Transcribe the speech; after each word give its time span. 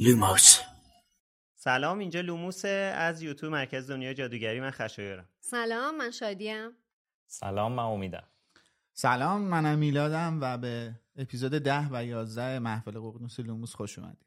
لوموس. 0.00 0.60
سلام 1.54 1.98
اینجا 1.98 2.20
لوموس 2.20 2.64
از 2.64 3.22
یوتیوب 3.22 3.52
مرکز 3.52 3.90
دنیا 3.90 4.14
جادوگری. 4.14 4.60
من 4.60 4.70
خشایارم. 4.70 5.28
سلام 5.40 5.96
من 5.96 6.10
شادیم. 6.10 6.70
سلام 7.26 7.72
من 7.72 7.82
امیدم. 7.82 8.22
سلام 8.92 9.40
منم 9.40 9.78
میلادم 9.78 10.38
و 10.42 10.58
به 10.58 10.94
اپیزود 11.16 11.52
ده 11.52 11.88
و 11.90 12.04
یازده 12.04 12.58
محفل 12.58 12.98
ققنوس 12.98 13.40
لوموس 13.40 13.74
خوش 13.74 13.98
اومدید. 13.98 14.26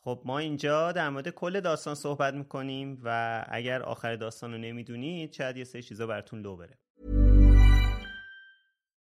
خب 0.00 0.22
ما 0.24 0.38
اینجا 0.38 0.92
در 0.92 1.08
مورد 1.08 1.28
کل 1.28 1.60
داستان 1.60 1.94
صحبت 1.94 2.34
می‌کنیم 2.34 3.00
و 3.02 3.44
اگر 3.48 3.82
آخر 3.82 4.16
داستان 4.16 4.52
رو 4.52 4.58
نمی‌دونید 4.58 5.32
شاید 5.32 5.56
یه 5.56 5.64
سری 5.64 5.82
چیزا 5.82 6.06
براتون 6.06 6.40
لو 6.40 6.56
بره. 6.56 6.78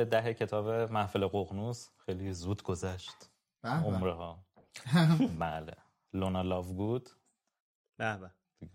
فصل 0.00 0.10
ده 0.10 0.34
کتاب 0.34 0.68
محفل 0.92 1.26
ققنوس 1.26 1.88
خیلی 1.96 2.32
زود 2.32 2.62
گذشت. 2.62 3.30
به 3.62 3.70
به. 3.70 3.86
عمره 3.86 4.14
ها 4.14 4.44
بله. 5.40 5.76
لونا 6.12 6.42
لاوگود. 6.42 7.10
به 7.96 8.16
به. 8.16 8.30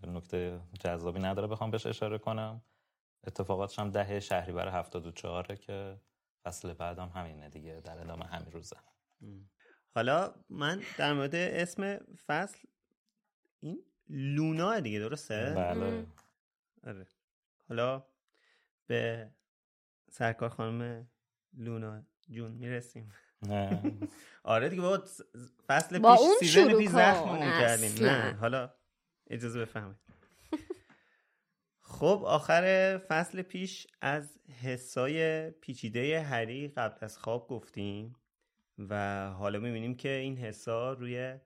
نکته 0.08 0.60
جذابی 0.80 1.20
نداره 1.20 1.46
بخوام 1.46 1.70
بهش 1.70 1.86
اشاره 1.86 2.18
کنم. 2.18 2.62
اتفاقاتش 3.24 3.78
هم 3.78 3.90
ده 3.90 4.20
شهریور 4.20 4.68
74 4.68 5.54
که 5.56 6.00
فصل 6.44 6.72
بعدم 6.74 7.08
همینه 7.08 7.48
دیگه 7.48 7.80
در 7.84 8.00
ادامه 8.00 8.24
همین 8.24 8.52
روزه. 8.52 8.76
حالا 9.94 10.34
من 10.50 10.82
در 10.98 11.12
مورد 11.12 11.34
اسم 11.34 11.98
فصل 12.26 12.58
این 13.60 13.82
لونا 14.08 14.80
دیگه 14.80 14.98
درسته؟ 14.98 15.52
بله. 15.56 16.06
آره. 16.86 17.06
حالا 17.68 18.06
به 18.86 19.30
سرکار 20.10 20.48
خانم 20.48 21.08
لونا 21.56 22.02
جون 22.30 22.50
می‌رسیم. 22.50 23.12
آره 24.44 24.68
دیگه 24.68 24.82
بابا 24.82 25.04
فصل 25.66 25.98
با 25.98 26.16
پیش 26.16 26.20
اون 26.20 26.34
سیزن 26.40 26.78
پیش 26.78 26.88
زخممون 26.88 27.38
کردیم. 27.38 28.06
نه 28.06 28.32
حالا 28.32 28.74
اجازه 29.30 29.60
بفهمید 29.60 29.96
خب 31.80 32.22
آخر 32.26 32.98
فصل 33.08 33.42
پیش 33.42 33.86
از 34.00 34.38
حسای 34.62 35.50
پیچیده 35.50 36.22
هری 36.22 36.68
قبل 36.68 36.98
از 37.00 37.18
خواب 37.18 37.48
گفتیم 37.48 38.16
و 38.78 39.26
حالا 39.30 39.58
می‌بینیم 39.58 39.94
که 39.94 40.08
این 40.08 40.36
حسا 40.36 40.92
روی 40.92 41.38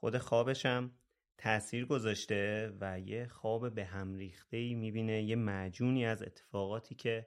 خود 0.00 0.18
خوابش 0.18 0.66
هم 0.66 0.90
تاثیر 1.38 1.86
گذاشته 1.86 2.72
و 2.80 3.00
یه 3.00 3.26
خواب 3.26 3.74
به 3.74 3.84
هم 3.84 4.14
ریخته 4.14 4.56
ای 4.56 4.74
می‌بینه 4.74 5.22
یه 5.22 5.36
معجونی 5.36 6.06
از 6.06 6.22
اتفاقاتی 6.22 6.94
که 6.94 7.26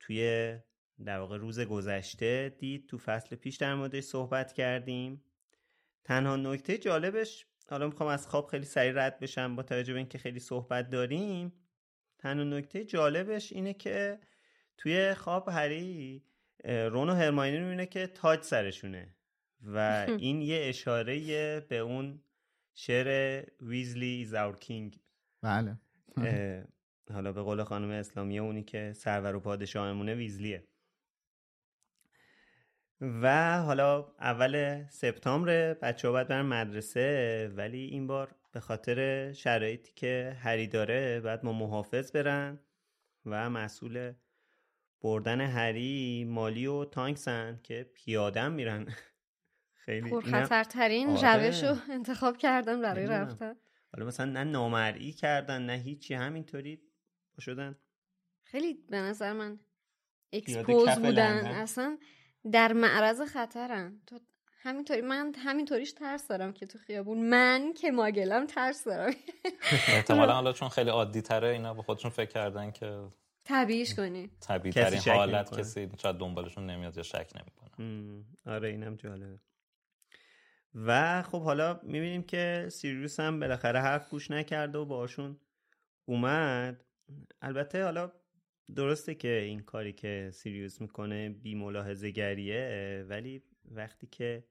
توی 0.00 0.58
در 1.04 1.18
واقع 1.18 1.36
روز 1.36 1.60
گذشته 1.60 2.56
دید 2.58 2.88
تو 2.88 2.98
فصل 2.98 3.36
پیش 3.36 3.56
در 3.56 3.74
موردش 3.74 4.04
صحبت 4.04 4.52
کردیم. 4.52 5.24
تنها 6.04 6.36
نکته 6.36 6.78
جالبش 6.78 7.46
حالا 7.70 7.86
می‌خوام 7.86 8.08
از 8.08 8.26
خواب 8.26 8.46
خیلی 8.46 8.64
سریع 8.64 8.92
رد 8.94 9.20
بشم 9.20 9.56
با 9.56 9.62
توجه 9.62 9.92
به 9.92 9.98
اینکه 9.98 10.18
خیلی 10.18 10.40
صحبت 10.40 10.90
داریم. 10.90 11.52
تنها 12.18 12.44
نکته 12.44 12.84
جالبش 12.84 13.52
اینه 13.52 13.74
که 13.74 14.20
توی 14.78 15.14
خواب 15.14 15.48
هری 15.48 16.24
رون 16.64 17.10
و 17.10 17.14
هرماینی 17.14 17.56
رو 17.56 17.64
می‌بینه 17.64 17.86
که 17.86 18.06
تاج 18.06 18.42
سرشونه 18.42 19.16
و 19.62 20.06
این 20.18 20.42
یه 20.42 20.60
اشاره 20.62 21.60
به 21.60 21.78
اون 21.78 22.22
شعر 22.74 23.42
ویزلی 23.60 24.24
زاور 24.24 24.58
کینگ. 24.58 25.00
بله. 25.42 25.78
حالا 27.12 27.32
به 27.32 27.42
قول 27.42 27.64
خانم 27.64 27.90
اسلامی 27.90 28.38
اونی 28.38 28.62
که 28.62 28.92
سرور 28.92 29.34
و 29.34 29.40
پادشاهمونه 29.40 30.14
ویزلیه. 30.14 30.68
و 33.02 33.58
حالا 33.62 34.14
اول 34.20 34.84
سپتامبر 34.90 35.74
بچه 35.74 36.08
ها 36.08 36.12
باید 36.12 36.28
برن 36.28 36.46
مدرسه 36.46 37.52
ولی 37.56 37.78
این 37.78 38.06
بار 38.06 38.34
به 38.52 38.60
خاطر 38.60 39.32
شرایطی 39.32 39.92
که 39.96 40.36
هری 40.40 40.66
داره 40.66 41.20
باید 41.20 41.44
ما 41.44 41.52
محافظ 41.52 42.12
برن 42.12 42.60
و 43.26 43.50
مسئول 43.50 44.12
بردن 45.00 45.40
هری 45.40 46.24
مالی 46.24 46.66
و 46.66 46.84
تانکسن 46.84 47.60
که 47.62 47.90
پیادم 47.94 48.52
میرن 48.52 48.86
خیلی 49.84 50.10
پرخطرترین 50.10 51.08
آره. 51.08 51.46
روش 51.46 51.64
رو 51.64 51.76
انتخاب 51.90 52.36
کردم 52.36 52.82
برای. 52.82 53.06
رفتن 53.06 53.54
حالا 53.92 54.06
مثلا 54.06 54.26
نه 54.26 54.44
نامرئی 54.44 55.12
کردن 55.12 55.62
نه 55.66 55.72
هیچی 55.72 56.14
همینطوری 56.14 56.82
شدن 57.40 57.78
خیلی 58.44 58.74
به 58.74 58.96
نظر 58.96 59.32
من 59.32 59.58
اکسپوز 60.32 60.88
بودن 60.88 61.38
لندن. 61.38 61.46
اصلا 61.46 61.98
در 62.52 62.72
معرض 62.72 63.20
خطرن 63.20 64.00
تو 64.06 64.18
همینطوری 64.62 65.00
من 65.00 65.34
همینطوریش 65.38 65.92
ترس 65.92 66.28
دارم 66.28 66.52
که 66.52 66.66
تو 66.66 66.78
خیابون. 66.78 67.18
من 67.28 67.72
که 67.72 67.90
ماگلم 67.90 68.46
ترس 68.46 68.84
دارم. 68.84 69.12
احتمالا 69.88 70.32
حالا 70.32 70.52
چون 70.52 70.68
خیلی 70.68 70.90
عادی 70.90 71.22
تره 71.22 71.48
اینا 71.48 71.74
به 71.74 71.82
خودشون 71.82 72.10
فکر 72.10 72.30
کردن 72.30 72.70
که 72.70 73.08
طبیعیش 73.44 73.94
کنی. 73.94 74.30
طبیعی 74.40 74.72
ترین 74.72 75.00
حالت. 75.00 75.58
کسی 75.58 75.90
شاید 76.02 76.16
دنبالشون 76.16 76.66
نمیاد 76.66 76.96
یا 76.96 77.02
شک 77.02 77.30
نمی‌کنه. 77.34 78.24
آره 78.46 78.68
اینم 78.68 78.96
جالبه. 78.96 79.38
و 80.74 81.22
خب 81.22 81.42
حالا 81.42 81.80
می‌بینیم 81.82 82.22
که 82.22 82.68
سیریوس 82.72 83.20
هم 83.20 83.40
بالاخره 83.40 83.80
حرف 83.80 84.08
گوش 84.08 84.30
نکرد 84.30 84.76
و 84.76 84.84
باشون 84.84 85.40
اومد. 86.04 86.84
البته 87.42 87.84
حالا 87.84 88.12
درسته 88.74 89.14
که 89.14 89.28
این 89.28 89.60
کاری 89.60 89.92
که 89.92 90.30
سیریوس 90.32 90.80
می‌کنه 90.80 91.28
بی 91.28 91.54
ملاحظه 91.54 92.10
گریه 92.10 93.04
ولی 93.08 93.42
وقتی 93.64 94.06
که 94.06 94.44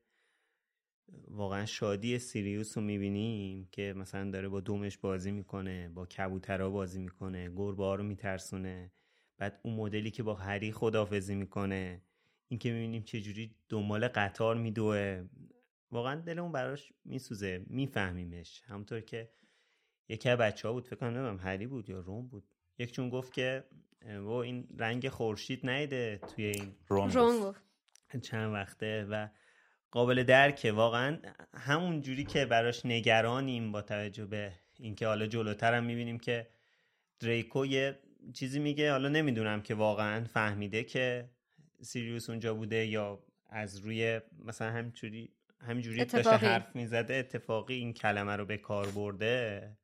واقعا 1.28 1.66
شادی 1.66 2.20
سیریوس 2.20 2.78
رو 2.78 2.84
می‌بینیم 2.84 3.68
که 3.72 3.94
مثلا 3.98 4.32
داره 4.32 4.50
با 4.50 4.60
دومش 4.60 4.98
بازی 4.98 5.32
می‌کنه 5.32 5.90
با 5.90 6.06
کبوترها 6.06 6.70
بازی 6.70 7.00
می‌کنه 7.00 7.50
گربه 7.50 7.96
رو 7.96 8.04
میترسونه 8.04 8.92
بعد 9.38 9.60
اون 9.64 9.76
مدلی 9.76 10.12
که 10.12 10.24
با 10.24 10.34
هری 10.34 10.72
خدافزی 10.72 11.36
می‌کنه 11.36 12.02
این 12.48 12.60
که 12.60 12.72
می‌بینیم 12.72 13.04
چجوری 13.04 13.56
دنبال 13.70 14.08
قطار 14.08 14.56
میدوه. 14.56 15.24
واقعا 15.92 16.22
دلمون 16.22 16.52
براش 16.52 16.94
میسوزه 17.06 17.66
میفهمیمش. 17.68 18.62
همونطور 18.66 19.02
که 19.02 19.30
یکی 20.10 20.30
از 20.30 20.38
بچه 20.38 20.68
ها 20.68 20.74
بود 20.74 20.88
فکر 20.88 20.96
کنم 20.96 21.40
هری 21.42 21.68
بود 21.68 21.90
یا 21.90 22.00
روم 22.00 22.28
بود. 22.28 22.44
یک 22.78 22.92
چون 22.92 23.10
گفت 23.10 23.34
که 23.34 23.64
و 24.06 24.30
این 24.30 24.68
رنگ 24.78 25.10
خورشید 25.10 25.70
نیده 25.70 26.18
توی 26.18 26.46
این 26.46 26.76
رون 26.88 27.12
رون 27.12 27.40
گفت. 27.40 27.62
گفت 28.14 28.22
چند 28.22 28.54
وقته 28.54 29.08
و 29.10 29.28
قابل 29.92 30.24
درکه. 30.24 30.72
واقعا 30.72 31.20
همون 31.54 32.02
جوری 32.02 32.24
که 32.24 32.46
براش 32.46 32.86
نگرانیم 32.86 33.72
با 33.72 33.82
توجه 33.82 34.26
به 34.26 34.54
اینکه 34.80 35.08
حالا 35.08 35.28
جلوتر 35.28 35.74
هم 35.74 35.84
می‌بینیم 35.84 36.20
که 36.20 36.48
دریکو 37.20 37.66
یه 37.66 38.00
چیزی 38.34 38.60
میگه. 38.60 38.92
حالا 38.92 39.10
نمی‌دونم 39.10 39.62
که 39.62 39.76
واقعا 39.76 40.24
فهمیده 40.24 40.84
که 40.84 41.30
سیریوس 41.82 42.30
اونجا 42.30 42.54
بوده 42.54 42.86
یا 42.86 43.24
از 43.50 43.78
روی 43.78 44.22
مثلا 44.46 44.72
همینجوری 44.72 45.34
همینجوری 45.60 46.06
داشته. 46.06 46.30
حرف 46.30 46.76
می‌زده. 46.76 47.14
اتفاقی 47.14 47.74
این 47.76 47.94
کلمه 47.94 48.36
رو 48.36 48.46
به 48.46 48.58
کار 48.58 48.88
برده. 48.88 49.78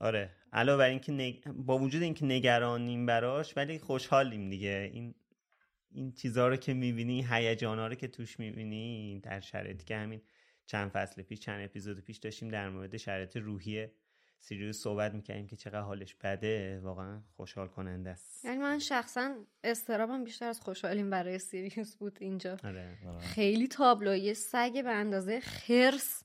آره. 0.00 0.30
علاوه 0.54 0.78
بر 0.78 0.88
اینکه 0.88 1.12
نگ... 1.12 1.44
با 1.46 1.78
وجود 1.78 2.02
اینکه 2.02 2.24
نگرانیم 2.24 3.06
براش 3.06 3.56
ولی 3.56 3.78
خوشحالیم 3.78 4.50
دیگه. 4.50 4.90
این 4.92 5.14
این 5.90 6.12
چیزها 6.12 6.48
رو 6.48 6.56
که 6.56 6.74
می‌بینی 6.74 7.26
هیجانا 7.30 7.86
رو 7.86 7.94
که 7.94 8.08
توش 8.08 8.40
می‌بینی 8.40 9.20
در 9.20 9.40
شرایطی 9.40 9.84
که 9.84 9.96
همین 9.96 10.22
چند 10.66 10.90
فصل 10.90 11.22
پیش 11.22 11.40
چند 11.40 11.64
اپیزود 11.64 12.00
پیش 12.00 12.16
داشتیم 12.16 12.48
در 12.48 12.68
مورد 12.68 12.96
شرایط 12.96 13.36
روحی 13.36 13.86
سیریوس 14.40 14.82
صحبت 14.82 15.14
می‌کنیم 15.14 15.46
که 15.46 15.56
چقدر 15.56 15.80
حالش 15.80 16.14
بده. 16.14 16.80
واقعا 16.80 17.20
خوشحال 17.36 17.68
کننده 17.68 18.10
است. 18.10 18.44
یعنی 18.44 18.58
من 18.58 18.78
شخصا 18.78 19.34
استرابم 19.64 20.24
بیشتر 20.24 20.48
از 20.48 20.60
خوشحالیم 20.60 21.10
برای 21.10 21.38
سیریوس 21.38 21.96
بود 21.96 22.18
اینجا. 22.20 22.56
آره. 22.64 22.98
خیلی 23.20 23.68
تابلو 23.68 24.16
یه 24.16 24.34
سگ 24.34 24.84
به 24.84 24.90
اندازه 24.90 25.40
خرس 25.40 26.23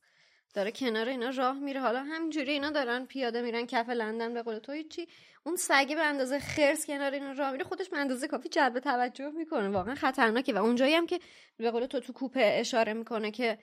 داره 0.54 0.72
کنار 0.72 1.10
اینا 1.10 1.30
راه 1.30 1.60
میره. 1.60 1.82
حالا 1.82 2.04
همینجوری 2.04 2.52
اینا 2.52 2.70
دارن 2.70 3.06
پیاده 3.06 3.42
میرن 3.42 3.66
کف 3.66 3.90
لندن 3.90 4.34
به 4.34 4.42
قول 4.42 4.58
تو. 4.60 4.72
هیچی. 4.72 5.08
اون 5.44 5.56
سگه 5.56 5.96
به 5.96 6.02
اندازه 6.02 6.40
خرس 6.40 6.86
کنار 6.86 7.12
اینا 7.12 7.32
راه 7.32 7.52
میره 7.52 7.64
خودش 7.64 7.90
به 7.90 7.98
اندازه 7.98 8.28
کافی 8.28 8.50
جلب 8.50 8.80
توجه 8.80 9.30
می‌کنه. 9.30 9.70
واقعا 9.70 9.96
خطرناکه. 9.96 10.54
و 10.54 10.58
اونجایی 10.58 10.96
هم 10.96 11.08
که 11.08 11.20
به 11.58 11.72
قول 11.72 11.86
تو 11.86 12.00
تو 12.00 12.14
کوپه 12.14 12.56
اشاره 12.60 12.94
می‌کنه 12.94 13.32
که 13.32 13.58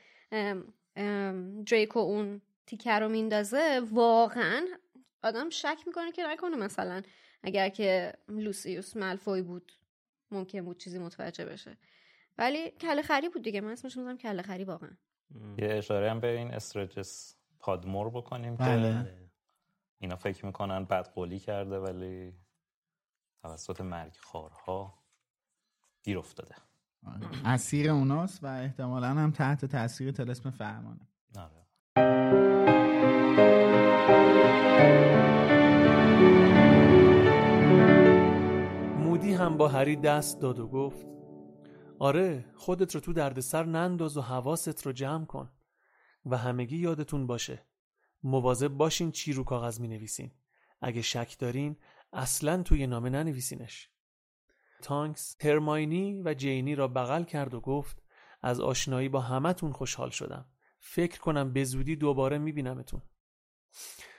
دریکو 1.67 1.99
اون 1.99 2.41
تیکه 2.67 2.93
رو 2.93 3.09
میندازه 3.09 3.83
واقعا 3.91 4.67
آدم 5.23 5.51
شک 5.51 5.79
می‌کنه 5.87 6.13
که 6.13 6.27
نکنه 6.27 6.57
مثلا 6.57 7.03
اگر 7.43 7.69
که 7.69 8.13
لوسیوس 8.29 8.97
ملفوی 8.97 9.43
بود 9.43 9.73
ممکن 10.31 10.61
بود 10.65 10.79
چیزی 10.81 10.99
متوجه 10.99 11.45
بشه. 11.45 11.77
ولی 12.39 12.71
کله 12.71 13.03
خری 13.03 13.29
بود 13.29 13.43
دیگه. 13.43 13.61
من 13.61 13.73
اسمش 13.73 13.97
می‌ذارم 13.97 14.19
کله 14.19 14.43
خری 14.43 14.65
واقعا. 14.65 14.91
یه 15.59 15.69
اشاره 15.71 16.11
هم 16.11 16.21
به 16.21 16.39
این 16.39 16.55
استرجس 16.55 17.37
پادمور 17.59 18.11
بکنیم 18.11 18.57
بله. 18.57 19.05
که. 19.05 19.31
اینا 19.99 20.17
فکر 20.17 20.47
می‌کنن 20.47 20.85
بد 20.85 21.09
قولی 21.09 21.39
کرده 21.39 21.79
ولی 21.79 22.35
توسط 23.43 23.81
مرگ 23.81 24.17
خارها 24.21 24.99
گیر 26.03 26.19
افتاده 26.19 26.55
آره. 27.07 27.29
اسیر 27.45 27.91
اوناست 27.91 28.45
و 28.45 28.47
احتمالا 28.47 29.09
هم 29.09 29.31
تحت 29.31 29.65
تاثیر 29.65 30.13
تلسم 30.13 30.51
فرمانه 30.51 31.09
آره. 31.37 31.67
مودی 38.99 39.33
هم 39.33 39.57
با 39.57 39.69
هری 39.69 39.97
دست 39.97 40.41
داد 40.41 40.59
و 40.59 40.67
گفت 40.69 41.16
آره 41.99 42.45
خودت 42.57 42.95
رو 42.95 43.01
تو 43.01 43.13
دردسر 43.13 43.65
ننداز 43.65 44.17
و 44.17 44.21
حواست 44.21 44.87
رو 44.87 44.93
جمع 44.93 45.25
کن. 45.25 45.51
و 46.27 46.37
همگی 46.37 46.77
یادتون 46.77 47.27
باشه 47.27 47.67
مواظب 48.23 48.69
باشین 48.69 49.11
چی 49.13 49.33
رو 49.33 49.45
کاغذ 49.45 49.81
می 49.81 49.89
نویسین 49.89 50.31
اگه 50.81 51.03
شک 51.03 51.39
دارین 51.39 51.77
اصلا 52.13 52.63
توی 52.63 52.87
نامه 52.87 53.11
ننویسینش. 53.11 53.91
تانکس 54.83 55.37
هرماینی 55.41 56.23
و 56.23 56.35
جینی 56.35 56.75
را 56.75 56.89
بغل 56.89 57.25
کرد 57.25 57.55
و 57.55 57.61
گفت 57.61 58.03
از 58.43 58.61
آشنایی 58.61 59.09
با 59.09 59.21
همتون 59.21 59.73
خوشحال 59.73 60.11
شدم. 60.11 60.47
فکر 60.79 61.21
کنم 61.21 61.53
به 61.53 61.65
زودی 61.65 61.97
دوباره 61.97 62.39
میبینمتون. 62.39 63.03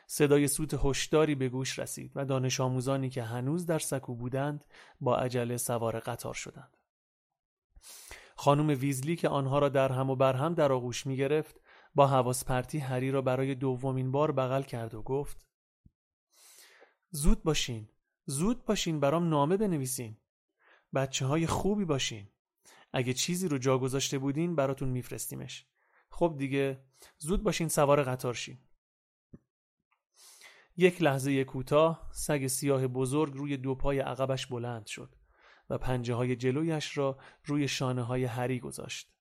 صدای 0.07 0.47
سوت 0.47 0.85
هشداری 0.85 1.35
به 1.35 1.49
گوش 1.49 1.79
رسید 1.79 2.11
و 2.15 2.25
دانش 2.25 2.59
آموزانی 2.59 3.09
که 3.09 3.23
هنوز 3.23 3.65
در 3.65 3.79
سکو 3.79 4.15
بودند 4.15 4.65
با 5.01 5.17
عجله 5.17 5.57
سوار 5.57 5.99
قطار 5.99 6.33
شدند. 6.33 6.76
خانم 8.37 8.67
ویزلی 8.67 9.15
که 9.15 9.29
آنها 9.29 9.59
را 9.59 9.69
در 9.69 9.91
هم 9.91 10.09
و 10.09 10.15
بر 10.15 10.33
هم 10.33 10.53
در 10.53 10.71
آغوش 10.71 11.07
می 11.07 11.17
گرفت 11.17 11.61
با 11.95 12.07
حواس 12.07 12.45
پرتی 12.45 12.79
هری 12.79 13.11
را 13.11 13.21
برای 13.21 13.55
دومین 13.55 14.11
بار 14.11 14.31
بغل 14.31 14.63
کرد 14.63 14.93
و 14.93 15.01
گفت 15.01 15.47
زود 17.09 17.43
باشین 17.43 17.89
زود 18.29 18.65
باشین 18.65 18.99
برام 18.99 19.29
نامه 19.29 19.57
بنویسین. 19.57 20.17
بچه 20.93 21.25
های 21.25 21.47
خوبی 21.47 21.85
باشین. 21.85 22.27
اگه 22.93 23.13
چیزی 23.13 23.47
رو 23.47 23.57
جا 23.57 23.77
گذاشته 23.77 24.17
بودین 24.17 24.55
براتون 24.55 24.89
میفرستیمش. 24.89 25.65
خب 26.09 26.35
دیگه 26.37 26.83
زود 27.17 27.43
باشین 27.43 27.67
سوار 27.67 28.03
قطار 28.03 28.33
شین. 28.33 28.57
یک 30.77 31.01
لحظه 31.01 31.43
کوتاه 31.43 32.09
سگ 32.13 32.47
سیاه 32.47 32.87
بزرگ 32.87 33.33
روی 33.33 33.57
دو 33.57 33.75
پای 33.75 33.99
عقبش 33.99 34.47
بلند 34.47 34.85
شد. 34.85 35.15
و 35.69 35.77
پنجه 35.77 36.13
های 36.13 36.35
جلویش 36.35 36.97
را 36.97 37.17
روی 37.45 37.67
شانه 37.67 38.03
های 38.03 38.23
هری 38.25 38.59
گذاشت. 38.59 39.13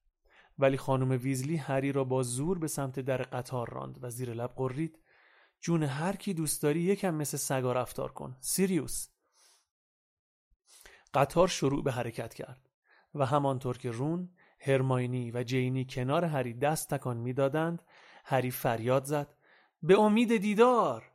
ولی 0.58 0.76
خانم 0.76 1.10
ویزلی 1.10 1.56
هری 1.56 1.92
را 1.92 2.04
با 2.04 2.22
زور 2.22 2.58
به 2.58 2.68
سمت 2.68 3.00
در 3.00 3.22
قطار 3.22 3.70
راند 3.70 3.98
و 4.02 4.10
زیر 4.10 4.34
لب 4.34 4.52
قرید. 4.56 4.98
جون 5.60 5.82
هر 5.82 6.16
کی 6.16 6.34
دوست 6.34 6.62
داری 6.62 6.80
یکم 6.80 7.14
مثل 7.14 7.36
سگا 7.36 7.72
رفتار 7.72 8.12
کن 8.12 8.36
سیریوس. 8.40 9.08
قطار 11.14 11.48
شروع 11.48 11.84
به 11.84 11.92
حرکت 11.92 12.34
کرد 12.34 12.70
و 13.14 13.26
همانطور 13.26 13.78
که 13.78 13.90
رون 13.90 14.30
هرماینی 14.58 15.30
و 15.30 15.42
جینی 15.42 15.86
کنار 15.90 16.24
هری 16.24 16.54
دست 16.54 16.94
تکان 16.94 17.16
می‌دادند 17.16 17.82
هری 18.24 18.50
فریاد 18.50 19.04
زد. 19.04 19.34
به 19.82 20.00
امید 20.00 20.36
دیدار! 20.36 21.12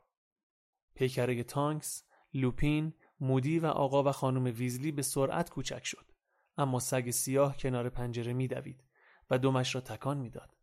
پیکره 0.94 1.42
تانکس 1.42 2.04
لوپین 2.34 2.94
مودی 3.22 3.58
و 3.58 3.66
آقا 3.66 4.02
و 4.02 4.12
خانم 4.12 4.44
ویزلی 4.44 4.92
به 4.92 5.02
سرعت 5.02 5.50
کوچک 5.50 5.84
شد. 5.84 6.12
اما 6.58 6.80
سگ 6.80 7.10
سیاه 7.10 7.56
کنار 7.56 7.88
پنجره 7.88 8.32
میدوید 8.32 8.84
و 9.30 9.38
دمش 9.38 9.74
را 9.74 9.80
تکان 9.80 10.18
می‌داد. 10.18 10.56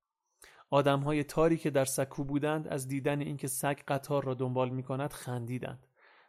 آدمهای 0.69 1.23
تاری 1.23 1.57
که 1.57 1.69
در 1.69 1.85
سکو 1.85 2.23
بودند 2.23 2.67
از 2.67 2.87
دیدن 2.87 3.21
اینکه 3.21 3.47
سگ 3.47 3.79
قطار 3.87 4.23
را 4.23 4.33
دنبال 4.33 4.69
می 4.69 4.83
کند 4.83 5.13
خندیدند 5.13 5.87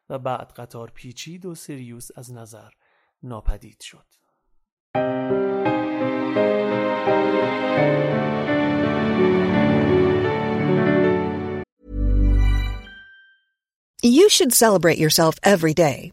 و 0.08 0.18
بعد 0.18 0.52
قطار 0.52 0.90
پیچید 0.90 1.46
و 1.46 1.54
سریوس 1.54 2.08
از 2.16 2.32
نظر 2.32 2.70
ناپدید 3.22 3.80
شد. 3.80 4.06
You 14.02 14.28
should 14.30 14.54
celebrate 14.54 14.98
yourself 14.98 15.34
every 15.42 15.74
day, 15.74 16.12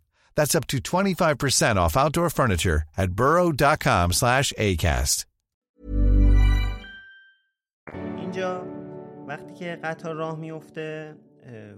That's 0.35 0.55
up 0.55 0.67
to 0.67 0.77
25% 0.79 1.75
off 1.77 1.95
outdoor 1.95 2.29
furniture 2.29 2.83
at 2.97 3.11
burrow.com 3.11 4.11
slash 4.11 4.53
ACAST. 4.57 5.25
اینجا 8.17 8.65
وقتی 9.27 9.53
که 9.53 9.79
قطار 9.83 10.15
راه 10.15 10.39
میفته 10.39 11.15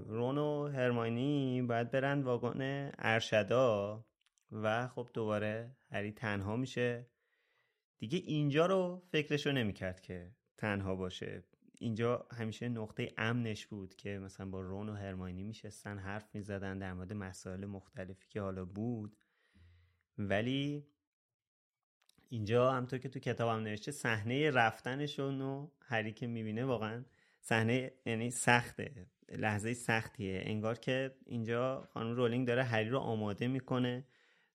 رون 0.08 0.38
و 0.38 0.68
هرماینی 0.68 1.62
باید 1.62 1.92
برن 1.92 2.22
واگن 2.22 2.92
ارشدا 3.00 4.06
و 4.52 4.88
خب 4.88 5.10
دوباره 5.14 5.76
هری 5.92 6.12
تنها 6.12 6.56
میشه 6.56 7.08
دیگه 8.00 8.18
اینجا 8.18 8.66
رو 8.66 9.02
فکرشو 9.12 9.52
نمی‌کرد 9.52 10.02
که 10.02 10.32
تنها 10.58 10.96
باشه 10.96 11.44
اینجا 11.84 12.28
همیشه 12.32 12.70
نقطه 12.70 13.14
امنش 13.18 13.66
بود 13.66 13.96
که 13.96 14.20
مثلا 14.20 14.46
با 14.46 14.62
رون 14.62 14.90
و 14.90 14.94
هرماینی 14.94 15.44
میشستن 15.44 15.98
حرف 15.98 16.36
می‌زدن 16.36 16.80
در 16.80 16.94
مورد 16.94 17.14
مسائل 17.14 17.66
مختلفی 17.66 18.28
که 18.30 18.42
حالا 18.42 18.66
بود. 18.66 19.18
ولی 20.18 20.88
اینجا 22.30 22.72
همطور 22.72 23.00
که 23.00 23.10
تو 23.10 23.20
کتابم 23.20 23.64
نوشته 23.64 23.92
صحنه 23.92 24.52
رفتنشون 24.52 25.42
و 25.42 25.70
هری 25.82 26.14
که 26.14 26.28
می‌بینه 26.28 26.66
واقعا 26.66 27.06
صحنه 27.42 27.92
یعنی 28.06 28.32
سخته 28.32 29.08
لحظه 29.30 29.74
سختیه. 29.74 30.42
انگار 30.46 30.78
که 30.78 31.16
اینجا 31.26 31.88
خانم 31.94 32.16
رولینگ 32.16 32.48
داره 32.48 32.64
هری 32.64 32.90
رو 32.90 33.00
آماده 33.00 33.48
می‌کنه 33.48 34.08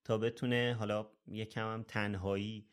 تا 0.04 0.18
بتونه 0.18 0.76
حالا 0.78 1.10
یکم 1.26 1.72
هم 1.72 1.82
تنهایی 1.82 2.68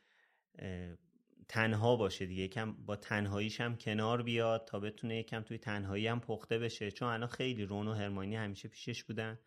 تنها 1.47 1.95
باشه 1.95 2.25
دیگه. 2.25 2.43
یکم 2.43 2.73
با 2.73 2.95
تنهاییش 2.95 3.61
هم 3.61 3.77
کنار 3.77 4.23
بیاد 4.23 4.65
تا 4.65 4.79
بتونه 4.79 5.17
یکم 5.17 5.41
توی 5.41 5.57
تنهایی 5.57 6.07
هم 6.07 6.19
پخته 6.19 6.59
بشه. 6.59 6.91
چون 6.91 7.07
الان 7.07 7.27
خیلی 7.27 7.65
رون 7.65 7.87
و 7.87 7.93
هرماینی 7.93 8.35
همیشه 8.35 8.67
پیشش 8.67 9.03
بودن. 9.03 9.39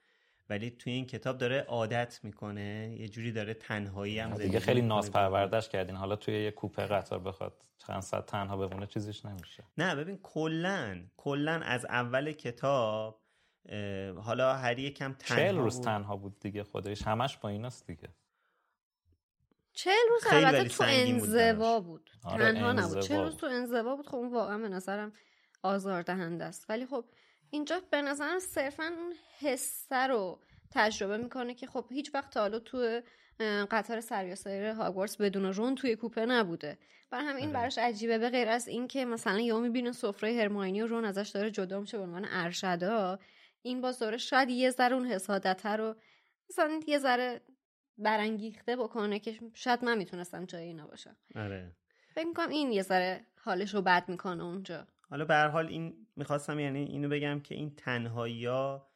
ولی 0.50 0.70
توی 0.70 0.92
این 0.92 1.06
کتاب 1.06 1.38
داره 1.38 1.60
عادت 1.60 2.20
می‌کنه. 2.22 2.96
یه 3.00 3.08
جوری 3.08 3.32
داره 3.32 3.54
تنهایی 3.54 4.18
هم 4.18 4.34
دیگه 4.34 4.60
خیلی 4.60 4.82
ناز 4.82 5.12
پروردش 5.12 5.68
کردین. 5.68 5.96
حالا 5.96 6.16
توی 6.16 6.44
یه 6.44 6.50
کوپه 6.50 6.86
قطار 6.86 7.18
بخواد 7.18 7.64
چند 7.78 8.00
ساعت 8.00 8.26
تنها 8.26 8.56
بمونه 8.56 8.86
چیزیش 8.86 9.24
نمیشه. 9.24 9.64
نه 9.78 9.94
ببین 9.94 10.18
کلا 10.22 11.02
کلا 11.16 11.60
از 11.64 11.84
اول 11.84 12.32
کتاب 12.32 13.20
حالا 14.16 14.54
هر 14.54 14.78
یکم 14.78 15.12
تنها 15.12 15.40
چهل 15.40 15.56
روز 15.56 15.80
تنها 15.80 16.16
بود 16.16 16.40
دیگه 16.40 16.64
خودش. 16.64 17.02
همش 17.02 17.36
با 17.36 17.48
ایناست 17.48 17.86
دیگه. 17.86 18.08
چهل 19.78 20.08
روز 20.10 20.22
البته 20.30 20.68
تو 20.68 20.84
انزوا 20.86 21.80
بود. 21.80 22.10
آره 22.24 22.44
تنها 22.44 22.72
نبود. 22.72 23.00
چهل 23.00 23.24
روز 23.24 23.36
تو 23.36 23.46
انزوا 23.46 23.96
بود. 23.96 24.06
خب 24.06 24.14
اون 24.14 24.32
واقعا 24.32 24.58
به 24.58 24.68
نظرم 24.68 25.12
آزاردهنده 25.62 26.44
است. 26.44 26.66
ولی 26.68 26.86
خب 26.86 27.04
اینجا 27.50 27.80
به 27.90 28.02
نظرم 28.02 28.38
صرفا 28.38 28.84
اون 28.84 29.14
حسه 29.38 30.06
رو 30.06 30.40
تجربه 30.74 31.16
می‌کنه 31.16 31.54
که 31.54 31.66
خب 31.66 31.86
هیچ 31.90 32.14
وقت 32.14 32.36
حالا 32.36 32.58
تو 32.58 33.00
قطار 33.70 34.00
سریاسایر 34.00 34.66
هاگوارتس 34.66 35.16
بدون 35.16 35.52
رون 35.52 35.74
توی 35.74 35.96
کوپه 35.96 36.26
نبوده. 36.26 36.78
بر 37.10 37.20
هم 37.20 37.36
این 37.36 37.52
براش 37.52 37.78
عجیبه 37.78 38.18
به 38.18 38.30
غیر 38.30 38.48
از 38.48 38.68
اینکه 38.68 39.04
مثلا 39.04 39.40
یهو 39.40 39.60
می‌بینه 39.60 39.92
سفره 39.92 40.32
هرماینی 40.32 40.82
و 40.82 40.86
رون 40.86 41.04
ازش 41.04 41.28
داره 41.28 41.50
جدا 41.50 41.80
میشه 41.80 41.98
به 41.98 42.02
عنوان 42.02 42.26
ارشدا. 42.30 43.18
این 43.62 43.80
باز 43.80 43.98
داره 43.98 44.16
شاید 44.16 44.50
یه 44.50 44.70
ذره 44.70 44.96
اون 44.96 45.06
حسادت 45.06 45.66
رو 45.66 45.94
مثلا 46.50 46.80
یه 46.86 46.98
ذره 46.98 47.40
برانگیخته 47.98 48.76
بکنه 48.76 49.18
که 49.18 49.38
شاید 49.54 49.84
من 49.84 49.98
می‌تونستم 49.98 50.44
جای 50.44 50.62
اینا 50.62 50.86
باشم. 50.86 51.16
آره. 51.36 51.72
فکر 52.14 52.26
می‌کنم 52.26 52.48
این 52.48 52.72
یه 52.72 52.82
ذره 52.82 53.26
حالش 53.36 53.74
رو 53.74 53.82
بد 53.82 54.08
می‌کنه 54.08 54.44
اونجا. 54.44 54.86
حالا 55.10 55.24
به 55.24 55.34
هر 55.34 55.48
حال 55.48 55.66
این 55.66 56.06
می‌خواستم 56.16 56.58
یعنی 56.58 56.84
اینو 56.84 57.08
بگم 57.08 57.40
که 57.40 57.54
این 57.54 57.74
تنهایی 57.76 58.46
ها 58.46 58.88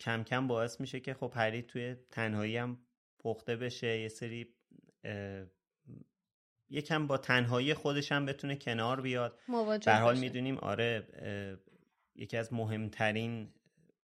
کم 0.00 0.22
کم 0.22 0.46
باعث 0.46 0.80
میشه 0.80 1.00
که 1.00 1.14
خب 1.14 1.32
هری 1.34 1.62
توی 1.62 1.96
تنهایی 2.10 2.56
هم 2.56 2.78
پخته 3.18 3.56
بشه 3.56 3.98
یه 3.98 4.08
سری 4.08 4.54
یکم 6.70 7.06
با 7.06 7.18
تنهایی 7.18 7.74
خودش 7.74 8.12
هم 8.12 8.26
بتونه 8.26 8.56
کنار 8.56 9.00
بیاد. 9.00 9.38
به 9.84 9.94
حال 9.94 10.18
می‌دونیم 10.18 10.58
آره 10.58 11.08
یکی 12.14 12.36
از 12.36 12.52
مهمترین 12.52 13.52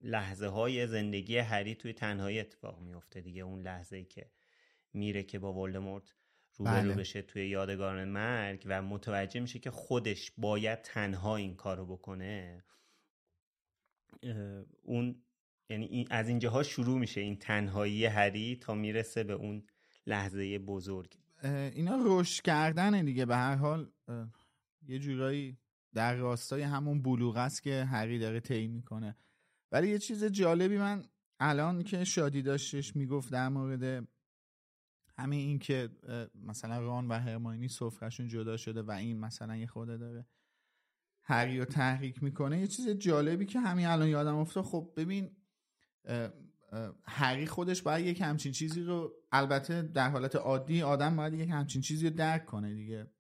لحظه 0.02 0.46
های 0.46 0.86
زندگی 0.86 1.38
هری 1.38 1.74
توی 1.74 1.92
تنهایی 1.92 2.40
اتفاق 2.40 2.80
میفته 2.80 3.20
دیگه. 3.20 3.42
اون 3.42 3.62
لحظه 3.62 3.96
ای 3.96 4.04
که 4.04 4.30
میره 4.92 5.22
که 5.22 5.38
با 5.38 5.52
ولدمورت 5.52 6.14
روبرو 6.56 6.74
بله. 6.74 6.94
بشه 6.94 7.22
توی 7.22 7.48
یادگاران 7.48 8.08
مرگ 8.08 8.62
و 8.66 8.82
متوجه 8.82 9.40
میشه 9.40 9.58
که 9.58 9.70
خودش 9.70 10.32
باید 10.38 10.82
تنها 10.82 11.36
این 11.36 11.56
کارو 11.56 11.86
بکنه 11.86 12.64
اون 14.82 15.22
یعنی 15.68 16.06
از 16.10 16.28
اینجاها 16.28 16.62
شروع 16.62 16.98
میشه 16.98 17.20
این 17.20 17.36
تنهایی 17.36 18.06
هری 18.06 18.56
تا 18.56 18.74
می‌رسه 18.74 19.24
به 19.24 19.32
اون 19.32 19.66
لحظه 20.06 20.58
بزرگ. 20.58 21.18
اینا 21.44 21.98
رشد 22.04 22.42
کردن 22.42 23.04
دیگه 23.04 23.26
به 23.26 23.36
هر 23.36 23.56
حال 23.56 23.90
یه 24.82 24.98
جورایی 24.98 25.58
در 25.94 26.14
راستای 26.14 26.62
همون 26.62 27.02
بلوغ 27.02 27.36
است 27.36 27.62
که 27.62 27.84
هری 27.84 28.18
داره 28.18 28.40
طی 28.40 28.66
می‌کنه. 28.66 29.16
ولی 29.72 29.88
یه 29.88 29.98
چیز 29.98 30.24
جالبی 30.24 30.78
من 30.78 31.04
الان 31.40 31.82
که 31.82 32.04
شادی 32.04 32.42
داشتش 32.42 32.96
می‌گفت 32.96 33.32
در 33.32 33.48
مورد 33.48 34.08
همین 35.18 35.40
این 35.40 35.58
که 35.58 35.90
مثلا 36.34 36.80
ران 36.80 37.08
و 37.08 37.12
هرماینی 37.12 37.68
سفرشون 37.68 38.28
جدا 38.28 38.56
شده 38.56 38.82
و 38.82 38.90
این 38.90 39.20
مثلا 39.20 39.56
یه 39.56 39.66
خورده 39.66 39.96
داره 39.96 40.26
هری 41.22 41.58
رو 41.58 41.64
تحریک 41.64 42.22
می‌کنه 42.22 42.60
یه 42.60 42.66
چیز 42.66 42.88
جالبی 42.88 43.46
که 43.46 43.60
همین 43.60 43.86
الان 43.86 44.08
یادم 44.08 44.36
افتاد. 44.36 44.64
خب 44.64 44.92
ببین 44.96 45.36
هری 47.04 47.46
خودش 47.46 47.82
باید 47.82 48.06
یک 48.06 48.20
همچین 48.20 48.52
چیزی 48.52 48.82
رو 48.82 49.14
البته 49.32 49.82
در 49.82 50.10
حالت 50.10 50.36
عادی 50.36 50.82
آدم 50.82 51.16
باید 51.16 51.34
یک 51.34 51.50
همچین 51.50 51.82
چیزی 51.82 52.08
رو 52.08 52.16
درک 52.16 52.46
کنه 52.46 52.74
دیگه. 52.74 53.10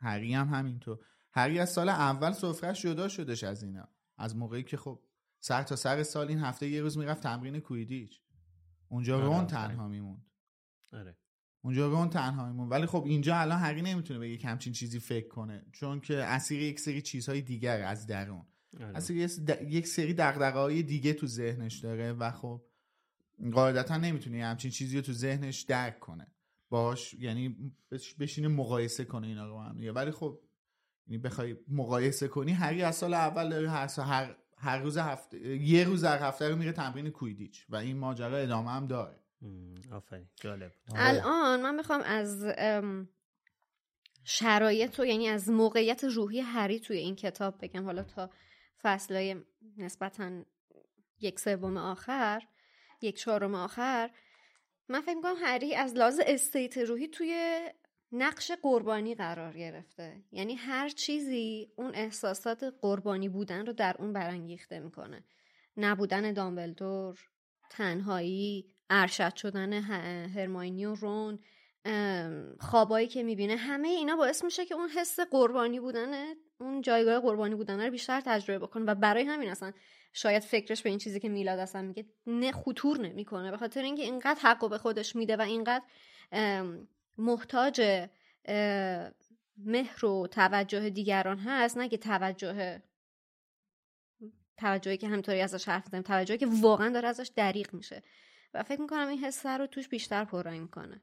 هری 0.00 0.34
هم 0.34 0.48
همینطور. 0.48 0.98
هری 1.32 1.58
از 1.58 1.70
سال 1.72 1.88
اول 1.88 2.32
سفرش 2.32 2.82
جدا 2.82 3.08
شدش 3.08 3.44
از 3.44 3.62
اینا. 3.62 3.88
از 4.16 4.36
موقعی 4.36 4.62
که 4.62 4.76
خب 4.76 5.02
سر 5.40 5.62
تا 5.62 5.76
سر 5.76 6.02
سال 6.02 6.28
این 6.28 6.38
هفته 6.38 6.68
یه 6.68 6.82
روز 6.82 6.98
می‌رفت 6.98 7.22
تمرین 7.22 7.60
کویدیچ. 7.60 8.20
اونجا 8.88 9.16
آره، 9.16 9.24
رون 9.26 9.46
تنها 9.46 9.88
میموند. 9.88 10.26
آره. 10.92 11.16
اونجا 11.60 11.88
رون 11.88 12.10
تنها 12.10 12.46
میموند. 12.46 12.72
ولی 12.72 12.86
خب 12.86 13.04
اینجا 13.06 13.36
الان 13.36 13.58
هری 13.58 13.82
نمی‌تونه 13.82 14.28
یک 14.28 14.44
همچین 14.44 14.72
چیزی 14.72 14.98
فکر 14.98 15.28
کنه. 15.28 15.66
چون 15.72 16.00
که 16.00 16.16
اسیر 16.16 16.60
یک 16.62 16.80
سری 16.80 17.02
چیزهای 17.02 17.40
دیگر 17.40 17.82
از 17.82 18.06
درون. 18.06 18.46
آره. 18.80 18.96
اسیر 18.96 19.16
یک 19.62 19.86
سری 19.86 20.14
دغدغه‌های 20.14 20.82
دیگه 20.82 21.12
تو 21.12 21.26
ذهنش 21.26 21.78
داره 21.78 22.12
و 22.12 22.30
خب 22.30 22.64
قاعدتا 23.52 23.96
نمی‌تونه 23.96 24.44
همچین 24.44 24.70
چیزی 24.70 24.96
رو 24.96 25.02
تو 25.02 25.12
ذهنش 25.12 25.60
درک 25.62 26.00
کنه. 26.00 26.26
باش 26.70 27.14
یعنی 27.14 27.72
بشینه 28.20 28.48
مقایسه 28.48 29.04
کنه 29.04 29.26
اینا 29.26 29.46
رو 29.46 29.60
هم 29.60 29.94
ولی 29.94 30.10
خب 30.10 30.40
یعنی 31.06 31.18
بخوای 31.18 31.56
مقایسه 31.68 32.28
کنی 32.28 32.52
هری 32.52 32.82
از 32.82 32.96
سال 32.96 33.14
اول 33.14 33.48
داره 33.48 33.70
هر, 33.70 33.88
هر 33.98 34.36
هر 34.60 34.78
روز 34.78 34.98
هفته 34.98 35.38
یه 35.56 35.84
روز 35.84 36.04
در 36.04 36.18
هفته 36.18 36.48
رو 36.48 36.56
میره 36.56 36.72
تمرین 36.72 37.10
کویدیچ 37.10 37.66
و 37.68 37.76
این 37.76 37.96
ماجرا 37.96 38.36
ادامه 38.36 38.70
هم 38.70 38.86
داره. 38.86 39.20
آفرین. 39.92 40.26
جالب 40.36 40.72
الان 40.94 41.62
من 41.62 41.74
می‌خوام 41.74 42.00
از 42.00 42.44
شرایط 44.24 45.00
و 45.00 45.04
یعنی 45.04 45.28
از 45.28 45.50
موقعیت 45.50 46.04
روحی 46.04 46.40
هری 46.40 46.80
توی 46.80 46.96
این 46.96 47.16
کتاب 47.16 47.58
بگم. 47.60 47.84
حالا 47.84 48.02
تا 48.02 48.30
فصلهای 48.82 49.36
نسبتا 49.76 50.44
یک 51.20 51.40
سوم 51.40 51.76
آخر 51.76 52.42
یک 53.02 53.16
چهارم 53.16 53.54
آخر 53.54 54.10
من 54.88 55.00
فکر 55.00 55.14
می‌کنم 55.14 55.36
هری 55.42 55.74
از 55.74 55.94
لحاظ 55.94 56.20
استیت 56.26 56.78
روحی 56.78 57.08
توی 57.08 57.60
نقش 58.12 58.52
قربانی 58.62 59.14
قرار 59.14 59.52
گرفته. 59.52 60.22
یعنی 60.32 60.54
هر 60.54 60.88
چیزی 60.88 61.72
اون 61.76 61.94
احساسات 61.94 62.74
قربانی 62.80 63.28
بودن 63.28 63.66
رو 63.66 63.72
در 63.72 63.96
اون 63.98 64.12
برانگیخته 64.12 64.80
می‌کنه. 64.80 65.24
نبودن 65.76 66.32
دامبلدور 66.32 67.18
تنهایی 67.70 68.74
ارشد 68.90 69.34
شدن 69.36 69.72
هرماینی 70.28 70.86
و 70.86 70.94
رون 70.94 71.38
خوابایی 72.60 73.06
که 73.06 73.22
می‌بینه 73.22 73.56
همه 73.56 73.88
اینا 73.88 74.16
باعث 74.16 74.44
میشه 74.44 74.64
که 74.64 74.74
اون 74.74 74.88
حس 74.88 75.20
قربانی 75.20 75.80
بودن 75.80 76.34
اون 76.60 76.82
جایگاه 76.82 77.20
قربانی 77.20 77.54
بودن 77.54 77.80
رو 77.80 77.90
بیشتر 77.90 78.20
تجربه 78.20 78.66
بکنه. 78.66 78.84
و 78.84 78.94
برای 78.94 79.24
همین 79.24 79.48
اصلا 79.48 79.72
شاید 80.12 80.42
فکرش 80.42 80.82
به 80.82 80.90
این 80.90 80.98
چیزی 80.98 81.20
که 81.20 81.28
میلاد 81.28 81.58
اصلا 81.58 81.82
میگه 81.82 82.06
نه 82.26 82.52
خطور 82.52 83.00
نمی‌کنه. 83.00 83.50
به 83.50 83.56
خاطر 83.56 83.82
اینکه 83.82 84.02
اینقدر 84.02 84.40
حقو 84.42 84.68
به 84.68 84.78
خودش 84.78 85.16
میده 85.16 85.36
و 85.36 85.40
اینقدر 85.40 85.84
محتاج 87.18 88.08
مهر 89.56 90.06
و 90.06 90.26
توجه 90.26 90.90
دیگران 90.90 91.38
هست 91.38 91.76
نه 91.78 91.88
که 91.88 91.96
توجه 91.96 92.82
توجهی 94.56 94.96
که 94.96 95.08
همطوری 95.08 95.40
ازش 95.40 95.68
حرف 95.68 95.86
زدیم 95.86 96.02
توجهی 96.02 96.38
که 96.38 96.46
واقعا 96.62 96.88
داره 96.88 97.08
ازش 97.08 97.30
دریق 97.36 97.74
میشه. 97.74 98.02
و 98.54 98.62
فکر 98.62 98.80
می‌کنم 98.80 99.08
این 99.08 99.18
حس 99.18 99.46
رو 99.46 99.66
توش 99.66 99.88
بیشتر 99.88 100.24
پررنگ 100.24 100.60
می‌کنه. 100.60 101.00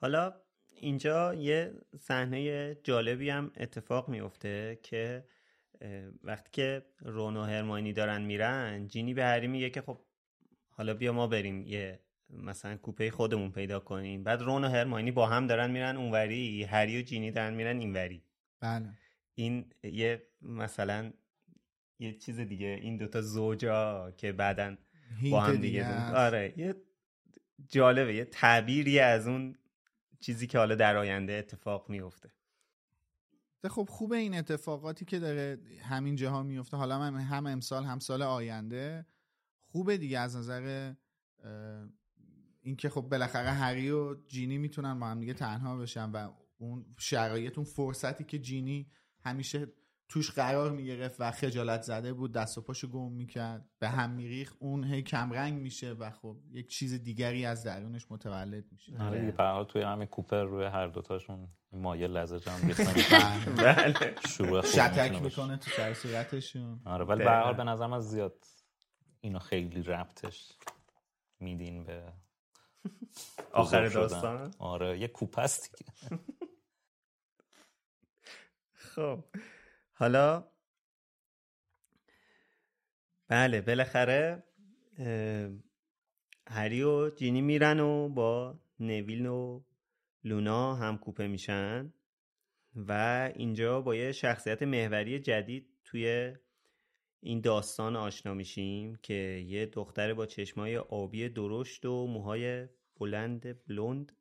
حالا 0.00 0.34
اینجا 0.80 1.34
یه 1.34 1.74
صحنه 2.00 2.74
جالبی 2.74 3.30
هم 3.30 3.52
اتفاق 3.56 4.08
میفته 4.08 4.78
که 4.82 5.24
وقتی 6.22 6.50
که 6.52 6.86
رون 7.00 7.36
و 7.36 7.42
هرماینی 7.42 7.92
دارن 7.92 8.22
میرن 8.22 8.86
جینی 8.86 9.14
به 9.14 9.24
هری 9.24 9.46
میگه 9.46 9.70
که 9.70 9.80
خب 9.82 10.00
حالا 10.70 10.94
بیا 10.94 11.12
ما 11.12 11.26
بریم 11.26 11.62
یه 11.62 12.00
مثلا 12.30 12.76
کوپه 12.76 13.10
خودمون 13.10 13.50
پیدا 13.50 13.80
کنیم. 13.80 14.24
بعد 14.24 14.42
رون 14.42 14.64
و 14.64 14.68
هرماینی 14.68 15.10
با 15.10 15.26
هم 15.26 15.46
دارن 15.46 15.70
میرن 15.70 15.96
اونوری 15.96 16.64
هری 16.64 16.98
و 16.98 17.02
جینی 17.02 17.30
دارن 17.30 17.54
میرن 17.54 17.78
اینوری. 17.78 18.22
بله. 18.60 18.88
این 19.34 19.64
یه 19.82 20.22
مثلا 20.42 21.12
یه 21.98 22.18
چیز 22.18 22.40
دیگه 22.40 22.66
این 22.82 22.96
دوتا 22.96 23.22
زوجا 23.22 24.10
که 24.16 24.32
بعدا 24.32 24.76
با 25.30 25.40
هم 25.40 25.56
دیگه 25.56 26.12
آره 26.14 26.54
یه 26.56 26.74
جالبه 27.68 28.14
یه 28.14 28.24
تعبیری 28.24 28.98
از 28.98 29.26
اون 29.28 29.56
چیزی 30.20 30.46
که 30.46 30.58
حالا 30.58 30.74
در 30.74 30.96
آینده 30.96 31.32
اتفاق 31.32 31.88
میفته 31.88 32.30
خب 33.68 33.88
خوبه 33.90 34.16
این 34.16 34.34
اتفاقاتی 34.34 35.04
که 35.04 35.18
داره 35.18 35.58
همین 35.82 36.16
جاها 36.16 36.42
میفته 36.42 36.76
حالا 36.76 36.98
هم, 36.98 37.16
هم 37.16 37.46
امسال 37.46 37.84
هم 37.84 37.98
سال 37.98 38.22
آینده. 38.22 39.06
خوبه 39.72 39.96
دیگه 39.96 40.18
از 40.18 40.36
نظر 40.36 40.94
اینکه 42.68 42.88
خب 42.88 43.00
بالاخره 43.00 43.50
هری 43.50 43.90
و 43.90 44.14
جینی 44.26 44.58
می‌تونن 44.58 45.00
با 45.00 45.06
هم 45.06 45.20
دیگه 45.20 45.34
تنها 45.34 45.76
بشن 45.76 46.10
و 46.10 46.30
اون 46.58 46.86
شرایط 46.98 47.58
اون 47.58 47.64
فرصتی 47.64 48.24
که 48.24 48.38
جینی 48.38 48.90
همیشه 49.24 49.66
توش 50.08 50.30
قرار 50.30 50.70
می‌گرفت 50.70 51.20
و 51.20 51.30
خجالت 51.30 51.82
زده 51.82 52.12
بود 52.12 52.32
دست 52.32 52.58
و 52.58 52.60
پاشو 52.60 52.88
گم 52.88 53.12
می‌کرد 53.12 53.68
به 53.78 53.88
هم 53.88 54.10
میریخ 54.10 54.54
اون 54.58 54.84
هی 54.84 55.02
کمرنگ 55.02 55.60
میشه 55.60 55.92
و 55.92 56.10
خب 56.10 56.36
یک 56.50 56.68
چیز 56.68 57.02
دیگری 57.02 57.44
از 57.44 57.64
درونش 57.64 58.06
متولد 58.10 58.64
میشه. 58.72 58.92
آره 59.00 59.20
دیگه 59.20 59.32
به 59.32 59.64
توی 59.68 59.82
همین 59.82 60.06
کوپر 60.06 60.42
روی 60.44 60.64
هر 60.64 60.86
دوتاشون 60.86 61.48
مایه 61.72 62.06
لزج 62.06 62.48
هم 62.48 62.68
بله. 63.64 64.14
شروع 64.28 64.62
شتک 64.62 65.22
می‌کنه 65.22 65.56
تو 65.56 65.70
سر 65.70 65.94
صورتشون. 65.94 66.80
آره 66.84 67.04
ولی 67.04 67.24
به 67.24 67.30
حال 67.30 67.54
به 67.54 67.64
نظر 67.64 67.86
من 67.86 68.00
زیاد 68.00 68.44
اینو 69.20 69.38
خیلی 69.38 69.82
ربطش 69.82 70.52
میدین 71.40 71.84
به 71.84 72.12
آخر 73.52 73.88
داستان. 73.88 74.54
آره 74.58 74.98
یه 74.98 75.08
کوپ 75.08 75.38
است 75.38 75.76
دیگه. 75.76 75.92
خب. 78.72 79.24
حالا 79.92 80.48
بله 83.28 83.60
بالاخره 83.60 84.44
هری 86.46 86.82
و 86.82 87.10
جینی 87.10 87.40
میرن 87.40 87.80
و 87.80 88.08
با 88.08 88.58
نویل 88.80 89.26
و 89.26 89.62
لونا 90.24 90.74
هم 90.74 90.98
کوپه 90.98 91.26
میشن 91.26 91.92
و 92.76 92.92
اینجا 93.36 93.80
با 93.80 93.94
یه 93.94 94.12
شخصیت 94.12 94.62
محوری 94.62 95.18
جدید 95.18 95.68
توی 95.84 96.34
این 97.20 97.40
داستان 97.40 97.96
آشنا 97.96 98.34
میشیم 98.34 98.96
که 99.02 99.14
یه 99.46 99.66
دختر 99.66 100.14
با 100.14 100.26
چشمای 100.26 100.76
آبی 100.76 101.28
درشت 101.28 101.84
و 101.84 102.06
موهای 102.06 102.68
بلند 102.98 103.64
بلوند 103.66 104.12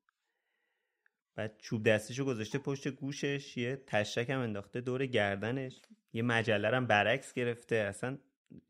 بعد 1.36 1.58
چوب 1.58 1.84
دستشو 1.84 2.26
گذاشته 2.26 2.58
پشت 2.58 2.88
گوشش 2.88 3.58
یه 3.58 3.84
تشک 3.88 4.30
هم 4.30 4.40
انداخته 4.40 4.82
دور 4.82 5.06
گردنش. 5.06 5.82
یه 6.14 6.22
مجله 6.22 6.76
هم 6.78 6.88
برعکس 6.88 7.34
گرفته. 7.34 7.76
اصلا 7.76 8.18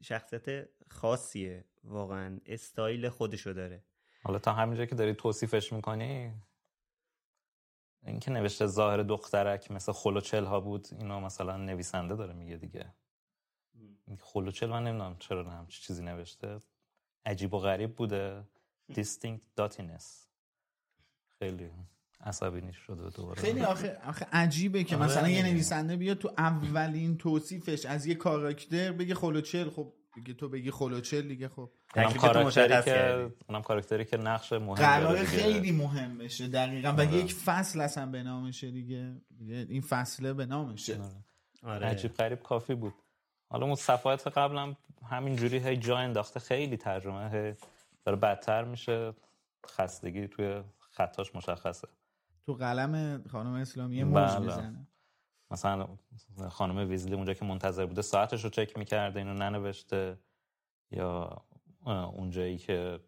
شخصیت 0.01 0.69
خاصیه. 0.89 1.65
واقعا 1.83 2.39
استایل 2.45 3.09
خودشو 3.09 3.53
داره. 3.53 3.83
حالا 4.23 4.39
تا 4.39 4.53
همینجا 4.53 4.85
که 4.85 4.95
داری 4.95 5.13
توصیفش 5.13 5.73
می‌کنی 5.73 6.33
این 8.05 8.19
که 8.19 8.31
نوشته 8.31 8.67
ظاهر 8.67 9.03
دخترک 9.03 9.71
مثل 9.71 9.91
خلوچل 9.91 10.45
ها 10.45 10.59
بود 10.59 10.87
اینو 10.91 11.19
مثلا 11.19 11.57
نویسنده 11.57 12.15
داره 12.15 12.33
میگه 12.33 12.57
دیگه. 12.57 12.93
خلوچل 14.19 14.67
من 14.67 14.83
نمی‌دونم 14.83 15.17
چرا 15.19 15.51
هم 15.51 15.67
چیزی 15.67 16.03
نوشته. 16.03 16.61
عجیب 17.25 17.53
و 17.53 17.59
غریب 17.59 17.95
بوده. 17.95 18.43
Distinct 18.93 19.61
dottiness. 19.61 20.27
خیلی 21.39 21.69
عصبی 22.21 22.73
شده 22.73 23.09
دوباره. 23.09 23.41
خیلی 23.41 23.61
آخه, 23.61 24.01
آخه 24.07 24.27
عجیبه 24.31 24.83
که 24.83 24.97
مثلا 24.97 25.29
یه 25.29 25.43
نویسنده 25.43 25.95
بیاد 25.95 26.17
تو 26.17 26.31
اولین 26.37 27.17
توصیفش 27.17 27.85
از 27.85 28.05
یه 28.05 28.15
کاراکتر 28.15 28.91
بگه 28.91 29.15
خلوچل 29.15 29.69
خب 29.69 29.93
دیگه 30.15 30.33
تو 30.33 30.49
بگی 30.49 30.71
خلوچل 30.71 31.21
دیگه 31.21 31.47
خب. 31.47 31.71
اونم 31.95 32.13
کاراکتری 32.13 32.83
که 32.83 33.29
اونم 33.49 33.61
کاراکتری 33.61 34.05
که 34.05 34.17
نقش 34.17 34.53
مهم 34.53 34.73
قرار 34.73 35.23
خیلی 35.23 35.71
مهم 35.71 36.17
بشه 36.17 36.47
دقیقا 36.47 36.95
و 36.97 37.05
یک 37.05 37.33
فصل 37.33 37.81
اصلا 37.81 38.05
به 38.05 38.23
نامشه 38.23 38.71
دیگه. 38.71 39.21
این 39.47 39.81
فصله 39.81 40.33
به 40.33 40.45
نامشه. 40.45 40.99
آره. 41.63 41.87
عجیب 41.87 42.13
غریب 42.13 42.41
کافی 42.41 42.75
بود. 42.75 42.93
حالا 43.49 43.75
صفحات 43.75 44.27
قبلم 44.27 44.77
همینجوری 45.09 45.57
هی 45.59 45.77
جا 45.77 45.97
انداخته 45.97 46.39
خیلی 46.39 46.77
ترجمه 46.77 47.29
هی 47.29 47.53
داره 48.07 48.19
بدتر 48.19 48.63
میشه 48.63 49.13
خستگی 49.65 50.27
توی 50.27 50.63
خطاش 50.79 51.35
مشخصه. 51.35 51.87
تو 52.45 52.53
قلم 52.53 53.23
خانم 53.31 53.53
اسلامی 53.53 53.95
یه 53.95 54.03
موج 54.03 54.31
بله. 54.31 54.39
می‌زنه. 54.39 54.87
مثلا 55.51 55.87
خانم 56.49 56.89
ویزلی 56.89 57.15
اونجا 57.15 57.33
که 57.33 57.45
منتظر 57.45 57.85
بوده 57.85 58.01
ساعتش 58.01 58.43
رو 58.43 58.49
چک 58.49 58.77
می‌کرده 58.77 59.19
اینو 59.19 59.33
ننوشته 59.33 60.17
یا 60.91 61.41
اونجایی 61.85 62.57
که 62.57 62.99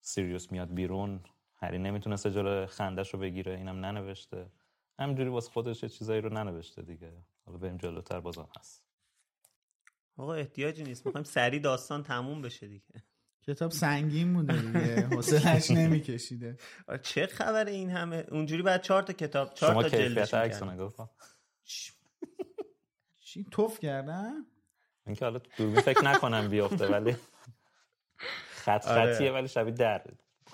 سیریوس 0.00 0.52
میاد 0.52 0.74
بیرون 0.74 1.20
هری 1.54 1.78
نمی‌تونسته 1.78 2.30
جلو 2.30 2.66
خندش 2.66 3.14
رو 3.14 3.20
بگیره 3.20 3.56
اینم 3.56 3.84
ننوشته. 3.84 4.50
همینجوری 4.98 5.28
واسه 5.28 5.50
خودش 5.50 5.84
چیزایی 5.84 6.20
رو 6.20 6.28
ننوشته 6.28 6.82
دیگه. 6.82 7.12
حالا 7.46 7.58
بریم 7.58 7.76
جلوتر 7.76 8.20
بازم 8.20 8.48
هست. 8.58 8.84
آقا 10.16 10.34
احتیاجی 10.34 10.84
نیست. 10.84 11.06
می‌خوایم 11.06 11.24
سری 11.24 11.60
داستان 11.60 12.02
تموم 12.02 12.42
بشه 12.42 12.68
دیگه. 12.68 13.02
کتاب 13.46 13.70
سنگین 13.82 14.34
بوده 14.34 14.62
دیگه. 14.62 15.06
حوصله‌اش 15.16 15.70
نمیکشیده. 15.70 16.56
چه 17.02 17.26
خبر 17.26 17.64
این 17.64 17.90
همه؟ 17.90 18.24
اونجوری 18.30 18.62
بعد 18.62 18.82
چهار 18.82 19.02
تا 19.02 19.12
کتاب 19.12 19.54
چهار 19.54 19.82
تا 19.82 19.88
جلدش 19.88 20.34
عکس 20.34 20.62
نگاه 20.62 21.10
چی؟ 23.20 23.46
توف 23.50 23.78
کردن؟ 23.78 24.32
اینکه 25.06 25.24
حالا 25.24 25.40
دوربین 25.56 25.80
فکر 25.80 26.04
نکنم 26.04 26.48
بیافته 26.48 26.86
ولی 26.86 27.16
خط 28.50 28.88
آره. 28.88 29.14
خطیه 29.14 29.32
ولی 29.32 29.48
شبیه 29.48 29.74
در 29.74 30.02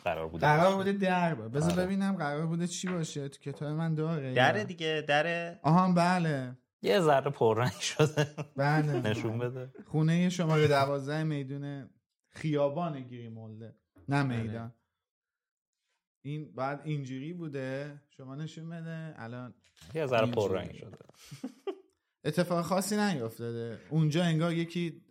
قرار 0.04 0.28
بوده. 0.28 0.46
قرار 0.46 0.76
بوده 0.76 0.92
در 0.92 1.34
بذار 1.34 1.86
ببینم 1.86 2.16
قرار 2.16 2.46
بوده 2.46 2.66
چی 2.66 2.88
باشه. 2.88 3.28
تو 3.28 3.38
کتاب 3.40 3.68
من 3.68 3.94
داره 3.94 4.34
دره 4.34 4.64
دیگه 4.64 5.04
دره. 5.08 5.60
آها 5.62 5.92
بله. 5.92 6.56
یه 6.82 7.00
ذره 7.00 7.30
پررنگ 7.30 7.80
شده. 7.80 8.26
بله. 8.56 9.00
نشون 9.00 9.38
بده. 9.38 9.70
خونه 9.86 10.28
شماره 10.28 10.68
دوازده 10.68 11.22
میدون 11.22 11.90
خیابان 12.36 13.00
گیری 13.00 13.28
مولده 13.28 13.74
نه 14.08 14.22
میدان. 14.22 14.74
این 16.22 16.54
بعد 16.54 16.80
اینجوری 16.84 17.32
بوده. 17.32 18.02
شما 18.10 18.34
نشون 18.34 18.68
بده. 18.68 19.14
الان 19.16 19.54
یه 19.94 20.06
ذره 20.06 20.26
پررنگ 20.26 20.72
شده. 20.74 20.98
اتفاق 22.24 22.64
خاصی 22.64 22.96
نیافتاده 22.96 23.80
اونجا 23.90 24.24
انگار 24.24 24.52
یکی 24.52 25.02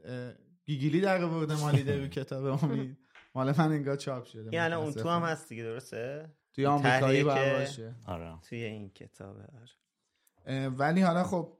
گیگیلی 0.66 1.02
در 1.02 1.24
آورده 1.24 1.60
مالیده 1.62 2.02
رو 2.02 2.08
کتاب 2.18 2.64
امید. 2.64 2.98
مال 3.36 3.54
من 3.58 3.72
انگار 3.72 3.96
چاپ 3.96 4.26
شده. 4.26 4.50
یعنی 4.54 4.74
اون 4.74 4.94
تو 4.94 5.10
هم 5.10 5.22
هست 5.22 5.50
دیگه 5.50 5.64
درسته؟ 5.64 6.36
توی 6.54 6.66
آمریکایی 6.66 7.24
باشه. 7.24 7.96
آره. 8.06 8.40
توی 8.42 8.64
این 8.64 8.90
کتابه 8.90 9.44
آره. 9.44 10.70
ولی 10.70 11.02
حالا 11.02 11.24
خب 11.24 11.58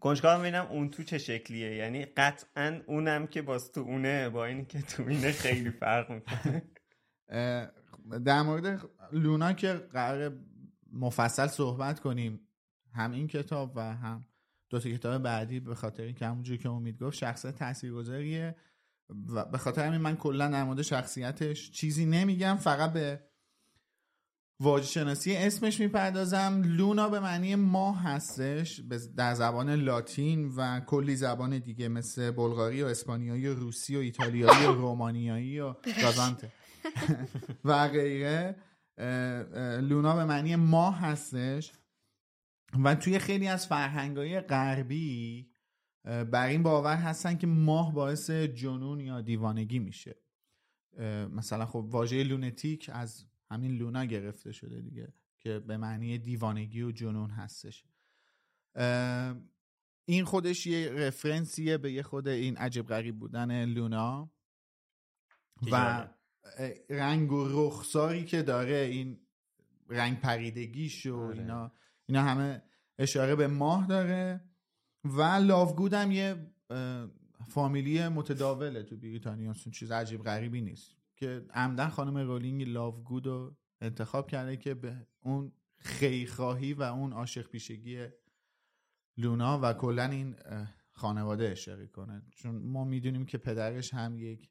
کنجکاو 0.00 0.40
ببینم 0.40 0.66
اون 0.66 0.90
تو 0.90 1.02
چه 1.02 1.18
شکلیه؟ 1.18 1.74
یعنی 1.74 2.04
قطعا 2.04 2.80
اونم 2.86 3.26
که 3.26 3.42
باز 3.42 3.72
تو 3.72 3.80
اونه 3.80 4.28
با 4.28 4.44
این 4.44 4.64
که 4.64 4.82
تو 4.82 5.08
اینه 5.08 5.32
خیلی 5.32 5.70
فرق 5.70 6.10
می‌کنه. 6.10 6.62
در 8.26 8.42
مورد 8.42 8.80
لونا 9.12 9.52
که 9.52 9.72
قرار 9.72 10.36
مفصل 10.92 11.46
صحبت 11.46 12.00
کنیم 12.00 12.40
هم 12.92 13.12
این 13.12 13.28
کتاب 13.28 13.72
و 13.76 13.80
هم 13.80 14.24
دو 14.70 14.80
تا 14.80 14.90
کتاب 14.90 15.22
بعدی 15.22 15.60
به 15.60 15.74
خاطر 15.74 16.02
اینکه 16.02 16.26
همونجوری 16.26 16.58
که 16.58 16.68
امید 16.68 17.02
گفت 17.02 17.16
شخصیت 17.16 17.54
تاثیرگذاریه 17.54 18.56
و 19.34 19.44
به 19.44 19.58
خاطر 19.58 19.86
همین 19.86 20.00
من 20.00 20.16
کلا 20.16 20.48
در 20.48 20.64
مورد 20.64 20.82
شخصیتش 20.82 21.70
چیزی 21.70 22.06
نمیگم 22.06 22.56
فقط 22.56 22.92
به 22.92 23.20
واژه 24.64 24.86
شناسی 24.86 25.36
اسمش 25.36 25.80
می‌پردازم. 25.80 26.62
لونا 26.64 27.08
به 27.08 27.20
معنی 27.20 27.54
ماه 27.54 28.02
هستش 28.02 28.80
در 29.16 29.34
زبان 29.34 29.70
لاتین 29.70 30.48
و 30.56 30.80
کلی 30.80 31.16
زبان 31.16 31.58
دیگه 31.58 31.88
مثل 31.88 32.30
بلغاری 32.30 32.82
و 32.82 32.86
اسپانیایی 32.86 33.46
و 33.46 33.54
روسی 33.54 33.96
و 33.96 33.98
ایتالیایی 33.98 34.66
و 34.66 34.72
رومانیایی 34.72 35.60
و 35.60 35.74
گازانته. 36.02 36.52
و 37.64 37.88
غیره. 37.88 38.56
لونا 39.80 40.16
به 40.16 40.24
معنی 40.24 40.56
ماه 40.56 40.98
هستش. 40.98 41.72
و 42.84 42.94
توی 42.94 43.18
خیلی 43.18 43.48
از 43.48 43.66
فرهنگای 43.66 44.40
غربی 44.40 45.50
بر 46.04 46.46
این 46.46 46.62
باور 46.62 46.96
هستن 46.96 47.36
که 47.36 47.46
ماه 47.46 47.94
باعث 47.94 48.30
جنون 48.30 49.00
یا 49.00 49.20
دیوانگی 49.20 49.78
میشه. 49.78 50.16
مثلا 51.32 51.66
خب 51.66 51.86
واژه 51.90 52.24
لونتیک 52.24 52.90
از 52.92 53.26
همین 53.54 53.76
لونا 53.78 54.04
گرفته 54.04 54.52
شده 54.52 54.80
دیگه 54.80 55.12
که 55.38 55.58
به 55.58 55.76
معنی 55.76 56.18
دیوانگی 56.18 56.82
و 56.82 56.90
جنون 56.90 57.30
هستش. 57.30 57.84
این 60.04 60.24
خودش 60.24 60.66
یه 60.66 60.90
رفرنسیه 60.90 61.78
به 61.78 61.92
یه 61.92 62.02
خود 62.02 62.28
این 62.28 62.56
عجب 62.56 62.86
غریب 62.86 63.18
بودن 63.18 63.64
لونا. 63.64 64.30
و 65.72 66.08
رنگ 66.90 67.32
و 67.32 67.48
رخساری 67.48 68.24
که 68.24 68.42
داره 68.42 68.76
این 68.76 69.20
رنگ 69.88 70.20
پریدگیش 70.20 71.06
و 71.06 71.16
آره. 71.16 71.38
اینا 71.38 71.72
اینا 72.06 72.22
همه 72.22 72.62
اشاره 72.98 73.36
به 73.36 73.46
ماه 73.46 73.86
داره. 73.86 74.44
و 75.04 75.22
لاوگود 75.22 75.94
هم 75.94 76.10
یه 76.10 76.50
فامیلی 77.48 78.08
متداوله 78.08 78.82
تو 78.82 78.96
بریتانیا 78.96 79.52
چیز 79.52 79.90
عجیب 79.90 80.22
غریبی 80.22 80.60
نیست. 80.60 80.96
که 81.16 81.46
عمدن 81.50 81.88
خانم 81.88 82.16
رولینگ 82.16 82.68
لاوگود 82.68 83.26
رو 83.26 83.56
انتخاب 83.80 84.30
کرده 84.30 84.56
که 84.56 84.74
به 84.74 85.06
اون 85.20 85.52
خیخواهی 85.78 86.72
و 86.72 86.82
اون 86.82 87.12
عاشق 87.12 87.48
پیشگی 87.48 88.06
لونا 89.16 89.60
و 89.62 89.72
کلا 89.72 90.04
این 90.04 90.36
خانواده 90.92 91.48
اشاره 91.48 91.86
کنه. 91.86 92.22
چون 92.36 92.54
ما 92.54 92.84
می‌دونیم 92.84 93.26
که 93.26 93.38
پدرش 93.38 93.94
هم 93.94 94.18
یک 94.18 94.50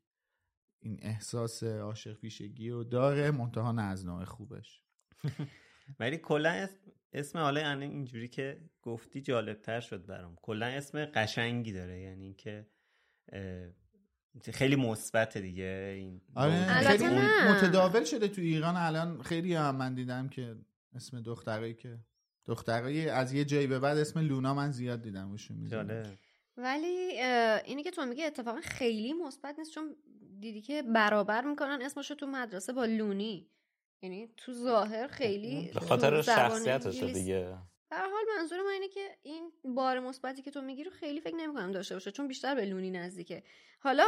این 0.80 0.99
احساس 1.02 1.63
عاشق 1.63 2.13
پیشگی 2.13 2.69
رو 2.69 2.84
داره 2.84 3.32
منتها 3.32 3.71
نه 3.71 3.82
از 3.82 4.06
نوع 4.06 4.26
خوبش. 4.26 4.84
ولی 5.99 6.17
کلا 6.17 6.67
اسم 7.13 7.39
حالا 7.39 7.80
اینجوری 7.80 8.28
که 8.28 8.69
گفتی 8.82 9.21
جالبتر 9.21 9.80
شد 9.80 10.06
برام. 10.06 10.36
کلا 10.41 10.65
اسم 10.65 11.06
قشنگی 11.06 11.73
داره 11.73 11.99
یعنی 11.99 12.34
که 12.34 12.67
خیلی 14.54 14.76
مثبت 14.76 15.38
دیگه. 15.38 15.96
این 15.98 16.22
آره 16.36 16.65
خیلی 16.65 17.08
متداول 17.50 18.04
شده 18.04 18.28
تو 18.28 18.41
ایران. 18.41 18.76
الان 18.78 19.22
خیلی 19.22 19.54
هم 19.54 19.76
من 19.76 19.93
دیدم 19.93 20.30
که 20.30 20.56
اسم 20.96 21.22
دخترایی 21.22 21.74
که 21.74 22.00
دخترایی 22.46 23.10
از 23.10 23.34
یه 23.34 23.46
جایی 23.46 23.67
به 23.67 23.80
بعد 23.80 23.98
اسم 23.98 24.19
لونا 24.19 24.54
من 24.54 24.72
زیاد 24.72 25.02
دیدم. 25.02 25.34
وشون 25.34 26.06
ولی 26.58 27.22
اینی 27.65 27.84
که 27.84 27.91
تو 27.91 28.06
میگه 28.06 28.26
اتفاقا 28.26 28.62
خیلی 28.62 29.13
مثبت 29.13 29.60
نیست 29.60 29.72
چون 29.72 29.96
دیدی 30.39 30.62
که 30.62 30.84
برابر 30.84 31.41
می‌کنن 31.46 31.80
اسمشو 31.82 32.15
تو 32.15 32.28
مدرسه 32.28 32.74
با 32.74 32.86
لونی. 32.86 33.50
یعنی 34.02 34.30
تو 34.38 34.54
ظاهر 34.54 35.08
خیلی 35.08 35.72
به 35.74 35.80
خاطر 35.80 36.22
شخصیتش 36.22 37.04
دیگه. 37.04 37.58
در 37.94 38.10
حال 38.10 38.24
منظور 38.38 38.62
من 38.62 38.70
اینه 38.70 38.88
که 38.88 39.18
این 39.24 39.52
بار 39.64 40.00
مثبتی 40.00 40.42
که 40.42 40.52
تو 40.52 40.62
میگی 40.62 40.84
رو 40.84 40.92
خیلی 40.92 41.22
فکر 41.22 41.36
نمی‌کنم 41.36 41.72
داشته 41.72 41.96
باشه 41.96 42.12
چون 42.12 42.28
بیشتر 42.28 42.56
به 42.56 42.66
لونی 42.66 42.92
نزدیکه. 42.92 43.44
حالا 43.80 44.06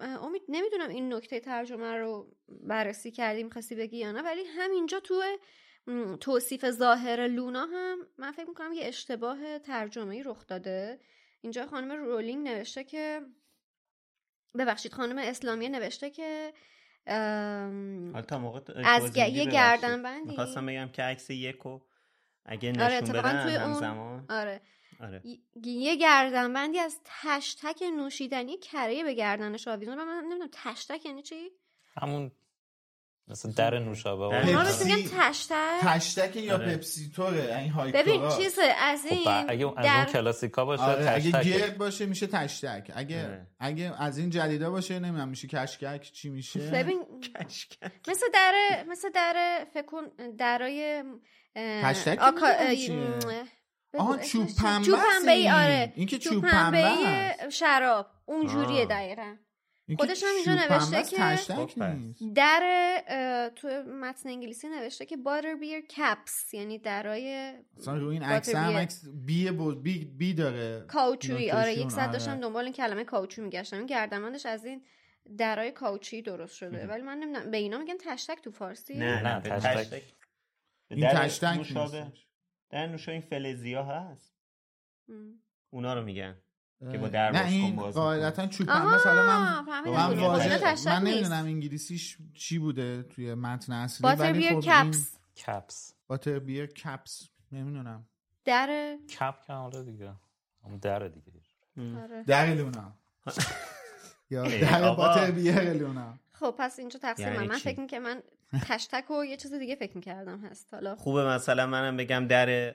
امید 0.00 0.42
نمی‌دونم 0.48 0.88
این 0.88 1.14
نکته 1.14 1.40
ترجمه 1.40 1.96
رو 1.96 2.36
بررسی 2.48 3.10
کردیم 3.10 3.50
خواستی 3.50 3.74
بگی 3.74 3.96
یا 3.96 4.12
نه 4.12 4.22
ولی 4.22 4.44
همینجا 4.44 5.00
تو 5.00 5.22
توصیف 6.20 6.70
ظاهر 6.70 7.26
لونا 7.26 7.66
هم 7.66 8.06
من 8.18 8.32
فکر 8.32 8.48
می‌کنم 8.48 8.72
یه 8.72 8.86
اشتباه 8.86 9.58
ترجمه 9.58 10.22
رخ 10.22 10.46
داده. 10.46 11.00
اینجا 11.40 11.66
خانم 11.66 11.92
رولینگ 11.92 12.48
نوشته 12.48 12.84
که 12.84 13.20
ببخشید 14.58 14.92
خانم 14.92 15.18
اسلامی 15.18 15.68
نوشته 15.68 16.10
که 16.10 16.52
تا 18.28 18.38
موقع 18.38 18.60
از 18.84 19.16
یه 19.16 19.44
گردن 19.44 20.02
بندی 20.02 20.28
می‌خواستم 20.28 20.66
بگم 20.66 20.88
که 20.88 21.02
عکس 21.02 21.30
یکو 21.30 21.80
اگه 22.48 22.68
آره، 22.68 23.00
نشون 23.00 23.16
آره 23.16 23.22
بدن 23.22 23.42
توی 23.42 23.74
زمان 23.74 24.24
آره. 24.28 24.60
آره. 25.00 25.22
یه 25.64 25.96
گردنبندی 25.96 26.78
از 26.78 27.00
تشتک 27.04 27.82
نوشیدنی 27.96 28.58
کره 28.58 29.02
به 29.02 29.14
گردنش 29.14 29.68
آویزون 29.68 30.04
من 30.04 30.20
نمی‌دونم 30.24 30.48
تشتک 30.52 31.06
یعنی 31.06 31.22
چی؟ 31.22 31.50
همون 32.00 32.32
مثلا 33.28 33.52
در 33.52 33.78
نوشابه 33.78 34.40
پپسی 34.40 35.08
تشتک. 35.18 35.54
تشتک 35.80 36.36
یا 36.36 36.54
آره. 36.54 36.76
پپسی 36.76 37.10
توره 37.16 37.56
این 37.56 37.70
های 37.70 37.92
ببین 37.92 38.28
چیز 38.28 38.58
از 38.78 39.02
خب، 39.02 39.12
این 39.12 39.28
اگه 39.48 39.72
از 39.76 39.86
در... 39.86 39.96
اون 39.96 40.04
کلاسیکا 40.04 40.64
باشه 40.64 40.82
آره. 40.82 41.04
تشتک. 41.04 41.34
اگه 41.34 41.58
گرد 41.58 41.78
باشه 41.78 42.06
میشه 42.06 42.26
تشتک. 42.26 42.92
اگه 42.94 43.24
آره. 43.24 43.46
اگه 43.58 44.02
از 44.02 44.18
این 44.18 44.30
جدیدا 44.30 44.70
باشه 44.70 44.98
نمی‌دونم 44.98 45.28
میشه 45.28 45.48
کشکک 45.48 46.12
چی 46.12 46.28
میشه؟ 46.28 46.60
ببین 46.70 47.04
کشکک. 47.34 48.08
مثل 48.08 48.26
در 48.34 48.84
مثل 48.88 49.10
در 49.10 49.66
فکر 49.74 49.86
کن 49.86 50.02
درای 50.38 51.04
تشتک 51.82 52.18
آکا... 52.22 52.46
آها 53.98 54.18
چوب 54.18 54.48
پنبه 54.62 54.86
چوب 54.86 54.98
پنبه 54.98 55.52
آره. 55.52 55.92
این 55.96 56.06
که 56.06 56.18
چوب 56.18 56.44
پنبه 56.44 56.88
شراب. 57.50 58.06
اونجوریه 58.26 58.86
دقیقا. 58.86 59.36
خودش 59.98 60.22
هم 60.22 60.28
اینجا 60.34 60.64
نوشته 60.64 61.02
که 61.02 61.38
در 62.34 63.50
تو 63.56 63.68
متن 64.00 64.28
انگلیسی 64.28 64.68
نوشته 64.68 65.06
که 65.06 65.16
باتر 65.16 65.54
بیر 65.54 65.80
کپس 65.80 66.54
یعنی 66.54 66.78
درای 66.78 67.52
مثلا 67.78 67.96
روی 67.96 68.14
این 68.14 68.22
عکس 68.22 68.54
هم 68.54 68.76
عکس 68.76 69.04
بی, 69.26 69.50
بی, 69.82 70.04
بی 70.04 70.34
داره. 70.34 70.84
کاوچویی. 70.88 71.50
آره 71.50 71.74
یک 71.74 71.90
صد 71.90 72.12
داشتم 72.12 72.30
آره. 72.30 72.40
دنبال 72.40 72.64
این 72.64 72.72
کلمه 72.72 73.04
کاوچو 73.04 73.42
میگشتم. 73.42 73.76
این 73.76 73.86
گردمانش 73.86 74.46
از 74.46 74.64
این 74.64 74.82
درای 75.38 75.70
کاوچی 75.70 76.22
درست 76.22 76.56
شده. 76.56 76.86
ولی 76.86 77.02
من 77.02 77.18
نمی‌دونم 77.18 77.50
به 77.50 77.56
اینا 77.56 77.78
میگن 77.78 77.96
تشتک 78.00 78.38
تو 78.42 78.50
فارسی؟ 78.50 78.98
نه 78.98 79.22
نه 79.22 79.40
تشتک 79.40 80.02
این 80.90 81.08
تشتک 81.08 81.74
در 82.70 82.86
نوشا 82.86 83.12
این 83.12 83.20
فلزیا 83.20 83.84
هست. 83.84 84.34
اونا 85.70 85.94
رو 85.94 86.04
میگن 86.04 86.36
که 86.92 86.98
با 86.98 87.08
در 87.08 87.30
نه 87.30 87.46
این 87.46 87.76
قاعدتا 87.76 88.46
چوب 88.46 88.70
مثلا 88.70 89.26
من 89.26 89.64
من 89.86 90.18
واژه 90.18 90.74
من 90.86 91.02
نمی‌دونم 91.02 91.44
انگلیسیش 91.44 92.18
چی 92.34 92.58
بوده 92.58 93.02
توی 93.02 93.34
متن 93.34 93.72
اصلی 93.72 94.08
ولی 94.08 94.48
خب 94.48 94.60
کپس 94.60 95.18
کپس 95.46 95.94
باتر 96.06 96.38
بیر 96.38 96.66
کپس 96.66 97.28
نمی‌دونم. 97.52 98.06
در 98.44 98.96
کپ 99.08 99.34
که 99.46 99.52
حالا 99.52 99.82
دیگه. 99.82 100.14
اون 100.62 100.76
در 100.76 101.08
دیگه. 101.08 101.40
آره. 102.02 102.22
در 102.22 102.54
لونا. 102.54 102.92
یا 104.30 104.42
در 104.42 104.94
باتر 104.94 105.30
بیر 105.30 105.72
لونا. 105.72 106.18
خب 106.32 106.54
پس 106.58 106.78
اینجا 106.78 106.98
تقسیم 106.98 107.32
یعنی 107.32 107.46
من. 107.46 107.58
فکر 107.58 107.86
که 107.86 107.98
من 107.98 108.22
هشتگ 108.52 109.10
و 109.10 109.24
یه 109.24 109.36
چیز 109.36 109.52
دیگه 109.52 109.74
فکر 109.74 109.96
می‌کردم 109.96 110.40
هست. 110.40 110.74
حالا 110.74 110.96
خوبه 110.96 111.24
مثلا 111.24 111.66
منم 111.66 111.96
بگم 111.96 112.26
در 112.26 112.74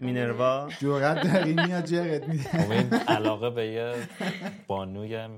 مینروا. 0.00 0.68
در 0.80 1.44
این 1.44 1.66
میاد 1.66 1.84
جرت 1.84 2.28
میده 2.28 3.04
علاقه 3.08 3.50
به 3.50 3.66
یه 3.66 4.08
بانوی 4.66 5.28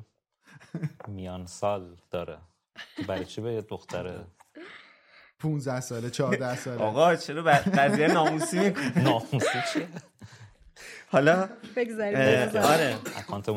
میان 1.08 1.46
سال 1.46 1.96
داره. 2.10 2.38
برای 3.08 3.24
چی 3.24 3.40
به 3.40 3.52
یه 3.52 3.60
دختر 3.60 4.24
15 5.38 5.80
ساله 5.80 6.10
14 6.10 6.56
ساله. 6.56 6.82
آقا 6.82 7.16
چرا 7.16 7.42
قضیه 7.42 8.06
ناموسی 8.06 8.58
می‌کنه 8.58 9.02
ناموسی 9.02 9.58
چیه 9.72 9.88
حالا 11.08 11.48
آره. 12.62 12.96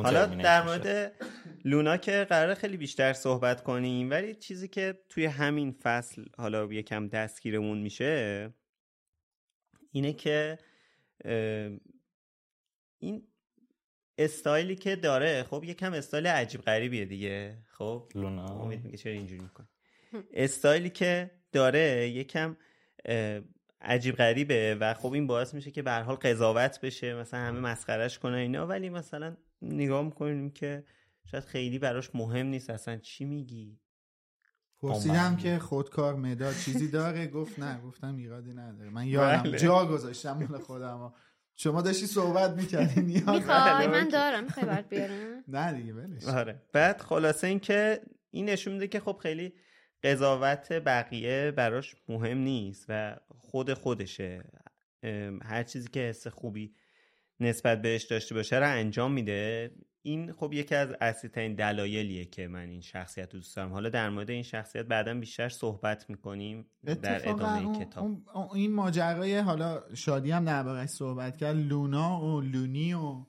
حالا 0.03 0.25
در 0.25 0.63
مورد 0.63 1.11
لونا 1.65 1.97
که 1.97 2.25
قرار 2.29 2.53
خیلی 2.53 2.77
بیشتر 2.77 3.13
صحبت 3.13 3.63
کنیم 3.63 4.09
ولی 4.09 4.35
چیزی 4.35 4.67
که 4.67 4.99
توی 5.09 5.25
همین 5.25 5.71
فصل 5.71 6.25
حالا 6.37 6.65
یکم 6.65 7.07
دستگیرمون 7.07 7.77
میشه 7.77 8.53
اینه 9.91 10.13
که 10.13 10.57
این 12.99 13.27
استایلی 14.17 14.75
که 14.75 14.95
داره 14.95 15.43
خب 15.43 15.63
یکم 15.63 15.93
استایل 15.93 16.27
عجیب 16.27 16.61
غریبیه 16.61 17.05
دیگه. 17.05 17.57
خب 17.71 18.11
لونا. 18.15 18.45
امید 18.45 18.83
میگه 18.83 18.97
چرا 18.97 19.13
اینجوری 19.13 19.41
می‌کنه 19.41 19.67
استایلی 20.33 20.89
که 20.89 21.31
داره 21.51 22.09
یکم 22.09 22.57
عجیب 23.81 24.15
غریبه 24.15 24.75
و 24.75 24.93
خب 24.93 25.13
این 25.13 25.27
باعث 25.27 25.53
میشه 25.53 25.71
که 25.71 25.81
به 25.81 25.91
حال 25.91 26.15
قضاوت 26.15 26.81
بشه 26.81 27.15
مثلا 27.15 27.39
همه 27.39 27.59
مسخرش 27.59 28.19
کنه 28.19 28.37
اینا 28.37 28.67
ولی 28.67 28.89
مثلا 28.89 29.37
نگاه 29.61 30.01
می‌کنیم 30.05 30.49
که 30.49 30.83
شاید 31.25 31.43
خیلی 31.43 31.79
براش 31.79 32.09
مهم 32.15 32.45
نیست 32.45 32.69
اصلا 32.69 32.97
چی 32.97 33.25
میگی. 33.25 33.79
پرسیدم 34.79 35.35
که 35.37 35.59
خودکار 35.59 36.15
مداد 36.15 36.55
چیزی 36.55 36.87
داره؟ 36.87 37.27
گفت 37.27 37.59
نه 37.59 37.81
گفتم 37.81 38.15
ایرادی 38.15 38.53
نداره. 38.53 38.89
من 38.89 39.07
یادم 39.07 39.43
بله. 39.43 39.57
جا 39.57 39.85
گذاشتم 39.85 40.43
مال 40.49 40.59
خودم. 40.59 41.13
شما 41.55 41.81
داشتی 41.81 42.05
صحبت 42.05 42.51
می‌کردی 42.51 43.01
نیاز 43.01 43.29
می‌خوای؟ 43.47 43.87
من 43.87 44.09
دارم. 44.09 44.43
می‌خوای 44.43 44.65
برات 44.71 44.89
بیارم؟ 44.89 45.43
نه 45.47 45.73
دیگه 45.73 45.93
ولش 45.93 46.25
آره. 46.25 46.61
بعد 46.73 47.01
خلاصه 47.01 47.47
این 47.47 47.59
که 47.59 48.01
این 48.31 48.49
نشون 48.49 48.73
میده 48.73 48.87
که 48.87 48.99
خب 48.99 49.17
خیلی 49.21 49.53
قضاوت 50.03 50.71
بقیه 50.71 51.51
براش 51.51 51.95
مهم 52.09 52.37
نیست 52.37 52.85
و 52.89 53.17
خود 53.39 53.73
خودشه. 53.73 54.43
هر 55.43 55.63
چیزی 55.63 55.87
که 55.89 55.99
حس 55.99 56.27
خوبی 56.27 56.75
نسبت 57.39 57.81
بهش 57.81 58.03
داشته 58.03 58.35
باشه 58.35 58.59
رو 58.59 58.71
انجام 58.71 59.11
میده. 59.11 59.71
این 60.05 60.31
خب 60.31 60.53
یکی 60.53 60.75
از 60.75 60.89
اصلی 61.01 61.29
ترین 61.29 61.55
دلایلیه 61.55 62.25
که 62.25 62.47
من 62.47 62.69
این 62.69 62.81
شخصیت 62.81 63.33
رو 63.33 63.39
دوست 63.39 63.55
دارم. 63.55 63.71
حالا 63.71 63.89
در 63.89 64.09
مورد 64.09 64.29
این 64.29 64.43
شخصیت 64.43 64.85
بعدا 64.85 65.13
بیشتر 65.13 65.49
صحبت 65.49 66.09
می‌کنیم 66.09 66.65
در 66.83 67.29
ادامه 67.29 67.85
کتاب. 67.85 68.29
این 68.53 68.73
ماجرای 68.73 69.37
حالا 69.37 69.95
شادی 69.95 70.31
هم 70.31 70.45
دربارش 70.45 70.89
صحبت 70.89 71.37
کرد. 71.37 71.55
لونا 71.55 72.21
و 72.21 72.41
لونی 72.41 72.93
و 72.93 73.25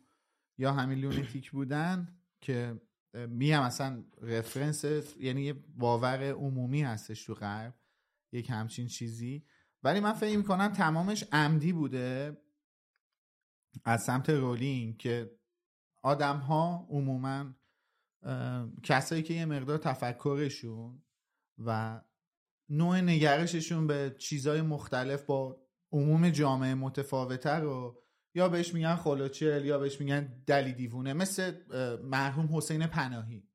یا 0.59 0.73
همین 0.73 0.99
لونتیک 0.99 1.51
بودن 1.51 2.19
که 2.41 2.81
میم 3.15 3.61
اصلا 3.61 4.05
رفرنس 4.23 4.85
یعنی 5.21 5.43
یه 5.43 5.53
باور 5.77 6.31
عمومی 6.31 6.83
هستش 6.83 7.25
تو 7.25 7.35
غرب 7.35 7.75
یک 8.33 8.51
همچین 8.51 8.87
چیزی. 8.87 9.45
ولی 9.83 10.01
من 10.01 10.13
فکر 10.13 10.37
می‌کنم 10.37 10.69
تمامش 10.69 11.25
عمدی 11.33 11.73
بوده 11.73 12.37
از 13.85 14.05
سمت 14.05 14.31
رولینگ 14.31 14.97
که 14.97 15.36
آدم 16.07 16.37
ها 16.37 16.87
عموما 16.91 17.55
کسایی 18.83 19.23
که 19.23 19.35
یه 19.35 19.45
مقدار 19.45 19.79
تفکرشون 19.79 21.03
و 21.59 22.01
نوع 22.69 23.01
نگرششون 23.01 23.87
به 23.87 24.17
چیزهای 24.19 24.63
مختلف 24.63 25.23
با 25.23 25.67
عموم 25.93 26.31
جامعه 26.31 26.75
متفاوته 26.75 27.51
رو 27.51 28.03
یا 28.35 28.49
بهش 28.49 28.75
میگن 28.75 28.97
خلوچل 28.97 29.65
یا 29.65 29.79
بهش 29.79 30.01
میگن 30.01 30.43
دلی 30.47 30.73
دیوونه 30.73 31.13
مثل 31.13 31.53
مرحوم 32.03 32.57
حسین 32.57 32.87
پناهی. 32.87 33.49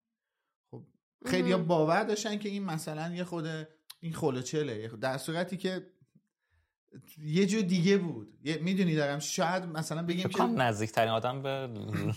خب 0.72 0.88
خیلی 1.26 1.56
باور 1.56 2.04
داشتن 2.04 2.38
که 2.38 2.50
این 2.50 2.64
مثلا 2.64 3.16
یه 3.16 3.24
خود 3.24 3.48
این 4.00 4.14
خلوچله 4.14 4.88
در 4.88 5.18
صورتی 5.18 5.58
که 5.58 5.92
یه 7.24 7.46
جو 7.46 7.62
دیگه 7.62 7.98
بود. 7.98 8.28
می‌دونی 8.62 8.96
دارم 8.96 9.20
شاید 9.20 9.64
مثلا 9.66 10.04
بگیم 10.04 10.30
که 10.30 10.44
نزدیکترین 10.44 11.10
آدم 11.10 11.42
به 11.42 11.70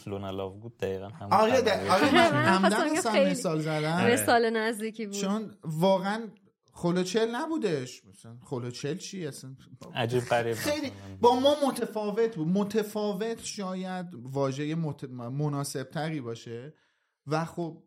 لونا 0.07 0.31
لاو 0.31 0.61
بود. 0.61 0.77
دقیقا 0.77 1.09
هم 1.09 1.29
آره 1.43 1.91
آره 1.91 2.15
من 2.15 2.45
عمدن 2.45 2.91
مثال 3.31 3.61
زدم. 3.61 4.07
مثال 4.07 4.51
نزدیکی 4.51 5.07
بود. 5.07 5.15
چون 5.17 5.51
واقعا 5.63 6.29
خلوچل 6.73 7.35
نبودش. 7.35 8.05
مثلا 8.05 8.37
خلوچل 8.43 8.97
چی 8.97 9.27
اصلا؟ 9.27 9.57
عجیب 9.95 10.25
غریب. 10.25 10.55
خیلی 10.55 10.93
با 11.21 11.41
ما 11.41 11.57
متفاوت 11.69 12.37
بود. 12.37 12.49
متفاوت 12.49 13.45
شاید 13.45 14.07
واژه 14.15 14.75
مت... 14.75 15.05
مناسب 15.05 15.83
تری 15.83 16.21
باشه. 16.21 16.75
و 17.27 17.45
خب 17.45 17.83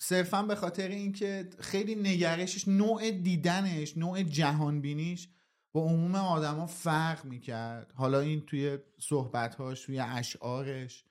صرفا 0.00 0.42
به 0.42 0.54
خاطر 0.54 0.88
اینکه 0.88 1.50
خیلی 1.58 1.94
نگرشش 1.94 2.68
نوع 2.68 3.10
دیدنش 3.10 3.96
نوع 3.96 4.22
جهانبینیش 4.22 5.28
با 5.72 5.80
عموم 5.80 6.14
آدما 6.14 6.66
فرق 6.66 7.24
می‌کرد. 7.24 7.92
حالا 7.94 8.20
این 8.20 8.46
توی 8.46 8.78
صحبتهاش 8.98 9.84
توی 9.84 10.00
اشعارش 10.00 11.04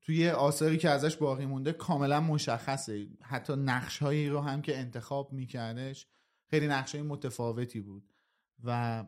توی 0.00 0.30
آثاری 0.30 0.78
که 0.78 0.90
ازش 0.90 1.16
باقی 1.16 1.46
مونده 1.46 1.72
کاملا 1.72 2.20
مشخصه. 2.20 3.06
حتی 3.22 3.56
نقشهایی 3.56 4.28
رو 4.28 4.40
هم 4.40 4.62
که 4.62 4.78
انتخاب 4.78 5.32
میکردش 5.32 6.06
خیلی 6.50 6.68
نقشه 6.68 7.02
متفاوتی 7.02 7.80
بود. 7.80 8.10
و 8.64 9.04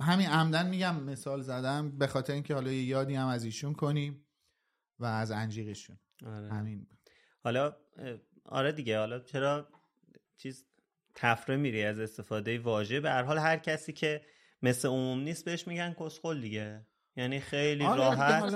همین 0.00 0.26
عمدن 0.26 0.68
میگم 0.68 1.02
مثال 1.02 1.42
زدم 1.42 1.98
به 1.98 2.06
خاطر 2.06 2.32
اینکه 2.32 2.54
حالا 2.54 2.72
یه 2.72 2.82
یادی 2.82 3.14
هم 3.14 3.28
از 3.28 3.44
ایشون 3.44 3.72
کنیم 3.72 4.24
و 4.98 5.04
از 5.04 5.30
انجیرشون. 5.30 5.98
آره. 6.26 6.48
همین 6.48 6.86
حالا 7.44 7.76
آره 8.44 8.72
دیگه. 8.72 8.98
حالا 8.98 9.20
چرا 9.20 9.68
چیز 10.36 10.66
تفره 11.14 11.56
میری 11.56 11.82
از 11.84 11.98
استفاده 11.98 12.58
واژه. 12.58 13.00
به 13.00 13.10
هر 13.10 13.22
حال 13.22 13.38
هر 13.38 13.56
کسی 13.56 13.92
که 13.92 14.22
مثل 14.62 14.88
عموم 14.88 15.20
نیست 15.20 15.44
بهش 15.44 15.66
میگن 15.66 15.96
کسخل 16.00 16.40
دیگه. 16.40 16.86
یعنی 17.16 17.40
خیلی 17.40 17.84
آره 17.84 18.00
راحت 18.00 18.54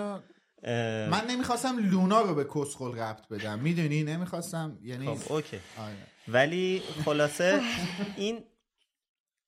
من 1.11 1.27
نمی‌خواستم 1.31 1.91
لونا 1.91 2.21
رو 2.21 2.35
به 2.35 2.45
کسخل 2.45 2.99
ربط 2.99 3.29
بدم. 3.29 3.59
می‌دونی؟ 3.59 4.03
نمی‌خواستم. 4.03 4.79
یعنی 4.83 5.07
خب 5.07 5.33
اوکی. 5.33 5.61
آره. 5.79 5.95
ولی 6.29 6.83
خلاصه 7.05 7.61
این 8.17 8.45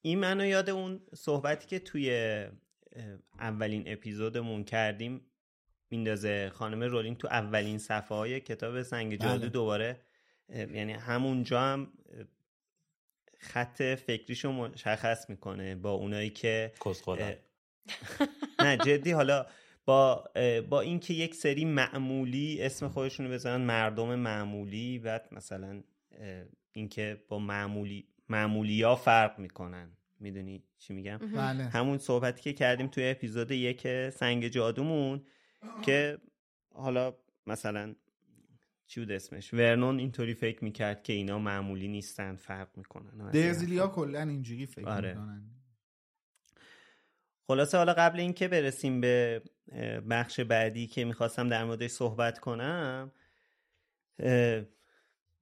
این 0.02 0.18
منو 0.18 0.46
یاد 0.46 0.70
اون 0.70 1.00
صحبتی 1.14 1.66
که 1.66 1.78
توی 1.78 2.46
اولین 3.38 3.84
اپیزودمون 3.86 4.64
کردیم 4.64 5.20
میندازه 5.90 6.50
خانم 6.54 6.82
رولینگ 6.82 7.16
تو 7.16 7.28
اولین 7.28 7.78
صفحه 7.78 8.18
های 8.18 8.40
کتاب 8.40 8.82
سنگ 8.82 9.22
جادو 9.22 9.38
بله. 9.38 9.48
دوباره. 9.48 10.00
یعنی 10.48 10.92
همونجا 10.92 11.60
هم 11.60 11.92
خط 13.40 13.82
فکریشو 13.82 14.52
مشخص 14.52 15.30
می‌کنه 15.30 15.74
با 15.74 15.90
اونایی 15.90 16.30
که 16.30 16.72
نه 18.58 18.76
جدی 18.76 19.10
حالا 19.10 19.46
با 19.84 20.24
با 20.70 20.80
اینکه 20.80 21.14
یک 21.14 21.34
سری 21.34 21.64
معمولی 21.64 22.62
اسم 22.62 22.88
خودشونو 22.88 23.30
بزنن 23.30 23.64
مردم 23.64 24.14
معمولی 24.14 24.98
بعد 24.98 25.28
مثلا 25.32 25.82
اینکه 26.72 27.22
با 27.28 27.38
معمولی 27.38 28.06
معمولی 28.28 28.82
ها 28.82 28.96
فرق 28.96 29.38
می‌کنن. 29.38 29.90
می‌دونی 30.20 30.62
چی 30.78 30.92
میگم؟ 30.92 31.18
بله. 31.18 31.64
همون 31.64 31.98
صحبتی 31.98 32.42
که 32.42 32.52
کردیم 32.52 32.86
توی 32.86 33.10
اپیزود 33.10 33.50
یک 33.50 34.10
سنگ 34.10 34.48
جادومون 34.48 35.22
که 35.82 36.18
حالا 36.74 37.14
مثلا 37.46 37.94
چی 38.90 39.00
بود 39.00 39.12
اسمش؟ 39.12 39.54
ورنون 39.54 39.98
اینطوری 39.98 40.34
فکر 40.34 40.64
می‌کرد 40.64 41.02
که 41.02 41.12
اینا 41.12 41.38
معمولی 41.38 41.88
نیستن 41.88 42.36
فرق 42.36 42.78
می‌کنن 42.78 43.30
درزیلیا 43.30 43.88
کلا 43.88 44.20
اینجوری 44.20 44.66
فکر 44.66 44.88
آره. 44.88 45.08
می‌کنن. 45.08 45.42
خلاصه 47.46 47.78
حالا 47.78 47.92
قبل 47.92 48.20
اینکه 48.20 48.48
برسیم 48.48 49.00
به 49.00 49.42
بخش 50.10 50.40
بعدی 50.40 50.86
که 50.86 51.04
می‌خواستم 51.04 51.48
در 51.48 51.64
موردش 51.64 51.90
صحبت 51.90 52.38
کنم 52.38 53.12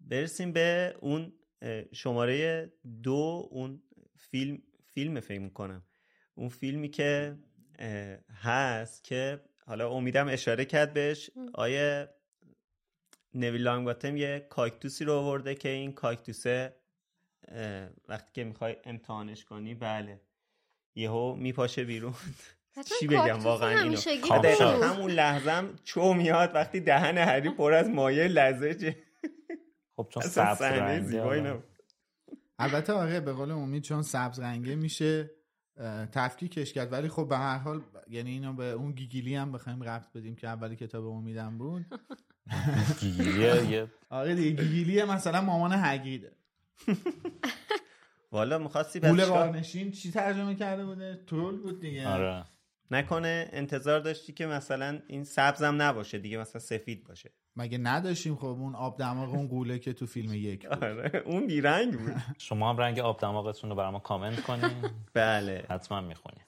برسیم 0.01 0.53
به 0.53 0.97
اون 1.01 1.33
شماره 1.93 2.73
دو 3.03 3.49
اون 3.51 3.83
فیلم 4.17 4.63
فیلم 4.85 5.21
فکر 5.21 5.41
می‌کنم. 5.41 5.85
اون 6.35 6.49
فیلمی 6.49 6.89
که 6.89 7.39
هست 8.43 9.05
که 9.05 9.41
حالا 9.67 9.91
امیدم 9.91 10.29
اشاره 10.29 10.65
کرد 10.65 10.93
بهش 10.93 11.31
آیه 11.55 12.09
نویل 13.39 13.63
لانگباتم 13.63 14.17
یه 14.17 14.47
کاکتوسی 14.51 15.05
رو 15.05 15.13
آورده 15.13 15.55
که 15.55 15.69
این 15.69 15.93
کاکتوسه 15.93 16.75
وقتی 18.09 18.33
که 18.33 18.45
می‌خوای 18.45 18.77
امتحانش 18.85 19.45
کنی 19.45 19.75
بله. 19.75 20.21
یهو 20.95 21.35
میپاشه 21.35 21.85
بیرون. 21.85 22.15
چی 23.01 23.07
بگم 23.07 23.39
واقعا 23.39 23.83
اینو؟ 23.83 23.97
همون 24.85 25.11
لحظه 25.11 25.69
چو 25.85 26.15
میاد 26.15 26.55
وقتی 26.55 26.81
دهن 26.81 27.19
هری 27.19 27.51
پر 27.51 27.73
از 27.73 27.89
مایه 27.89 28.29
لزجه. 28.29 28.97
خب 29.97 30.09
چون 30.11 30.23
سبز 30.23 30.63
رنگه 30.63 31.63
البته 32.59 32.93
آره 32.93 33.21
به 33.21 33.33
قول 33.33 33.51
امید 33.51 33.83
چون 33.83 34.03
سبز 34.03 34.41
رنگه 34.41 34.75
میشه 34.75 35.31
تفکیکش 36.13 36.73
کرد. 36.73 36.93
ولی 36.93 37.09
خب 37.09 37.29
به 37.29 37.37
هر 37.37 37.59
حال 37.59 37.83
یعنی 38.09 38.31
اینو 38.31 38.53
به 38.53 38.65
اون 38.65 38.93
گیگیلی 38.93 39.35
هم 39.35 39.53
بخوایم 39.53 39.83
ربط 39.83 40.13
بدیم 40.13 40.37
که 40.37 40.49
اولی 40.49 40.77
کتاب 40.77 41.07
امیدم 41.07 41.59
بود. 41.59 41.87
گیگیلیه 43.01 43.71
یه 43.71 43.87
آره 44.11 44.35
دیگه 44.35 44.63
گیگیلی 44.63 45.05
مثلا 45.05 45.41
مامان 45.41 45.73
هگریده 45.75 46.33
والا 48.33 48.59
می‌خواستی 48.59 49.01
پول 49.01 49.27
بارنشین 49.27 49.91
چی 49.91 50.11
ترجمه 50.11 50.55
کرده 50.55 50.85
بوده؟ 50.85 51.25
ترول 51.27 51.57
بود 51.57 51.81
دیگه. 51.81 52.09
آره. 52.09 52.45
نکنه 52.91 53.49
انتظار 53.53 54.01
داشتی 54.01 54.33
که 54.33 54.47
مثلا 54.47 55.01
این 55.07 55.25
سبزم 55.25 55.83
نباشه 55.83 56.19
دیگه 56.19 56.39
مثلا 56.39 56.61
سفید 56.61 57.05
باشه. 57.05 57.31
مگه 57.57 57.79
نداشتیم 57.79 58.37
خب 58.37 58.47
اون 58.47 58.75
آب 58.75 58.99
دماغ 58.99 59.35
اون 59.35 59.49
قوله 59.49 59.79
که 59.79 59.93
تو 59.93 60.07
فیلم 60.07 60.35
یک 60.35 60.69
بود؟ 60.69 60.85
آره 60.85 61.23
اون 61.27 61.47
بیرنگ 61.47 61.99
بود. 61.99 62.17
شما 62.39 62.71
هم 62.71 62.77
رنگ 62.77 62.99
آب 62.99 63.21
دماغتون 63.21 63.71
رو 63.71 63.77
برای 63.77 63.93
ما 63.93 63.99
کامنت 63.99 64.43
کنین. 64.43 64.91
بله. 65.15 65.67
حتما 65.71 66.01
می‌خونیم 66.01 66.45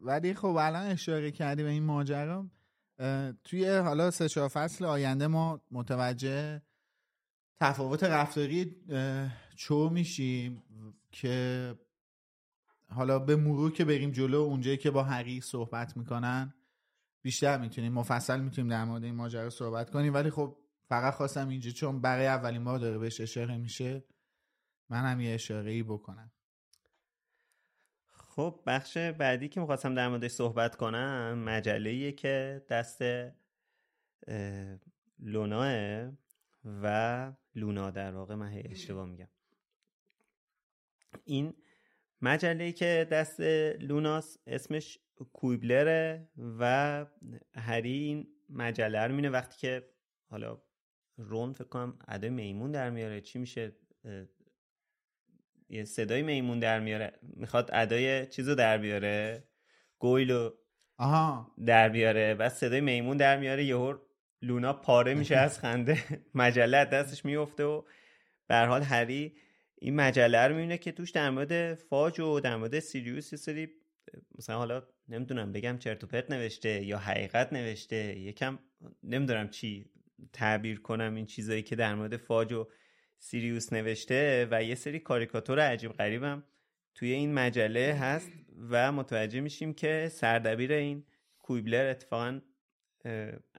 ولی 0.00 0.34
خب 0.34 0.56
الان 0.60 0.86
اشاره 0.86 1.30
کردی 1.30 1.62
به 1.62 1.68
این 1.68 1.82
ماجرا. 1.82 2.46
توی 3.44 3.68
حالا 3.68 4.10
سه 4.10 4.28
چهار 4.28 4.48
فصل 4.48 4.84
آینده 4.84 5.26
ما 5.26 5.60
متوجه 5.70 6.62
تفاوت 7.60 8.04
رفتاری 8.04 8.76
چو 9.56 9.88
میشیم 9.88 10.62
که 11.12 11.74
حالا 12.88 13.18
به 13.18 13.36
مرور 13.36 13.72
که 13.72 13.84
بریم 13.84 14.10
جلو 14.10 14.38
اونجایی 14.38 14.76
که 14.76 14.90
با 14.90 15.02
هری 15.02 15.40
صحبت 15.40 15.96
می‌کنن 15.96 16.54
بیشتر 17.22 17.58
می‌تونیم 17.58 17.92
مفصل 17.92 18.40
می‌تونیم 18.40 18.70
در 18.70 18.84
مورد 18.84 19.04
این 19.04 19.14
ماجرا 19.14 19.50
صحبت 19.50 19.90
کنیم. 19.90 20.14
ولی 20.14 20.30
خب 20.30 20.56
فقط 20.88 21.14
خواستم 21.14 21.48
اینجا 21.48 21.70
چون 21.70 22.00
برای 22.00 22.26
اولین 22.26 22.64
بار 22.64 22.78
داره 22.78 22.98
بهش 22.98 23.20
اشاره 23.20 23.56
میشه 23.56 24.04
من 24.90 25.04
هم 25.12 25.20
یه 25.20 25.34
اشاره 25.34 25.70
ای 25.70 25.82
بکنم. 25.82 26.32
خب 28.40 28.60
بخش 28.66 28.96
بعدی 28.96 29.48
که 29.48 29.60
می‌خواستم 29.60 29.94
در 29.94 30.08
موردش 30.08 30.30
صحبت 30.30 30.76
کنم 30.76 31.38
مجله 31.38 32.12
که 32.12 32.64
دست 32.68 33.02
لوناه 35.18 36.08
و 36.82 37.32
لونا 37.54 37.90
در 37.90 38.14
واقع 38.14 38.34
من 38.34 38.52
اشتباه 38.64 39.06
میگم. 39.06 39.28
این 41.24 41.54
مجله 42.22 42.72
که 42.72 43.08
دست 43.10 43.40
لوناس 43.80 44.38
اسمش 44.46 44.98
کویبلره 45.32 46.28
و 46.58 47.06
هری 47.54 47.92
این 47.92 48.28
مجله 48.48 49.06
رو 49.06 49.14
مینه 49.14 49.30
وقتی 49.30 49.58
که 49.58 49.88
حالا 50.26 50.62
رون 51.16 51.52
فکر 51.52 51.68
کنم 51.68 51.98
ادای 52.08 52.30
میمون 52.30 52.72
در 52.72 52.90
میاره. 52.90 53.20
چی 53.20 53.38
میشه؟ 53.38 53.72
یه 55.70 55.84
صدای 55.84 56.22
میمون 56.22 56.58
در 56.58 56.80
میاره. 56.80 57.12
می‌خواد 57.22 57.70
ادای 57.72 58.26
چیزو 58.26 58.54
در 58.54 58.78
بیاره. 58.78 59.44
گویلو 59.98 60.50
آها. 60.96 61.54
در 61.66 61.88
بیاره. 61.88 62.34
بعد 62.34 62.52
صدای 62.52 62.80
میمون 62.80 63.16
در 63.16 63.38
میاره. 63.38 63.64
یهو 63.64 63.94
لونا 64.42 64.72
پاره 64.72 65.14
میشه 65.14 65.36
از 65.36 65.58
خنده. 65.58 65.98
مجله 66.34 66.84
دستش 66.84 67.24
میفته 67.24 67.64
و 67.64 67.82
به 68.46 68.56
حال 68.56 68.82
هری 68.82 69.36
این 69.78 69.96
مجله 69.96 70.38
رو 70.38 70.54
می‌بینه 70.54 70.78
که 70.78 70.92
توش 70.92 71.10
در 71.10 71.30
مورد 71.30 71.74
فاج 71.74 72.20
و 72.20 72.40
در 72.40 72.56
مورد 72.56 72.78
سیریوس 72.78 73.32
یه 73.32 73.38
سری 73.38 73.68
مثلا 74.38 74.56
حالا 74.56 74.82
نمی‌دونم 75.08 75.52
بگم 75.52 75.78
چرت 75.78 76.04
و 76.04 76.06
پرت 76.06 76.30
نوشته 76.30 76.84
یا 76.84 76.98
حقیقت 76.98 77.52
نوشته. 77.52 78.18
یکم 78.18 78.58
نمی‌دونم 79.02 79.48
چی 79.48 79.90
تعبیر 80.32 80.80
کنم 80.80 81.14
این 81.14 81.26
چیزایی 81.26 81.62
که 81.62 81.76
در 81.76 81.94
مورد 81.94 82.16
فاج 82.16 82.52
و 82.52 82.66
سیریوس 83.22 83.72
نوشته 83.72 84.48
و 84.50 84.62
یه 84.62 84.74
سری 84.74 84.98
کاریکاتور 84.98 85.60
عجیب 85.60 85.92
غریبم 85.92 86.44
توی 86.94 87.12
این 87.12 87.34
مجله 87.34 87.94
هست 88.00 88.32
و 88.70 88.92
متوجه 88.92 89.40
میشیم 89.40 89.74
که 89.74 90.08
سردبیر 90.12 90.72
این 90.72 91.04
کویبلر 91.38 91.86
اتفاقا 91.86 92.40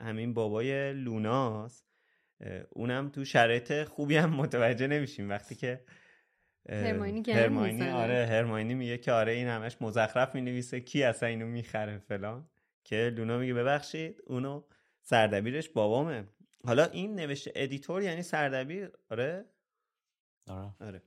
همین 0.01 0.33
بابای 0.33 0.93
لوناست. 0.93 1.85
اونم 2.69 3.09
تو 3.09 3.25
شرایط 3.25 3.83
خوبی 3.83 4.17
هم 4.17 4.29
متوجه 4.29 4.87
نمیشیم. 4.87 5.29
وقتی 5.29 5.55
که 5.55 5.83
هرماینی 6.69 7.23
هرماینی 7.31 7.89
آره 7.89 8.25
هرماینی 8.25 8.73
میگه 8.73 8.97
که 8.97 9.11
آره 9.11 9.31
این 9.31 9.47
همش 9.47 9.77
مزخرف 9.81 10.35
می‌نویسه. 10.35 10.79
کی 10.79 11.03
اصلا 11.03 11.29
اینو 11.29 11.47
می‌خره 11.47 11.97
فلان؟ 11.97 12.49
که 12.83 12.95
لونا 12.95 13.37
میگه 13.37 13.53
ببخشید 13.53 14.21
اونو 14.25 14.63
سردبیرش 15.01 15.69
بابامه. 15.69 16.23
حالا 16.65 16.85
این 16.85 17.15
نوشته 17.15 17.51
editor 17.55 18.03
یعنی 18.03 18.23
سردبیر؟ 18.23 18.91
آره؟ 19.09 19.45
آره. 20.47 20.73
آره. 20.79 21.01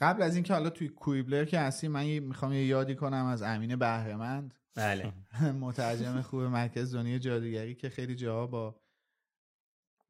قبل 0.00 0.22
از 0.22 0.34
اینکه 0.34 0.52
حالا 0.52 0.70
توی 0.70 0.88
Quibbler 0.88 1.44
که 1.44 1.58
هستی 1.58 1.88
من 1.88 2.18
می‌خوام 2.18 2.52
یه 2.52 2.66
یادی 2.66 2.94
کنم 2.94 3.26
از 3.26 3.42
امین 3.42 3.76
بهره‌مند. 3.76 4.54
بله. 4.74 5.12
مترجم 5.60 6.20
خوب 6.22 6.40
مرکز 6.42 6.94
دنیا 6.94 7.18
جادوگری 7.18 7.74
که 7.74 7.88
خیلی 7.88 8.14
جاها 8.14 8.46
با 8.46 8.80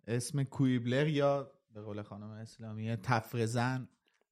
اسم 0.06 0.42
Quibbler 0.42 1.06
یا 1.06 1.52
به 1.74 1.80
قول 1.80 2.02
خانم 2.02 2.30
اسلامی 2.30 2.96
طفره‌زن 2.96 3.88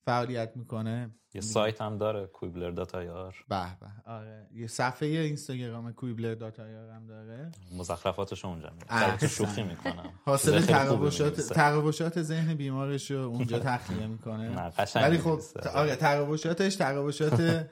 فعالیت 0.06 0.52
می‌کنه؟ 0.56 1.10
یه 1.34 1.40
سایت 1.40 1.80
هم 1.80 1.98
داره 1.98 2.26
Quibbler 2.26 2.70
dot 2.70 3.15
ir 3.15 3.44
به 3.48 3.56
به. 3.80 4.12
آره. 4.12 4.48
یه 4.54 4.66
صفحه 4.66 5.08
اینستاگرام 5.08 5.92
Quibbler 5.92 6.34
dot 6.34 6.68
ir 6.68 6.90
هم 6.90 7.06
داره. 7.06 7.50
مزخرفاتش 7.72 8.44
اونجا 8.44 8.70
میره 8.70 9.28
شوخی 9.28 9.62
می‌کنم. 9.62 10.12
حاصل 10.24 10.60
تراوشات 10.60 11.40
تراوشات 11.40 12.22
ذهن 12.22 12.54
بیمارش 12.54 13.10
رو 13.10 13.18
اونجا 13.18 13.58
تخلیه 13.74 14.06
می‌کنه. 14.06 14.72
ولی 14.94 15.18
خب 15.18 15.40
آره 15.74 15.96
تراوشاتش 15.96 16.76
تراوشات 16.76 17.68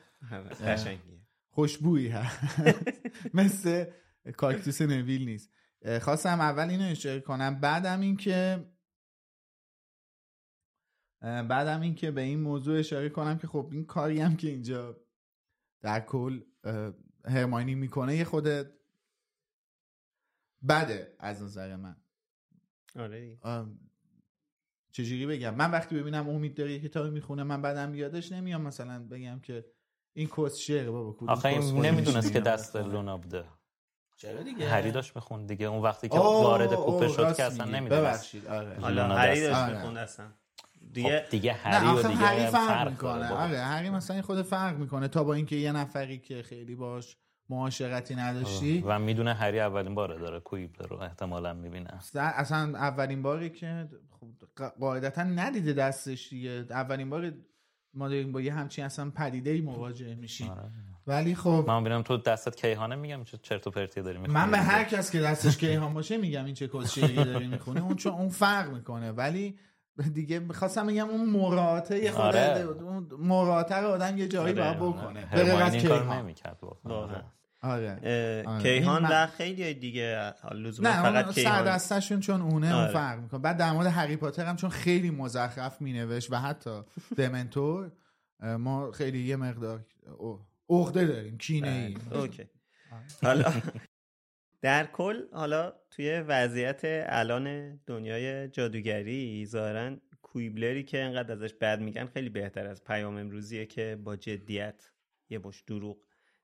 خوشبویی 1.54 2.08
هست 2.08 2.38
مثل 3.34 3.84
کاکتوس 4.36 4.82
نویل 4.82 5.24
نیست. 5.24 5.50
خواستم 6.00 6.40
اول 6.40 6.70
اینو 6.70 6.90
اشاره 6.90 7.20
کنم. 7.20 7.60
بعدم 7.60 8.00
این 8.00 8.16
که 8.16 8.66
بعدم 11.24 11.80
این 11.80 11.94
که 11.94 12.10
به 12.10 12.20
این 12.20 12.40
موضوع 12.40 12.78
اشاره 12.78 13.08
کنم 13.08 13.38
که 13.38 13.46
خب 13.46 13.68
این 13.72 13.86
کاری 13.86 14.20
هم 14.20 14.36
که 14.36 14.48
اینجا 14.48 15.00
در 15.80 16.00
کل 16.00 16.40
هرماینی 17.24 17.74
می‌کنه 17.74 18.16
یه 18.16 18.24
خود 18.24 18.44
بده 20.68 21.16
از 21.18 21.42
نظر 21.42 21.76
من. 21.76 21.96
آره 22.98 23.38
چجوری 24.92 25.26
بگم؟ 25.26 25.54
من 25.54 25.70
وقتی 25.70 26.00
ببینم 26.00 26.28
امید 26.28 26.54
داره 26.56 26.72
یه 26.72 26.80
کتابی 26.80 27.10
می‌خونه 27.10 27.42
من 27.42 27.62
بعدم 27.62 27.94
یادش 27.94 28.32
نمیام 28.32 28.62
مثلا 28.62 29.08
بگم 29.08 29.40
که 29.40 29.64
این 30.12 30.28
کس 30.36 30.56
شعر 30.56 30.90
بابا 30.90 31.32
آخه 31.32 31.48
این 31.48 31.86
نمی‌دونست 31.86 32.32
که 32.32 32.40
دست 32.40 32.76
لونا 32.76 33.18
بوده. 33.18 33.44
چرا 34.16 34.42
دیگه؟ 34.42 34.68
هری 34.68 34.90
داشت 34.90 35.16
می‌خوند 35.16 35.48
دیگه. 35.48 35.66
اون 35.66 35.82
وقتی 35.82 36.08
که 36.08 36.18
وارد 36.18 36.74
کوپه 36.74 37.08
شد 37.08 37.36
که 37.36 37.42
اصلا 37.42 37.64
نمی‌دونست. 37.64 38.04
ببخشید 38.04 38.46
آره. 38.46 38.80
حالا 38.80 39.16
هری 39.16 39.40
داشت 39.40 39.70
می‌خوند 39.70 39.96
اصلا. 39.96 40.32
دیگه 40.94 41.20
خب 41.20 41.30
دیگه 41.30 41.52
هری 41.52 41.86
و 41.86 42.02
دیگه 42.02 42.14
هری 42.14 42.46
فرق 42.46 42.90
می‌کنه. 42.90 43.32
آره 43.32 43.58
هری 43.58 43.90
مثلا 43.90 44.22
خود 44.22 44.42
فرق 44.42 44.78
می‌کنه. 44.78 45.08
تا 45.08 45.24
با 45.24 45.34
اینکه 45.34 45.56
یه 45.56 45.72
نفری 45.72 46.18
که 46.18 46.42
خیلی 46.42 46.74
باش 46.74 47.16
معاشرتی 47.48 48.14
نداشتی 48.14 48.84
و 48.86 48.98
می‌دونه 48.98 49.34
هری 49.34 49.60
اولین 49.60 49.94
باره 49.94 50.18
داره 50.18 50.40
کویبلر 50.40 50.86
رو 50.86 51.00
احتمالا 51.00 51.54
می‌بینه. 51.54 51.90
اصلا 52.14 52.58
اولین 52.58 53.22
باری 53.22 53.50
که 53.50 53.88
خب 54.10 54.64
قاعدتا 54.80 55.22
ندیده 55.22 55.72
دستش 55.72 56.28
دیگه. 56.28 56.66
اولین 56.70 57.10
بار 57.10 57.32
ما 57.94 58.08
داریم 58.08 58.32
با 58.32 58.40
یه 58.40 58.54
همچین 58.54 58.84
اصلا 58.84 59.10
پدیده 59.10 59.50
ای 59.50 59.60
مواجه 59.60 60.14
میشیم. 60.14 60.50
آره. 60.50 60.70
ولی 61.06 61.34
خب 61.34 61.64
من 61.68 61.84
ببینم 61.84 62.02
تو 62.02 62.16
دستت 62.16 62.56
کیهانه 62.56 62.94
میگم 62.94 63.24
چه 63.24 63.38
چرت 63.42 63.66
و 63.66 63.70
پرتی 63.70 64.02
داری 64.02 64.18
می‌خونی 64.18 64.38
من 64.38 64.50
به 64.50 64.58
هر 64.58 64.84
کس 64.84 65.10
که 65.10 65.20
دستش 65.20 65.56
کیهان 65.56 65.94
باشه 65.94 66.16
میگم 66.16 66.44
این 66.44 66.54
چه 66.54 66.68
کسچه‌ای 66.68 67.24
داری 67.24 67.46
می‌خونه 67.46 67.82
اون 67.84 67.96
چون 67.96 68.12
اون 68.12 68.28
فرق 68.28 68.70
می‌کنه. 68.70 69.12
ولی 69.12 69.58
دیگه 70.14 70.38
می‌خواستم 70.38 70.86
بگم 70.86 71.08
اون 71.08 71.30
مراعاته 71.30 72.04
یه 72.04 72.10
خود 72.10 72.20
آره. 72.20 72.60
اون 72.60 73.08
مراعاته 73.18 73.74
رو 73.74 73.88
آدم 73.88 74.18
یه 74.18 74.28
جایی 74.28 74.60
آره، 74.60 74.62
باید 74.62 74.76
بکنه. 74.76 75.28
آره. 75.32 75.44
به 75.44 75.44
غیر 75.44 75.62
از 75.62 75.76
کیهان. 75.76 76.34
واقعا. 76.84 77.22
آره. 77.62 78.00
آره. 78.46 78.62
کیهان 78.62 79.04
و 79.04 79.26
خیلی 79.26 79.74
دیگه 79.74 80.34
لزوما 80.54 80.88
نه 80.88 81.02
فقط 81.02 81.24
اون 81.24 81.34
کیهان. 81.34 81.54
سردستشون 81.64 82.20
چون 82.20 82.40
اونه 82.40 82.66
اون 82.66 82.76
آره. 82.84 82.92
فرق 82.92 83.20
می‌کنه. 83.20 83.40
بعد 83.40 83.56
در 83.56 83.72
مورد 83.72 83.86
هری 83.86 84.16
پاتر 84.16 84.44
هم 84.44 84.56
چون 84.56 84.70
خیلی 84.70 85.10
مزخرف 85.10 85.82
مینوشت 85.82 86.32
و 86.32 86.36
حتی 86.36 86.80
دمنتور 87.16 87.92
ما 88.58 88.92
خیلی 88.92 89.18
یه 89.18 89.36
مقدار 89.36 89.84
عقده 90.70 91.04
داریم 91.04 91.38
کینه 91.38 91.68
ای. 91.68 92.18
اوکی 92.20 92.44
حالا 93.22 93.52
در 94.64 94.86
کل 94.86 95.22
حالا 95.32 95.72
توی 95.90 96.20
وضعیت 96.20 96.80
الان 97.06 97.76
دنیای 97.86 98.48
جادوگری 98.48 99.46
ظاهرا 99.46 99.96
کویبلری 100.22 100.82
که 100.82 101.02
انقدر 101.02 101.32
ازش 101.32 101.54
بد 101.54 101.80
میگن 101.80 102.06
خیلی 102.06 102.28
بهتر 102.28 102.66
از 102.66 102.84
پیام 102.84 103.16
امروزیه 103.16 103.66
که 103.66 103.98
با 104.04 104.16
جدیت 104.16 104.90
یه 105.30 105.38
مش 105.38 105.60
دروغ 105.60 105.96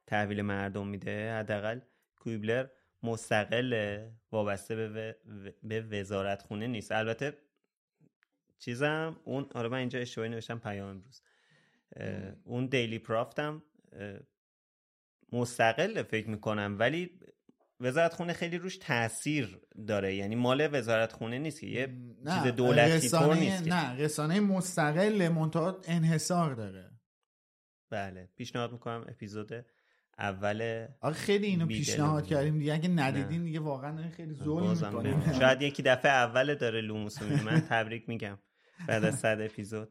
تحویل 0.07 0.43
مردم 0.43 0.87
میده. 0.87 1.33
حداقل 1.33 1.81
کویبلر 2.17 2.67
مستقل 3.03 4.01
وابسته 4.33 4.77
به, 4.77 5.17
و... 5.27 5.51
به 5.63 5.81
وزارت 5.81 6.43
خونه 6.43 6.67
نیست. 6.67 6.93
البته 6.93 7.37
چیزم 8.59 9.21
اون 9.25 9.47
آره 9.55 9.69
من 9.69 9.79
اینجا 9.79 9.99
اشتباهی 9.99 10.31
نوشتم 10.31 10.59
پیام 10.59 10.89
امروز. 10.89 11.23
اون 12.45 12.67
دیلی 12.67 12.99
پرافتم 12.99 13.63
مستقل 15.33 16.03
فکر 16.03 16.29
می‌کنم. 16.29 16.77
ولی 16.79 17.20
وزارت 17.81 18.15
خونه 18.15 18.33
خیلی 18.33 18.59
روش 18.59 18.77
تاثیر 18.77 19.61
داره 19.87 20.15
یعنی 20.15 20.35
مال 20.35 20.69
وزارت 20.73 21.13
خونه 21.13 21.39
نیست 21.39 21.61
که 21.61 21.67
یه 21.67 21.87
چیز 22.35 22.53
دولتی 22.53 23.07
رسانه 23.07 23.41
نیست 23.41 23.65
که. 23.65 23.71
نه 23.71 23.97
رسانه 23.97 24.41
مستقل 24.41 25.29
منتها 25.29 25.81
انحصار 25.85 26.55
داره 26.55 26.91
بله 27.91 28.29
پیشنهاد 28.37 28.73
می‌کنم 28.73 29.05
اپیزود 29.09 29.53
اول 30.19 30.87
آخه 31.01 31.15
خیلی 31.15 31.47
اینو 31.47 31.67
پیشنهاد. 31.67 32.27
کردیم 32.27 32.59
دیگه 32.59 32.75
اگه 32.75 32.89
ندیدین 32.89 33.45
دیگه 33.45 33.61
واقعا 33.61 34.11
خیلی 34.11 34.35
ظلم 34.35 34.71
می‌کنیم. 34.71 35.33
شاید 35.39 35.63
یکی 35.63 35.83
دفعه 35.83 36.13
اول 36.13 36.55
داره 36.55 36.81
لوموس. 36.81 37.23
من 37.23 37.61
تبریک 37.61 38.09
میگم 38.09 38.39
بعد 38.89 39.05
از 39.05 39.19
صد 39.19 39.41
اپیزود 39.41 39.89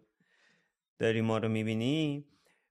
داری 0.99 1.21
ما 1.21 1.37
رو 1.37 1.49
می‌بینی 1.49 2.25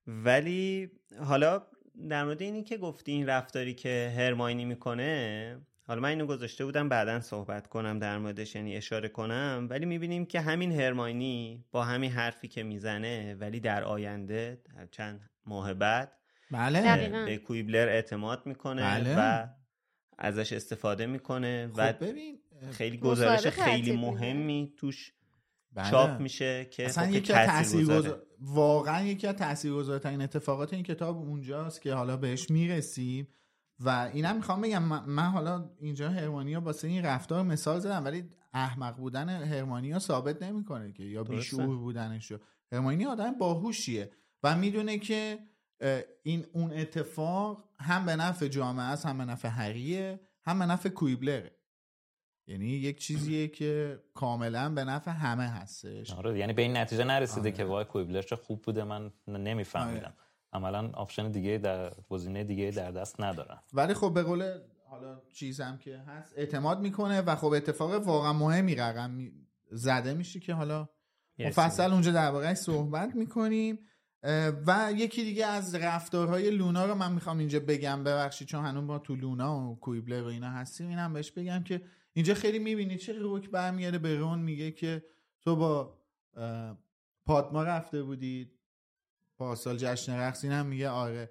ولی 0.07 0.91
حالا 1.21 1.63
در 2.09 2.25
مورد 2.25 2.43
اینی 2.43 2.63
که 2.63 2.77
گفتی 2.77 3.13
این 3.13 3.27
رفتاری 3.27 3.75
که 3.75 4.13
هرماینی 4.17 4.65
می‌کنه 4.65 5.57
حالا 5.87 6.01
من 6.01 6.09
اینو 6.09 6.27
گذاشته 6.27 6.65
بودم 6.65 6.89
بعدا 6.89 7.21
صحبت 7.21 7.67
کنم 7.67 7.99
در 7.99 8.19
موردش 8.19 8.55
یعنی 8.55 8.77
اشاره 8.77 9.09
کنم 9.09 9.67
ولی 9.71 9.87
می‌بینیم 9.87 10.27
که 10.27 10.41
همین 10.41 10.73
هرماینی 10.73 11.65
با 11.71 11.85
همین 11.85 12.11
حرفی 12.11 12.49
که 12.49 12.63
می‌زنه 12.63 13.35
ولی 13.35 13.61
در 13.61 13.85
آینده 13.85 14.59
در 14.75 14.87
چند 14.87 15.31
ماه 15.47 15.75
بعد 15.75 16.13
بله. 16.51 17.25
به 17.25 17.39
کویبلر 17.39 17.89
اعتماد 17.89 18.47
می‌کنه 18.47 18.83
بله. 18.83 19.15
و 19.19 19.47
ازش 20.19 20.53
استفاده 20.53 21.07
می‌کنه 21.07 21.71
و 21.77 21.93
خب 21.93 22.05
ببین 22.05 22.39
خیلی 22.73 22.99
گزارش 22.99 23.47
خیلی. 23.47 23.97
مهمی 23.97 24.73
توش 24.77 25.13
بله. 25.73 25.91
چاپ 25.91 26.21
میشه 26.21 26.65
که 26.65 26.87
اصلا 26.87 27.05
خب 27.05 27.13
یکی. 27.15 27.33
تاثیرگذار 27.33 28.23
واقعا 28.41 29.05
یکی 29.05 29.27
از 29.27 29.37
تاثیرگذارترین 29.37 30.23
اتفاقات 30.23 30.73
این 30.73 30.83
کتاب 30.83 31.19
اونجاست 31.19 31.83
که 31.83 31.95
حالا 31.95 32.17
بهش 32.17 32.51
می‌رسیم. 32.51 33.29
و 33.81 34.11
اینم 34.13 34.37
می‌خوام 34.37 34.61
بگم 34.61 34.83
من, 34.83 35.31
حالا 35.31 35.71
اینجا 35.81 36.11
هرمانیا 36.11 36.61
واسه 36.61 36.89
این 36.89 37.05
رفتار 37.05 37.43
مثال 37.43 37.81
زدم 37.81 38.05
ولی 38.05 38.25
احمق 38.53 38.97
بودن 38.97 39.29
هرمانیا 39.29 39.99
ثابت 39.99 40.43
نمی‌کنه 40.43 40.93
که 40.93 41.05
یا 41.05 41.25
بیشعور 41.25 41.79
بودنشو 41.79 42.39
هرمانیا 42.73 43.11
آدم 43.11 43.33
باهوشیه 43.33 44.11
و 44.43 44.57
می‌دونه 44.57 44.99
که 44.99 45.39
این 46.23 46.47
اون 46.53 46.73
اتفاق 46.73 47.65
هم 47.81 48.07
به 48.07 48.17
نفع 48.17 48.49
جامعه 48.49 48.87
است 48.87 49.07
هم 49.07 49.19
به 49.19 49.25
نفع 49.25 49.49
هریه 49.49 50.21
هم 50.45 50.59
به 50.59 50.67
نفع 50.67 50.89
کویبلره. 50.89 51.58
یعنی 52.49 52.67
یک 52.67 52.99
چیزیه 52.99 53.49
که 53.49 54.01
کاملا 54.15 54.69
به 54.69 54.85
نفع 54.85 55.11
همه 55.11 55.49
هستش. 55.49 56.11
آره 56.11 56.39
یعنی 56.39 56.53
به 56.53 56.63
این 56.63 56.77
نتیجه 56.77 57.05
نرسیده 57.05 57.41
آره. 57.41 57.53
که 57.53 57.65
وای 57.65 57.85
کویبلر 57.85 58.23
چه 58.23 58.37
خوب 58.37 58.63
بوده 58.63 58.85
من 58.85 59.11
نمیفهمیدم. 59.29 60.05
آره. 60.07 60.15
عملا 60.53 60.91
آپشن 60.95 61.31
دیگه 61.31 61.59
در 61.59 61.93
گزینه 62.09 62.45
دیگه 62.45 62.71
در 62.71 62.91
دست 62.91 63.21
ندارم 63.21 63.63
ولی 63.73 63.95
خب 63.95 64.15
به 64.15 64.23
قول 64.23 64.59
حالا 64.91 65.21
چیزم 65.33 65.77
که 65.77 65.99
هست 65.99 66.33
اعتماد 66.37 66.81
می‌کنه 66.81 67.21
و 67.21 67.37
خب 67.37 67.47
اتفاق 67.47 68.07
واقعا 68.07 68.33
مهمی 68.33 68.75
رقم 68.75 69.33
زده 69.71 70.15
میشه 70.15 70.41
که 70.41 70.55
حالا 70.55 70.89
مفصل 71.39 71.93
اونجا 71.93 72.13
در 72.13 72.31
واقع 72.31 72.55
صحبت 72.55 73.15
می‌کنیم. 73.15 73.79
و 74.67 74.93
یکی 74.97 75.25
دیگه 75.25 75.47
از 75.47 75.75
رفتارهای 75.75 76.51
لونا 76.51 76.87
رو 76.87 76.95
من 76.95 77.13
می‌خوام 77.13 77.39
اینجا 77.39 77.61
بگم. 77.61 78.05
ببخشید 78.05 78.49
چون 78.49 78.65
هنوز 78.65 78.85
ما 78.85 78.99
تو 78.99 79.17
لونا 79.17 79.61
و 79.61 79.81
کویبلر 79.81 80.23
و 80.23 80.27
اینا 80.27 80.51
هستیم. 80.51 80.89
اینم 80.89 81.13
بهش 81.13 81.31
بگم 81.31 81.63
که 81.63 81.83
اینجا 82.19 82.35
خیلی 82.35 82.59
می‌بینی 82.59 82.97
چه 82.97 83.13
روک 83.13 83.51
برمیگرده 83.51 83.99
به 83.99 84.17
رون 84.17 84.39
میگه 84.39 84.71
که 84.71 85.05
تو 85.41 85.57
با 85.57 85.99
پادما 87.27 87.63
رفته 87.63 88.03
بودید 88.03 88.59
پارسال 89.37 89.77
جشن 89.77 90.17
رقص 90.17 90.45
هم 90.45 90.67
میگه 90.67 90.89
آره. 90.89 91.31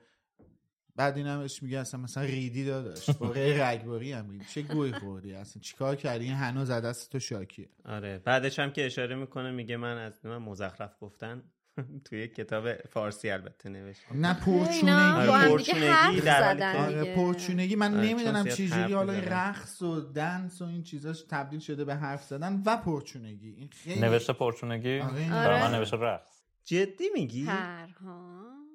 بعد 0.95 1.17
این 1.17 1.27
همش 1.27 1.63
میگه 1.63 1.79
اصلا 1.79 1.99
مثلا 1.99 2.23
ریدی 2.23 2.65
داداش 2.65 3.09
با 3.09 3.31
رگباری 3.31 4.11
هم 4.11 4.25
میگه 4.25 4.45
چه 4.45 4.61
گوی 4.61 4.91
خوردی؟ 4.91 5.33
اصلا 5.33 5.61
چیکار 5.61 5.95
کردی؟ 5.95 6.25
این 6.25 6.33
هنوز 6.33 6.69
از 6.69 6.83
دست 6.83 7.11
تو 7.11 7.19
شاکیه. 7.19 7.69
آره 7.85 8.17
بعدش 8.17 8.59
هم 8.59 8.71
که 8.71 8.85
اشاره 8.85 9.15
می‌کنه 9.15 9.51
میگه 9.51 9.77
من 9.77 9.97
از 9.97 10.25
من 10.25 10.37
مزخرف 10.37 10.95
گفتن 11.01 11.43
توی 12.05 12.27
کتاب 12.27 12.73
فارسی 12.73 13.29
البته 13.29 13.69
نوشته. 13.69 14.15
نه 14.15 14.33
پرچونگی. 14.33 14.91
آره 14.91 15.49
پرچونگی 15.49 16.21
در 16.21 16.77
آره 16.77 17.15
پرچونگی. 17.15 17.75
من 17.75 17.97
آره 17.97 18.07
نمی‌دونم 18.07 18.45
چجوری 18.45 18.93
حالا 18.93 19.13
این 19.13 19.23
رقص 19.25 19.81
و 19.81 20.01
دنس 20.01 20.61
و 20.61 20.65
این 20.65 20.83
چیزاش 20.83 21.23
تبدیل 21.29 21.59
شده 21.59 21.85
به 21.85 21.95
حرف 21.95 22.23
زدن 22.23 22.63
و 22.65 22.77
پرچونگی. 22.77 23.49
این 23.57 23.69
خیلی 23.71 24.01
نوشته 24.01 24.33
پرچونگی؟ 24.33 24.99
آره. 24.99 25.63
من 25.63 25.75
نوشته 25.75 25.97
رقص. 25.97 26.41
جدی 26.65 27.09
میگی؟ 27.13 27.45
پرهام. 27.45 28.67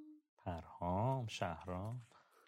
پرهام 0.44 1.26
شهرام. 1.26 2.00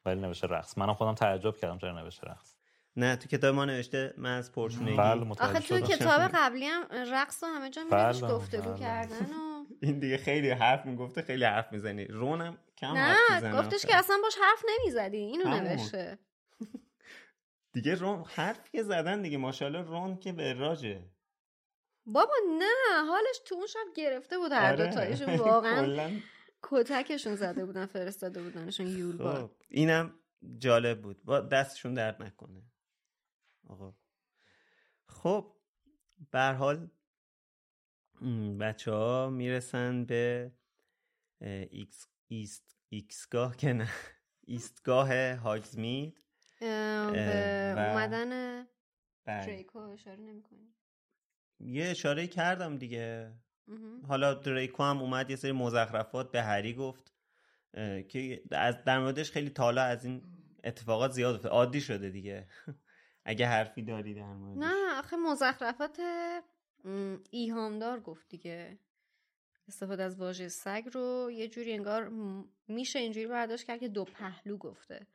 ولی 0.06 0.20
نوشته 0.20 0.46
رقص. 0.46 0.78
منم 0.78 0.94
خودم 0.94 1.14
تعجب 1.14 1.56
کردم 1.56 1.78
چرا 1.78 2.02
نوشته 2.02 2.26
رقص. 2.26 2.54
نه 2.96 3.16
تو 3.16 3.28
کتاب 3.28 3.54
ما 3.54 3.64
نوشته 3.64 4.14
من 4.18 4.38
از 4.38 4.52
پرچونگی. 4.52 4.96
بله 4.96 5.26
آخه 5.40 5.60
تو 5.60 5.80
کتاب 5.80 6.20
قبلی 6.34 6.66
هم 6.66 6.82
رقص 7.12 7.42
و 7.42 7.46
همه 7.46 7.70
جا 7.70 7.84
میگه 7.84 7.96
بله، 7.96 8.20
گفتگو 8.20 8.70
بله. 8.70 8.80
کردن 8.80 9.26
و 9.26 9.53
این 9.82 9.98
دیگه 9.98 10.16
خیلی 10.16 10.50
حرف 10.50 10.86
می‌گفته 10.86 11.22
خیلی 11.22 11.44
حرف 11.44 11.72
می‌زنی. 11.72 12.04
رونم 12.04 12.58
کم 12.76 12.94
نه 12.96 13.52
گفتش 13.52 13.86
که 13.86 13.96
اصلا 13.96 14.16
باش 14.22 14.36
حرف 14.42 14.64
نمی‌زدی. 14.68 15.16
اینو 15.16 15.60
نوشته. 15.60 16.18
دیگه 17.72 17.94
رون 17.94 18.24
حرف 18.28 18.70
که 18.70 18.82
زدن 18.82 19.22
دیگه. 19.22 19.38
ماشاءالله 19.38 19.82
رون 19.82 20.18
که 20.18 20.32
به 20.32 20.52
راجه. 20.52 21.10
بابا 22.06 22.34
نه 22.58 23.06
حالش 23.08 23.40
تو 23.46 23.54
اون 23.54 23.66
شب 23.66 23.86
گرفته 23.96 24.38
بود. 24.38 24.52
هر 24.52 24.72
آره. 24.72 24.86
دو 24.86 24.92
تایشون 24.92 25.36
واقعا 25.50 26.10
کتکشون 26.62 27.36
زده 27.36 27.64
بودن 27.66 27.86
فرستاده 27.86 28.42
بودنشون 28.42 28.86
یول 28.86 29.18
خب. 29.18 29.50
اینم 29.68 30.14
جالب 30.58 31.02
بود. 31.02 31.24
با 31.24 31.40
دستشون 31.40 31.94
درد 31.94 32.22
نکنه. 32.22 32.62
آقا. 33.68 33.94
خب 35.08 35.52
به 36.30 36.52
حال 36.52 36.90
بچه 38.60 38.92
ها 38.92 39.30
می‌رسن 39.30 40.04
به 40.04 40.52
ایکس 41.70 42.06
ایست 42.28 42.76
ایکسگاه 42.88 43.56
که 43.56 43.72
نه 43.72 43.88
ایستگاه 44.46 45.34
هاگزمید 45.34 46.20
به 46.60 47.90
اومدن 47.90 48.64
دریکو 49.24 49.80
بله. 49.80 49.92
اشاره 49.92 50.20
نمی‌کنی؟ 50.20 50.74
یه 51.60 51.84
اشاره 51.84 52.26
کردم 52.26 52.76
دیگه. 52.76 53.32
حالا 54.08 54.34
دریکو 54.34 54.82
هم 54.82 54.98
اومد 54.98 55.30
یه 55.30 55.36
سری 55.36 55.52
مزخرفات 55.52 56.32
به 56.32 56.42
هری 56.42 56.74
گفت 56.74 57.12
که 58.08 58.42
از 58.50 58.84
در 58.84 58.98
موردش 58.98 59.30
خیلی 59.30 59.50
تالا 59.50 59.82
از 59.82 60.04
این 60.04 60.22
اتفاقات 60.64 61.10
زیاد 61.10 61.34
افتاد. 61.34 61.52
عادی 61.52 61.80
شده 61.80 62.10
دیگه. 62.10 62.48
اگه 63.24 63.46
حرفی 63.46 63.82
داری 63.82 64.14
در 64.14 64.34
موردش. 64.34 64.62
نه 64.64 64.98
آخه 64.98 65.16
مزخرفات 65.16 66.00
ایهامدار 67.30 68.00
گفت 68.00 68.28
دیگه. 68.28 68.78
استفاده 69.68 70.02
از 70.02 70.16
واژه 70.16 70.48
سگ 70.48 70.88
رو 70.92 71.30
یه 71.32 71.48
جوری 71.48 71.72
انگار 71.72 72.12
میشه 72.68 72.98
اینجوری 72.98 73.26
برداشت 73.26 73.66
کرد 73.66 73.80
که 73.80 73.88
دو 73.88 74.04
پهلو 74.04 74.56
گفته. 74.56 75.06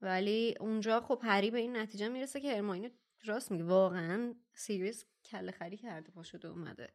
ولی 0.00 0.54
اونجا 0.60 1.00
خب 1.00 1.20
هری 1.22 1.50
به 1.50 1.58
این 1.58 1.76
نتیجه 1.76 2.08
می‌رسه 2.08 2.40
که 2.40 2.54
هرماینی 2.54 2.90
راست 3.24 3.50
میگه. 3.50 3.64
واقعا 3.64 4.34
سیریس 4.54 5.04
کله 5.24 5.52
خری 5.52 5.76
کرده 5.76 6.10
پا 6.10 6.22
شده 6.22 6.48
اومده. 6.48 6.92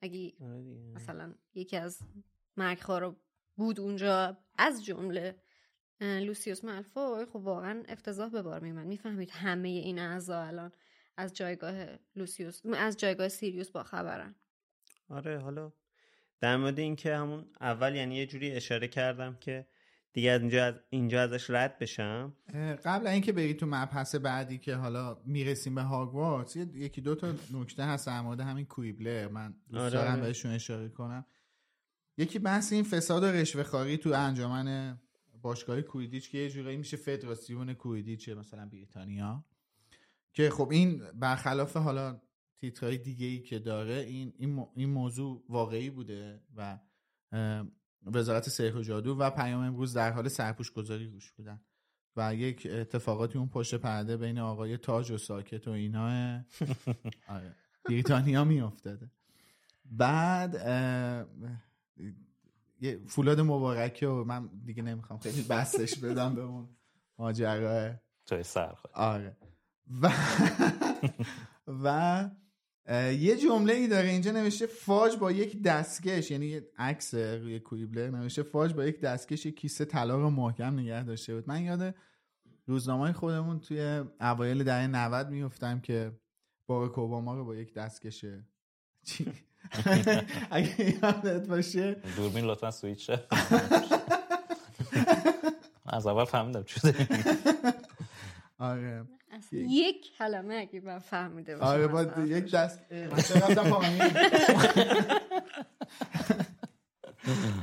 اگه 0.00 0.32
آره 0.40 0.92
مثلا 0.94 1.34
یکی 1.54 1.76
از 1.76 1.98
مرگ 2.56 2.80
رو 2.88 3.16
بود 3.56 3.80
اونجا 3.80 4.38
از 4.58 4.84
جمله 4.84 5.42
لوسیوس 6.00 6.64
مالفوی 6.64 7.24
خب 7.24 7.36
واقعا 7.36 7.82
افتضاح 7.88 8.30
به 8.30 8.42
بار 8.42 8.60
میمد 8.60 8.86
می‌فهمید 8.86 9.30
همه 9.30 9.68
این 9.68 9.98
اعضا 9.98 10.42
الان 10.42 10.72
از 11.20 11.34
جایگاه 11.34 11.86
لوسیوس 12.16 12.60
از 12.76 12.96
جایگاه 12.96 13.28
سیریوس 13.28 13.70
با 13.70 13.82
خبرن. 13.82 14.34
آره 15.08 15.38
حالا 15.38 15.72
در 16.40 16.56
مورد 16.56 16.78
اینکه 16.78 17.16
همون 17.16 17.46
اول 17.60 17.94
یعنی 17.94 18.16
یه 18.16 18.26
جوری 18.26 18.52
اشاره 18.52 18.88
کردم 18.88 19.36
که 19.40 19.66
دیگه 20.12 20.30
از 20.30 20.40
اینجا, 20.40 20.64
از 20.64 20.74
اینجا 20.90 21.22
ازش 21.22 21.50
رد 21.50 21.78
بشم. 21.78 22.36
قبل 22.84 23.06
اینکه 23.06 23.32
بری 23.32 23.54
تو 23.54 23.66
مبحث 23.66 24.14
بعدی 24.14 24.58
که 24.58 24.74
حالا 24.74 25.22
می‌رسیم 25.24 25.74
به 25.74 25.82
هاگوارتس 25.82 26.56
یکی 26.56 27.00
دو 27.00 27.14
تا 27.14 27.34
نکته 27.52 27.84
هست 27.84 28.06
در 28.06 28.20
مورد 28.20 28.40
همین 28.40 28.66
کویبلر. 28.66 29.28
من 29.28 29.54
دوست 29.70 29.82
آره 29.82 29.90
دارم 29.90 30.12
آره. 30.12 30.20
بهشون 30.20 30.50
اشاره 30.50 30.88
کنم. 30.88 31.26
یکی 32.16 32.38
بحث 32.38 32.72
این 32.72 32.84
فساد 32.84 33.22
و 33.22 33.26
رشوه 33.26 33.62
خاری 33.62 33.96
تو 33.96 34.12
انجمن 34.12 34.98
باشگاه 35.42 35.82
کویدیچ 35.82 36.30
که 36.30 36.38
یه 36.38 36.50
جورایی 36.50 36.76
میشه 36.76 36.96
فدراسیون 36.96 37.74
کویدیچ 37.74 38.28
مثلا 38.28 38.66
بریتانیا. 38.66 39.44
که 40.32 40.50
خب 40.50 40.68
این 40.70 41.02
برخلاف 41.14 41.76
حالا 41.76 42.20
تیترهای 42.60 42.98
دیگه 42.98 43.26
ای 43.26 43.40
که 43.40 43.58
داره 43.58 43.94
این 43.94 44.32
این 44.74 44.90
موضوع 44.90 45.44
واقعی 45.48 45.90
بوده 45.90 46.40
و 46.56 46.78
وزارت 48.06 48.48
سحر 48.48 48.76
و 48.76 48.82
جادو 48.82 49.14
و 49.14 49.30
پیام 49.30 49.60
امروز 49.60 49.94
در 49.94 50.12
حال 50.12 50.28
سرپوش 50.28 50.72
گذاری 50.72 51.06
روش 51.06 51.32
بودن 51.32 51.60
و 52.16 52.34
یک 52.34 52.66
اتفاقاتی 52.70 53.38
اون 53.38 53.48
پشت 53.48 53.74
پرده 53.74 54.16
بین 54.16 54.38
آقای 54.38 54.76
تاج 54.76 55.10
و 55.10 55.18
ساکت 55.18 55.68
و 55.68 55.70
اینا 55.70 56.08
آره 57.28 57.56
بریتانیا 57.84 58.44
میافتاده. 58.44 59.10
بعد 59.84 60.54
یه 62.80 63.00
فولاد 63.06 63.40
مبارکه 63.40 64.06
و 64.06 64.24
من 64.24 64.50
دیگه 64.64 64.82
نمی‌خوام 64.82 65.18
خیلی 65.18 65.42
بستش 65.42 65.98
بدم 65.98 66.34
به 66.34 66.42
اون 66.42 66.68
ماجرا. 67.18 67.94
جای 68.26 68.42
سر 68.42 68.74
آره. 68.94 69.36
و 70.02 70.10
و 71.84 72.30
یه 73.18 73.36
جمله 73.36 73.72
ای 73.72 73.88
داره. 73.88 74.08
اینجا 74.08 74.32
نوشته 74.32 74.66
فاج 74.66 75.16
با 75.16 75.32
یک 75.32 75.62
دستکش 75.62 76.30
یعنی 76.30 76.46
یه 76.46 76.70
عکس 76.78 77.14
روی 77.14 77.60
کویبلر 77.60 78.10
نوشته 78.10 78.42
فاج 78.42 78.74
با 78.74 78.84
یک 78.84 79.00
دستکش 79.00 79.46
یک 79.46 79.56
کیسه 79.60 79.84
طلا 79.84 80.16
رو 80.16 80.30
محکم 80.30 80.78
نگه 80.78 81.04
داشته 81.04 81.34
بود. 81.34 81.48
من 81.48 81.62
یاد 81.62 81.94
روزنامه 82.66 83.12
خودمون 83.12 83.60
توی 83.60 84.04
اوایل 84.20 84.64
دهه 84.64 84.86
90 84.86 85.28
میفتم 85.28 85.80
که 85.80 86.12
باراک 86.66 86.98
اوباما 86.98 87.34
رو 87.34 87.44
با 87.44 87.54
یک 87.54 87.74
دستکش 87.74 88.24
چی؟ 89.04 89.32
اگه 90.50 90.90
یادت 91.02 91.48
باشه. 91.48 91.96
دوربین 92.16 92.44
لطفا 92.44 92.70
سویچ 92.70 93.10
از 95.86 96.06
اول 96.06 96.24
فهمیدم 96.24 96.62
چی 96.62 96.80
آره. 98.58 99.04
یک 99.52 100.16
کلمه 100.18 100.54
اگه 100.54 100.80
من 100.80 100.98
فهمیده 100.98 101.56
باشم 101.56 101.66
آره 101.66 101.86
با 101.86 102.02
یک 102.24 102.50
دست 102.50 102.80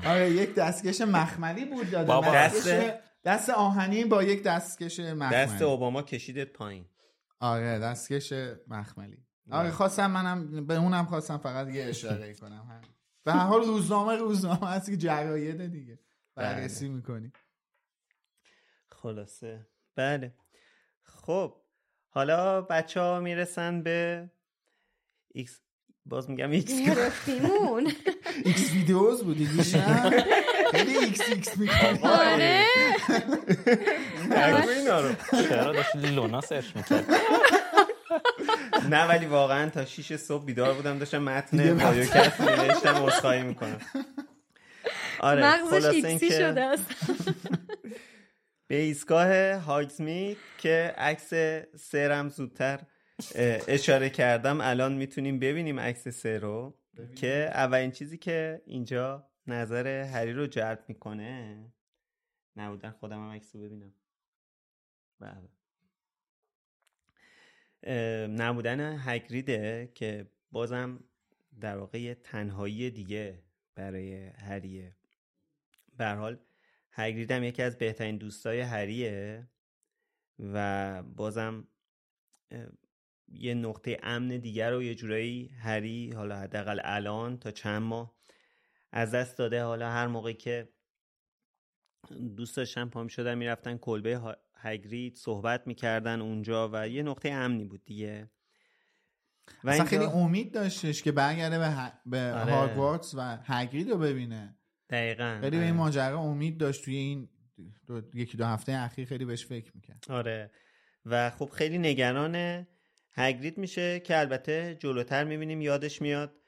آره 0.06 0.32
یک 0.32 0.56
دستکش 0.56 1.02
مخملی 1.02 1.66
بود 1.66 1.92
داده 1.92 2.34
دست 2.36 2.70
دست 3.26 3.50
آهنی 3.50 4.06
با 4.06 4.24
یک 4.24 4.44
دستکش 4.44 5.00
مخملی. 5.00 5.36
دست 5.36 5.62
اوباما 5.62 6.02
کشیدت 6.02 6.54
پایین. 6.54 6.86
آره 7.40 7.80
دستکش 7.80 8.34
مخملی. 8.68 9.18
آره 9.52 9.72
خواستم 9.72 10.12
منم 10.12 10.66
به 10.68 10.76
اونم 10.76 11.06
خواستم 11.06 11.38
فقط 11.38 11.68
یه 11.68 11.84
اشاره 11.86 12.34
کنم. 12.34 12.82
به 13.24 13.34
هر 13.34 13.46
حال 13.46 13.62
روزنامه 13.64 14.16
روزنامه 14.16 14.68
هست 14.68 14.90
که 14.90 14.98
جرایده 14.98 15.68
دیگه. 15.68 16.00
بررسی 16.36 16.86
بله. 16.88 16.96
می‌کنی. 16.96 17.32
خلاصه. 18.90 19.68
بله. 19.96 20.34
خب 21.04 21.62
حالا 22.10 22.62
بچه 22.62 23.00
ها 23.00 23.20
می‌رسن 23.20 23.82
به 23.84 24.30
ایکس 25.34 25.60
باز 26.06 26.30
میگم 26.30 26.52
ایکس 26.52 26.74
گرفتیمون 26.88 27.92
XVideos 28.46 29.24
بودی 29.24 29.46
دیشب. 29.46 30.10
خیلی 30.72 30.98
ایکس 30.98 31.30
ایکس 31.30 31.58
می‌کنی. 31.58 32.00
آره. 32.04 32.64
نگو 34.30 34.70
اینا 34.70 35.02
رو. 35.02 35.16
چرا 35.32 35.74
داشت 35.74 35.96
لونا 35.96 36.42
search 36.42 36.66
می‌کرد 36.76 37.06
نه 38.92 39.08
ولی 39.08 39.26
واقعا 39.26 39.70
تا 39.70 39.86
6 39.86 40.16
صبح 40.16 40.46
بیدار 40.46 40.74
بودم 40.74 40.98
داشتم 41.00 41.18
متن 41.24 41.78
پادکست 41.78 42.42
نوشتم 42.42 43.06
عذرخواهی 43.06 43.44
می‌کنم. 43.44 43.80
آره 45.20 45.44
مغزش 45.46 45.86
ایکسی 45.86 46.32
شده 46.32 46.62
است. 46.62 46.86
به 48.68 48.76
ایستگاه 48.76 49.54
هاگزمید 49.54 50.38
که 50.58 50.94
عکس 50.98 51.34
سرم 51.76 52.30
زودتر 52.30 52.80
اشاره 53.68 54.10
کردم. 54.10 54.62
الان 54.62 54.94
می‌تونیم 54.94 55.40
ببینیم 55.40 55.80
عکس 55.80 56.08
سه 56.08 56.40
رو 56.40 56.78
که 57.16 57.50
اولین 57.54 57.92
چیزی 57.92 58.18
که 58.18 58.62
اینجا 58.66 59.30
نظر 59.48 59.88
هری 59.88 60.34
رو 60.34 60.48
جلب 60.48 60.86
می‌کنه. 60.88 61.66
نبودن 62.56 62.92
خودم 62.92 63.18
هم 63.18 63.32
عکس 63.32 63.56
رو 63.56 63.62
ببینم. 63.62 63.94
بله. 65.20 65.50
نبودن 68.28 69.00
هگریده 69.00 69.92
که 69.96 70.32
بازم 70.52 71.04
در 71.60 71.78
واقع 71.78 72.02
یه 72.02 72.16
تنهایی 72.16 72.90
دیگه 72.92 73.44
برای 73.76 74.28
هریه. 74.28 74.96
به 75.98 76.08
حال 76.08 76.40
هگرید 77.00 77.32
هم 77.32 77.44
یکی 77.44 77.62
از 77.62 77.78
بهترین 77.78 78.18
دوستای 78.18 78.62
هریه 78.62 79.48
و 80.40 81.04
بازم 81.04 81.68
یه 83.28 83.54
نقطه 83.54 83.98
امن 84.04 84.28
دیگر 84.28 84.72
رو 84.72 84.84
یه 84.84 84.96
جورایی 84.96 85.48
هری 85.48 86.12
حالا 86.12 86.40
حداقل 86.40 86.80
الان 86.84 87.38
تا 87.38 87.52
چند 87.52 87.82
ماه 87.82 88.18
از 88.92 89.12
دست 89.12 89.38
داده. 89.38 89.64
حالا 89.64 89.90
هر 89.90 90.08
موقعی 90.08 90.34
که 90.34 90.70
دوست 92.38 92.58
داشتن 92.58 92.90
پا 92.90 93.08
شدن 93.08 93.36
می‌رفتن 93.36 93.78
کلبه 93.78 94.36
هگرید 94.56 95.16
صحبت 95.16 95.68
می‌کردن 95.68 96.22
اونجا 96.22 96.70
و 96.74 96.90
یه 96.90 97.04
نقطه 97.04 97.30
امنی 97.30 97.66
بود 97.66 97.86
دیگه. 97.86 98.30
و 99.64 99.70
اصلا 99.70 99.74
اینجا- 99.74 99.90
خیلی 99.90 100.06
امید 100.06 100.54
داشتش 100.54 101.04
که 101.04 101.12
برگرده 101.12 101.60
به, 101.60 101.68
ه... 101.68 101.92
به 102.06 102.34
آره. 102.34 102.54
هاگوارتس 102.54 103.16
و 103.16 103.38
هگرید 103.44 103.90
رو 103.90 103.98
ببینه. 103.98 104.57
دقیقا 104.90 105.38
خیلی 105.42 105.58
به 105.58 105.64
این 105.64 105.72
آره. 105.72 105.78
ماجرا 105.78 106.20
امید 106.20 106.58
داشت 106.58 106.86
توی 106.86 106.96
این 106.96 107.30
دو... 107.88 108.02
یکی 108.14 108.38
دو 108.38 108.46
هفته 108.46 108.72
اخیر 108.72 109.06
خیلی 109.06 109.26
بهش 109.26 109.46
فکر 109.46 109.72
می‌کرد 109.76 110.06
آره 110.10 110.52
و 111.06 111.30
خب 111.30 111.50
خیلی 111.50 111.78
نگران 111.78 112.68
هگرید 113.14 113.58
میشه 113.58 114.00
که 114.00 114.20
البته 114.20 114.78
جلوتر 114.80 115.24
می‌بینیم 115.24 115.62
یادش 115.62 116.02
میاد 116.02 116.42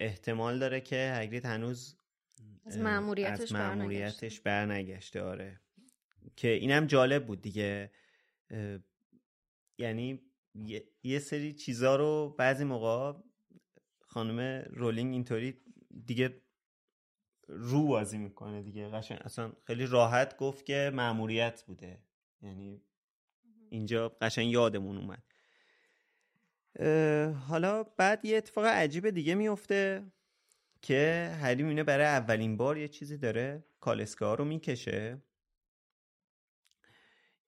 احتمال 0.00 0.58
داره 0.58 0.80
که 0.80 1.12
هگرید 1.16 1.44
هنوز 1.44 1.96
از 2.66 2.76
اه، 2.76 2.82
مأموریتش 2.82 3.40
از 3.40 3.52
برنگشته. 3.52 3.76
مأموریتش 3.76 4.40
برنگشته 4.40 5.22
آره 5.22 5.60
که 6.36 6.48
اینم 6.48 6.86
جالب 6.86 7.26
بود 7.26 7.42
دیگه 7.42 7.90
یعنی 9.78 10.20
یه, 10.54 10.84
یه 11.02 11.18
سری 11.18 11.52
چیزا 11.52 11.96
رو 11.96 12.34
بعضی 12.38 12.64
موقع 12.64 13.18
خانم 14.00 14.64
رولینگ 14.70 15.12
اینطوری 15.12 15.60
دیگه 16.06 16.43
رو 17.48 17.86
بازی 17.86 18.18
می‌کنه 18.18 18.62
دیگه. 18.62 18.88
قشنگ 18.88 19.18
اصلا 19.24 19.52
خیلی 19.64 19.86
راحت 19.86 20.36
گفت 20.36 20.66
که 20.66 20.90
مأموریت 20.94 21.64
بوده. 21.66 21.98
یعنی 22.42 22.82
اینجا 23.70 24.08
قشنگ 24.08 24.50
یادمون 24.50 24.96
اومد. 24.96 25.22
حالا 27.34 27.82
بعد 27.82 28.24
یه 28.24 28.36
اتفاق 28.36 28.64
عجیب 28.64 29.10
دیگه 29.10 29.34
میفته 29.34 30.04
که 30.82 31.30
هری 31.40 31.62
میونه 31.62 31.84
برای 31.84 32.06
اولین 32.06 32.56
بار 32.56 32.78
یه 32.78 32.88
چیزی 32.88 33.18
داره 33.18 33.64
کالسکا 33.80 34.34
رو 34.34 34.44
می‌کشه 34.44 35.22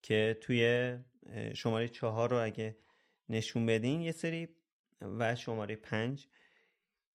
که 0.02 0.38
توی 0.40 0.94
شماره 1.54 1.88
چهار 1.88 2.30
رو 2.30 2.44
اگه 2.44 2.76
نشون 3.28 3.66
بدین 3.66 4.00
یه 4.00 4.12
سری 4.12 4.48
و 5.00 5.34
شماره 5.34 5.76
پنج 5.76 6.26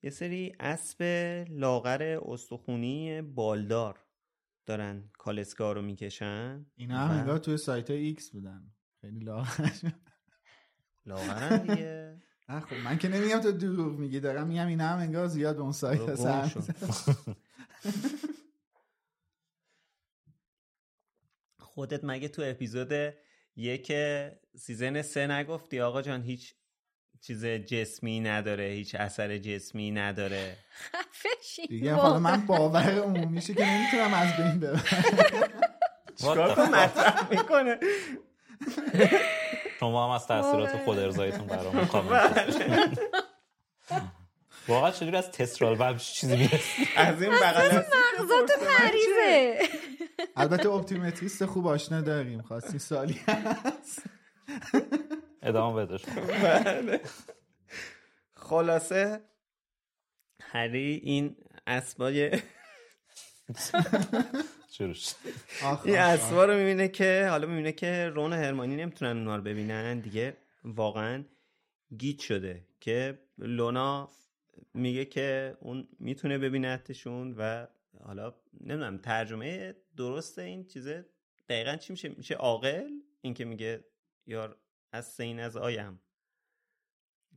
یه 0.04 0.10
سری 0.10 0.56
اسب 0.60 1.04
لاغر 1.50 2.20
استخونی 2.26 3.22
بالدار 3.22 4.00
دارن 4.66 5.10
کالسکا 5.14 5.72
رو 5.72 5.82
می‌کشن 5.82 6.66
اینا 6.76 6.98
هم 6.98 7.20
انگار 7.20 7.38
توی 7.38 7.58
سایت 7.58 7.90
ایکس 7.90 8.32
بودن 8.32 8.72
خیلی 9.02 9.20
لاغر 9.20 9.70
لاغرن 11.06 11.62
دیگه 11.62 12.22
خب 12.70 12.76
من 12.84 12.98
که 12.98 13.08
نمیگم 13.08 13.40
تو 13.40 13.52
دروغ 13.52 14.00
میگی 14.00 14.20
دارم 14.20 14.48
میگم 14.48 14.68
اینا 14.68 14.88
هم 14.88 15.00
انگار 15.00 15.28
زیاد 15.28 15.56
به 15.56 15.62
اون 15.62 15.72
سایت. 15.72 16.02
می‌زنن. 16.02 16.52
خودت 21.60 22.04
مگه 22.04 22.28
تو 22.28 22.42
اپیزود 22.46 23.14
یک 23.56 23.94
season 24.58 25.02
سه 25.02 25.28
نگفتی 25.28 25.80
آقا 25.80 26.02
جان 26.02 26.22
هیچ 26.22 26.56
چیز 27.22 27.46
جسمی 27.46 28.20
نداره 28.20 28.64
هیچ 28.64 28.96
اثر 28.96 29.38
جسمی 29.38 29.92
نداره. 29.92 30.58
خفه 30.94 31.31
شی. 31.31 31.68
دیگه 31.68 31.94
حالا 31.94 32.20
من 32.20 32.46
باور 32.46 33.00
عمومیشه 33.00 33.54
که 33.54 33.66
نمی‌تونم 33.66 34.14
از 34.14 34.38
بین 34.38 34.60
ببرم. 34.60 34.84
چیکار 36.16 36.56
کنم؟ 36.56 36.70
مطرح 36.70 37.30
می‌کنه؟ 37.30 37.80
شما 39.80 40.06
هم 40.06 40.12
از 40.12 40.28
تاثیرات 40.28 40.70
واقعا. 40.70 40.86
خودارضاییتون 40.86 41.48
برامون 41.48 41.86
کامنت 41.94 42.48
بذارید. 42.48 43.00
واقعا 44.68 44.92
چجوری 44.92 45.18
از 45.18 45.32
تسترال 45.32 45.80
و 45.80 45.84
همچین 45.84 46.14
چیزی 46.16 46.38
می‌رسی؟ 46.38 46.88
از 46.98 47.22
این 47.22 47.32
بغل 47.32 47.78
مغزات 47.78 48.52
مریضه. 48.64 49.60
البته 50.36 50.70
اپتیمتریست 50.70 51.46
خوب 51.46 51.68
آشنا 51.68 52.02
داریم 52.02 52.42
خواستی 52.42 52.80
سالی 52.80 53.20
هست. 53.28 54.04
ادامه 55.42 55.86
بدش 55.86 56.06
بله. 56.06 57.02
خلاصه 58.34 59.22
هری 60.42 61.02
این 61.04 61.36
اسبای 61.68 62.24
این. 62.24 62.42
اسبا 65.86 66.46
رو 66.46 66.54
می‌بینه 66.54 66.88
که 66.88 67.28
حالا 67.30 67.48
می‌بینه 67.48 67.72
که 67.72 68.12
رون 68.16 68.34
و 68.34 68.36
هرمانی 68.36 68.76
نمی‌تونن 68.76 69.18
اونا 69.18 69.36
رو 69.36 69.42
ببینن. 69.42 70.00
دیگه 70.00 70.38
واقعا 70.64 71.24
گیت 71.98 72.20
شده 72.20 72.68
که 72.80 73.20
لونا 73.38 74.10
میگه 74.74 75.06
که 75.06 75.58
اون 75.60 75.88
می‌تونه 76.00 76.38
ببینتشون 76.38 77.36
و 77.38 77.68
حالا 78.04 78.34
نمی‌دونم 78.62 78.98
ترجمه 78.98 79.76
درست 79.98 80.40
این 80.40 80.66
چیزه 80.66 81.06
دقیقا 81.50 81.76
چی 81.76 81.94
میشه؟ 81.94 82.10
میشه 82.10 82.36
عاقل؟ 82.36 82.90
این 83.22 83.34
که 83.34 83.46
میگه 83.46 83.86
یار 84.26 84.58
از 84.92 85.06
سین 85.14 85.40
از 85.40 85.58
آیم. 85.58 86.02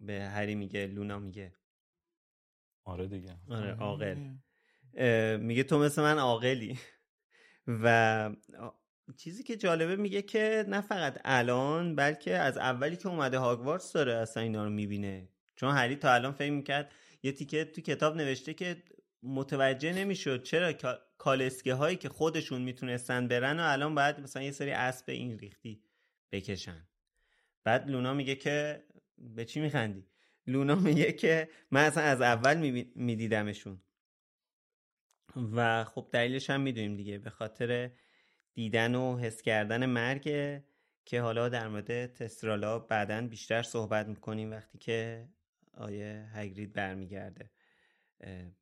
به 0.01 0.23
هری 0.23 0.55
میگه 0.55 0.87
لونا 0.87 1.19
میگه. 1.19 1.55
آره 2.85 3.07
دیگه. 3.07 3.37
آره 3.51 3.75
عاقل. 3.75 4.35
اه، 4.95 5.37
میگه 5.37 5.63
تو 5.63 5.79
مثل 5.79 6.03
من 6.03 6.19
عاقلی. 6.19 6.79
و 7.85 8.31
چیزی 9.17 9.43
که 9.43 9.57
جالبه 9.57 9.97
میگه 9.97 10.23
که 10.23 10.65
نه 10.69 10.81
فقط 10.81 11.21
الان 11.25 11.97
بلکه 11.97 12.37
از 12.37 12.59
اولی 12.59 12.97
که 12.97 13.09
اومده 13.09 13.39
هاگوارتس 13.39 13.93
داره 13.93 14.15
اصلا 14.15 14.43
اینا 14.43 14.65
رو 14.65 14.71
می‌بینه. 14.71 15.29
چون 15.57 15.75
هری 15.75 15.97
تا 15.97 16.15
الان 16.15 16.33
فکر 16.33 16.51
می‌کرد 16.53 16.93
یه 17.23 17.33
تیکه 17.33 17.65
تو 17.65 17.81
کتاب 17.81 18.17
نوشته 18.17 18.55
که 18.55 18.83
متوجه 19.23 19.93
نمی‌شد 19.93 20.43
چرا 20.43 20.73
کا- 20.73 20.99
کالسکه 21.19 21.75
هایی 21.75 21.97
که 21.97 22.09
خودشون 22.09 22.63
می‌تونستن 22.63 23.29
برن 23.29 23.61
و 23.61 23.63
الان 23.63 23.95
باید 23.95 24.21
مثلا 24.21 24.43
یه 24.43 24.51
سری 24.51 24.71
اسب 24.71 25.11
این 25.11 25.39
ریختی 25.39 25.83
بکشن. 26.33 26.89
بعد 27.65 27.91
لونا 27.91 28.15
میگه 28.15 28.35
که 28.35 28.85
به 29.19 29.45
چی 29.45 29.61
میخندی؟ 29.61 30.07
لونا 30.47 30.75
میگه 30.75 31.13
که 31.13 31.49
من 31.71 31.85
اصلا 31.85 32.03
از 32.03 32.21
اول 32.21 32.85
میدیدمشون. 32.95 33.81
و 35.37 35.85
خب 35.85 36.09
دلیلش 36.13 36.51
هم 36.51 36.61
می‌دونیم 36.61 36.97
دیگه. 36.97 37.19
به 37.19 37.31
خاطر 37.31 37.91
دیدن 38.55 38.95
و 38.95 39.19
حس 39.19 39.43
کردن 39.43 39.87
مرگ 39.87 40.23
که 41.05 41.21
حالا 41.21 41.49
در 41.49 41.69
مورد 41.69 42.07
تسترالا 42.07 42.79
بعدا 42.79 43.27
بیشتر 43.27 43.63
صحبت 43.63 44.07
می‌کنیم 44.07 44.51
وقتی 44.51 44.79
که 44.79 45.29
آیه 45.75 46.29
هگرید 46.33 46.73
برمیگرده. 46.73 47.51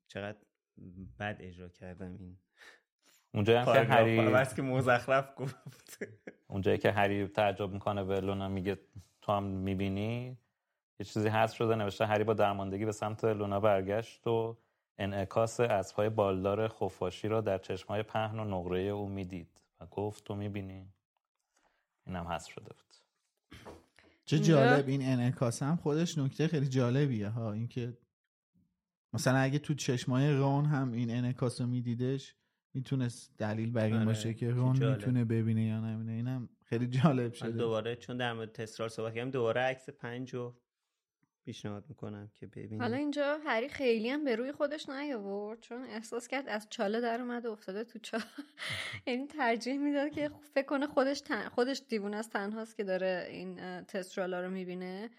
چقدر 0.07 0.37
بد 1.19 1.37
اجرا 1.39 1.69
کردم 1.69 2.17
این 2.17 2.37
اونجایی 3.33 3.59
هم 3.59 3.65
که 3.65 3.79
هری 3.79 4.45
که 4.55 4.61
مزخرف 4.61 5.33
گفت. 5.35 5.57
اونجایی 6.47 6.77
که 6.77 6.91
هری 6.91 7.27
تعجب 7.27 7.71
می‌کنه 7.71 8.03
به 8.03 8.21
لونا 8.21 8.47
میگه 8.47 8.79
تو 9.21 9.31
هم 9.31 9.43
می‌بینی؟ 9.43 10.37
یه 10.99 11.05
چیزی 11.05 11.27
هست 11.27 11.55
شده 11.55 11.75
نوشته 11.75 12.05
هری 12.05 12.23
با 12.23 12.33
درماندگی 12.33 12.85
به 12.85 12.91
سمت 12.91 13.25
لونا 13.25 13.59
برگشت 13.59 14.27
و 14.27 14.57
انعکاس 14.97 15.59
اسبهای 15.59 16.09
بالدار 16.09 16.67
خفاشی 16.67 17.27
را 17.27 17.41
در 17.41 17.57
چشمهای 17.57 18.03
پهن 18.03 18.39
و 18.39 18.43
نقره 18.43 18.79
او 18.79 19.09
می‌دید 19.09 19.61
و 19.81 19.85
گفت 19.85 20.23
تو 20.23 20.35
می‌بینی؟ 20.35 20.87
اینم 22.07 22.27
حذف 22.27 22.51
شده 22.51 22.69
بود. 22.69 22.93
چه 24.25 24.39
جالب 24.39 24.87
این 24.87 25.01
انعکاس 25.05 25.63
هم 25.63 25.75
خودش 25.75 26.17
نکته 26.17 26.47
خیلی 26.47 26.67
جالبیه 26.67 27.29
ها 27.29 27.53
اینکه 27.53 27.97
مثلا 29.13 29.37
اگه 29.37 29.59
تو 29.59 29.73
چشمای 29.73 30.31
رون 30.31 30.65
هم 30.65 30.91
این 30.91 31.09
انعکاس 31.09 31.61
رو 31.61 31.67
میدیدش 31.67 32.35
می‌تونست 32.73 33.37
دلیل 33.37 33.71
بر 33.71 33.85
این 33.85 33.95
آره، 33.95 34.05
باشه 34.05 34.33
که 34.33 34.51
رون 34.51 34.73
جالب. 34.73 34.97
می‌تونه 34.97 35.25
ببینه 35.25 35.65
یا 35.65 35.79
نبینه 35.79 36.11
اینم 36.11 36.49
خیلی 36.65 36.87
جالب 36.87 37.25
من 37.25 37.31
شده. 37.31 37.51
دوباره 37.51 37.95
چون 37.95 38.17
در 38.17 38.33
مورد 38.33 38.51
تسرال 38.51 38.89
صحبت 38.89 39.15
کردم 39.15 39.31
دوباره 39.31 39.61
عکس 39.61 39.89
پنج 39.89 40.33
رو 40.33 40.55
پیشنهاد 41.45 41.85
می‌کنم 41.89 42.31
که 42.33 42.47
ببینیم. 42.47 42.81
حالا 42.81 42.97
اینجا 42.97 43.37
هری 43.45 43.69
خیلی 43.69 44.09
هم 44.09 44.23
به 44.23 44.35
روی 44.35 44.51
خودش 44.51 44.89
نیاورد 44.89 45.59
چون 45.59 45.83
احساس 45.83 46.27
کرد 46.27 46.49
از 46.49 46.67
چاله 46.69 47.01
در 47.01 47.21
اومده 47.21 47.49
افتاده 47.49 47.83
تو 47.83 47.99
چال 47.99 48.21
یعنی 49.07 49.27
ترجیح 49.27 49.77
می‌داد 49.77 50.11
که 50.11 50.31
فکر 50.53 50.65
کنه 50.65 50.87
خودش 50.87 51.21
تن... 51.21 51.49
خودش 51.49 51.81
دیوونه 51.89 52.17
از 52.17 52.29
تنهاست 52.29 52.77
که 52.77 52.83
داره 52.83 53.27
این 53.29 53.81
تسترالا 53.81 54.41
رو 54.41 54.49
می‌بینه. 54.49 55.09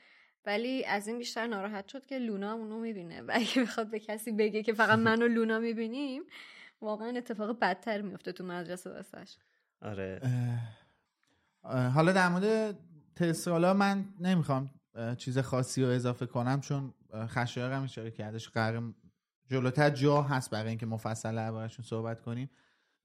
ولی 0.47 0.85
از 0.85 1.09
این 1.09 1.19
بیشتر 1.19 1.47
ناراحت 1.47 1.89
شد 1.89 2.07
که 2.07 2.19
لونا 2.19 2.53
هم 2.53 2.59
اونو 2.59 2.81
می‌بینه. 2.81 3.23
و 3.23 3.31
اگه 3.35 3.63
بخواد 3.63 3.91
به 3.91 3.99
کسی 3.99 4.33
بگه 4.33 4.63
که 4.63 4.73
فقط 4.73 4.99
من 5.09 5.23
و 5.23 5.29
لونا 5.29 5.59
می‌بینیم 5.59 6.23
واقعا 6.81 7.09
اتفاق 7.17 7.59
بدتر 7.59 8.03
میفته 8.03 8.33
تو 8.33 8.45
مدرسه 8.45 8.91
واسش. 8.91 9.37
آره. 9.83 10.21
حالا 11.65 12.13
در 12.13 12.29
مورد 12.29 12.79
تسرالا 13.17 13.75
من 13.75 14.05
نمی‌خوام 14.21 14.71
چیز 15.19 15.39
خاصی 15.39 15.83
رو 15.83 15.89
اضافه 15.89 16.27
کنم 16.27 16.61
چون 16.61 16.95
خشایار 17.15 17.73
هم 17.73 17.83
اشاره 17.83 18.11
کردش 18.11 18.49
قرار 18.49 18.95
جلوتر 19.47 19.91
جا 19.91 20.23
هست 20.23 20.51
برای 20.51 20.69
اینکه 20.69 20.87
مفصل 20.87 21.37
دربارهشون 21.37 21.85
صحبت 21.85 22.21
کنیم. 22.21 22.51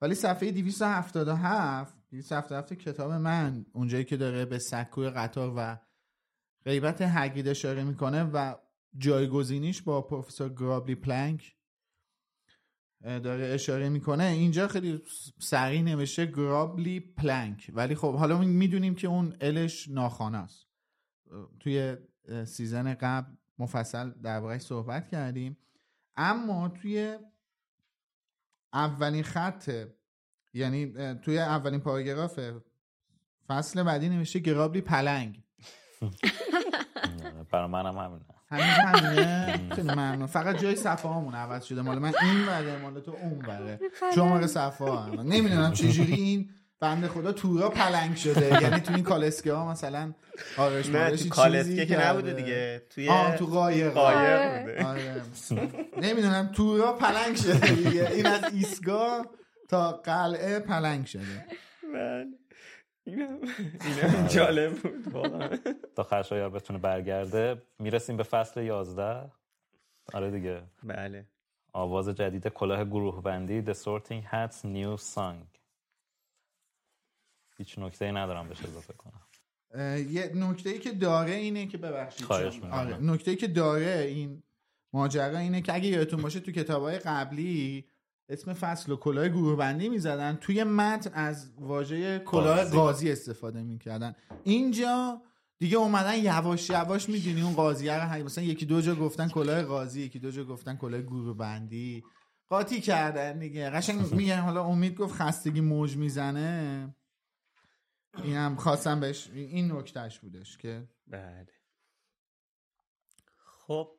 ولی 0.01 0.15
صفحه 0.15 0.51
277 0.51 1.93
277 2.09 2.73
کتاب 2.73 3.11
من 3.11 3.65
اونجایی 3.73 4.03
که 4.03 4.17
داره 4.17 4.45
به 4.45 4.59
سکوی 4.59 5.09
قطار 5.09 5.53
و 5.57 5.77
غیبت 6.65 7.01
هگرید 7.01 7.47
اشاره 7.47 7.83
می‌کنه 7.83 8.23
و 8.23 8.55
جایگزینیش 8.97 9.81
با 9.81 10.01
پروفسور 10.01 10.53
گرابلی 10.53 10.95
پلانک 10.95 11.55
داره 13.03 13.45
اشاره 13.45 13.89
می‌کنه. 13.89 14.23
اینجا 14.23 14.67
خیلی 14.67 15.01
سریع 15.39 15.81
نوشته 15.81 16.25
گرابلی 16.25 16.99
پلانک 16.99 17.71
ولی 17.73 17.95
خب 17.95 18.15
حالا 18.15 18.37
می‌دونیم 18.37 18.95
که 18.95 19.07
اون 19.07 19.35
الش 19.41 19.87
ناخوانه 19.87 20.37
است. 20.37 20.67
توی 21.59 21.97
سیزن 22.45 22.93
قبل 22.93 23.31
مفصل 23.59 24.09
دربارهش 24.09 24.61
صحبت 24.61 25.07
کردیم. 25.07 25.57
اما 26.15 26.69
توی 26.69 27.17
اولین 28.73 29.23
خط 29.23 29.71
یعنی 30.53 31.13
توی 31.15 31.39
اولین 31.39 31.79
پاراگراف 31.79 32.39
فصل 33.47 33.83
بعدی 33.83 34.09
نوشته 34.09 34.39
گرابلی 34.39 34.81
پلنگ 34.81 35.43
برای 37.51 37.67
منم 37.67 37.97
همینه. 37.97 38.25
همین 38.51 38.65
همینه؟ 38.65 39.59
خیلی 39.75 39.91
ممنون. 39.91 40.27
فقط 40.27 40.57
جای 40.57 40.75
صفحه 40.75 41.11
همون 41.11 41.35
عوض 41.35 41.63
شده. 41.63 41.81
مال 41.81 41.99
من 41.99 42.13
این 42.21 42.45
بره 42.45 42.77
مال 42.81 42.99
تو 42.99 43.15
اون 43.21 43.39
بره. 43.39 43.79
شماره 44.15 44.47
صفحه 44.47 44.91
هم 44.91 45.21
نمی‌دونم 45.21 45.73
چجوری 45.73 46.13
این 46.13 46.49
بنده 46.79 47.07
خدا 47.07 47.31
تورا 47.31 47.69
پلنگ 47.69 48.15
شده. 48.15 48.61
یعنی 48.61 48.79
تو 48.79 48.93
این 48.93 49.03
کالسکه 49.03 49.53
ها 49.53 49.71
مثلا 49.71 50.13
آرش 50.57 50.89
نه 50.89 51.09
تو 51.09 51.15
چیزی 51.15 51.29
کالسکه 51.29 51.85
که. 51.85 52.07
نبوده 52.07 52.33
دیگه. 52.33 52.81
توی 52.89 53.09
آه 53.09 53.35
تو 53.35 53.45
قایق. 53.45 53.93
قایق 53.93 54.59
بوده. 54.61 54.85
آره. 54.85 55.21
نمی‌دونم 56.01 56.49
تورا 56.55 56.93
پلنگ 56.93 57.35
شده 57.35 57.69
دیگه. 57.71 58.11
این 58.11 58.25
از 58.25 58.53
ایستگاه 58.53 59.25
تا 59.69 59.91
قلعه 59.91 60.59
پلنگ 60.59 61.05
شده. 61.05 61.45
بله. 61.93 62.25
اینم 63.15 63.39
اینم 63.81 64.27
جالب 64.27 64.75
بود 64.81 65.13
واقعا. 65.13 65.57
تا 65.95 66.03
خشایار 66.03 66.49
بتونه 66.49 66.79
برگرده 66.79 67.61
می‌رسیم 67.79 68.17
به 68.17 68.23
فصل 68.23 68.61
11 68.63 69.31
آره 70.13 70.31
دیگه. 70.31 70.61
بله. 70.83 71.25
آواز 71.73 72.09
جدید 72.09 72.47
کلاه 72.47 72.85
گروه 72.85 73.23
بندی 73.23 73.63
The 73.63 73.75
Sorting 73.75 74.23
Hats 74.31 74.61
New 74.63 75.01
Song. 75.15 75.59
هیچ 77.57 77.79
نکته 77.79 78.05
ای 78.05 78.11
ندارم 78.11 78.49
بهش 78.49 78.65
اضافه 78.65 78.93
کنم. 78.93 79.21
یه 80.09 80.31
نکته 80.35 80.69
ای 80.69 80.79
که 80.79 80.91
داره 80.91 81.31
اینه 81.31 81.67
که 81.67 81.77
ببخشید 81.77 82.25
خواهش. 82.25 82.59
آره 82.71 82.97
نکته 82.97 83.31
ای 83.31 83.37
که 83.37 83.47
داره 83.47 84.05
این 84.07 84.43
ماجرا 84.93 85.37
اینه 85.37 85.61
که 85.61 85.73
اگه 85.73 85.87
یادتون 85.87 86.21
باشه 86.21 86.39
تو 86.39 86.51
کتابای 86.51 86.99
قبلی 86.99 87.85
اسم 88.29 88.53
فصل 88.53 88.91
و 88.91 88.95
کلاه 88.95 89.27
گروه 89.27 89.55
بندی 89.55 89.89
می‌زدن. 89.89 90.35
توی 90.41 90.63
متن 90.63 91.13
از 91.13 91.51
واژه 91.59 92.19
کلاه 92.19 92.57
قاضی. 92.57 92.77
قاضی 92.77 93.11
استفاده 93.11 93.61
می‌کردن. 93.63 94.15
اینجا 94.43 95.21
دیگه 95.59 95.77
اومدن 95.77 96.17
یواش 96.17 96.69
یواش 96.69 97.09
می‌دونی 97.09 97.41
اون 97.41 97.53
قاضیه 97.53 98.03
رو 98.03 98.09
هی- 98.11 98.23
مثلا 98.23 98.43
یکی 98.43 98.65
دو 98.65 98.81
جا 98.81 98.95
گفتن 98.95 99.27
کلاه 99.27 99.63
قاضی 99.63 100.01
یکی 100.01 100.19
دو 100.19 100.31
جا 100.31 100.43
گفتن 100.43 100.75
کلاه 100.75 101.01
گروه 101.01 101.37
بندی 101.37 102.03
قاطی 102.49 102.81
کردن 102.81 103.39
دیگه. 103.39 103.69
قشنگ 103.69 104.13
میگن 104.13 104.39
حالا 104.39 104.63
امید 104.63 104.95
گفت 104.95 105.13
خستگی 105.13 105.61
موج 105.61 105.97
می‌زنه. 105.97 106.95
اینم 108.23 108.55
خواستم 108.55 108.99
بهش 108.99 109.29
این 109.33 109.71
نکتهش 109.71 110.19
بودش 110.19 110.57
که 110.57 110.87
بله. 111.07 111.47
خب 113.67 113.91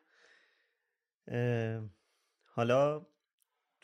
اه، 1.29 1.81
حالا 2.45 3.07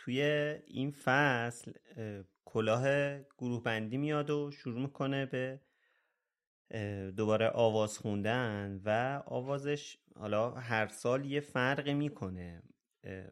توی 0.07 0.23
این 0.67 0.91
فصل 0.91 1.73
اه، 1.97 2.25
کلاه 2.45 3.19
گروه 3.19 3.63
بندی 3.63 3.97
میاد 3.97 4.31
و 4.31 4.51
شروع 4.51 4.81
می‌کنه 4.81 5.27
به 5.27 5.61
دوباره 7.17 7.49
آواز 7.49 7.99
خوندن 7.99 8.81
و 8.85 9.23
آوازش 9.27 9.97
حالا 10.17 10.51
هر 10.51 10.87
سال 10.87 11.25
یه 11.25 11.41
فرقی 11.41 11.95
می‌کنه. 11.95 12.63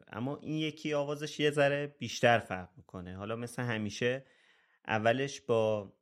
اما 0.07 0.37
این 0.37 0.57
یکی 0.57 0.93
آوازش 0.93 1.39
یه 1.39 1.51
ذره 1.51 1.87
بیشتر 1.87 2.39
فرق 2.39 2.69
می‌کنه. 2.77 3.15
حالا 3.15 3.35
مثل 3.35 3.61
همیشه 3.61 4.25
اولش 4.87 5.41
با 5.41 5.93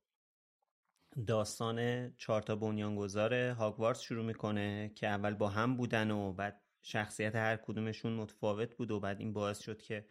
داستان 1.28 2.10
چهار 2.18 2.42
تا 2.42 2.56
بنیانگذار 2.56 3.34
هاگوارتس 3.34 4.02
شروع 4.02 4.26
می‌کنه 4.26 4.92
که 4.96 5.08
اول 5.08 5.34
با 5.34 5.50
هم 5.50 5.78
بودن 5.78 6.12
و 6.12 6.34
بعد 6.34 6.62
شخصیت 6.82 7.36
هر 7.36 7.56
کدومشون 7.58 8.14
متفاوت 8.14 8.76
بود 8.76 8.92
و 8.92 9.00
بعد 9.00 9.20
این 9.20 9.34
باعث 9.34 9.60
شد 9.60 9.82
که 9.82 10.06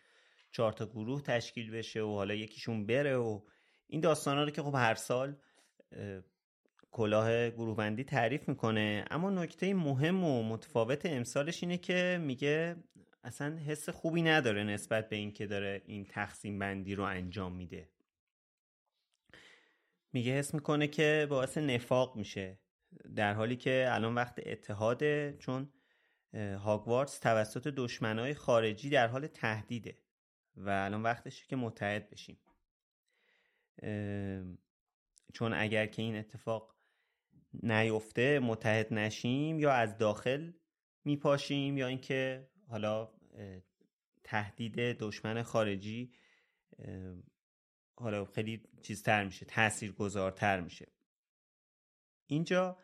چهار 0.53 0.73
تا 0.73 0.87
گروه 0.87 1.23
تشکیل 1.23 1.71
بشه 1.71 2.01
و 2.03 2.15
حالا 2.15 2.35
یکیشون 2.35 2.87
بره 2.87 3.17
و 3.17 3.41
این 3.87 4.01
داستان 4.01 4.39
رو 4.39 4.51
که 4.51 4.63
خب 4.63 4.75
هر 4.75 4.95
سال 4.95 5.37
اه، 5.93 6.23
کلاه 6.91 7.51
گروه 7.51 7.77
بندی 7.77 8.05
تعریف 8.05 8.49
می‌کنه. 8.49 9.05
اما 9.11 9.31
نکته 9.31 9.75
مهم 9.75 10.25
و 10.25 10.43
متفاوت 10.43 11.07
امسالش 11.07 11.63
اینه 11.63 11.79
که 11.79 12.19
میگه 12.23 12.77
اصلا 13.25 13.57
حس 13.57 13.89
خوبی 13.89 14.23
نداره 14.23 14.65
نسبت 14.65 15.09
به 15.09 15.17
اینکه 15.17 15.47
داره 15.47 15.83
این 15.87 16.05
تقسیم 16.05 16.59
بندی 16.59 16.95
رو 16.95 17.05
انجام 17.05 17.57
میده. 17.57 17.89
میگه 20.13 20.33
حس 20.33 20.55
می‌کنه 20.55 20.89
که 20.89 21.27
باعث 21.31 21.59
نفاق 21.59 22.17
میشه 22.17 22.59
در 23.17 23.35
حالی 23.35 23.57
که 23.57 23.87
الان 23.89 24.15
وقت 24.15 24.41
اتحاده 24.47 25.37
چون 25.39 25.73
هاگوارتس 26.35 27.19
توسط 27.19 27.69
دشمنای 27.69 28.35
خارجی 28.35 28.91
در 28.91 29.07
حال 29.07 29.27
تهدیده. 29.27 30.02
و 30.57 30.71
الان 30.71 31.03
وقتشه 31.03 31.47
که 31.47 31.57
متحد 31.57 32.11
بشیم. 32.11 32.39
چون 35.33 35.53
اگر 35.53 35.87
که 35.87 36.03
این 36.03 36.17
اتفاق 36.17 36.77
نیفته 37.63 38.39
متحد 38.39 38.95
نشیم 38.95 39.59
یا 39.59 39.73
از 39.73 39.99
داخل 39.99 40.53
میپاشیم 41.05 41.79
یا 41.79 41.87
اینکه 41.87 42.49
حالا 42.69 43.13
تهدید 44.25 44.77
دشمن 44.77 45.43
خارجی 45.43 46.13
حالا 47.97 48.25
خیلی 48.25 48.63
چیزتر 48.83 49.25
میشه 49.25 49.47
تأثیر 49.47 49.93
گذارتر 49.93 50.61
میشه. 50.61 50.87
اینجا 52.27 52.79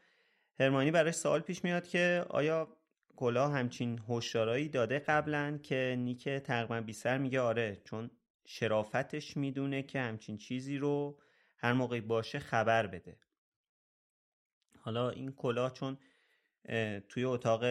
هرمانی 0.60 0.90
براش 0.90 1.14
سوال 1.14 1.40
پیش 1.40 1.64
میاد 1.64 1.88
که 1.88 2.24
آیا 2.30 2.77
کلاه 3.18 3.52
همچین 3.52 4.00
هشدارایی 4.08 4.68
داده 4.68 4.98
قبلا 4.98 5.58
که 5.62 5.96
نیک 5.98 6.28
تقریبا 6.28 6.80
بی 6.80 6.92
سر 6.92 7.18
میگه 7.18 7.40
آره 7.40 7.82
چون 7.84 8.10
شرافتش 8.44 9.36
می‌دونه 9.36 9.82
که 9.82 10.00
همچین 10.00 10.36
چیزی 10.36 10.78
رو 10.78 11.20
هر 11.56 11.72
موقعی 11.72 12.00
باشه 12.00 12.38
خبر 12.38 12.86
بده. 12.86 13.18
حالا 14.78 15.10
این 15.10 15.32
کلاه 15.32 15.72
چون 15.72 15.98
توی 17.08 17.24
اتاق 17.24 17.64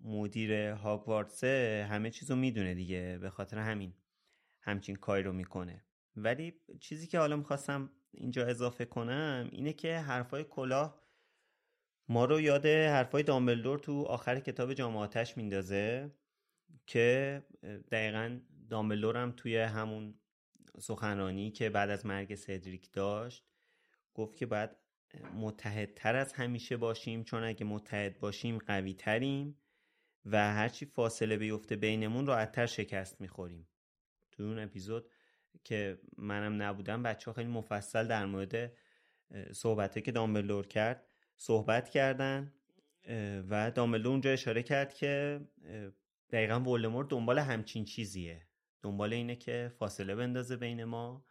مدیر 0.00 0.70
هاگوارتسه 0.70 1.86
همه 1.90 2.10
چیزو 2.10 2.36
می‌دونه 2.36 2.74
دیگه 2.74 3.18
به 3.20 3.30
خاطر 3.30 3.58
همین 3.58 3.94
همچین 4.60 4.96
کاری 4.96 5.22
رو 5.22 5.32
می‌کنه. 5.32 5.84
ولی 6.16 6.60
چیزی 6.80 7.06
که 7.06 7.18
حالا 7.18 7.36
می‌خواستم 7.36 7.90
اینجا 8.12 8.46
اضافه 8.46 8.84
کنم 8.84 9.48
اینه 9.52 9.72
که 9.72 9.98
حرفای 9.98 10.44
کلاه 10.44 11.01
ما 12.12 12.24
رو 12.24 12.40
یاد 12.40 12.66
حرفای 12.66 13.22
دامبلدور 13.22 13.78
تو 13.78 14.02
آخر 14.02 14.40
کتاب 14.40 14.74
جام 14.74 14.96
آتش 14.96 15.36
میندازه 15.36 16.10
که 16.86 17.42
دقیقا 17.90 18.40
دامبلدور 18.70 19.16
هم 19.16 19.32
توی 19.36 19.56
همون 19.58 20.14
سخنرانی 20.80 21.50
که 21.50 21.70
بعد 21.70 21.90
از 21.90 22.06
مرگ 22.06 22.34
سدریک 22.34 22.92
داشت 22.92 23.44
گفت 24.14 24.36
که 24.36 24.46
باید 24.46 24.70
متحدتر 25.34 26.16
از 26.16 26.32
همیشه 26.32 26.76
باشیم 26.76 27.24
چون 27.24 27.44
اگه 27.44 27.64
متحد 27.64 28.18
باشیم 28.18 28.58
قوی 28.58 28.94
تریم 28.94 29.58
و 30.24 30.52
هرچی 30.52 30.86
فاصله 30.86 31.36
بیفته 31.36 31.76
بینمون 31.76 32.26
راحتتر 32.26 32.66
شکست 32.66 33.20
می‌خوریم. 33.20 33.68
تو 34.32 34.42
اون 34.42 34.58
اپیزود 34.58 35.10
که 35.64 36.00
منم 36.18 36.62
نبودم 36.62 37.02
بچه 37.02 37.30
ها 37.30 37.32
خیلی 37.32 37.50
مفصل 37.50 38.06
در 38.06 38.26
مورد 38.26 38.72
صحبته 39.52 40.00
که 40.00 40.12
دامبلور 40.12 40.66
کرد 40.66 41.08
صحبت 41.42 41.88
کردن 41.88 42.52
و 43.50 43.70
دامبلور 43.70 44.08
اونجا 44.08 44.30
اشاره 44.30 44.62
کرد 44.62 44.94
که 44.94 45.40
دقیقا 46.30 46.60
ولدمورت 46.60 47.08
دنبال 47.08 47.38
همچین 47.38 47.84
چیزیه. 47.84 48.46
دنبال 48.82 49.12
اینه 49.12 49.36
که 49.36 49.72
فاصله 49.78 50.14
بندازه 50.14 50.56
بین 50.56 50.84
ما 50.84 51.24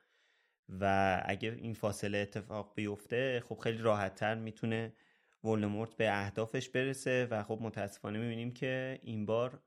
و 0.70 1.22
اگه 1.26 1.52
این 1.52 1.74
فاصله 1.74 2.18
اتفاق 2.18 2.74
بیفته 2.76 3.44
خب 3.50 3.58
خیلی 3.60 3.78
راحت 3.78 4.16
تر 4.16 4.36
می‌تونه 4.36 4.94
ولدمورت 5.44 5.94
به 5.96 6.12
اهدافش 6.12 6.70
برسه 6.70 7.28
و 7.32 7.44
خب 7.44 7.60
متاسفانه 7.62 8.20
می‌بینیم 8.20 8.52
که 8.54 9.00
این 9.04 9.26
بار 9.26 9.60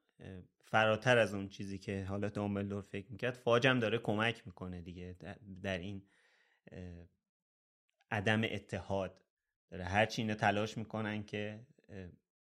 فراتر 0.65 1.19
از 1.19 1.35
اون 1.35 1.49
چیزی 1.49 1.79
که 1.79 2.05
حالا 2.05 2.29
دامبلدور 2.29 2.83
فکر 2.83 3.13
می‌کرد 3.13 3.35
فاجم 3.35 3.79
داره 3.79 3.99
کمک 3.99 4.43
می‌کنه 4.47 4.81
دیگه 4.81 5.17
در 5.63 5.79
این 5.79 6.03
عدم 8.11 8.43
اتحاد. 8.45 9.24
داره 9.71 9.85
هرچی 9.85 10.23
اینا 10.23 10.35
تلاش 10.35 10.79
می‌کنن 10.79 11.25
که 11.25 11.61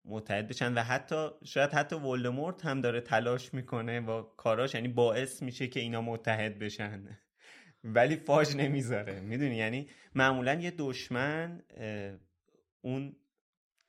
متحد 0.04 0.48
بشن 0.48 0.74
و 0.74 0.82
حتی 0.82 1.28
شاید 1.44 1.72
حتی 1.72 1.96
ولدمورت 1.96 2.64
هم 2.64 2.80
داره 2.80 3.00
تلاش 3.00 3.54
می‌کنه 3.54 4.00
با 4.00 4.22
کاراش 4.22 4.74
یعنی 4.74 4.88
باعث 4.88 5.42
میشه 5.42 5.66
که 5.66 5.80
اینا 5.80 6.00
متحد 6.02 6.58
بشن. 6.58 7.18
ولی 7.84 8.16
فاج 8.16 8.56
نمی‌ذاره. 8.56 9.20
می‌دونی؟ 9.20 9.56
یعنی 9.56 9.88
معمولا 10.14 10.54
یه 10.54 10.70
دشمن 10.78 11.62
اون 12.80 13.16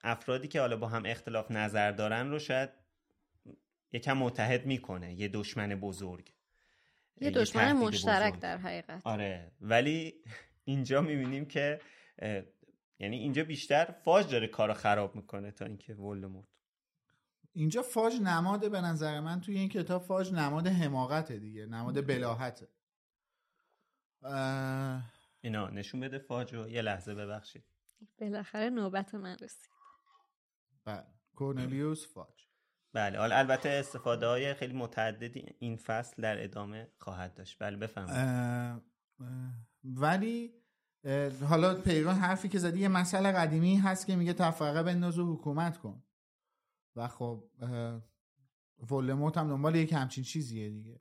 افرادی 0.02 0.48
که 0.48 0.60
حالا 0.60 0.78
با 0.78 0.88
هم 0.88 1.06
اختلاف 1.06 1.52
نظر 1.52 1.92
دارن 1.92 2.30
رو 2.30 2.40
شاید 2.40 2.70
یکم 3.92 4.18
متحد 4.18 4.66
می‌کنه. 4.66 5.14
یه 5.14 5.28
دشمن 5.28 5.76
بزرگ. 5.76 6.34
یه 7.22 7.32
دشمن 7.32 7.74
مشترک 7.74 8.40
در 8.40 8.58
حقیقت. 8.58 9.02
آره. 9.04 9.52
ولی 9.62 10.14
اینجا 10.66 11.02
می‌بینیم 11.02 11.46
که 11.46 11.80
یعنی 13.00 13.18
اینجا 13.18 13.44
بیشتر 13.44 13.86
فاج 13.86 14.32
داره 14.32 14.48
کارو 14.48 14.74
خراب 14.74 15.16
می‌کنه 15.16 15.52
تا 15.52 15.66
اینکه 15.66 15.94
ولدمورت. 15.94 16.48
اینجا 17.54 17.82
فاج 17.82 18.22
نماده 18.22 18.70
به 18.70 18.82
نظر 18.82 19.20
من 19.20 19.42
توی 19.42 19.58
این 19.58 19.70
کتاب 19.70 20.02
فاج 20.02 20.34
نماد 20.34 20.68
حماقته 20.68 21.38
دیگه 21.38 21.66
نماد 21.66 22.08
بلاحته. 22.08 22.68
اینا 25.42 25.70
نشون 25.70 26.00
بده 26.00 26.20
فاج 26.20 26.54
رو 26.56 26.70
یه 26.70 26.82
لحظه 26.82 27.16
ببخشید. 27.16 27.64
بالاخره 28.18 28.70
نوبت 28.70 29.16
من 29.16 29.38
رسید. 29.38 29.70
بله 30.86 31.06
کورنلیوس 31.36 32.14
فاج. 32.14 32.48
بله 32.94 33.22
البته 33.22 33.70
استفاده 33.70 34.28
های 34.28 34.54
خیلی 34.54 34.74
متعددی 34.74 35.46
این 35.60 35.78
فصل 35.78 36.22
در 36.22 36.44
ادامه 36.44 36.92
خواهد 36.98 37.34
داشت. 37.34 37.58
بله 37.60 37.78
بفهمید 37.78 38.82
ولی 39.84 40.54
حالا 41.50 41.76
پیران 41.76 42.16
حرفی 42.16 42.50
که 42.50 42.60
زدی 42.60 42.80
یه 42.80 42.88
مسئله 42.88 43.32
قدیمی 43.32 43.78
هست 43.78 44.08
که 44.08 44.16
میگه 44.16 44.34
تفرقه 44.34 44.84
بنداز 44.84 45.20
و 45.20 45.34
حکومت 45.34 45.78
کن. 45.78 46.04
و 46.96 47.08
خب 47.08 47.44
ولدمورت 48.92 49.38
هم 49.38 49.48
دنبال 49.48 49.76
یک 49.76 49.94
همچین 49.94 50.24
چیزیه 50.24 50.70
دیگه. 50.70 51.00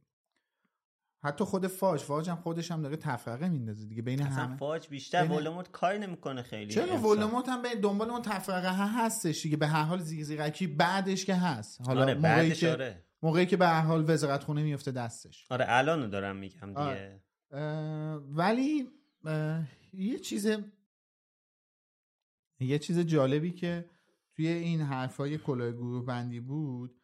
حتی 1.23 1.45
خود 1.45 1.67
فاج 1.67 2.01
فاج 2.01 2.31
هم 2.31 2.37
خودش 2.37 2.71
هم 2.71 2.83
داره 2.83 2.97
تفرقه 2.97 3.49
میندازه 3.49 3.87
دیگه 3.87 4.03
بین 4.03 4.23
اصلا 4.23 4.45
همه. 4.45 4.57
فاج 4.57 4.89
بیشتر 4.89 5.27
بین... 5.27 5.37
ولدمورت 5.37 5.71
کاری 5.71 5.99
نمی‌کنه 5.99 6.43
خیلی 6.43 6.73
چرا 6.73 6.97
ولدمورت 6.97 7.49
هم 7.49 7.63
بین 7.63 7.81
دنبال 7.81 8.11
اون 8.11 8.23
تفرقه 8.23 8.77
ها 8.77 8.87
هستش 8.87 9.43
دیگه؟ 9.43 9.57
به 9.57 9.67
هر 9.67 9.83
حال 9.83 9.99
زیرزیرکی 9.99 10.67
بعدش 10.67 11.25
که 11.25 11.35
هست. 11.35 11.81
حالا 11.81 12.03
آره 12.03 12.15
موقعی 12.15 12.53
که 12.53 12.71
آره. 12.71 13.05
موقعی 13.23 13.47
که 13.47 13.57
به 13.57 13.67
هر 13.67 13.83
حال 13.83 14.11
وزارت 14.11 14.45
خونه 14.45 14.63
میفته 14.63 14.93
دستش. 14.93 15.47
آره 15.51 15.65
الان 15.69 16.11
دارم 16.11 16.37
میگم 16.37 16.69
دیگه. 16.69 16.81
آره. 16.81 17.23
ولی 18.17 18.89
یه 19.93 20.19
چیز 20.19 20.49
یه 22.61 22.79
چیز 22.79 22.99
جالبی 22.99 23.53
که 23.53 23.91
توی 24.37 24.49
این 24.49 24.81
حرفای 24.81 25.39
کلاه 25.39 25.73
گروه 25.73 26.07
بندی 26.07 26.41
بود 26.41 27.01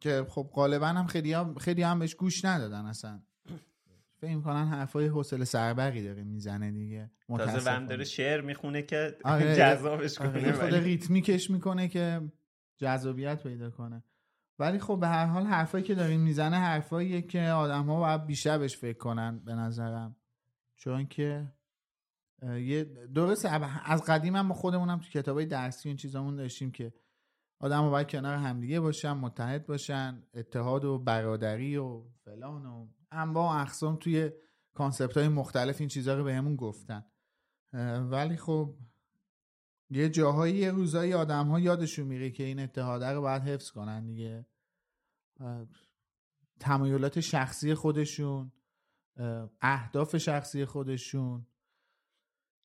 که 0.00 0.26
خب 0.28 0.50
غالبا 0.52 0.86
هم 0.86 1.06
خیلی 1.06 1.32
هم, 1.32 1.54
خیلی 1.54 1.82
هم 1.82 1.98
بهش 1.98 2.14
گوش 2.14 2.44
ندادن 2.44 2.86
اصلا. 2.86 3.22
فکر 4.20 4.40
کنن 4.40 4.66
حرفای 4.66 5.06
حوصله 5.06 5.44
سربقی 5.44 6.02
داره 6.02 6.24
می‌زنه 6.24 6.70
دیگه. 6.70 7.10
تازه 7.28 7.70
هم 7.70 7.86
داره 7.86 8.04
شعر 8.04 8.40
می‌خونه 8.40 8.82
که 8.82 9.16
آره. 9.24 9.56
جذابش 9.58 10.18
کنه 10.18 10.28
آره. 10.28 10.52
خود 10.52 10.74
ریتمیکش 10.74 11.50
می‌کنه 11.50 11.88
که 11.88 12.32
جذابیت 12.76 13.42
پیدا 13.42 13.70
کنه. 13.70 14.04
ولی 14.58 14.78
خب 14.78 14.98
به 15.00 15.08
هر 15.08 15.26
حال 15.26 15.42
حرفایی 15.44 15.84
که 15.84 15.94
دارین 15.94 16.20
می‌زنه 16.20 16.56
حرفاییه 16.56 17.22
که 17.22 17.42
آدم 17.42 17.84
ها 17.84 18.00
باید 18.00 18.26
بیشتر 18.26 18.58
بهش 18.58 18.76
فکر 18.76 18.98
کنن 18.98 19.38
به 19.44 19.54
نظرم. 19.54 20.16
چون 20.82 21.06
که 21.06 21.52
یه 22.42 22.84
درست 23.14 23.46
از 23.84 24.02
قدیم 24.04 24.36
هم 24.36 24.52
خودمونم 24.52 24.98
تو 24.98 25.08
کتابای 25.08 25.46
درسی 25.46 25.88
این 25.88 25.96
چیزامون 25.96 26.36
داشتیم 26.36 26.70
که 26.70 26.94
آدم 27.60 27.90
باید 27.90 28.10
کنار 28.10 28.36
همدیگه 28.36 28.80
باشن 28.80 29.12
متحد 29.12 29.66
باشن 29.66 30.22
اتحاد 30.34 30.84
و 30.84 30.98
برادری 30.98 31.76
و 31.76 32.02
فلان 32.24 32.66
و 32.66 32.88
انواع 33.12 33.56
و 33.56 33.60
اقسام 33.60 33.96
توی 33.96 34.30
کانسپت 34.74 35.16
های 35.16 35.28
مختلف 35.28 35.80
این 35.80 35.88
چیزها 35.88 36.14
رو 36.14 36.24
بهمون 36.24 36.56
گفتن. 36.56 37.04
ولی 38.10 38.36
خب 38.36 38.76
یه 39.90 40.08
جاهایی 40.08 40.54
یه 40.54 40.70
روزایی 40.70 41.14
آدم 41.14 41.48
ها 41.48 41.60
یادشون 41.60 42.06
میره 42.06 42.30
که 42.30 42.44
این 42.44 42.60
اتحاده 42.60 43.06
رو 43.06 43.20
باید 43.20 43.42
حفظ 43.42 43.70
کنن 43.70 44.06
دیگه. 44.06 44.46
تمایلات 46.60 47.20
شخصی 47.20 47.74
خودشون. 47.74 48.52
اهداف 49.60 50.16
شخصی 50.16 50.64
خودشون 50.64 51.46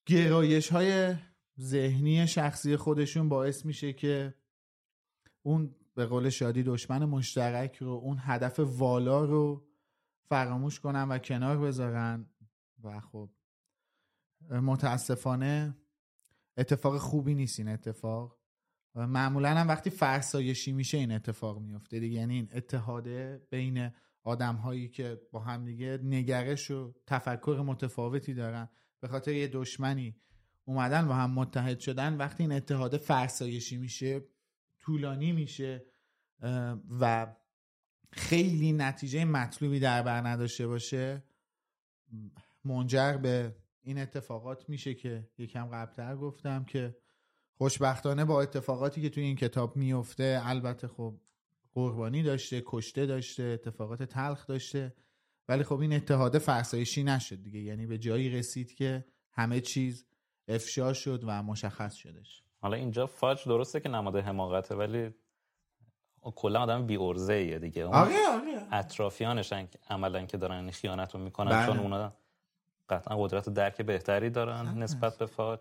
گرایش 0.06 0.68
های 0.68 1.14
ذهنی 1.60 2.26
شخصی 2.26 2.76
خودشون 2.76 3.28
باعث 3.28 3.64
میشه 3.64 3.92
که 3.92 4.34
اون 5.42 5.74
به 5.94 6.06
قول 6.06 6.28
شادی 6.28 6.62
دشمن 6.62 7.04
مشترک 7.04 7.76
رو 7.76 7.88
اون 7.88 8.18
هدف 8.20 8.60
والا 8.60 9.24
رو 9.24 9.68
فراموش 10.28 10.80
کنن 10.80 11.08
و 11.08 11.18
کنار 11.18 11.58
بذارن. 11.58 12.26
و 12.84 13.00
خب 13.00 13.30
متاسفانه 14.50 15.76
اتفاق 16.56 16.98
خوبی 16.98 17.34
نیست 17.34 17.58
این 17.58 17.68
اتفاق. 17.68 18.38
معمولا 18.94 19.48
هم 19.48 19.68
وقتی 19.68 19.90
فرسایشی 19.90 20.72
میشه 20.72 20.98
این 20.98 21.12
اتفاق 21.12 21.58
میفته 21.58 22.00
دیگه. 22.00 22.16
یعنی 22.16 22.34
این 22.34 22.48
اتحاده 22.52 23.46
بین 23.50 23.90
آدم 24.22 24.54
هایی 24.54 24.88
که 24.88 25.20
با 25.32 25.40
هم 25.40 25.64
دیگه 25.64 25.98
نگرش 26.02 26.70
و 26.70 26.94
تفکر 27.06 27.62
متفاوتی 27.66 28.34
دارن. 28.34 28.68
به 29.00 29.08
خاطر 29.08 29.32
یه 29.32 29.48
دشمنی 29.48 30.16
اومدن 30.64 31.08
و 31.08 31.12
هم 31.12 31.30
متحد 31.30 31.80
شدن 31.80 32.16
وقتی 32.16 32.42
این 32.42 32.52
اتحاده 32.52 32.98
فرسایشی 32.98 33.76
میشه 33.76 34.24
طولانی 34.80 35.32
میشه 35.32 35.84
و 37.00 37.34
خیلی 38.12 38.72
نتیجه 38.72 39.24
مطلوبی 39.24 39.80
در 39.80 40.02
بر 40.02 40.26
نداشته 40.26 40.66
باشه 40.66 41.24
منجر 42.64 43.16
به 43.16 43.56
این 43.82 43.98
اتفاقات 43.98 44.68
میشه 44.68 44.94
که 44.94 45.28
یکم 45.38 45.66
قبلتر 45.66 46.16
گفتم 46.16 46.64
که 46.64 46.96
خوشبختانه 47.54 48.24
با 48.24 48.42
اتفاقاتی 48.42 49.02
که 49.02 49.10
توی 49.10 49.22
این 49.22 49.36
کتاب 49.36 49.76
میفته 49.76 50.40
البته 50.44 50.88
خب 50.88 51.20
قربانی 51.78 52.22
داشته 52.22 52.62
کشته 52.66 53.06
داشته 53.06 53.42
اتفاقات 53.42 54.02
تلخ 54.02 54.46
داشته 54.46 54.94
ولی 55.48 55.64
خب 55.64 55.80
این 55.80 55.92
اتحاد 55.92 56.38
فرسایشی 56.38 57.02
نشد 57.04 57.42
دیگه 57.42 57.60
یعنی 57.60 57.86
به 57.86 57.98
جایی 57.98 58.30
رسید 58.30 58.74
که 58.74 59.04
همه 59.32 59.60
چیز 59.60 60.06
افشا 60.48 60.92
شد 60.92 61.24
و 61.26 61.42
مشخص 61.42 61.94
شدش 61.94 62.42
حالا 62.60 62.76
اینجا 62.76 63.06
فاج 63.06 63.44
درسته 63.44 63.80
که 63.80 63.88
نماد 63.88 64.16
حماقته 64.16 64.74
ولی 64.74 65.14
کلا 66.22 66.60
آدم 66.60 66.86
بی 66.86 66.96
ارزه 66.96 67.58
دیگه 67.58 67.82
اون 67.82 67.94
آره 67.94 68.28
آره. 68.28 68.66
اطرافیانشن 68.72 69.68
عملا 69.90 70.26
که 70.26 70.36
دارن 70.36 70.70
خیانت 70.70 71.14
رو 71.14 71.20
می‌کنن 71.20 71.50
بله. 71.50 71.66
چون 71.66 71.78
اونا 71.78 72.12
قطعا 72.88 73.22
قدرت 73.22 73.48
درک 73.48 73.82
بهتری 73.82 74.30
دارن 74.30 74.62
بله. 74.62 74.74
نسبت 74.74 75.18
به 75.18 75.26
فاج 75.26 75.60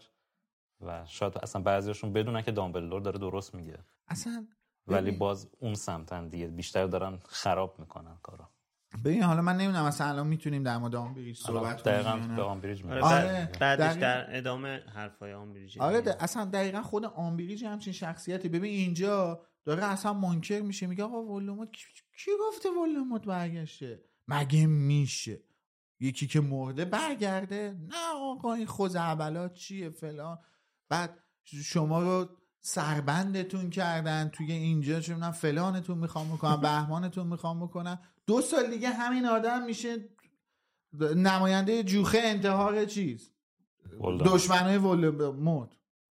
و 0.81 1.05
شاید 1.05 1.37
اصلا 1.37 1.61
بعضیشون 1.61 2.13
بدونن 2.13 2.41
که 2.41 2.51
دامبلدور 2.51 3.01
داره 3.01 3.19
درست 3.19 3.55
میگه 3.55 3.77
اصلا 4.07 4.47
ولی 4.87 5.11
باز 5.11 5.49
اون 5.59 5.73
سمتن 5.73 6.27
دیگه. 6.27 6.47
بیشتر 6.47 6.87
دارن 6.87 7.19
خراب 7.25 7.79
می‌کنن 7.79 8.17
کارا 8.23 8.49
ببین 9.05 9.23
حالا 9.23 9.41
من 9.41 9.57
نمی‌دونم 9.57 9.85
مثلا 9.85 10.07
الان 10.07 10.27
می‌تونیم 10.27 10.63
در 10.63 10.77
مورد 10.77 10.95
آمبریج 10.95 11.37
صحبت 11.37 11.81
کنیم 11.81 12.35
به 12.35 12.41
آمبریج 12.41 12.85
آره 12.85 13.03
آره 13.03 13.51
بعدش 13.59 13.95
در 13.95 14.37
ادامه 14.37 14.83
حرفای 14.93 15.33
آمبریج 15.33 15.79
آره 15.79 16.15
اصلا 16.19 16.45
دقیقا 16.45 16.81
خود 16.81 17.05
آمبریج 17.05 17.65
همچین 17.65 17.93
شخصیتی. 17.93 18.49
ببین 18.49 18.73
اینجا 18.73 19.41
داره 19.65 19.83
اصلا 19.83 20.13
منکر 20.13 20.61
میشه. 20.61 20.87
میگه 20.87 21.03
آقا 21.03 21.23
ولدمورت 21.23 21.71
کی, 21.71 21.85
کی 22.17 22.31
گفته 22.47 22.69
ولدمورت 22.69 23.25
برگشته؟ 23.25 24.03
مگه 24.27 24.65
میشه؟ 24.65 25.39
یکی 25.99 26.27
که 26.27 26.41
مرده 26.41 26.85
برگرده؟ 26.85 27.77
نه 27.87 28.13
آقا 28.15 28.53
این 28.53 28.65
خزعبلات 28.65 29.53
چیه 29.53 29.89
فلان؟ 29.89 30.39
بعد 30.89 31.19
شما 31.63 32.01
رو 32.01 32.29
سربندتون 32.61 33.69
کردن 33.69 34.29
توی 34.29 34.51
اینجا 34.51 34.99
چون 34.99 35.31
فلانتون 35.31 35.97
می‌خوام 35.97 36.27
بکنم 36.27 36.61
بهمانتون 36.61 37.27
می‌خوام 37.27 37.59
بکنم. 37.59 37.99
دو 38.25 38.41
سال 38.41 38.69
دیگه 38.69 38.89
همین 38.89 39.25
آدم 39.25 39.63
میشه 39.65 40.09
نماینده 41.15 41.83
جوخه 41.83 42.19
انتحار 42.21 42.85
چیز؟ 42.85 43.31
دشمنای 44.25 44.77
ولدمورت 44.77 45.69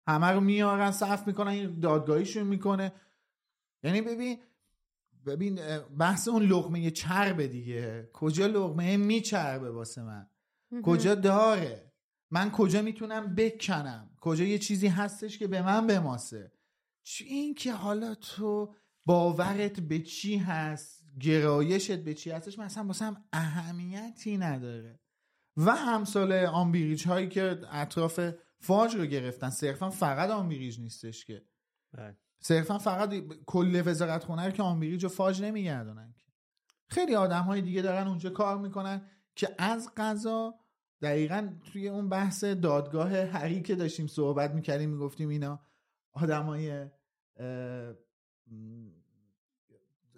همه 0.06 0.26
رو 0.26 0.40
میارن 0.40 0.90
صف 0.90 1.26
می‌کنن 1.26 1.50
این 1.50 1.80
دادگاهیشون 1.80 2.42
می‌کنه. 2.42 2.92
یعنی 3.82 4.02
ببین 4.02 4.38
ببین 5.26 5.60
بحث 5.98 6.28
اون 6.28 6.42
لغمه 6.42 6.90
چربه 6.90 7.48
دیگه. 7.48 8.08
کجا 8.12 8.46
لغمه 8.46 8.96
میچربه 8.96 9.70
واسه 9.70 10.02
من؟ 10.02 10.26
کجا 10.82 11.14
داره؟ 11.14 11.83
من 12.34 12.50
کجا 12.50 12.82
می‌تونم 12.82 13.34
بکنم؟ 13.34 14.10
کجا 14.20 14.44
یه 14.44 14.58
چیزی 14.58 14.86
هستش 14.86 15.38
که 15.38 15.46
به 15.46 15.62
من 15.62 15.86
بماسه؟ 15.86 16.52
این 17.20 17.54
که 17.54 17.72
حالا 17.72 18.14
تو 18.14 18.74
باورت 19.06 19.80
به 19.80 19.98
چی 19.98 20.36
هست 20.36 21.04
گرایشت 21.20 21.98
به 21.98 22.14
چی 22.14 22.30
هستش 22.30 22.58
من 22.58 22.64
اصلا 22.64 22.84
واسه‌م 22.84 23.24
اهمیتی 23.32 24.38
نداره. 24.38 25.00
و 25.56 25.74
امثال 25.76 26.32
آمبریج 26.32 27.06
هایی 27.06 27.28
که 27.28 27.60
اطراف 27.70 28.20
فاج 28.60 28.94
رو 28.94 29.06
گرفتن 29.06 29.50
صرفا 29.50 29.90
فقط 29.90 30.30
آمبریج 30.30 30.80
نیستش 30.80 31.24
که. 31.24 31.44
بله. 31.92 32.16
صرفا 32.40 32.78
فقط 32.78 33.14
کل 33.46 33.82
وزارت 33.86 34.24
خونه 34.24 34.52
که 34.52 34.62
آمبریج 34.62 35.04
و 35.04 35.08
فاج 35.08 35.42
نمیگردونن 35.42 36.14
خیلی 36.88 37.14
آدم 37.14 37.42
های 37.42 37.62
دیگه 37.62 37.82
دارن 37.82 38.06
اونجا 38.06 38.30
کار 38.30 38.58
می‌کنن 38.58 39.10
که 39.34 39.54
از 39.58 39.90
قضا 39.96 40.63
دقیقا 41.04 41.48
توی 41.72 41.88
اون 41.88 42.08
بحث 42.08 42.44
دادگاه 42.44 43.16
هری 43.16 43.62
که 43.62 43.74
داشتیم 43.74 44.06
صحبت 44.06 44.50
می‌کردیم 44.50 44.90
می‌گفتیم 44.90 45.28
اینا 45.28 45.60
آدم 46.12 46.44
های 46.44 46.86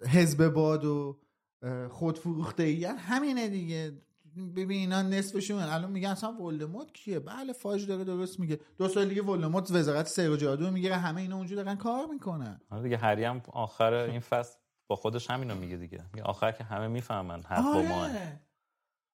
حزب 0.07 0.47
باد 0.47 0.85
و 0.85 1.19
خودفروخته 1.89 2.63
ای 2.63 2.85
همینه 2.85 3.47
دیگه. 3.47 4.01
ببین 4.55 4.71
اینا 4.71 5.01
نصفشون 5.01 5.59
الان 5.59 5.91
میگن 5.91 6.09
اصلا 6.09 6.31
ولدمورت 6.31 6.91
کیه؟ 6.93 7.19
بله 7.19 7.53
فاج 7.53 7.87
داره 7.87 8.03
درست 8.03 8.39
میگه. 8.39 8.59
دو 8.77 8.87
سال 8.87 9.09
دیگه 9.09 9.21
ولدمورت 9.21 9.71
وزارت 9.71 10.07
سر 10.07 10.29
و 10.29 10.37
جادو 10.37 10.71
می‌گیره 10.71 10.95
همه 10.95 11.21
اینا 11.21 11.37
اونجا 11.37 11.55
دارن 11.55 11.75
کار 11.75 12.05
می‌کنن. 12.05 12.61
آره 12.69 12.83
دیگه 12.83 12.97
هری 12.97 13.23
هم 13.23 13.41
آخر 13.51 13.93
این 13.93 14.19
فصل 14.19 14.57
با 14.87 14.95
خودش 14.95 15.29
همینو 15.29 15.55
میگه 15.55 15.77
دیگه. 15.77 16.03
آخر 16.23 16.51
که 16.51 16.63
همه 16.63 16.87
می‌فهمن 16.87 17.43
حرف 17.43 17.65
آره. 17.65 18.39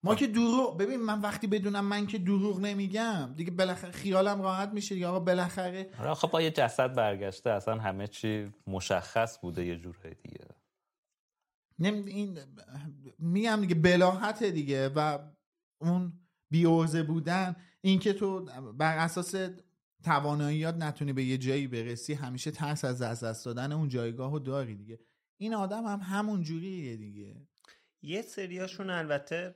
ما 0.04 0.14
که 0.14 0.26
دروغ 0.26 0.78
ببین 0.78 1.00
من 1.00 1.20
وقتی 1.20 1.46
بدونم 1.46 1.84
من 1.84 2.06
که 2.06 2.18
دروغ 2.18 2.60
نمیگم 2.60 3.32
دیگه 3.36 3.50
بالاخره 3.50 3.90
خیالم 3.90 4.42
راحت 4.42 4.68
میشه 4.68 4.96
یا 4.96 5.08
آقا 5.08 5.20
بالاخره 5.20 5.90
آره 5.98 6.10
آخه 6.10 6.26
با 6.26 6.42
یه 6.42 6.50
جسد 6.50 6.94
برگشته 6.94 7.50
اصلا 7.50 7.78
همه 7.78 8.06
چی 8.06 8.52
مشخص 8.66 9.38
بوده 9.38 9.66
یه 9.66 9.76
جورهای 9.76 10.14
دیگه. 10.22 10.46
این 11.78 12.38
میگم 13.18 13.60
دیگه 13.60 13.74
بلاحت 13.74 14.42
دیگه 14.42 14.88
و 14.88 15.18
اون 15.78 16.12
بیورزه 16.50 17.02
بودن 17.02 17.56
اینکه 17.80 18.12
تو 18.12 18.44
بر 18.78 18.98
اساس 18.98 19.34
تواناییات 20.04 20.74
نتونی 20.74 21.12
به 21.12 21.24
یه 21.24 21.38
جایی 21.38 21.66
برسی 21.66 22.14
همیشه 22.14 22.50
ترس 22.50 22.84
از 22.84 23.02
دست 23.02 23.24
دست 23.24 23.44
دادن 23.44 23.72
اون 23.72 23.88
جایگاه 23.88 24.32
رو 24.32 24.38
داری 24.38 24.74
دیگه. 24.74 24.98
این 25.36 25.54
آدم 25.54 25.84
هم 25.84 26.00
همون 26.02 26.42
جوریه 26.42 26.96
دیگه. 26.96 27.36
یه 28.02 28.22
سریاشون 28.22 28.90
البته 28.90 29.54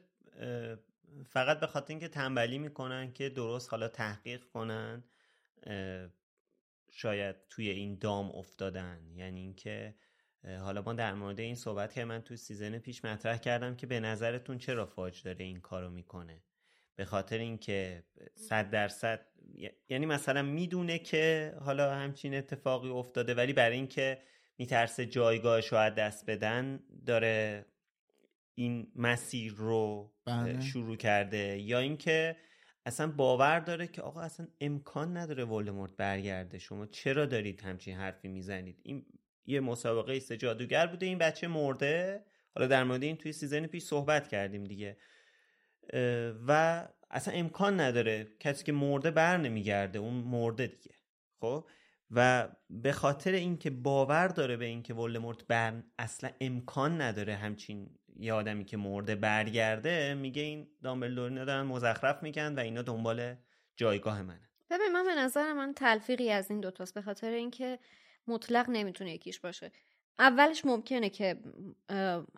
فقط 1.26 1.61
به 1.61 1.66
خاطر 1.66 1.86
اینکه 1.89 2.09
تنبلی 2.09 2.59
می‌کنن 2.59 3.12
که 3.12 3.28
درست 3.28 3.70
حالا 3.70 3.89
تحقیق 3.89 4.45
کنن 4.45 5.05
شاید 6.91 7.36
توی 7.49 7.70
این 7.70 7.99
دام 7.99 8.30
افتادن. 8.30 9.01
یعنی 9.14 9.41
اینکه 9.41 9.95
حالا 10.61 10.82
ما 10.82 10.93
در 10.93 11.14
مورد 11.14 11.41
این 11.41 11.55
صحبت 11.55 11.95
که 11.95 12.05
من 12.05 12.22
توی 12.22 12.36
سیزن 12.36 12.78
پیش 12.78 13.05
مطرح 13.05 13.39
کردم 13.39 13.76
که 13.76 13.86
به 13.86 14.01
نظرتون 14.01 14.59
چرا 14.59 14.86
فاج 14.86 15.22
داره 15.22 15.45
این 15.45 15.61
کارو 15.61 15.91
می‌کنه؟ 15.91 16.43
به 16.97 17.05
خاطر 17.05 17.39
اینکه 17.39 18.05
صد 18.34 18.70
درصد 18.70 19.26
یعنی 19.89 20.07
مثلا 20.07 20.43
می‌دونه 20.43 20.99
که 20.99 21.55
حالا 21.61 21.95
همچین 21.95 22.34
اتفاقی 22.34 22.89
افتاده 22.89 23.34
ولی 23.34 23.53
برای 23.53 23.76
اینکه 23.76 24.18
میترسه 24.59 25.07
جایگاهش 25.07 25.66
رو 25.66 25.78
از 25.78 25.95
دست 25.95 26.30
بدن 26.30 26.80
داره 27.07 27.66
این 28.59 28.92
مسیر 28.96 29.52
رو 29.52 30.12
بله. 30.26 30.61
شروع 30.61 30.96
کرده 30.96 31.59
یا 31.59 31.78
اینکه 31.78 32.36
اصلا 32.86 33.06
باور 33.11 33.61
داره 33.61 33.86
که 33.86 34.02
آقا 34.02 34.20
اصلا 34.20 34.46
امکان 34.61 35.16
نداره 35.16 35.44
ولدمورت 35.44 35.96
برگرده. 35.96 36.59
شما 36.59 36.86
چرا 36.86 37.26
دارید 37.26 37.61
همچین 37.61 37.96
حرفی 37.96 38.28
می‌زنید؟ 38.28 38.80
این 38.82 39.06
یه 39.46 39.61
مسابقه 39.61 40.16
است 40.16 40.32
جادوگر 40.32 40.86
بوده 40.86 41.06
این 41.06 41.18
بچه 41.18 41.48
مرده. 41.48 42.24
حالا 42.54 42.66
در 42.66 42.84
مورد 42.84 43.02
این 43.02 43.16
توی 43.16 43.32
سیزن 43.32 43.66
پیش 43.66 43.82
صحبت 43.82 44.28
کردیم 44.28 44.64
دیگه. 44.64 44.96
و 46.46 46.88
اصلا 47.11 47.34
امکان 47.34 47.80
نداره. 47.80 48.26
کسی 48.40 48.64
که 48.64 48.72
مرده 48.72 49.11
بر 49.11 49.36
نمیگرده 49.36 49.98
اون 49.98 50.14
مرده 50.14 50.66
دیگه. 50.66 50.94
خب؟ 51.40 51.68
و 52.11 52.48
به 52.70 52.92
خاطر 52.92 53.32
اینکه 53.32 53.70
باور 53.70 54.28
داره 54.28 54.56
به 54.56 54.64
اینکه 54.64 54.94
ولدمورت 54.94 55.46
بر 55.46 55.82
اصلا 55.98 56.30
امکان 56.40 57.00
نداره 57.00 57.34
همچین 57.34 57.90
یه 58.16 58.32
آدمی 58.32 58.64
که 58.64 58.76
مرده 58.76 59.14
برگرده 59.14 60.14
میگه 60.14 60.42
این 60.42 60.68
دامبلدور 60.82 61.28
اینا 61.28 61.44
دارن 61.44 61.62
مزخرف 61.62 62.22
میگن 62.22 62.54
و 62.54 62.61
اینا 62.61 62.82
دنبال 62.82 63.34
جایگاه 63.76 64.22
منه 64.22 64.48
ببین 64.70 64.92
من 64.92 65.04
به 65.04 65.14
نظر 65.14 65.52
من 65.52 65.74
تلفیقی 65.74 66.30
از 66.30 66.50
این 66.50 66.61
دوتاست 66.61 66.94
به 66.94 67.02
خاطر 67.02 67.30
اینکه 67.30 67.78
مطلق 68.26 68.70
نمی‌تونه 68.70 69.14
یکیش 69.14 69.40
باشه. 69.40 69.72
اولش 70.18 70.64
ممکنه 70.64 71.11
که 71.11 71.36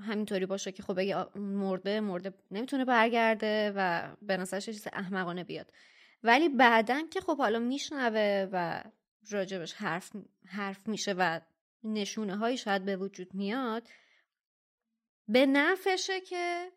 همینطوری 0.01 0.47
باشه 0.47 0.73
که 0.73 0.83
خب 0.83 0.97
بگه 0.97 1.39
مرده 1.39 2.01
مرده 2.01 2.35
نمی‌تونه 2.51 2.85
برگرده 2.85 3.73
و 3.77 4.09
به 4.23 4.37
نظرش 4.37 4.67
چیز 4.67 4.89
احمقانه 4.93 5.45
بیاد. 5.45 5.73
ولی 6.23 6.49
بعدا 6.49 7.03
که 7.11 7.21
خب 7.21 7.39
حالا 7.39 7.59
میشنوه 7.59 8.49
و 8.53 8.83
راجبش 9.31 9.73
حرف 9.73 10.13
حرف 10.47 10.89
میشه 10.89 11.15
و 11.19 11.41
نشونه 11.85 12.37
هایی 12.37 12.57
شاید 12.57 12.85
به 12.85 12.97
وجود 12.97 13.35
میاد 13.35 13.89
به 15.29 15.47
نفشه 15.47 16.21
که 16.21 16.71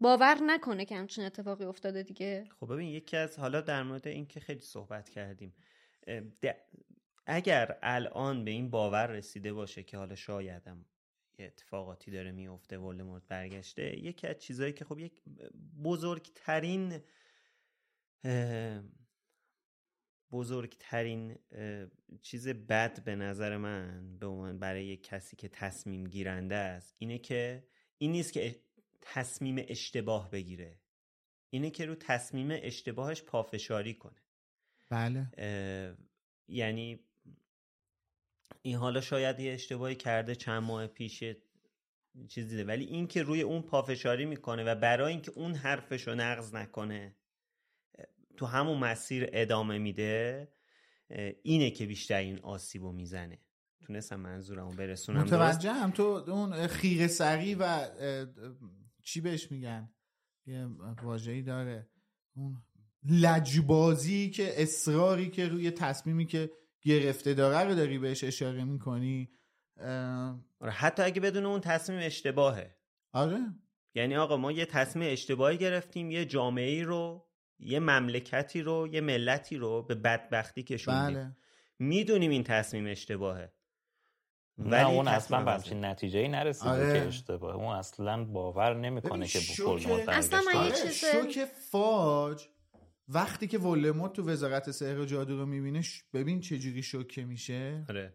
باور 0.00 0.38
نکنه 0.42 0.84
که 0.84 0.96
همچین 0.96 1.24
اتفاقی 1.24 1.64
افتاده 1.64 2.02
دیگه. 2.02 2.48
خب 2.60 2.72
ببین 2.72 2.88
یکی 2.88 3.16
از 3.16 3.38
حالا 3.38 3.60
در 3.60 3.82
مورد 3.82 4.08
این 4.08 4.26
که 4.26 4.40
خیلی 4.40 4.60
صحبت 4.60 5.08
کردیم 5.08 5.54
اگر 7.26 7.78
الان 7.82 8.44
به 8.44 8.50
این 8.50 8.70
باور 8.70 9.06
رسیده 9.06 9.52
باشه 9.52 9.82
که 9.82 9.96
حالا 9.96 10.14
شایدم 10.14 10.84
یه 11.38 11.46
اتفاقاتی 11.46 12.10
داره 12.10 12.32
میفته 12.32 12.78
ولدمورت 12.78 13.22
برگشته 13.28 13.98
یکی 13.98 14.26
از 14.26 14.38
چیزهایی 14.38 14.72
که 14.72 14.84
خب 14.84 14.98
یک 14.98 15.22
بزرگترین 15.84 17.00
بزرگترین 20.32 21.38
چیز 22.22 22.48
بد 22.48 23.04
به 23.04 23.16
نظر 23.16 23.56
من 23.56 24.18
به 24.18 24.52
برای 24.52 24.86
یک 24.86 25.02
کسی 25.02 25.36
که 25.36 25.48
تصمیم 25.48 26.04
گیرنده 26.04 26.54
است 26.54 26.94
اینه 26.98 27.18
که 27.18 27.66
این 27.98 28.12
نیست 28.12 28.32
که 28.32 28.60
تصمیم 29.00 29.64
اشتباه 29.68 30.30
بگیره. 30.30 30.80
اینه 31.50 31.70
که 31.70 31.86
رو 31.86 31.94
تصمیم 31.94 32.48
اشتباهش 32.50 33.22
پافشاری 33.22 33.94
کنه. 33.94 34.22
بله. 34.90 35.26
یعنی 36.48 37.00
این 38.62 38.76
حالا 38.76 39.00
شاید 39.00 39.40
یه 39.40 39.52
اشتباهی 39.52 39.94
کرده 39.94 40.34
چند 40.34 40.62
ماه 40.62 40.86
پیش 40.86 41.24
چیزی 42.28 42.48
دیده. 42.48 42.64
ولی 42.64 42.84
این 42.84 43.06
که 43.06 43.22
روی 43.22 43.42
اون 43.42 43.62
پافشاری 43.62 44.24
می‌کنه 44.24 44.64
و 44.64 44.74
برای 44.74 45.12
اینکه 45.12 45.30
اون 45.30 45.54
حرفش 45.54 46.08
رو 46.08 46.14
نقض 46.14 46.54
نکنه 46.54 47.16
تو 48.36 48.46
همون 48.46 48.78
مسیر 48.78 49.28
ادامه 49.32 49.78
میده 49.78 50.48
اینه 51.42 51.70
که 51.70 51.86
بیشتر 51.86 52.18
این 52.18 52.38
آسیب 52.38 52.82
رو 52.82 52.92
می‌زنه. 52.92 53.38
تونستم 53.86 54.20
منظورمو 54.20 54.70
برسونم 54.70 55.20
متوجه 55.20 55.72
هم 55.72 55.90
تو 55.90 56.02
اون 56.02 56.66
خیغ 56.66 57.06
سری 57.06 57.54
و 57.54 57.86
چی 59.02 59.20
بهش 59.20 59.50
میگن؟ 59.50 59.90
یه 60.46 60.68
واجهی 61.02 61.42
داره. 61.42 61.88
اون 62.36 62.62
لجبازی 63.08 64.30
که 64.30 64.62
اصراری 64.62 65.30
که 65.30 65.48
روی 65.48 65.70
تصمیمی 65.70 66.26
که 66.26 66.50
گرفته 66.82 67.34
داره 67.34 67.68
رو 67.68 67.74
داری 67.74 67.98
بهش 67.98 68.24
اشاره 68.24 68.64
می‌کنی. 68.64 69.30
آره 70.60 70.70
حتی 70.70 71.02
اگه 71.02 71.20
بدون 71.20 71.46
اون 71.46 71.60
تصمیم 71.60 71.98
اشتباهه. 72.02 72.76
آره. 73.12 73.40
یعنی 73.94 74.16
آقا 74.16 74.36
ما 74.36 74.52
یه 74.52 74.66
تصمیم 74.66 75.12
اشتباهی 75.12 75.58
گرفتیم 75.58 76.10
یه 76.10 76.24
جامعه 76.24 76.70
ای 76.70 76.82
رو 76.82 77.28
یه 77.58 77.80
مملکتی 77.80 78.62
رو 78.62 78.88
یه 78.92 79.00
ملتی 79.00 79.56
رو 79.56 79.82
به 79.82 79.94
بدبختی 79.94 80.62
کشوندیم. 80.62 81.16
بله. 81.16 81.36
می‌دونیم 81.78 82.30
این 82.30 82.42
تصمیم 82.44 82.86
اشتباهه. 82.86 83.52
نه 84.58 84.88
اون 84.88 85.08
اصلا 85.08 85.44
به 85.44 85.50
همچین 85.50 85.84
نتیجه 85.84 86.18
ای 86.18 86.28
نرسیده 86.28 86.70
آره. 86.70 86.92
که 87.00 87.06
اشتباهه. 87.06 87.56
اون 87.56 87.74
اصلا 87.76 88.24
باور 88.24 88.74
نمی‌کنه 88.74 89.26
که 89.26 89.40
شوکه- 89.40 90.04
اصلا 90.08 90.40
من 90.46 90.52
یه. 90.54 90.58
آره 90.60 90.70
چیز- 90.70 90.92
شوک 90.92 91.44
فاج 91.44 92.48
وقتی 93.08 93.46
که 93.46 93.58
ولدمورت 93.58 94.12
تو 94.12 94.22
وزارت 94.30 94.70
سحر 94.70 95.04
جادو 95.04 95.38
رو 95.38 95.46
می‌بینه 95.46 95.82
ببین 96.12 96.40
چجوری 96.40 96.82
شوکه 96.82 97.24
میشه. 97.24 97.84
آره. 97.88 98.12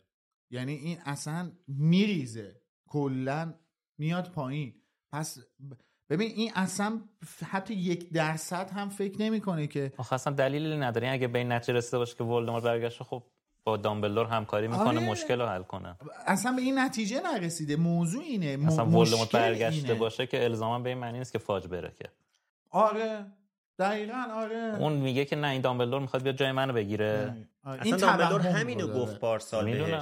یعنی 0.52 0.74
این 0.74 0.98
اصلا 1.06 1.52
میریزه. 1.68 2.62
کلا 2.88 3.54
میاد 3.98 4.32
پایین. 4.32 4.82
پس 5.12 5.38
ب- 5.40 5.74
ببین 6.10 6.32
این 6.36 6.52
اصلا 6.56 7.02
حتی 7.50 7.74
یک 7.74 8.10
درصد 8.14 8.70
هم 8.70 8.90
فکر 8.90 9.22
نمی‌کنه 9.22 9.68
که 9.68 9.94
آخه 9.98 10.14
اصلا 10.14 10.34
دلیلی 10.34 10.78
نداره. 10.78 11.08
این 11.08 11.14
اگه 11.14 11.28
به 11.28 11.40
این 11.40 11.52
نتیجه 11.52 11.74
رسیده 11.74 11.98
باشه 11.98 12.16
که 12.16 12.24
ولدمورت 12.24 12.64
برگشته 12.64 13.04
خب 13.04 13.24
با 13.64 13.78
دامبلدور 13.78 14.26
همکاری 14.26 14.68
می‌کنه 14.68 14.88
آره. 14.88 15.00
مشکل 15.00 15.42
رو 15.42 15.48
حل 15.48 15.64
کنه. 15.64 15.96
اصلا 16.26 16.52
به 16.52 16.62
این 16.62 16.80
نتیجه 16.80 17.22
نرسیده. 17.22 17.76
موضوع 17.76 18.24
اینه. 18.24 18.58
م- 18.58 18.68
اصلا 18.68 18.86
ولدمورت 18.86 19.32
برگشته 19.32 19.88
اینه. 19.88 20.00
باشه 20.00 20.28
که 20.28 20.44
الزاما 20.44 20.80
به 20.80 20.90
این 20.90 20.98
معنی 20.98 21.18
نیست 21.18 21.32
که 21.32 21.40
فاج 21.40 21.68
بره 21.68 21.92
که. 22.00 22.10
آره. 22.70 23.26
دقیقا 23.80 24.24
آره. 24.36 24.76
اون 24.80 24.94
میگه 24.94 25.26
که 25.26 25.36
نه 25.36 25.48
این 25.48 25.62
دامبلدور 25.62 26.02
می‌خواد 26.02 26.24
بیاد 26.24 26.36
جای 26.36 26.52
منو 26.52 26.74
بگیره. 26.74 27.36
آره. 27.64 27.82
اصلا 27.82 27.98
دامبلدور 27.98 28.42
توهم 28.42 28.56
همینو. 28.56 28.88
گفت 28.88 29.20
پارسال 29.20 29.66
بهش. 29.72 30.02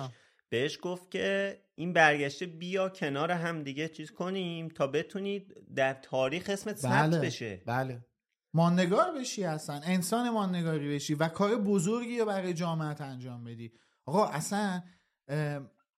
بهش 0.49 0.79
گفت 0.81 1.11
که 1.11 1.57
این 1.75 1.93
برگشته 1.93 2.45
بیا 2.45 2.89
کنار 2.89 3.31
هم 3.31 3.63
دیگه 3.63 3.87
چیز 3.87 4.11
کنیم 4.11 4.67
تا 4.67 4.87
بتونید 4.87 5.55
در 5.75 5.93
تاریخ 5.93 6.49
اسمت 6.49 6.75
ثبت 6.75 6.91
بله 6.91 7.19
بشه. 7.19 7.61
بله. 7.65 8.05
ماندگار 8.53 9.19
بشی 9.19 9.43
اصلا 9.43 9.75
انسان 9.83 10.29
ماندگاری 10.29 10.95
بشی 10.95 11.13
و 11.13 11.27
کار 11.27 11.55
بزرگی 11.55 12.19
رو 12.19 12.25
برای 12.25 12.53
جامعت 12.53 13.01
انجام 13.01 13.43
بدی. 13.43 13.71
آقا 14.05 14.25
اصلا 14.25 14.83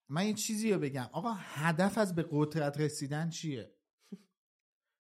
من 0.10 0.22
این 0.22 0.36
چیزی 0.36 0.74
رو 0.74 0.80
بگم. 0.80 1.10
آقا 1.12 1.34
هدف 1.38 1.98
از 1.98 2.16
به 2.16 2.26
قدرت 2.32 2.80
رسیدن 2.80 3.30
چیه؟ 3.30 3.76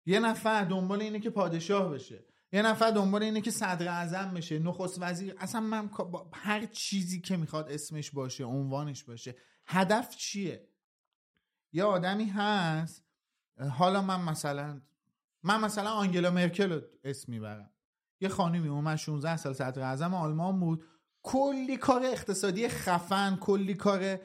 یه 0.06 0.20
نفر 0.20 0.64
دنبال 0.64 1.00
اینه 1.00 1.20
که 1.20 1.30
پادشاه 1.30 1.92
بشه. 1.92 2.24
یه 2.54 2.62
نفر 2.62 2.90
دنبال 2.90 3.22
اینه 3.22 3.40
که 3.40 3.50
صدر 3.50 3.88
اعظم 3.88 4.34
بشه 4.34 4.58
نخست 4.58 5.02
وزیر. 5.02 5.34
اصلا 5.38 5.60
من 5.60 5.90
هر 6.32 6.66
چیزی 6.66 7.20
که 7.20 7.36
می‌خواد 7.36 7.70
اسمش 7.70 8.10
باشه 8.10 8.44
عنوانش 8.44 9.04
باشه 9.04 9.36
هدف 9.66 10.16
چیه؟ 10.16 10.68
یه 11.72 11.84
آدمی 11.84 12.24
هست 12.24 13.04
حالا 13.70 14.02
من 14.02 14.22
مثلا 14.22 14.80
من 15.42 15.60
مثلا 15.60 15.90
آنگلا 15.90 16.30
مرکل 16.30 16.72
رو 16.72 16.80
اسم 17.04 17.32
می‌برم. 17.32 17.70
یه 18.20 18.28
خانمی 18.28 18.68
اومد 18.68 18.96
16 18.96 19.36
سال 19.36 19.52
صدر 19.52 19.82
اعظم 19.82 20.14
آلمان 20.14 20.60
بود. 20.60 20.84
کلی 21.22 21.76
کار 21.76 22.02
اقتصادی 22.04 22.68
خفن 22.68 23.36
کلی 23.36 23.74
کار 23.74 24.18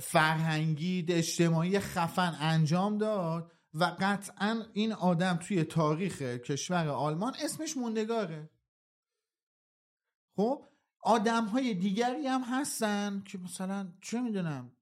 فرهنگی 0.00 1.06
اجتماعی 1.08 1.80
خفن 1.80 2.36
انجام 2.40 2.98
داد. 2.98 3.52
و 3.74 3.96
قطعا 4.00 4.62
این 4.72 4.92
آدم 4.92 5.36
توی 5.36 5.64
تاریخ 5.64 6.22
کشور 6.22 6.88
آلمان 6.88 7.32
اسمش 7.44 7.76
موندگاره. 7.76 8.50
خب 10.36 10.64
آدم 11.00 11.44
های 11.44 11.74
دیگری 11.74 12.26
هم 12.26 12.42
هستن 12.42 13.22
که 13.26 13.38
مثلا 13.38 13.88
چه 14.00 14.20
می‌دونم 14.20 14.72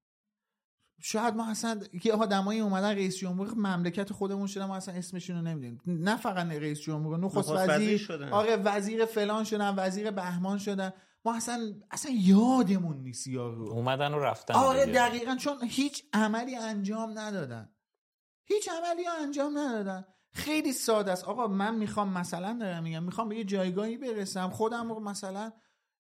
شاید 1.03 1.35
ما 1.35 1.51
اصلا 1.51 1.81
که 2.03 2.13
آدمایی 2.13 2.61
اومدن 2.61 2.91
رئیس 2.91 3.17
جمهور 3.17 3.55
مملکت 3.55 4.13
خودمون 4.13 4.47
شدن 4.47 4.65
ما 4.65 4.77
اصلا 4.77 4.95
اسمشون 4.95 5.37
رو 5.37 5.43
نمی‌دونیم. 5.43 5.81
نه 5.87 6.17
فقط 6.17 6.47
رئیس 6.47 6.81
جمهور 6.81 7.19
نخست 7.19 7.51
وزیر. 7.51 7.71
وزیر 7.71 7.99
شدن. 7.99 8.29
آره 8.29 8.57
وزیر 8.57 9.05
فلان 9.05 9.45
شدن 9.45 9.75
وزیر 9.77 10.11
بهمان 10.11 10.59
شدن. 10.59 10.93
ما 11.25 11.37
اصلا 11.37 11.75
اصلا 11.91 12.13
یادمون 12.15 12.97
نیست 12.97 13.27
یارو. 13.27 13.71
اومدن 13.71 14.15
و 14.15 14.19
رفتن 14.19 14.55
آره. 14.55 14.87
دقیقا 14.87 15.37
چون 15.37 15.59
هیچ 15.63 16.05
عملی 16.13 16.57
انجام 16.57 17.19
ندادن. 17.19 17.69
هیچ 18.51 18.69
عملی 18.69 19.07
انجام 19.07 19.59
ندادن. 19.59 20.05
خیلی 20.33 20.73
ساده 20.73 21.13
است. 21.13 21.25
آقا 21.25 21.47
من 21.47 21.75
می‌خوام 21.75 22.13
مثلا 22.13 22.59
دارم 22.61 22.83
میگم 22.83 23.05
می‌خوام 23.05 23.29
به 23.29 23.37
یه 23.37 23.45
جایگاهی 23.45 23.97
برسم 23.97 24.51
خودم 24.51 24.93
رو 24.93 25.01
مثلا 25.01 25.53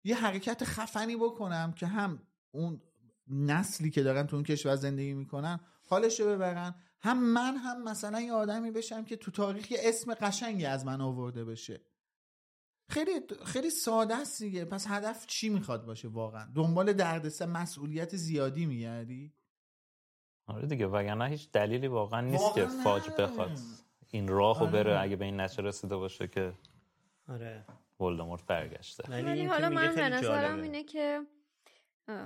یه 0.05 0.17
حرکت 0.17 0.65
خفنی 0.65 1.17
بکنم 1.17 1.73
که 1.73 1.87
هم 1.87 2.23
اون 2.51 2.83
نسلی 3.29 3.91
که 3.91 4.03
دارن 4.03 4.27
تو 4.27 4.37
اون 4.37 4.45
کشور 4.45 4.77
زندگی 4.77 5.15
می‌کنن 5.15 5.61
حالش 5.89 6.21
رو 6.21 6.27
ببرن 6.27 6.75
هم 7.01 7.23
من 7.25 7.57
هم 7.57 7.83
مثلا 7.83 8.21
یه 8.21 8.33
آدمی 8.33 8.71
بشم 8.71 9.05
که 9.05 9.17
تو 9.17 9.31
تاریخ 9.31 9.71
یه 9.71 9.79
اسم 9.83 10.15
قشنگی 10.15 10.67
از 10.67 10.85
من 10.87 11.01
آورده 11.01 11.45
بشه. 11.45 11.81
خیلی 12.89 13.21
خیلی 13.45 13.71
ساده 13.71 14.17
است 14.17 14.43
دیگه. 14.43 14.65
پس 14.65 14.87
هدف 14.89 15.27
چی 15.27 15.49
می‌خواد 15.49 15.87
باشه 15.87 16.09
واقعا؟ 16.09 16.49
دنبال 16.55 16.93
دردسر 16.93 17.47
مسئولیت 17.47 18.17
زیادی 18.17 18.67
میگردی؟ 18.67 19.35
آره 20.51 20.67
دیگه 20.67 20.87
وگرنه 20.87 21.29
هیچ 21.29 21.51
دلیلی 21.51 21.87
واقعا 21.87 22.21
نیست 22.21 22.55
که 22.55 22.63
واقعا 22.63 22.83
فاج 22.85 23.11
نداره. 23.11 23.33
بخواد 23.33 23.59
این 24.11 24.29
راهو 24.29 24.63
آره. 24.63 24.73
بره 24.73 25.01
اگه 25.01 25.17
به 25.17 25.25
این 25.25 25.41
نتیجه 25.41 25.63
رسیده 25.63 25.97
باشه 25.97 26.29
که 26.29 26.53
آره 27.29 27.65
ولدمورت 28.01 28.47
برگشته 28.47 29.05
ولی 29.09 29.43
که 29.43 29.49
حالا 29.49 29.69
من 29.69 29.95
به 29.95 30.09
نظرم. 30.09 30.63
اینه 30.63 30.85
که 30.85 31.27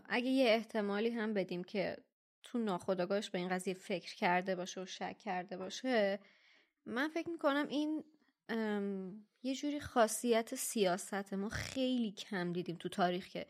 اگه 0.08 0.28
یه 0.28 0.50
احتمالی 0.50 1.10
هم 1.10 1.34
بدیم 1.34 1.64
که 1.64 1.96
تو 2.42 2.58
ناخودآگاهش 2.58 3.30
به 3.30 3.38
این 3.38 3.48
قضیه 3.48 3.74
فکر 3.74 4.14
کرده 4.14 4.56
باشه 4.56 4.82
و 4.82 4.86
شک 4.86 5.18
کرده 5.18 5.56
باشه 5.56 6.18
من 6.86 7.08
فکر 7.08 7.30
می‌کنم 7.30 7.66
این 7.68 8.04
یه 9.42 9.54
جوری 9.54 9.80
خاصیت 9.80 10.54
سیاست 10.54 11.34
ما 11.34 11.48
خیلی 11.48 12.12
کم 12.12 12.52
دیدیم 12.52 12.76
تو 12.76 12.88
تاریخ 12.88 13.28
که 13.28 13.46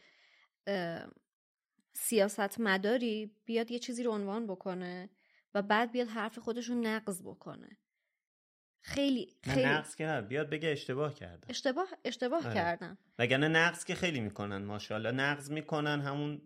سیاست 1.95 2.61
مداری 2.61 3.31
بیاد 3.45 3.71
یه 3.71 3.79
چیزی 3.79 4.03
رو 4.03 4.13
عنوان 4.13 4.47
بکنه 4.47 5.11
و 5.55 5.63
بعد 5.63 5.93
بیاد 5.93 6.09
حرف 6.09 6.39
خودش 6.39 6.69
رو 6.69 6.75
نقض 6.75 7.23
بکنه. 7.23 7.79
خیلی 8.81 9.37
خیلی. 9.43 9.65
نقص 9.67 9.95
که 9.97 10.07
نه 10.07 10.21
بیاد 10.23 10.51
بگه 10.51 10.69
اشتباه 10.69 11.15
کردن 11.15 11.49
اشتباه 11.49 11.89
اشتباه 12.05 12.45
آره. 12.45 12.55
کردن 12.55 12.99
وگرنه 13.19 13.49
نقص 13.49 13.85
که 13.85 13.95
خیلی 13.95 14.21
می‌کنن 14.21 14.65
ماشاءالله. 14.65 15.11
نقض 15.11 15.51
می‌کنن 15.51 16.01
همون 16.01 16.43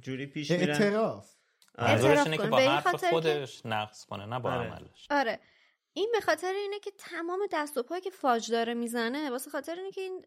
جوری 0.00 0.26
پیش 0.26 0.50
میرن. 0.50 0.70
اعتراف. 0.70 1.34
آره. 1.78 1.90
اعتراف 1.90 2.26
اینه 2.26 2.36
که. 2.36 2.46
با 2.46 2.58
حرف 2.58 2.82
خاطر 2.82 2.98
که- 2.98 3.10
خودش 3.10 3.66
نقص 3.66 4.04
کنه 4.04 4.26
نه 4.26 4.38
با 4.38 4.52
آره. 4.52 4.70
عملش. 4.70 5.06
آره. 5.10 5.40
این 5.92 6.10
به 6.12 6.20
خاطر 6.20 6.52
اینه 6.52 6.78
که 6.78 6.90
تمام 6.98 7.40
دست 7.52 7.76
و 7.78 7.82
پایی 7.82 8.00
که 8.02 8.10
فاج 8.10 8.50
داره 8.50 8.74
می‌زنه 8.74 9.30
واسه 9.30 9.50
خاطر 9.50 9.74
اینه 9.74 9.90
که 9.90 10.00
این 10.00 10.26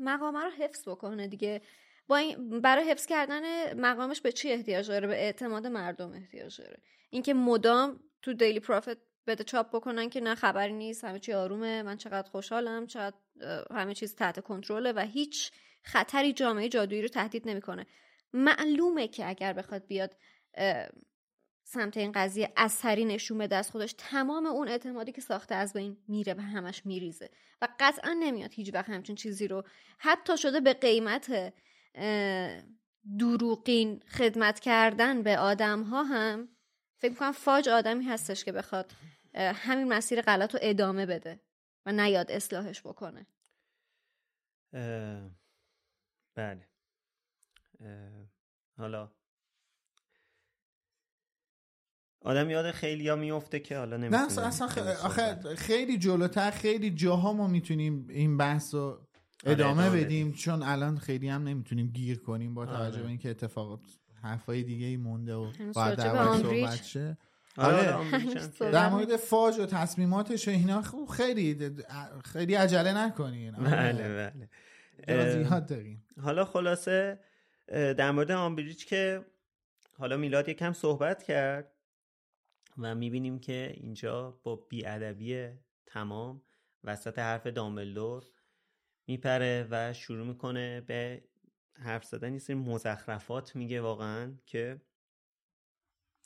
مقامه 0.00 0.44
رو 0.44 0.50
حفظ 0.50 0.88
بکنه 0.88 1.28
دیگه. 1.28 1.62
با 2.06 2.16
این 2.16 2.60
برای 2.60 2.90
حفظ 2.90 3.06
کردن 3.06 3.72
مقامش 3.80 4.20
به 4.20 4.32
چی 4.32 4.52
احتیاج 4.52 4.88
داره؟ 4.88 5.06
به 5.06 5.14
اعتماد 5.14 5.66
مردم 5.66 6.12
احتیاج 6.12 6.60
داره. 6.60 6.82
اینکه 7.10 7.34
مدام 7.34 8.00
تو 8.22 8.32
دیلی 8.32 8.60
پروفیت 8.60 8.98
بده 9.26 9.44
چاپ 9.44 9.76
بکنن 9.76 10.10
که 10.10 10.20
نه 10.20 10.34
خبری 10.34 10.72
نیست 10.72 11.04
همه 11.04 11.18
چی 11.18 11.32
آرومه 11.32 11.82
من 11.82 11.96
چقدر 11.96 12.30
خوشحالم 12.30 12.86
چقدر 12.86 13.16
همه 13.70 13.94
چیز 13.94 14.14
تحت 14.14 14.40
کنترله 14.40 14.92
و 14.92 15.00
هیچ 15.00 15.50
خطری 15.82 16.32
جامعه 16.32 16.68
جادویی 16.68 17.02
رو 17.02 17.08
تهدید 17.08 17.48
نمی‌کنه. 17.48 17.86
معلومه 18.32 19.08
که 19.08 19.28
اگر 19.28 19.52
بخواد 19.52 19.86
بیاد 19.86 20.16
سمت 21.64 21.96
این 21.96 22.12
قضیه 22.12 22.52
اثری 22.56 23.04
نشون 23.04 23.38
بده 23.38 23.56
از 23.56 23.70
خودش 23.70 23.94
تمام 23.98 24.46
اون 24.46 24.68
اعتمادی 24.68 25.12
که 25.12 25.20
ساخته 25.20 25.54
از 25.54 25.72
بین 25.72 25.96
میره 26.08 26.34
و 26.34 26.40
همش 26.40 26.86
میریزه 26.86 27.30
و 27.62 27.68
قطعا 27.80 28.12
نمیاد 28.20 28.52
هیچ 28.52 28.74
وقت 28.74 28.90
همچین 28.90 29.16
چیزی 29.16 29.48
رو. 29.48 29.62
حتی 29.98 30.38
شده 30.38 30.60
به 30.60 30.72
قیمت 30.72 31.52
دروغین 33.18 34.00
خدمت 34.08 34.60
کردن 34.60 35.22
به 35.22 35.38
آدم 35.38 35.82
ها 35.82 36.02
هم 36.02 36.48
فکر 36.98 37.10
می‌کنم 37.10 37.32
فاج 37.32 37.68
آدمی 37.68 38.04
هستش 38.04 38.44
که 38.44 38.52
بخواد 38.52 38.92
همین 39.34 39.88
مسیر 39.88 40.22
غلط 40.22 40.54
رو 40.54 40.60
ادامه 40.62 41.06
بده 41.06 41.40
و 41.86 41.92
نیاد 41.92 42.30
اصلاحش 42.30 42.80
بکنه. 42.80 43.26
اه، 44.72 45.30
بله. 46.34 46.68
اه، 47.80 48.26
حالا 48.78 49.10
آدم 52.24 52.50
یاد 52.50 52.70
خیلی 52.70 53.08
ها 53.08 53.16
میفته 53.16 53.60
که 53.60 53.78
حالا 53.78 53.96
نه 53.96 54.08
نمی‌تونه 54.08 54.46
اصلا, 54.46 54.66
اصلا 54.66 54.68
خ- 54.68 55.04
آخه 55.04 55.54
خیلی 55.56 55.98
جلوتر 55.98 56.50
خیلی 56.50 56.90
جاها 56.90 57.32
ما 57.32 57.46
می‌تونیم 57.46 58.06
این 58.10 58.36
بحث 58.36 58.74
رو 58.74 59.06
ادامه 59.46 59.82
ادامه 59.82 60.04
بدیم 60.04 60.32
چون 60.32 60.62
الان 60.62 60.98
خیلی 60.98 61.28
هم 61.28 61.44
نمی‌تونیم 61.44 61.86
گیر 61.86 62.18
کنیم 62.18 62.54
با 62.54 62.66
توجه 62.66 62.94
آره. 62.94 63.02
به 63.02 63.08
اینکه 63.08 63.30
اتفاقات 63.30 63.80
حرفای 64.22 64.62
دیگه 64.62 64.86
ای 64.86 64.96
مونده 64.96 65.34
و 65.34 65.50
آمبریج. 65.74 66.66
صحبت 66.66 66.82
شه 66.82 67.18
آره 67.56 67.92
آره. 67.92 68.70
در 68.70 68.88
مورد 68.88 69.16
فاج 69.16 69.58
و 69.58 69.66
تصمیماتش 69.66 70.48
و 70.48 70.50
اینا 70.50 70.82
خب 70.82 71.06
خیلی 71.06 71.70
خیلی 72.24 72.54
عجله 72.54 72.92
نکنین 72.92 73.54
آره. 73.54 73.92
بله 73.92 74.32
بله 75.06 75.60
داریم 75.60 76.04
حالا 76.20 76.44
خلاصه 76.44 77.20
در 77.68 78.10
مورد 78.10 78.30
آمبریج 78.30 78.84
که 78.84 79.24
حالا 79.98 80.16
میلاد 80.16 80.48
یکم 80.48 80.72
صحبت 80.72 81.22
کرد 81.22 81.72
و 82.78 82.94
می‌بینیم 82.94 83.38
که 83.38 83.72
اینجا 83.74 84.38
با 84.42 84.56
بیادبی 84.56 85.48
تمام 85.86 86.42
وسط 86.84 87.18
حرف 87.18 87.46
دامبلدور 87.46 88.24
میپره 89.06 89.68
و 89.70 89.92
شروع 89.92 90.26
می‌کنه 90.26 90.80
به 90.80 91.24
حرف 91.74 92.04
زدن 92.04 92.32
یه 92.32 92.38
سری 92.38 92.56
مزخرفات 92.56 93.56
میگه 93.56 93.80
واقعا 93.80 94.34
که 94.46 94.80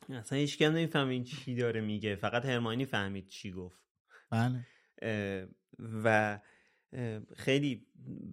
اصلا 0.08 0.38
هیچ 0.38 0.58
کم 0.58 0.72
نمی‌فهمید 0.72 1.24
چی 1.24 1.54
داره 1.54 1.80
میگه. 1.80 2.16
فقط 2.16 2.44
هرماینی 2.44 2.84
فهمید 2.84 3.26
چی 3.26 3.52
گفت. 3.52 3.82
بله. 4.30 4.66
و 6.04 6.40
خیلی 7.36 7.86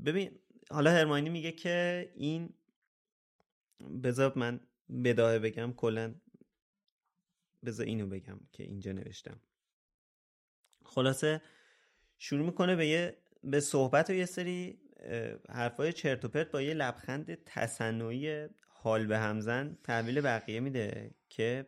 ببین 0.06 0.40
حالا 0.70 0.92
هرماینی 0.92 1.30
میگه 1.30 1.52
که 1.52 2.12
این 2.16 2.54
بذار 4.04 4.34
من 4.36 4.60
بداهه 5.04 5.40
بگم 5.40 5.74
کلا 5.74 6.16
بذار 7.66 7.86
اینو 7.86 8.08
بگم 8.08 8.40
که 8.52 8.64
اینجا 8.64 8.92
نوشتم. 8.92 9.40
خلاصه 10.86 11.42
شروع 12.18 12.46
می‌کنه 12.46 12.76
به 12.76 12.88
یه 12.88 13.23
به 13.44 13.60
صحبت 13.60 14.10
و 14.10 14.14
یه 14.14 14.26
سری 14.26 14.80
حرفای 15.50 15.94
چرت 15.94 16.26
و 16.26 16.28
پرت 16.28 16.52
با 16.52 16.62
یه 16.62 16.74
لبخند 16.74 17.38
تصنعی 17.46 18.48
حال 18.68 19.06
به 19.06 19.18
همزن 19.18 19.78
تحویل 19.84 20.22
بقیه 20.22 20.60
میده 20.60 21.12
که 21.30 21.68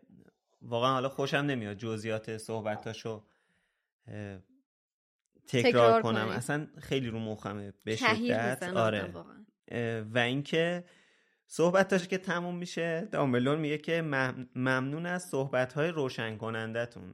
واقعا 0.61 0.93
حالا 0.93 1.09
خوشم 1.09 1.38
نمیاد 1.38 1.78
جزئیات 1.78 2.38
صحبتاشو 2.38 3.23
تکرار, 5.47 5.71
تکرار 5.71 6.01
کنم. 6.01 6.28
اصلا 6.28 6.67
خیلی 6.80 7.07
رو 7.07 7.19
مخمه 7.19 7.73
به 7.84 7.95
شدت. 7.95 8.63
آره. 8.63 9.13
و 10.13 10.17
اینکه 10.17 10.84
صحبتاش 11.47 12.07
که 12.07 12.17
تموم 12.17 12.57
میشه 12.57 13.07
دامبلور 13.11 13.57
میگه 13.57 13.78
که 13.78 14.01
ممنون 14.55 15.05
از 15.05 15.23
صحبت 15.23 15.73
های 15.73 15.89
روشن 15.89 16.38
کنندتون. 16.38 17.13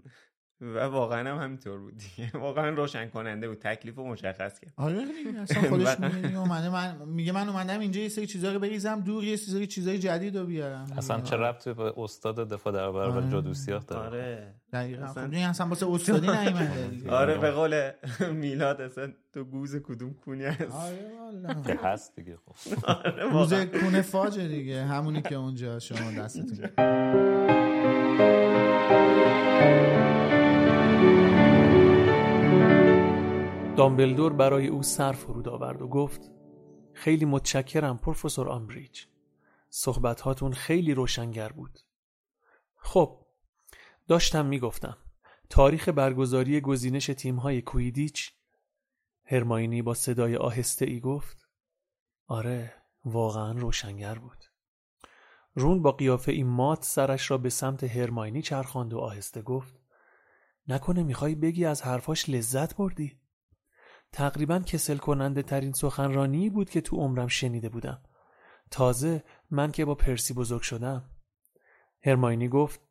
و 0.61 0.79
واقعا 0.79 1.29
هم 1.35 1.43
همینطور 1.43 1.79
بود. 1.79 1.93
دیگه 1.97 2.31
واقعا 2.45 2.69
روشن 2.69 3.09
کننده 3.09 3.47
بود. 3.47 3.59
تکلیف 3.59 3.95
رو 3.95 4.07
مشخص 4.07 4.59
کرد. 4.59 4.73
آره 4.77 5.05
اصلا 5.41 5.69
خودش 5.69 5.87
اومده 6.35 6.69
من 6.69 6.97
میگه 7.05 7.31
من 7.31 7.49
اومدم 7.49 7.79
اینجا 7.79 8.01
یه 8.01 8.09
سری 8.09 8.27
چیزا 8.27 8.53
رو 8.53 8.59
بریزم 8.59 8.99
دور 8.99 9.23
یه 9.23 9.35
سری 9.35 9.67
چیزای 9.67 9.99
جدید 9.99 10.37
رو 10.37 10.45
بیارم. 10.45 10.87
اصلا 10.97 11.21
چه 11.21 11.35
ربطی 11.35 11.73
به 11.73 11.93
استاد 11.97 12.49
دفاع 12.49 12.73
در 12.73 12.91
برابر 12.91 13.17
آره. 13.17 13.31
جادوسیاه 13.31 13.83
داره؟ 13.87 14.07
آره. 14.07 14.53
دقیقاً. 14.73 15.05
اصلا 15.05 15.27
خب 15.27 15.33
اصلا 15.49 15.67
واسه 15.67 15.91
استادی 15.91 16.27
نیومده. 16.27 17.11
آره 17.21 17.37
به 17.37 17.51
قول 17.51 17.91
میلاد 18.33 18.81
اصلا 18.81 19.13
تو 19.33 19.43
گوز 19.43 19.75
کدوم 19.75 20.13
کونی 20.13 20.43
هست؟ 20.43 20.75
آره 20.75 21.11
والله 21.21 21.63
که 21.67 21.79
هست 21.83 22.15
دیگه 22.15 22.37
خب. 22.45 22.85
آره 22.85 23.29
گوز 23.29 23.53
کونه 23.53 24.01
فاجه 24.01 24.47
دیگه. 24.47 24.83
همونی 24.83 25.21
که 25.21 25.35
اونجا 25.35 25.79
شما 25.79 26.11
دستتون. 26.11 27.60
دامبلدور 33.81 34.33
برای 34.33 34.67
او 34.67 34.83
سر 34.83 35.11
فرود 35.11 35.47
آورد 35.47 35.81
و 35.81 35.87
گفت 35.87 36.31
خیلی 36.93 37.25
متشکرم 37.25 37.97
پروفسور 37.97 38.49
آمبریج. 38.49 39.05
صحبت 39.69 40.21
هاتون 40.21 40.53
خیلی 40.53 40.93
روشنگر 40.93 41.49
بود. 41.49 41.79
خب 42.75 43.25
داشتم 44.07 44.45
می‌گفتم. 44.45 44.97
تاریخ 45.49 45.89
برگزاری 45.89 46.61
گزینش 46.61 47.05
تیم‌های 47.05 47.61
کویدیچ. 47.61 48.31
هرماینی 49.25 49.81
با 49.81 49.93
صدای 49.93 50.35
آهسته 50.35 50.85
ای 50.85 50.99
گفت 50.99 51.47
آره 52.27 52.73
واقعا 53.05 53.51
روشنگر 53.51 54.15
بود. 54.15 54.45
رون 55.55 55.81
با 55.81 55.91
قیافه 55.91 56.31
ای 56.31 56.43
مات 56.43 56.83
سرش 56.83 57.31
را 57.31 57.37
به 57.37 57.49
سمت 57.49 57.83
هرماینی 57.83 58.41
چرخاند 58.41 58.93
و 58.93 58.99
آهسته 58.99 59.41
گفت 59.41 59.79
نکنه 60.67 61.03
می‌خوای 61.03 61.35
بگی 61.35 61.65
از 61.65 61.81
حرفاش 61.81 62.29
لذت 62.29 62.75
بردی؟ 62.75 63.20
تقریبا 64.11 64.59
کسل 64.59 64.97
کننده 64.97 65.41
ترین 65.41 65.73
سخنرانی 65.73 66.49
بود 66.49 66.69
که 66.69 66.81
تو 66.81 66.95
عمرم 66.95 67.27
شنیده 67.27 67.69
بودم. 67.69 68.01
تازه 68.71 69.23
من 69.51 69.71
که 69.71 69.85
با 69.85 69.95
پرسی 69.95 70.33
بزرگ 70.33 70.61
شدم. 70.61 71.09
هرماینی 72.03 72.47
گفت 72.47 72.81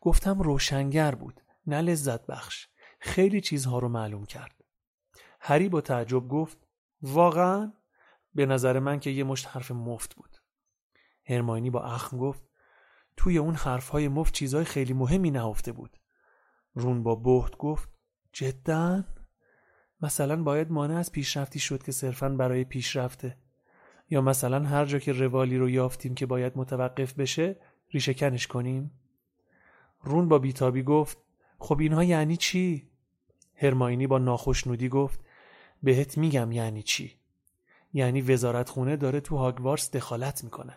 گفتم 0.00 0.42
روشنگر 0.42 1.14
بود 1.14 1.40
نه 1.66 1.80
لذت 1.80 2.26
بخش. 2.26 2.68
خیلی 3.00 3.40
چیزها 3.40 3.78
رو 3.78 3.88
معلوم 3.88 4.24
کرد. 4.24 4.64
هری 5.40 5.68
با 5.68 5.80
تعجب 5.80 6.28
گفت 6.28 6.58
واقعا؟ 7.02 7.72
به 8.34 8.46
نظر 8.46 8.78
من 8.78 9.00
که 9.00 9.10
یه 9.10 9.24
مشت 9.24 9.48
حرف 9.48 9.70
مفت 9.70 10.14
بود. 10.14 10.36
هرماینی 11.26 11.70
با 11.70 11.82
اخم 11.82 12.18
گفت 12.18 12.42
توی 13.16 13.38
اون 13.38 13.54
حرفهای 13.54 14.08
مفت 14.08 14.34
چیزهای 14.34 14.64
خیلی 14.64 14.92
مهمی 14.92 15.30
نهفته 15.30 15.72
بود. 15.72 15.96
رون 16.74 17.02
با 17.02 17.14
بهت 17.14 17.56
گفت 17.56 17.88
جدا؟ 18.32 19.04
مثلا 20.02 20.42
باید 20.42 20.70
مانع 20.70 20.96
از 20.96 21.12
پیشرفتی 21.12 21.58
شد 21.58 21.82
که 21.82 21.92
صرفا 21.92 22.28
برای 22.28 22.64
پیشرفته 22.64 23.36
یا 24.10 24.20
مثلا 24.20 24.64
هر 24.64 24.84
جا 24.84 24.98
که 24.98 25.12
روالی 25.12 25.58
رو 25.58 25.70
یافتیم 25.70 26.14
که 26.14 26.26
باید 26.26 26.52
متوقف 26.56 27.14
بشه 27.14 27.56
ریشه 27.90 28.14
کنش 28.14 28.46
کنیم 28.46 28.90
رون 30.02 30.28
با 30.28 30.38
بیتابی 30.38 30.82
گفت 30.82 31.18
خب 31.58 31.80
اینها 31.80 32.04
یعنی 32.04 32.36
چی؟ 32.36 32.88
هرماینی 33.54 34.06
با 34.06 34.18
ناخشنودی 34.18 34.88
گفت 34.88 35.20
بهت 35.82 36.18
میگم 36.18 36.52
یعنی 36.52 36.82
چی؟ 36.82 37.16
یعنی 37.92 38.20
وزارت 38.20 38.68
خونه 38.68 38.96
داره 38.96 39.20
تو 39.20 39.36
هاگوارس 39.36 39.90
دخالت 39.90 40.44
می‌کنه 40.44 40.76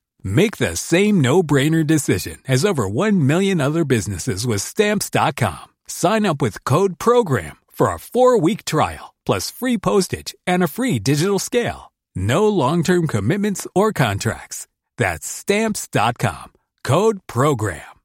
Make 0.22 0.58
the 0.58 0.76
same 0.76 1.20
no-brainer 1.20 1.84
decision 1.84 2.38
as 2.46 2.64
over 2.64 2.88
1 2.88 3.26
million 3.26 3.60
other 3.60 3.84
businesses 3.84 4.46
with 4.46 4.62
stamps.com. 4.62 5.74
Sign 5.88 6.24
up 6.26 6.40
with 6.40 6.64
code 6.64 6.98
program 6.98 7.58
for 7.72 7.88
a 7.88 7.96
4-week 7.96 8.64
trial 8.64 9.14
plus 9.24 9.50
free 9.50 9.78
postage 9.78 10.34
and 10.46 10.62
a 10.62 10.68
free 10.68 10.98
digital 10.98 11.38
scale. 11.38 11.92
No 12.14 12.48
long-term 12.48 13.08
commitments 13.08 13.66
or 13.74 13.92
contracts. 13.92 14.66
That's 14.96 15.26
stamps.com. 15.26 16.52
Code 16.84 17.18
program. 17.26 17.96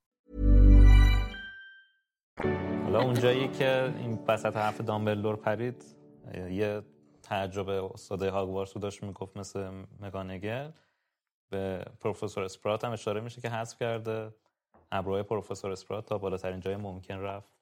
حالا 2.84 3.04
اونجایی 3.04 3.48
که 3.48 3.94
این 3.98 4.20
وسط 4.28 4.56
حرف 4.58 4.82
دامبلدور 4.82 5.36
پرید 5.36 5.86
یه 6.52 6.82
تعجب 7.24 7.70
استاد 7.70 8.24
هاگوارتس 8.24 8.76
رو 8.76 8.82
داشت 8.82 9.04
میگفت 9.04 9.38
مثل 9.38 9.70
مگانگل 10.00 10.70
به 11.49 11.85
پروفسور 12.01 12.45
اسپرات 12.45 12.85
هم 12.85 12.93
اشاره 12.93 13.21
میشه 13.21 13.41
که 13.41 13.51
حذف 13.51 13.79
کرده. 13.79 14.35
ابروهای 14.93 15.23
پروفسور 15.23 15.73
اسپرات 15.73 16.07
تا 16.07 16.19
بالاترین 16.19 16.61
جای 16.61 16.77
ممکن 16.77 17.19
رفت 17.19 17.53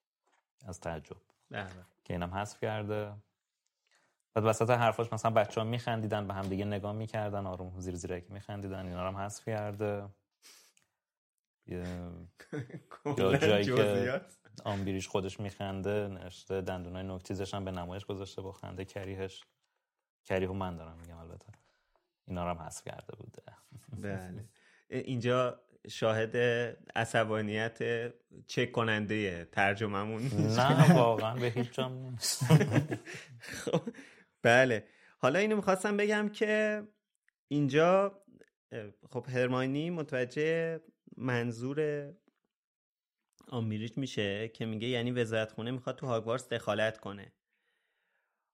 از 0.67 0.81
تعجب. 0.81 1.17
بله. 1.51 1.67
که 2.05 2.15
اینم 2.15 2.35
حذف 2.35 2.61
کرده. 2.61 3.13
بعد 4.35 4.45
وسط 4.45 4.71
حرفاش 4.71 5.13
مثلا 5.13 5.31
بچه 5.31 5.61
ها 5.61 5.67
میخندیدن 5.67 6.27
به 6.27 6.35
هم 6.35 6.49
دیگه 6.49 6.65
نگاه 6.65 6.93
می‌کردن 6.93 7.47
آروم 7.47 7.81
زیر 7.81 7.95
زیرکی 7.95 8.33
میخندیدن 8.33 8.87
اینا 8.87 9.03
رو 9.03 9.09
هم 9.09 9.17
حذف 9.17 9.45
کرده. 9.45 10.09
یا 11.67 13.37
جایی 13.37 13.65
که 13.65 14.21
آمبیریش 14.65 15.09
خودش 15.09 15.41
میخنده 15.41 16.09
نشته 16.09 16.61
دندونای 16.61 17.03
نکتیزش 17.03 17.55
هم 17.55 17.65
به 17.65 17.71
نمایش 17.71 18.05
گذاشته 18.05 18.43
با 18.43 18.53
خنده 18.53 18.85
کریهش. 18.85 19.45
کریهو 20.25 20.53
من 20.53 20.77
دارم 20.77 20.97
میگم 20.97 21.19
البته. 21.19 21.47
اینا 22.27 22.45
رو 22.45 22.51
هم 22.51 22.67
حذف 22.67 22.85
کرده 22.85 23.17
بوده. 23.17 23.43
بله. 24.03 24.49
اینجا 24.89 25.61
شاهد 25.89 26.37
عصبانیت 26.97 27.79
چک 28.47 28.73
کننده 28.73 29.45
ترجممون 29.45 30.23
نه 30.57 30.95
واقعا 30.95 31.35
به 31.37 31.47
هیچ 31.47 31.71
جام 31.71 31.93
نیست. 31.93 32.45
خب 33.65 33.83
بله. 34.43 34.87
حالا 35.19 35.39
اینو 35.39 35.57
می‌خواستم 35.57 35.97
بگم 35.97 36.29
که 36.29 36.83
اینجا 37.49 38.23
خب 39.11 39.27
هرماینی 39.29 39.91
متوجه 39.91 40.81
منظور 41.17 42.09
آمبریج 43.49 43.99
میشه 43.99 44.49
که 44.49 44.67
میگه 44.67 44.89
یعنی 44.89 45.11
وزارت 45.11 45.53
خونه 45.53 45.71
می‌خواد 45.71 45.97
تو 45.97 46.07
هاگوارتس 46.07 46.49
دخالت 46.49 46.99
کنه. 46.99 47.33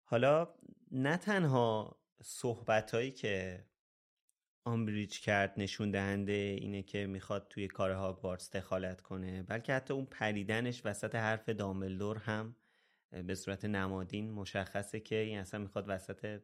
حالا 0.05 0.55
نه 0.93 1.17
تنها 1.17 2.00
صحبت 2.23 2.91
هایی 2.95 3.11
که 3.11 3.65
آمبریج 4.65 5.21
کرد 5.21 5.55
نشون 5.57 5.91
دهنده 5.91 6.33
اینه 6.33 6.83
که 6.83 7.07
می‌خواد 7.07 7.47
توی 7.51 7.69
کار 7.69 7.91
هاگوارتس 7.91 8.51
دخالت 8.51 9.01
کنه 9.01 9.43
بلکه 9.43 9.75
حتی 9.75 9.95
اون 9.95 10.05
پریدنش 10.05 10.83
وسط 10.85 11.15
حرف 11.15 11.49
دامبلدور 11.49 12.19
هم 12.19 12.57
به 13.27 13.35
صورت 13.35 13.65
نمادین 13.65 14.31
مشخصه 14.31 15.01
که 15.01 15.17
این 15.17 15.39
اصلا 15.39 15.61
می‌خواد 15.61 15.85
وسط 15.89 16.41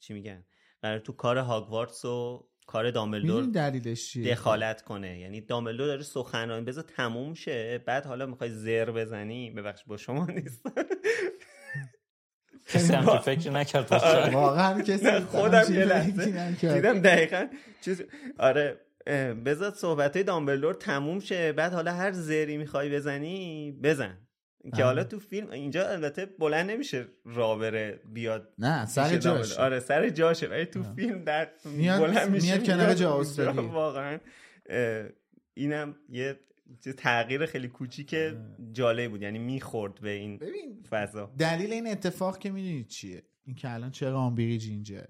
چی 0.00 0.14
میگن؟ 0.14 0.44
قرار 0.82 0.98
تو 0.98 1.12
کار 1.12 1.38
هاگوارتس 1.38 2.04
و 2.04 2.48
کار 2.66 2.90
دامبلدور 2.90 3.44
دلیلش 3.44 4.16
دخالت 4.16 4.82
کنه. 4.82 5.18
یعنی 5.18 5.40
دامبلدور 5.40 5.86
داره 5.86 6.02
سخنرانی 6.02 6.64
بذار 6.64 6.84
تموم 6.84 7.34
شه 7.34 7.78
بعد 7.78 8.06
حالا 8.06 8.26
می‌خوای 8.26 8.50
زر 8.50 8.90
بزنی؟ 8.90 9.50
ببخش 9.50 9.84
با 9.84 9.96
شما 9.96 10.26
نیست 10.36 10.62
کسی 12.72 12.92
هم 12.92 13.18
فکر 13.18 13.50
نکرد 13.50 13.92
واقعا 14.32 14.82
کسی 14.82 15.20
خودم 15.20 15.74
یه 15.74 15.84
لحظه 15.84 16.56
دیدم 16.74 16.98
دقیقا 17.00 17.46
چیز 17.80 18.02
آره 18.38 18.76
بذار 19.44 19.70
صحبت 19.70 20.16
های 20.16 20.24
دامبلدور 20.24 20.74
تموم 20.74 21.20
شه 21.20 21.52
بعد 21.52 21.72
حالا 21.72 21.92
هر 21.92 22.12
زری 22.12 22.56
می‌خوای 22.56 22.90
بزنی 22.90 23.72
بزن. 23.82 24.18
که 24.76 24.84
حالا 24.84 25.04
تو 25.04 25.18
فیلم 25.18 25.50
اینجا 25.50 25.88
البته 25.88 26.26
بلند 26.26 26.70
نمیشه 26.70 27.06
رابره 27.24 28.00
بیاد 28.12 28.48
نه 28.58 28.86
سر 28.86 29.16
جاشه. 29.16 29.60
آره 29.60 29.80
سر 29.80 30.08
جاشه. 30.08 30.46
ولی 30.46 30.66
تو 30.66 30.82
فیلم 30.96 31.24
در 31.24 31.48
میاد 31.64 32.00
بلند 32.00 32.30
میشه 32.30 32.46
میاد 32.46 32.66
کنار 32.66 32.94
جا 32.94 33.22
واقعا 33.72 34.18
اینم 35.54 35.96
یه 36.08 36.38
تغییر 36.96 37.46
خیلی 37.46 37.68
کوچیک 37.68 38.16
جالب 38.72 39.10
بود. 39.10 39.22
یعنی 39.22 39.38
می‌خورد 39.38 40.00
به 40.00 40.10
این 40.10 40.38
ببین 40.38 40.82
فضا. 40.90 41.32
دلیل 41.38 41.72
این 41.72 41.86
اتفاق 41.86 42.38
که 42.38 42.50
می‌دونید 42.50 42.86
چیه؟ 42.86 43.22
این 43.44 43.56
که 43.56 43.70
الان 43.70 43.90
چرا 43.90 44.20
آمبریج 44.20 44.68
اینجا 44.68 45.02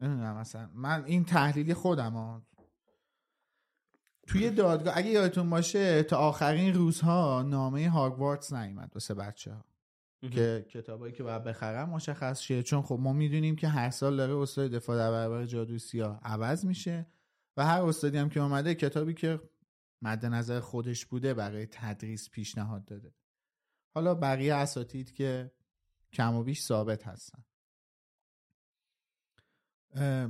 نمی‌دونم 0.00 0.36
مثلا. 0.36 0.70
من 0.74 1.04
این 1.04 1.24
تحلیلی 1.24 1.74
خودم 1.74 2.12
ها. 2.12 2.46
توی 4.26 4.50
دادگاه 4.50 4.96
اگه 4.96 5.10
یادتون 5.10 5.50
باشه 5.50 6.02
تا 6.02 6.16
آخرین 6.16 6.74
روزها 6.74 7.42
نامه 7.42 7.88
هاگوارتس 7.88 8.52
نیومد 8.52 8.90
واسه 8.94 9.14
بچه 9.14 9.52
ها 9.52 9.64
که 10.30 10.66
کتابایی 10.68 11.12
که 11.12 11.22
باید 11.22 11.44
بخرم 11.44 11.90
مشخص 11.90 12.40
شه. 12.40 12.62
چون 12.62 12.82
خب 12.82 12.98
ما 13.00 13.12
می‌دونیم 13.12 13.56
که 13.56 13.68
هر 13.68 13.90
سال 13.90 14.16
داره 14.16 14.36
استاد 14.36 14.70
دفاع 14.70 14.96
در 14.96 15.10
برابر 15.10 15.46
جادوی 15.46 15.78
سیاه 15.78 16.20
عوض 16.22 16.64
میشه 16.64 17.06
و 17.56 17.66
هر 17.66 17.82
استادی 17.82 18.18
هم 18.18 18.28
که 18.28 18.40
اومده 18.40 18.74
کتابی 18.74 19.14
که 19.14 19.40
مد 20.02 20.26
نظر 20.26 20.60
خودش 20.60 21.06
بوده 21.06 21.34
برای 21.34 21.66
تدریس 21.66 22.30
پیشنهاد 22.30 22.84
داده. 22.84 23.14
حالا 23.94 24.14
بقیه 24.14 24.54
اساتید 24.54 25.12
که 25.12 25.52
کم 26.12 26.34
و 26.34 26.42
بیش 26.42 26.62
ثابت 26.62 27.06
هستن. 27.06 27.44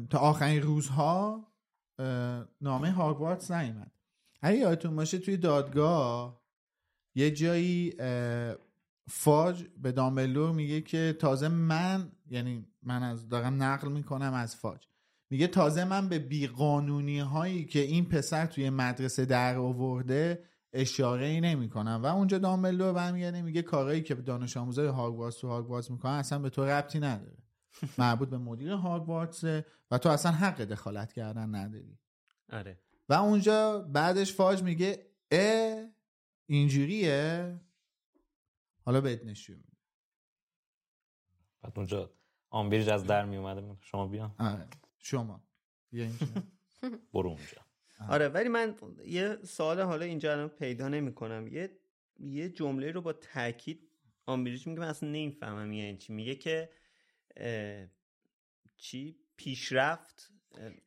تا 0.07 0.19
آخرین 0.19 0.63
روزها 0.63 1.47
نامه 2.61 2.91
هاگوارتس 2.91 3.51
نیومد. 3.51 3.93
اگه 4.43 4.59
یادتون 4.59 4.97
باشه 4.97 5.19
توی 5.19 5.37
دادگاه 5.37 6.43
یه 7.15 7.31
جایی 7.31 7.95
فاج 9.09 9.65
به 9.77 9.93
دامبلور 9.93 10.53
میگه 10.53 10.81
که 10.81 11.17
تازه 11.21 11.49
من 11.49 12.13
یعنی 12.27 12.67
من 12.83 13.03
از 13.03 13.29
دارم 13.29 13.63
نقل 13.63 13.93
می‌کنم 13.93 14.35
از 14.35 14.57
فاج. 14.57 14.90
میگه 15.31 15.47
تازه 15.47 15.85
من 15.85 16.09
به 16.09 16.19
بیقانونی 16.19 17.19
هایی 17.19 17.65
که 17.65 17.78
این 17.81 18.09
پسر 18.09 18.47
توی 18.47 18.70
مدرسه 18.70 19.24
در 19.24 19.59
آورده 19.59 20.44
اشاره 20.73 21.27
ای 21.27 21.40
نمی 21.40 21.69
کنم 21.69 22.01
و 22.02 22.07
اونجا 22.07 22.39
دامبلدور 22.39 22.93
برمیگرده 22.93 23.43
میگه 23.43 23.62
کارهایی 23.62 24.02
که 24.02 24.15
دانش 24.15 24.57
آموزای 24.57 24.86
هاگوارتس 24.86 25.39
تو 25.39 25.48
هاگوارتس 25.48 25.90
می‌کنن 25.90 26.12
اصلا 26.12 26.39
به 26.39 26.51
تو 26.51 26.65
ربطی 26.65 27.01
نداره. 27.01 27.36
مربوط 27.98 28.28
به 28.28 28.39
مدیر 28.39 28.70
هاگوارتس 28.70 29.44
و 29.90 29.98
تو 29.98 30.09
اصلا 30.09 30.32
حق 30.32 30.61
دخالت 30.61 31.12
کردن 31.12 31.55
نداری. 31.55 31.98
آره. 32.52 32.78
و 33.09 33.12
اونجا 33.12 33.78
بعدش 33.78 34.35
فاج 34.35 34.62
میگه 34.62 35.07
اه 35.31 35.86
اینجوریه. 36.47 37.61
حالا 38.85 39.01
بهت 39.01 39.24
نشون 39.24 39.65
بعد 41.62 41.73
اونجا 41.77 42.11
آمبریج 42.51 42.89
از 42.89 43.05
در 43.05 43.24
می 43.24 43.36
اومده 43.36 43.77
شما 43.81 44.07
بیا. 44.07 44.35
آره. 44.39 44.69
شما. 45.01 45.44
بیا 45.90 46.05
اینجا 46.05 46.27
برو 47.14 47.28
اونجا. 47.28 47.66
آره 48.09 48.28
ولی 48.28 48.48
من 48.48 48.77
یه 49.05 49.39
سوال 49.44 49.81
حالا 49.81 50.05
اینجا 50.05 50.32
الان 50.32 50.48
پیدا 50.48 50.89
نمی 50.89 51.14
کنم 51.14 51.47
یه 51.47 51.78
یه 52.18 52.48
جمله 52.48 52.90
رو 52.90 53.01
با 53.01 53.12
تاکید 53.12 53.90
آمبریج 54.27 54.66
میگه 54.66 54.81
من 54.81 54.89
اصلا 54.89 55.09
نمی‌فهمم 55.09 55.72
یعنی 55.72 55.98
چی. 55.98 56.12
میگه 56.12 56.35
که 56.35 56.70
چی؟ 58.77 59.16
پیشرفت؟ 59.36 60.31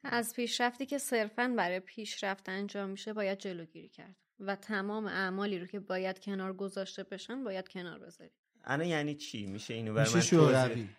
از 0.03 0.35
پیشرفتی 0.35 0.85
که 0.85 0.97
صرفا 0.97 1.53
برای 1.57 1.79
پیشرفت 1.79 2.49
انجام 2.49 2.89
میشه 2.89 3.13
باید 3.13 3.39
جلوگیری 3.39 3.89
کرد 3.89 4.15
و 4.39 4.55
تمام 4.55 5.05
اعمالی 5.05 5.59
رو 5.59 5.65
که 5.65 5.79
باید 5.79 6.19
کنار 6.19 6.53
گذاشته 6.53 7.03
بشن 7.03 7.43
باید 7.43 7.67
کنار 7.67 7.99
بذاری. 7.99 8.31
الان 8.63 8.87
یعنی 8.87 9.15
چی؟ 9.15 9.45
میشه 9.45 9.73
اینو 9.73 9.93
برای 9.93 10.15
میشه 10.15 10.37
من 10.37 10.65
شوروی. 10.65 10.89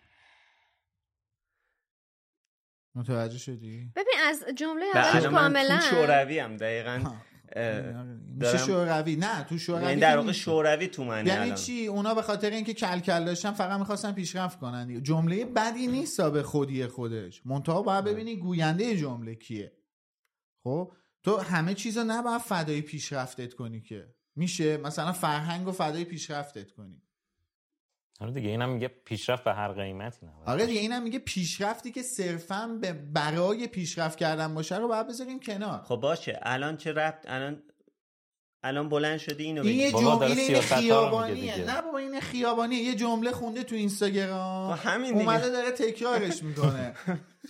متوجه 2.95 3.37
شدی؟ 3.37 3.91
ببین 3.95 4.13
از 4.27 4.43
جمله 4.55 4.85
اولش 4.93 5.25
کاملا 5.25 5.77
تو 5.77 5.81
شوروی 5.81 6.39
هم 6.39 6.57
دقیقا. 6.57 7.13
میشه 8.39 8.57
شوروی؟ 8.57 9.15
نه 9.15 9.43
تو 9.43 9.57
شوروی 9.57 9.83
یعنی 9.83 10.01
در 10.01 10.17
واقع. 10.17 10.31
شوروی 10.31 10.87
تو 10.87 11.03
معنی 11.03 11.29
یعنی 11.29 11.41
الان. 11.41 11.55
چی؟ 11.55 11.87
اونا 11.87 12.13
به 12.13 12.21
خاطر 12.21 12.49
اینکه 12.49 12.73
کل 12.73 12.99
کل 12.99 13.25
داشتن 13.25 13.51
فقط 13.51 13.79
می‌خواستن 13.79 14.11
پیشرفت 14.11 14.59
کنن. 14.59 15.03
جمله 15.03 15.45
بدی 15.45 15.87
نیست 15.87 16.21
به 16.21 16.43
خودی 16.43 16.87
خودش. 16.87 17.41
منتها 17.45 17.81
باید 17.81 18.05
ببینی 18.05 18.35
گوینده 18.35 18.97
جمله 18.97 19.35
کیه. 19.35 19.71
خب؟ 20.63 20.91
تو 21.23 21.37
همه 21.37 21.73
چیزو 21.73 22.03
نباید 22.07 22.41
فدای 22.41 22.81
پیشرفتت 22.81 23.53
کنی 23.53 23.81
که. 23.81 24.15
میشه 24.35 24.77
مثلا 24.77 25.11
فرهنگ 25.11 25.67
و 25.67 25.71
فدای 25.71 26.05
پیشرفتت 26.05 26.71
کنی. 26.71 27.01
آره 28.19 28.31
دیگه 28.31 28.49
اینم 28.49 28.69
میگه 28.69 28.87
پیشرفت 28.87 29.43
به 29.43 29.53
هر 29.53 29.71
قیمتی 29.71 30.25
نباید 30.25 30.49
آره 30.49 30.65
دیگه 30.65 30.79
اینم 30.79 31.03
میگه 31.03 31.19
پیشرفتی 31.19 31.91
که 31.91 32.01
صرفا 32.01 32.77
به 32.81 32.93
برای 32.93 33.67
پیشرفت 33.67 34.17
کردن 34.17 34.55
باشه 34.55 34.77
رو 34.77 34.87
باید 34.87 35.07
بذاریم 35.07 35.39
کنار. 35.39 35.81
خب 35.83 35.95
باشه 35.95 36.39
الان 36.43 36.77
چه 36.77 36.91
ربط 36.91 37.25
الان 37.27 37.63
الان 38.63 38.89
بلند 38.89 39.17
شدی 39.17 39.43
اینو 39.43 39.63
این 39.63 39.79
یه 39.79 39.91
بگی 39.91 40.01
جمله 40.01 40.25
این 40.25 40.55
ها 40.55 40.61
رو 40.61 40.61
خیابانیه. 40.61 41.65
نه 41.65 41.81
بابا 41.81 41.97
این 41.97 42.19
خیابانیه. 42.19 42.83
یه 42.83 42.95
جمله 42.95 43.31
خونده 43.31 43.63
تو 43.63 43.75
اینستاگرام. 43.75 44.75
خب 44.75 44.87
همین 44.89 45.11
دیگه. 45.11 45.21
اومده 45.21 45.49
داره 45.49 45.71
تکرارش 45.71 46.43
می‌کنه. 46.43 46.93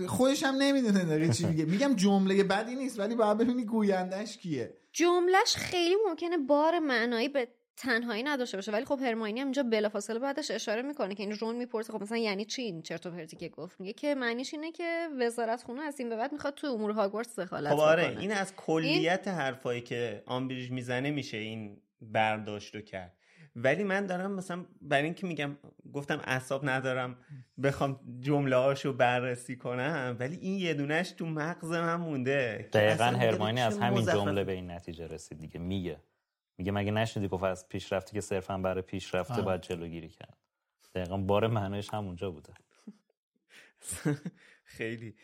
خودش 0.07 0.43
هم 0.43 0.55
نمی‌دونه 0.55 1.05
داره 1.05 1.29
چی 1.29 1.45
میگه. 1.45 1.65
میگم 1.65 1.95
جمله 1.95 2.43
بدی 2.43 2.75
نیست 2.75 2.99
ولی 2.99 3.15
باید 3.15 3.37
ببینی 3.37 3.65
گویندش 3.65 4.37
کیه. 4.37 4.73
جملهش 4.91 5.55
خیلی 5.55 5.95
ممکنه 6.07 6.37
بار 6.37 6.79
معنایی 6.79 7.29
به 7.29 7.47
تنهایی 7.77 8.23
نداشته 8.23 8.57
باشه. 8.57 8.71
ولی 8.71 8.85
خب 8.85 8.99
هرماینی 9.01 9.39
هم 9.39 9.47
اینجا 9.47 9.63
بلافاصله 9.63 10.19
بعدش 10.19 10.51
اشاره 10.51 10.81
می‌کنه 10.81 11.15
که 11.15 11.23
این 11.23 11.31
رون 11.31 11.55
می‌پرسه. 11.55 11.93
خب 11.93 12.01
مثلا 12.01 12.17
یعنی 12.17 12.45
چی 12.45 12.61
این 12.61 12.81
چرت 12.81 13.05
و 13.05 13.11
پرتی 13.11 13.37
که 13.37 13.49
گفت؟ 13.49 13.81
میگه 13.81 13.93
که 13.93 14.15
معنیش 14.15 14.53
اینه 14.53 14.71
که 14.71 15.07
وزارت 15.19 15.63
خونه 15.63 15.81
از 15.81 15.99
این 15.99 16.09
به 16.09 16.15
بعد 16.15 16.31
می‌خواد 16.33 16.53
تو 16.53 16.67
امور 16.67 16.91
هاگوارتس 16.91 17.39
دخالت 17.39 17.73
خب 17.73 17.79
آره 17.79 18.07
بکنه. 18.07 18.19
این 18.19 18.31
از 18.31 18.55
کلیت 18.55 19.27
حرفایی 19.27 19.81
که 19.81 20.23
آمبریج 20.25 20.71
می‌زنه 20.71 21.11
میشه 21.11 21.37
این 21.37 21.81
برداشت 22.01 22.75
رو 22.75 22.81
کرد. 22.81 23.13
ولی 23.55 23.83
من 23.83 24.05
دارم 24.05 24.31
مثلا 24.31 24.65
برای 24.81 25.03
اینکه 25.03 25.27
میگم 25.27 25.57
گفتم 25.93 26.21
اعصاب 26.23 26.69
ندارم 26.69 27.17
بخوام 27.63 27.99
جمله 28.19 28.55
هاشو 28.55 28.93
بررسی 28.93 29.55
کنم 29.55 30.17
ولی 30.19 30.37
این 30.41 30.59
یه 30.59 30.73
دونش 30.73 31.11
تو 31.11 31.25
مغز 31.25 31.71
من 31.71 31.95
مونده. 31.95 32.69
دقیقا 32.73 33.03
هرمانی 33.03 33.61
از 33.61 33.79
همین 33.79 34.05
جمله 34.05 34.43
به 34.43 34.51
این 34.51 34.71
نتیجه 34.71 35.07
رسید 35.07 35.39
دیگه. 35.39 35.59
میگه. 35.59 35.97
میگه 36.57 36.71
مگه 36.71 36.91
نشنیدی 36.91 37.27
گفت 37.27 37.43
از 37.43 37.69
پیشرفتی 37.69 38.13
که 38.13 38.21
صرفا 38.21 38.57
برای 38.57 38.81
پیشرفته 38.81 39.41
باید 39.41 39.61
جلوگیری 39.61 40.09
کرد؟ 40.09 40.37
دقیقا 40.95 41.17
بار 41.17 41.47
معنیش 41.47 41.89
همونجا 41.93 42.31
بوده. 42.31 42.53
خیلی. 44.77 45.15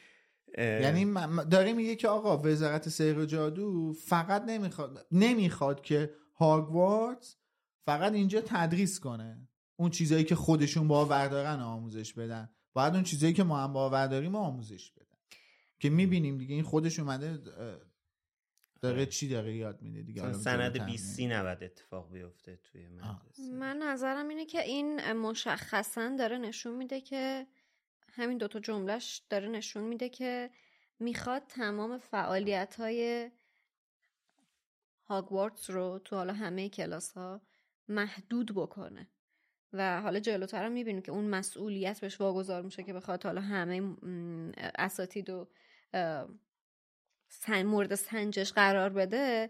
یعنی 0.58 1.14
داره 1.52 1.74
میگه 1.74 1.96
که 1.96 2.08
آقا 2.08 2.38
وزارت 2.38 2.90
سیر 2.90 3.20
و 3.20 3.26
جادو 3.26 3.94
فقط 3.94 4.44
نمی‌خواد 4.44 5.08
نمی‌خواد 5.12 5.82
که 5.82 6.14
هاگوارتس 6.36 7.36
فقط 7.86 8.14
اینجا 8.14 8.42
تدریس 8.46 9.00
کنه. 9.00 9.48
اون 9.76 9.90
چیزایی 9.90 10.24
که 10.24 10.36
خودشون 10.36 10.88
باور 10.88 11.28
دارن 11.28 11.60
آموزش 11.60 12.14
بدن. 12.14 12.50
باید 12.74 12.94
اون 12.94 13.04
چیزایی 13.04 13.34
که 13.34 13.44
ما 13.44 13.60
هم 13.60 13.74
باور 13.74 14.08
داریم 14.08 14.36
آموزش 14.36 14.92
بدن. 14.92 15.18
که 15.80 15.90
می‌بینیم 15.90 16.38
دیگه 16.38 16.56
این 16.56 16.64
خودش 16.64 17.00
اومده 17.00 17.40
داره 18.82 19.06
چی 19.06 19.30
داره 19.30 19.56
یاد 19.56 19.82
میده 19.82 20.02
دیگه؟ 20.02 20.34
سند 20.34 20.86
20 20.86 21.16
سی 21.16 21.28
نباید 21.28 21.64
اتفاق 21.64 22.12
بیفته 22.12 22.56
توی 22.56 22.88
مدرسه 22.88 23.52
من 23.52 23.78
نظرم 23.78 24.28
اینه 24.28 24.46
که 24.46 24.62
این 24.62 25.14
مشخصا 25.14 26.16
داره 26.20 26.38
نشون 26.38 26.76
میده 26.76 27.02
که 27.02 27.48
همین 28.14 28.38
دوتا 28.38 28.60
جملهش 28.60 29.22
داره 29.30 29.48
نشون 29.48 29.84
میده 29.84 30.10
که 30.10 30.50
می‌خواد 31.00 31.44
تمام 31.48 31.98
فعالیت 31.98 32.76
های 32.80 33.32
هاگوارتس 35.06 35.70
رو 35.70 36.00
تو 36.06 36.16
حالا 36.16 36.34
همه 36.34 36.70
کلاس 36.70 37.12
ها 37.12 37.42
محدود 37.88 38.52
بکنه. 38.56 39.08
و 39.74 40.02
حالا 40.02 40.20
جلوتر 40.20 40.66
هم 40.66 40.72
می‌بینیم 40.72 41.02
که 41.02 41.12
اون 41.12 41.26
مسئولیت 41.26 42.02
بهش 42.02 42.22
واگذار 42.22 42.62
میشه 42.62 42.84
که 42.84 42.94
بخواد 42.94 43.24
حالا 43.24 43.42
همه 43.42 43.96
اساتید 44.58 45.30
و 45.30 45.48
مورد 47.50 47.96
سنجش 47.96 48.54
قرار 48.54 48.90
بده 48.90 49.50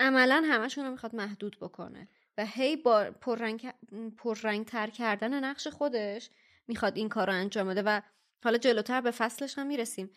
عملا 0.00 0.44
همشون 0.46 0.84
رو 0.84 0.90
می‌خواد 0.90 1.14
محدود 1.14 1.56
بکنه 1.60 2.08
و 2.38 2.46
هی 2.46 2.76
با 2.76 3.10
پررنگ, 3.20 3.72
پررنگ 4.18 4.66
تر 4.66 4.90
کردن 4.90 5.44
نقش 5.44 5.66
خودش 5.68 6.30
می‌خواد 6.68 6.96
این 6.96 7.08
کار 7.08 7.26
رو 7.26 7.32
انجام 7.32 7.68
بده 7.68 7.82
و 7.82 8.00
حالا 8.44 8.58
جلوتر 8.58 9.00
به 9.00 9.10
فصلش 9.10 9.58
هم 9.58 9.66
می‌رسیم. 9.66 10.10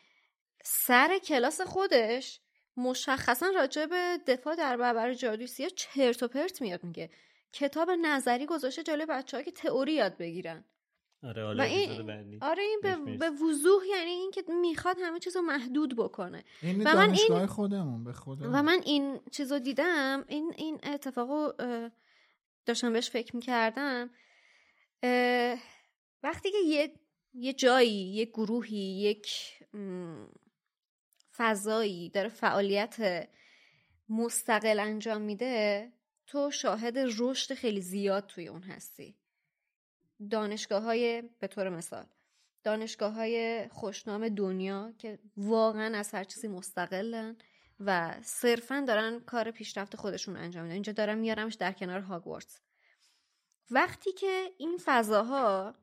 سر 0.63 1.17
کلاس 1.17 1.61
خودش 1.61 2.39
مشخصا 2.77 3.49
راجع 3.55 3.85
به 3.85 4.19
دفاع 4.27 4.55
در 4.55 4.77
برابر 4.77 5.13
جادوی 5.13 5.47
چرت 5.75 6.23
و 6.23 6.27
پرت 6.27 6.61
میاد 6.61 6.83
میگه. 6.83 7.09
کتاب 7.53 7.91
نظری 7.91 8.45
گذاشته 8.45 8.83
جلوی 8.83 9.05
بچه 9.05 9.37
ها 9.37 9.43
که 9.43 9.51
تئوری 9.51 9.93
یاد 9.93 10.17
بگیرن. 10.17 10.65
آره 11.23 11.53
و 11.53 11.61
این 11.61 12.11
آره 12.41 12.63
این 12.63 12.79
به, 12.83 13.17
به 13.17 13.29
وضوح 13.29 13.83
یعنی 13.89 14.09
این 14.09 14.31
که 14.31 14.43
می‌خواد 14.61 14.97
همه 15.01 15.19
چیز 15.19 15.35
رو 15.35 15.41
محدود 15.41 15.95
بکنه. 15.95 16.43
این 16.61 16.81
و 16.87 16.95
من 16.95 17.09
این 17.09 17.45
خودمون 17.45 18.03
به 18.03 18.13
خودمون. 18.13 18.55
و 18.55 18.61
من 18.61 18.81
این 18.85 19.19
چیز 19.31 19.51
رو 19.51 19.59
دیدم 19.59 20.25
این 20.27 20.53
این 20.57 20.79
اتفاقو 20.83 21.51
داشتم 22.65 22.93
بهش 22.93 23.09
فکر 23.09 23.35
می‌کردم. 23.35 24.09
وقتی 26.23 26.51
که 26.51 26.57
یه 26.65 26.93
یه 27.33 27.53
جایی 27.53 28.13
یه 28.13 28.25
گروهی 28.25 28.77
یک 28.77 29.29
فضایی 31.37 32.09
داره 32.09 32.29
فعالیت 32.29 33.27
مستقل 34.09 34.79
انجام 34.79 35.21
میده 35.21 35.91
تو 36.27 36.51
شاهد 36.51 36.97
رشد 36.97 37.53
خیلی 37.53 37.81
زیاد 37.81 38.25
توی 38.25 38.47
اون 38.47 38.61
هستی. 38.61 39.15
دانشگاه 40.29 40.83
های 40.83 41.21
به 41.39 41.47
طور 41.47 41.69
مثال 41.69 42.05
دانشگاه 42.63 43.13
های 43.13 43.67
خوشنام 43.71 44.29
دنیا 44.29 44.93
که 44.97 45.19
واقعا 45.37 45.97
از 45.97 46.13
هر 46.13 46.23
چیزی 46.23 46.47
مستقلن 46.47 47.37
و 47.79 48.15
صرفا 48.21 48.85
دارن 48.87 49.19
کار 49.19 49.51
پیشرفت 49.51 49.95
خودشون 49.95 50.37
انجام 50.37 50.63
میدن. 50.63 50.73
اینجا 50.73 50.93
دارم 50.93 51.17
میارمش 51.17 51.53
در 51.53 51.71
کنار 51.71 51.99
هاگوارتس. 51.99 52.59
وقتی 53.71 54.11
که 54.11 54.51
این 54.57 54.77
فضاها 54.85 55.75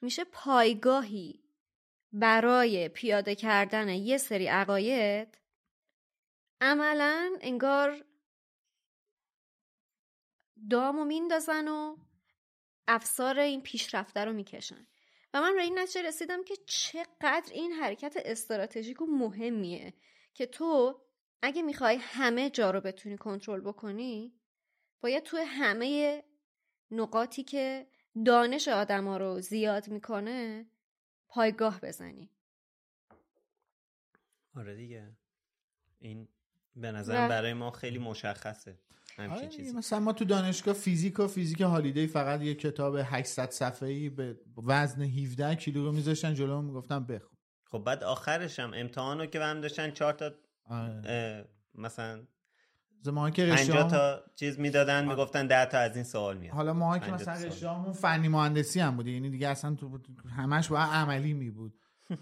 میشه 0.00 0.24
پایگاهی 0.24 1.42
برای 2.12 2.88
پیاده 2.88 3.34
کردن 3.34 3.88
یه 3.88 4.18
سری 4.18 4.46
عقاید 4.46 5.38
عملا 6.60 7.32
انگار 7.40 8.04
دامو 10.70 11.04
میندازن 11.04 11.68
و 11.68 11.96
افسار 12.88 13.38
این 13.38 13.62
پیشرفته 13.62 14.24
رو 14.24 14.32
می‌کشن. 14.32 14.86
و 15.34 15.40
من 15.40 15.54
به 15.54 15.62
این 15.62 15.78
نتیجه 15.78 16.02
رسیدم 16.02 16.44
که 16.44 16.56
چقدر 16.66 17.52
این 17.52 17.72
حرکت 17.72 18.16
استراتژیک 18.24 19.02
و 19.02 19.06
مهمیه 19.06 19.94
که 20.34 20.46
تو 20.46 21.00
اگه 21.42 21.62
می‌خوای 21.62 21.96
همه 21.96 22.50
جا 22.50 22.70
رو 22.70 22.80
بتونی 22.80 23.16
کنترل 23.16 23.60
بکنی 23.60 24.34
باید 25.00 25.22
توی 25.22 25.40
همه 25.40 26.22
نقاطی 26.90 27.42
که 27.42 27.86
دانش 28.24 28.68
آدما 28.68 29.16
رو 29.16 29.40
زیاد 29.40 29.88
می‌کنه 29.88 30.66
پایگاه 31.28 31.80
بزنی. 31.80 32.30
آره 34.56 34.74
دیگه. 34.74 35.10
این 35.98 36.28
به 36.76 36.92
نظر 36.92 37.28
برای 37.28 37.52
ما 37.52 37.70
خیلی 37.70 37.98
مشخصه. 37.98 38.78
آره 39.18 39.48
مثلا 39.74 40.00
ما 40.00 40.12
تو 40.12 40.24
دانشگاه 40.24 40.74
فیزیک 40.74 41.20
و 41.20 41.26
فیزیک 41.26 41.60
هالیدی 41.60 42.06
فقط 42.06 42.42
یه 42.42 42.54
کتاب 42.54 42.96
800 43.04 43.50
صفحه‌ای 43.50 44.08
به 44.08 44.36
وزن 44.66 45.02
17 45.02 45.54
کیلو 45.54 45.84
رو 45.84 45.92
میذاشتن 45.92 46.34
جلو 46.34 46.62
می‌گفتن 46.62 47.04
بخون. 47.04 47.38
خب 47.64 47.78
بعد 47.78 48.04
آخرش 48.04 48.58
هم 48.58 48.72
امتحان 48.74 49.18
رو 49.18 49.26
که 49.26 49.40
هم 49.40 49.60
داشتن 49.60 49.90
چهار 49.90 50.12
تا 50.12 50.30
آره. 50.64 51.48
مثلا 51.74 52.22
ما 53.06 53.30
که 53.30 53.46
50 53.46 53.90
تا 53.90 54.22
چیز 54.34 54.60
می‌دادن 54.60 55.08
می‌گفتن 55.08 55.46
10 55.46 55.66
تا 55.66 55.78
از 55.78 55.96
این 55.96 56.04
سوال 56.04 56.36
میاد. 56.36 56.54
حالا 56.54 56.72
ما 56.72 56.98
که 56.98 57.12
مثلا 57.12 57.34
رشتهمون 57.34 57.92
فنی 57.92 58.28
مهندسی 58.28 58.80
هم 58.80 58.96
بود 58.96 59.06
یعنی 59.06 59.30
دیگه 59.30 59.48
اصلا 59.48 59.74
تو 59.74 59.98
همش 60.36 60.68
باید 60.68 60.88
عملی 60.88 61.32
می 61.32 61.50
بود 61.50 61.74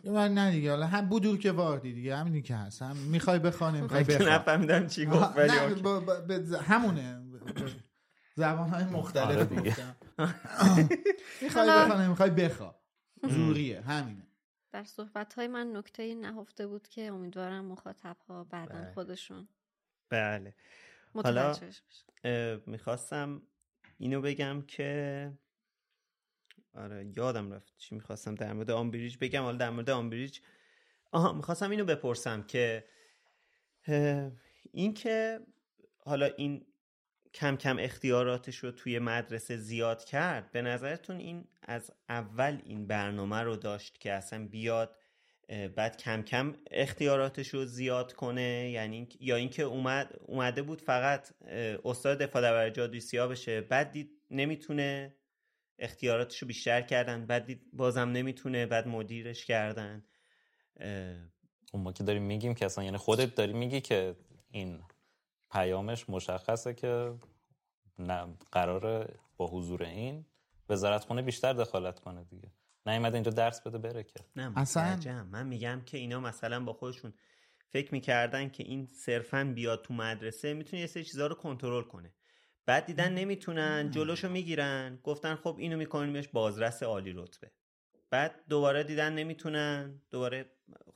من 0.05 0.35
نه 0.35 0.51
دیگه 0.51 0.70
حالا 0.70 0.86
هم 0.86 1.09
بودور 1.09 1.39
که 1.39 1.52
واردی 1.52 1.93
دیگه 1.93 2.16
همینی 2.16 2.43
که 2.43 2.55
هست. 2.55 2.82
هم 2.82 2.97
می‌خوای 2.97 3.39
بخوانیم 3.39 3.82
می‌خوای 3.82 4.05
بخوان. 4.05 4.28
نفهمیدم 4.28 4.86
چی 4.86 5.07
گفت 5.07 5.36
ولی 5.36 5.52
همونه. 6.57 7.23
زبان 8.35 8.69
های 8.69 8.85
مختلف 8.85 9.27
آره 9.27 9.44
گفتم. 9.44 9.97
می‌خوای 11.43 11.69
بخوانیم 11.69 12.09
می‌خوای 12.09 12.31
بخوا. 12.31 12.74
زوریه 13.35 13.81
همینه. 13.81 14.27
در 14.73 14.85
صحبت 14.85 15.35
های 15.35 15.48
من 15.48 15.77
نکته 15.77 16.15
نهفته 16.15 16.66
بود 16.66 16.89
که 16.89 17.07
امیدوارم 17.07 17.65
مخاطب 17.65 18.16
ها 18.28 18.44
بعدا 18.44 18.93
خودشون 18.94 19.48
بله. 20.11 20.55
حالا 21.15 21.57
می‌خواستم 22.66 23.43
اینو 23.98 24.20
بگم 24.20 24.62
که 24.62 25.32
آره 26.74 27.12
یادم 27.16 27.52
رفت 27.52 27.74
چی 27.78 27.94
می‌خواستم 27.94 28.34
در 28.34 28.52
مورد 28.52 28.70
آمبریج 28.70 29.16
بگم. 29.20 29.42
حالا 29.42 29.56
در 29.56 29.70
مورد 29.70 29.90
آمبریج 29.90 30.38
آها 31.12 31.32
می‌خواستم 31.32 31.70
اینو 31.70 31.84
بپرسم 31.84 32.42
که 32.42 32.84
این 34.72 34.94
که 34.94 35.40
حالا 35.98 36.26
این 36.26 36.66
کم 37.34 37.56
کم 37.56 37.78
اختیاراتش 37.78 38.56
رو 38.56 38.70
توی 38.70 38.98
مدرسه 38.98 39.56
زیاد 39.56 40.05
کرد 40.05 40.52
به 40.52 40.62
نظرتون 40.62 41.16
این 41.16 41.44
از 41.62 41.92
اول 42.09 42.60
این 42.64 42.86
برنامه 42.86 43.36
رو 43.40 43.56
داشت 43.56 44.01
که 44.01 44.12
اصلا 44.12 44.48
بیاد 44.48 44.97
بعد 45.76 45.97
کم 45.97 46.22
کم 46.22 46.55
اختیاراتش 46.70 47.48
رو 47.48 47.64
زیاد 47.64 48.12
کنه؟ 48.12 48.70
یعنی 48.70 49.09
یا 49.20 49.36
اینکه 49.36 49.62
اومد 49.62 50.16
اومده 50.26 50.62
بود 50.62 50.80
فقط 50.80 51.32
استاد 51.84 52.18
دفاع 52.18 52.42
در 52.42 52.70
جادوی 52.70 53.01
سیاه 53.01 53.28
بشه 53.28 53.60
بعد 53.60 53.90
دید 53.90 54.10
نمی‌تونه 54.30 55.16
اختیاراتش 55.81 56.39
رو 56.39 56.48
بیشتر 56.48 56.82
کردن. 56.82 57.27
بعد 57.27 57.73
بازم 57.73 58.09
نمی‌تونه 58.09 58.66
بعد 58.66 58.89
مدیرش 58.89 59.44
کردن. 59.44 60.05
اون 61.73 61.82
ما 61.82 61.93
که 61.93 62.05
داریم 62.05 62.23
میگیم 62.23 62.55
که 62.55 62.65
اصلا 62.65 62.85
یعنی 62.85 62.97
خودت 62.97 63.35
داری 63.35 63.52
میگی 63.52 63.81
که 63.81 64.16
این 64.51 64.82
پیامش 65.51 66.11
مشخصه 66.11 66.74
که 66.74 67.15
نه 67.98 68.36
قرار 68.52 69.15
با 69.36 69.47
حضور 69.47 69.82
این 69.82 70.27
وزارت 70.69 71.05
خونه 71.05 71.23
بیشتر 71.23 71.52
دخالت 71.52 71.98
کنه 71.98 72.24
دیگه. 72.24 72.52
نیومده 72.86 73.15
اینجا 73.15 73.31
درس 73.31 73.66
بده 73.66 73.78
بره 73.78 74.02
که. 74.02 74.20
نه 74.36 74.52
اصلا؟ 74.57 75.24
من 75.24 75.47
میگم 75.47 75.82
که 75.86 75.98
اینا 75.98 76.20
مثلا 76.20 76.65
با 76.65 76.73
خودشون 76.73 77.12
فکر 77.69 77.94
می‌کردن 77.94 78.48
که 78.48 78.62
این 78.62 78.86
صرفا 78.86 79.52
بیاد 79.55 79.85
تو 79.85 79.94
مدرسه 79.94 80.55
می‌تونه 80.55 80.81
یه 80.81 80.86
سری 80.86 81.05
چیزها 81.05 81.27
رو 81.27 81.35
کنترل 81.35 81.82
کنه. 81.82 82.15
بعد 82.70 82.86
دیدن 82.86 83.14
نمی‌تونن 83.14 83.90
جلوشو 83.90 84.28
می‌گیرن. 84.28 84.98
گفتن 85.02 85.34
خب 85.34 85.56
اینو 85.59 85.76
میکنیمش 85.76 86.28
بازرس 86.28 86.82
عالی 86.82 87.12
رتبه. 87.12 87.51
بعد 88.10 88.40
دوباره 88.48 88.82
دیدن 88.84 89.14
نمی‌تونن. 89.14 90.01
دوباره 90.10 90.51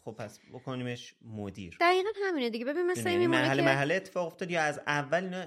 خب 0.04 0.12
پس 0.12 0.40
بکنیمش 0.52 1.14
مدیر. 1.22 1.76
دقیقا 1.80 2.08
همینه 2.24 2.50
دیگه. 2.50 2.64
ببین 2.64 2.86
مثلا 2.86 3.10
این 3.12 3.26
مرحله 3.26 3.62
مرحله 3.62 3.94
اتفاق 3.94 4.26
افتاد 4.26 4.50
یا 4.50 4.62
از 4.62 4.80
اول 4.86 5.24
اینا 5.24 5.46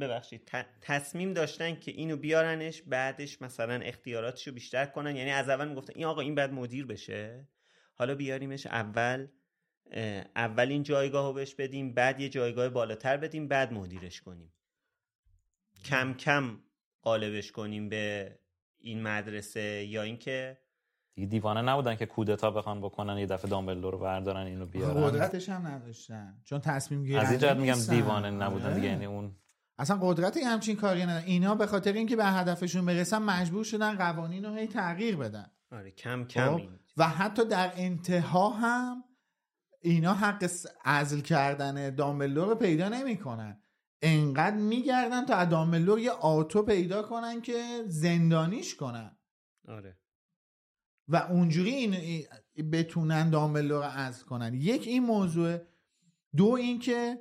ببخشید 0.00 0.50
تصمیم 0.82 1.32
داشتن 1.32 1.74
که 1.74 1.90
اینو 1.90 2.16
بیارنش 2.16 2.82
بعدش 2.82 3.42
مثلا 3.42 3.74
اختیاراتشو 3.74 4.52
بیشتر 4.52 4.86
کنن. 4.86 5.16
یعنی 5.16 5.30
از 5.30 5.48
اول 5.48 5.68
می‌گفتن 5.68 5.92
این 5.96 6.04
آقا 6.04 6.20
این 6.20 6.34
بعد 6.34 6.52
مدیر 6.52 6.86
بشه. 6.86 7.48
حالا 7.94 8.14
بیاریمش 8.14 8.66
اول 8.66 9.26
اولین 10.36 10.82
جایگاه 10.82 11.26
رو 11.26 11.32
بهش 11.32 11.54
بدیم 11.54 11.94
بعد 11.94 12.20
یه 12.20 12.28
جایگاه 12.28 12.68
بالاتر 12.68 13.16
بدیم 13.16 13.48
بعد 13.48 13.72
مدیرش 13.72 14.20
کنیم. 14.20 14.52
کم 15.90 16.14
کم 16.14 16.58
قالبش 17.02 17.52
کنیم 17.52 17.88
به 17.88 18.38
این 18.78 19.02
مدرسه 19.02 19.84
یا 19.84 20.02
اینکه 20.02 20.58
دیگه 21.14 21.28
دیوانه 21.28 21.62
نبودن 21.62 21.96
که 21.96 22.06
کودتا 22.06 22.50
بخوان 22.50 22.80
بکنن 22.80 23.18
یه 23.18 23.26
دفعه 23.26 23.50
دامبلدور 23.50 23.92
رو 23.92 23.98
بردارن 23.98 24.46
اینو 24.46 24.66
بیارن. 24.66 25.04
قدرتش 25.04 25.48
هم 25.48 25.66
نداشتن. 25.66 26.40
چون 26.44 26.60
تصمیم 26.60 27.04
گیری 27.04 27.16
از 27.16 27.42
این 27.42 27.52
میگم 27.52 27.78
دیوانه 27.90 28.30
نبودن 28.30 28.74
دیگه 28.74 28.86
یعنی 28.86 29.06
اون 29.06 29.36
اصلا 29.78 29.98
قدرت 30.02 30.36
همچین 30.36 30.76
کاری 30.76 31.02
ندارن. 31.02 31.24
اینا 31.24 31.54
به 31.54 31.66
خاطر 31.66 31.92
اینکه 31.92 32.16
به 32.16 32.24
هدفشون 32.24 32.86
برسن 32.86 33.22
مجبور 33.22 33.64
شدن 33.64 33.96
قوانین 33.96 34.44
رو 34.44 34.54
هی 34.54 34.66
تغییر 34.66 35.16
بدن. 35.16 35.50
آره 35.72 35.90
کم 35.90 36.24
کم 36.24 36.58
خب؟ 36.58 36.62
و 36.96 37.08
حتی 37.08 37.44
در 37.44 37.72
انتها 37.76 38.50
هم 38.50 39.04
اینا 39.80 40.14
حق 40.14 40.50
عزل 40.84 41.20
کردن 41.20 41.94
دامبلدور 41.94 42.48
رو 42.48 42.54
پیدا 42.54 42.88
نمی‌کنن. 42.88 43.62
انقدر 44.02 44.56
میگردن 44.56 45.26
تا 45.26 45.44
دامبلدور 45.44 45.98
یه 45.98 46.10
آتو 46.10 46.62
پیدا 46.62 47.02
کنن 47.02 47.42
که 47.42 47.84
زندانیش 47.86 48.74
کنن. 48.74 49.18
آره. 49.68 49.98
و 51.08 51.16
اونجوری 51.16 51.70
این 51.70 52.26
بتونن 52.72 53.30
دامبلدور 53.30 53.84
رو 53.84 53.90
عزل 53.90 54.24
کنن. 54.24 54.54
یک 54.54 54.86
این 54.86 55.04
موضوع. 55.04 55.58
دو 56.36 56.46
اینکه 56.46 57.18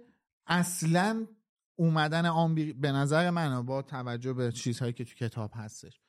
اصلا 0.47 1.27
اومدن 1.76 2.26
آمبی 2.26 2.73
به 2.73 2.91
نظر 2.91 3.30
من 3.30 3.65
با 3.65 3.81
توجه 3.81 4.34
به 4.34 4.51
چیزهایی 4.51 4.93
که 4.93 5.06
تو 5.06 5.15
کتاب 5.15 5.51
هستش 5.53 6.01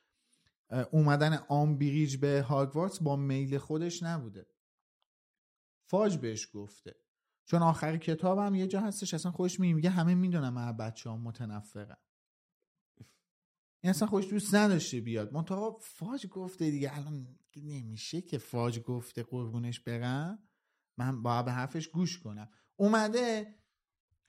اومدن 0.91 1.33
آمبریج 1.49 2.17
به 2.17 2.41
هاگوارتس 2.41 2.99
با 2.99 3.15
میل 3.15 3.57
خودش 3.57 4.03
نبوده. 4.03 4.45
فاج 5.89 6.17
بهش 6.17 6.49
گفته. 6.53 6.95
چون 7.45 7.61
آخر 7.61 7.97
کتاب 7.97 8.39
هم 8.39 8.55
یه 8.55 8.67
جا 8.67 8.81
هستش 8.81 9.13
اصلا 9.13 9.31
خوش 9.31 9.59
میگه 9.59 9.89
همه 9.89 10.15
می‌دونم 10.15 10.53
من 10.53 10.77
بچه 10.77 11.09
ها 11.09 11.17
متنفرم. 11.17 11.97
این 13.83 13.89
اصلا 13.89 14.07
خوش 14.07 14.29
دوست 14.29 14.55
نداشته 14.55 14.99
بیاد. 14.99 15.33
منتها 15.33 15.77
فاج 15.81 16.27
گفته 16.27 16.71
دیگه 16.71 16.97
الان 16.97 17.27
نمیشه 17.55 18.21
که 18.21 18.37
فاج 18.37 18.79
گفته 18.79 19.23
قربونش 19.23 19.79
برم. 19.79 20.39
من 20.97 21.23
باید 21.23 21.45
به 21.45 21.51
حرفش 21.51 21.87
گوش 21.87 22.19
کنم. 22.19 22.49
اومده 22.75 23.55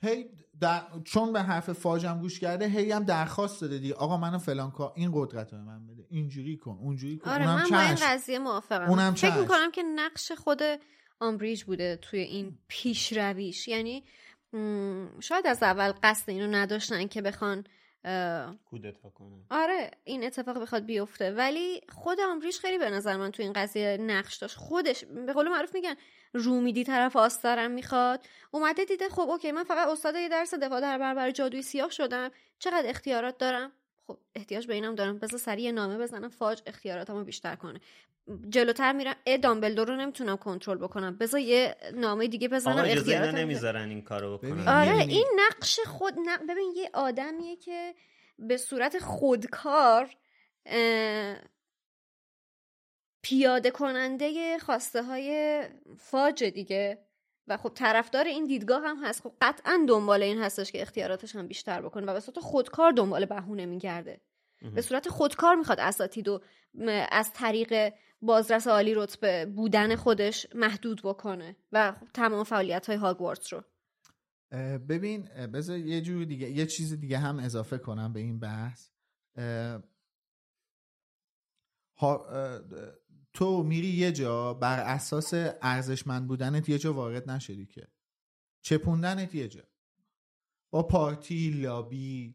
هی 0.03 0.31
در... 0.61 0.83
چون 1.05 1.33
به 1.33 1.43
حرف 1.43 1.73
فاجم 1.73 2.21
گوش 2.21 2.41
کرده 2.41 2.69
هی 2.69 2.93
هم 2.93 3.05
درخواست 3.05 3.61
داده 3.61 3.79
دیگه. 3.79 3.95
آقا 3.95 4.17
منو 4.17 4.39
فلان 4.39 4.71
کار 4.71 4.93
این 4.97 5.11
قدرت 5.15 5.53
رو 5.53 5.59
به 5.59 5.65
من 5.65 5.87
بده. 5.87 6.07
اینجوری 6.11 6.57
کن 6.57 6.79
اونجوری 6.81 7.19
کن. 7.19 7.31
آره 7.31 7.51
اونم 7.51 7.63
من 7.63 7.71
با 7.71 7.81
این 7.81 7.97
قضیه 8.03 8.39
موافقم. 8.39 9.15
فکر 9.15 9.41
می‌کنم 9.41 9.71
که 9.71 9.83
نقش 9.83 10.33
خود 10.33 10.61
آمبریج 11.23 11.63
بوده 11.65 11.97
توی 11.97 12.21
این 12.21 12.59
پیشرویش. 12.69 13.69
یعنی 13.69 14.05
شاید 15.21 15.47
از 15.47 15.63
اول 15.63 15.93
قصد 16.03 16.31
اینو 16.31 16.57
نداشتن 16.57 17.07
که 17.07 17.23
بخوان 17.23 17.65
کودتا 18.65 19.11
کنن. 19.11 19.45
آره 19.51 19.91
این 20.05 20.25
اتفاق 20.25 20.63
بخواد 20.63 20.85
بیفته. 20.85 21.31
ولی 21.31 21.81
خود 21.89 22.21
آمبریج 22.21 22.57
خیلی 22.57 22.79
به 22.79 22.91
نظر 22.91 23.17
من 23.17 23.31
تو 23.31 23.43
این 23.43 23.53
قضیه 23.53 23.97
نقش 23.97 24.37
داشت. 24.37 24.57
خودش 24.57 25.05
به 25.05 25.33
قول 25.33 25.49
معروف 25.49 25.75
میگن 25.75 25.95
رو 26.33 26.61
میدی 26.61 26.85
طرف 26.85 27.17
آستارم 27.17 27.71
می‌خواد. 27.71 28.27
اومده 28.51 28.85
دیده 28.85 29.09
خب 29.09 29.21
اوکی 29.21 29.53
من 29.53 29.65
فقط 29.65 29.89
استاد 29.89 30.15
یه 30.15 30.29
درس 30.29 30.55
دفاع 30.55 30.81
در 30.81 30.99
برابر 30.99 31.31
جادوی 31.31 31.63
سیاه 31.63 31.91
شدم. 31.91 32.31
چقدر 32.59 32.89
اختیارات 32.89 33.39
دارم؟ 33.39 33.73
خب 34.13 34.19
احتیاج 34.35 34.67
به 34.67 34.75
اینم 34.75 34.95
دارم. 34.95 35.19
بذار 35.19 35.39
سریع 35.39 35.71
نامه 35.71 35.99
بزنم. 35.99 36.29
فاج 36.29 36.63
اختیاراتمو 36.67 37.25
بیشتر 37.25 37.57
کنه. 37.57 37.81
جلوتر 38.49 38.93
میرم. 38.93 39.15
ا 39.27 39.37
دامبلدور 39.37 39.89
رو 39.89 39.97
نمی‌تونم 39.97 40.37
کنترل 40.37 40.79
بکنم. 40.79 41.17
بذار 41.17 41.41
یه 41.41 41.77
نامه 41.95 42.29
دیگه 42.29 42.49
بزنم. 42.49 42.85
اختیارات 42.85 43.35
نمی‌ذارن 43.35 43.89
این 43.89 44.03
کارو 44.03 44.39
بکنن. 44.39 44.69
آره 44.69 44.97
این 44.99 45.27
نقش 45.37 45.81
خود 45.81 46.15
ببین 46.49 46.73
یه 46.77 46.91
آدمیه 46.95 47.57
که 47.57 47.95
به 48.39 48.57
صورت 48.57 48.99
خودکار 48.99 50.11
پیاده 53.23 53.71
کننده 53.71 54.59
خواسته 54.59 55.03
های 55.03 55.63
فاج 55.99 56.45
دیگه. 56.45 56.99
و 57.53 57.57
خب 57.57 57.73
طرفدار 57.75 58.25
این 58.25 58.47
دیدگاه 58.47 58.83
هم 58.83 59.05
هست. 59.05 59.23
خب 59.23 59.33
قطعا 59.41 59.87
دنبال 59.89 60.23
این 60.23 60.39
هستش 60.39 60.73
که 60.73 60.83
اختیاراتش 60.83 61.37
هم 61.37 61.47
بیشتر 61.47 61.83
بکنه 61.83 62.07
و 62.07 62.13
به 62.13 62.21
صورت 62.21 62.39
خودکار 62.41 62.93
دنبال 62.93 63.25
بهونه 63.25 63.67
میگرده. 63.67 64.21
به 64.75 64.83
صورت 64.83 65.09
خودکار 65.09 65.55
می‌خواد 65.55 65.81
اساتید 65.81 66.29
و 66.29 66.41
از 67.11 67.33
طریق 67.33 67.95
بازرس 68.23 68.69
عالی 68.69 68.95
رتبه 68.95 69.47
بودن 69.47 69.97
خودش 69.97 70.47
محدود 70.55 71.01
بکنه 71.05 71.57
و 71.73 71.93
خب 71.93 72.07
تمام 72.15 72.45
فعالیت 72.45 72.87
های 72.87 72.97
هاگوارتس 72.97 73.53
رو 73.53 73.65
ببین 74.79 75.23
بذار 75.53 75.79
یه 75.79 76.01
جور 76.01 76.25
دیگه 76.25 76.51
یه 76.51 76.67
چیز 76.67 77.01
دیگه 77.01 77.19
هم 77.19 77.39
اضافه 77.39 77.79
کنم 77.79 78.13
به 78.13 78.21
این 78.21 78.41
بحث. 78.41 78.89
تو 83.35 83.63
میری 83.63 83.89
یه 83.89 84.13
جا 84.13 84.55
بر 84.55 84.81
اساس 84.81 85.31
ارزشمند 85.63 86.29
بودنت 86.29 86.69
یه 86.69 86.79
جا 86.79 86.95
وارد 86.95 87.31
نشدی 87.31 87.67
که. 87.67 87.89
چپوندنت 88.63 89.35
یه 89.35 89.49
جا. 89.49 89.63
با 90.71 90.83
پارتی 90.83 91.51
لابی 91.51 92.35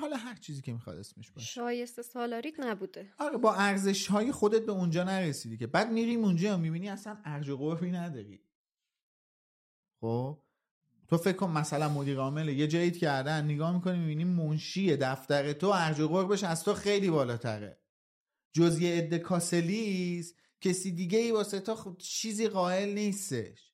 حالا 0.00 0.16
هر 0.16 0.34
چیزی 0.34 0.62
که 0.62 0.72
می‌خواد 0.72 0.98
اسمش 0.98 1.30
باشه. 1.30 1.46
شایسته 1.46 2.02
سالاریت 2.02 2.60
نبوده. 2.60 3.12
آره 3.18 3.36
با 3.36 3.54
ارزش 3.54 4.06
های 4.06 4.32
خودت 4.32 4.66
به 4.66 4.72
اونجا 4.72 5.04
نرسیدی 5.04 5.56
که. 5.56 5.66
بعد 5.66 5.92
میریم 5.92 6.24
اونجا 6.24 6.56
می‌بینی 6.56 6.88
اصلا 6.88 7.18
ارج 7.24 7.48
و 7.48 7.56
قربی 7.56 7.90
نداری. 7.90 8.40
خب؟ 10.00 10.42
تو 11.08 11.16
فکر 11.16 11.36
کن 11.36 11.50
مثلا 11.50 11.88
مدیر 11.88 12.18
عامل 12.18 12.48
یه 12.48 12.66
جاییت 12.66 12.96
کردن 12.96 13.44
نگاه 13.44 13.74
می‌کنی 13.74 13.98
می‌بینی 13.98 14.24
منشی 14.24 14.96
دفتر 14.96 15.52
تو 15.52 15.68
ارج 15.68 16.00
و 16.00 16.08
قربش 16.08 16.44
از 16.44 16.64
تو 16.64 16.74
خیلی 16.74 17.10
بالاتره. 17.10 17.78
جز 18.56 18.80
یه 18.80 18.98
عده 18.98 19.18
کاسلیز 19.18 20.34
کسی 20.60 20.92
دیگه 20.92 21.18
ای 21.18 21.32
واسه 21.32 21.60
تا 21.60 21.74
خب 21.74 21.96
چیزی 21.98 22.48
قائل 22.48 22.88
نیستش. 22.88 23.72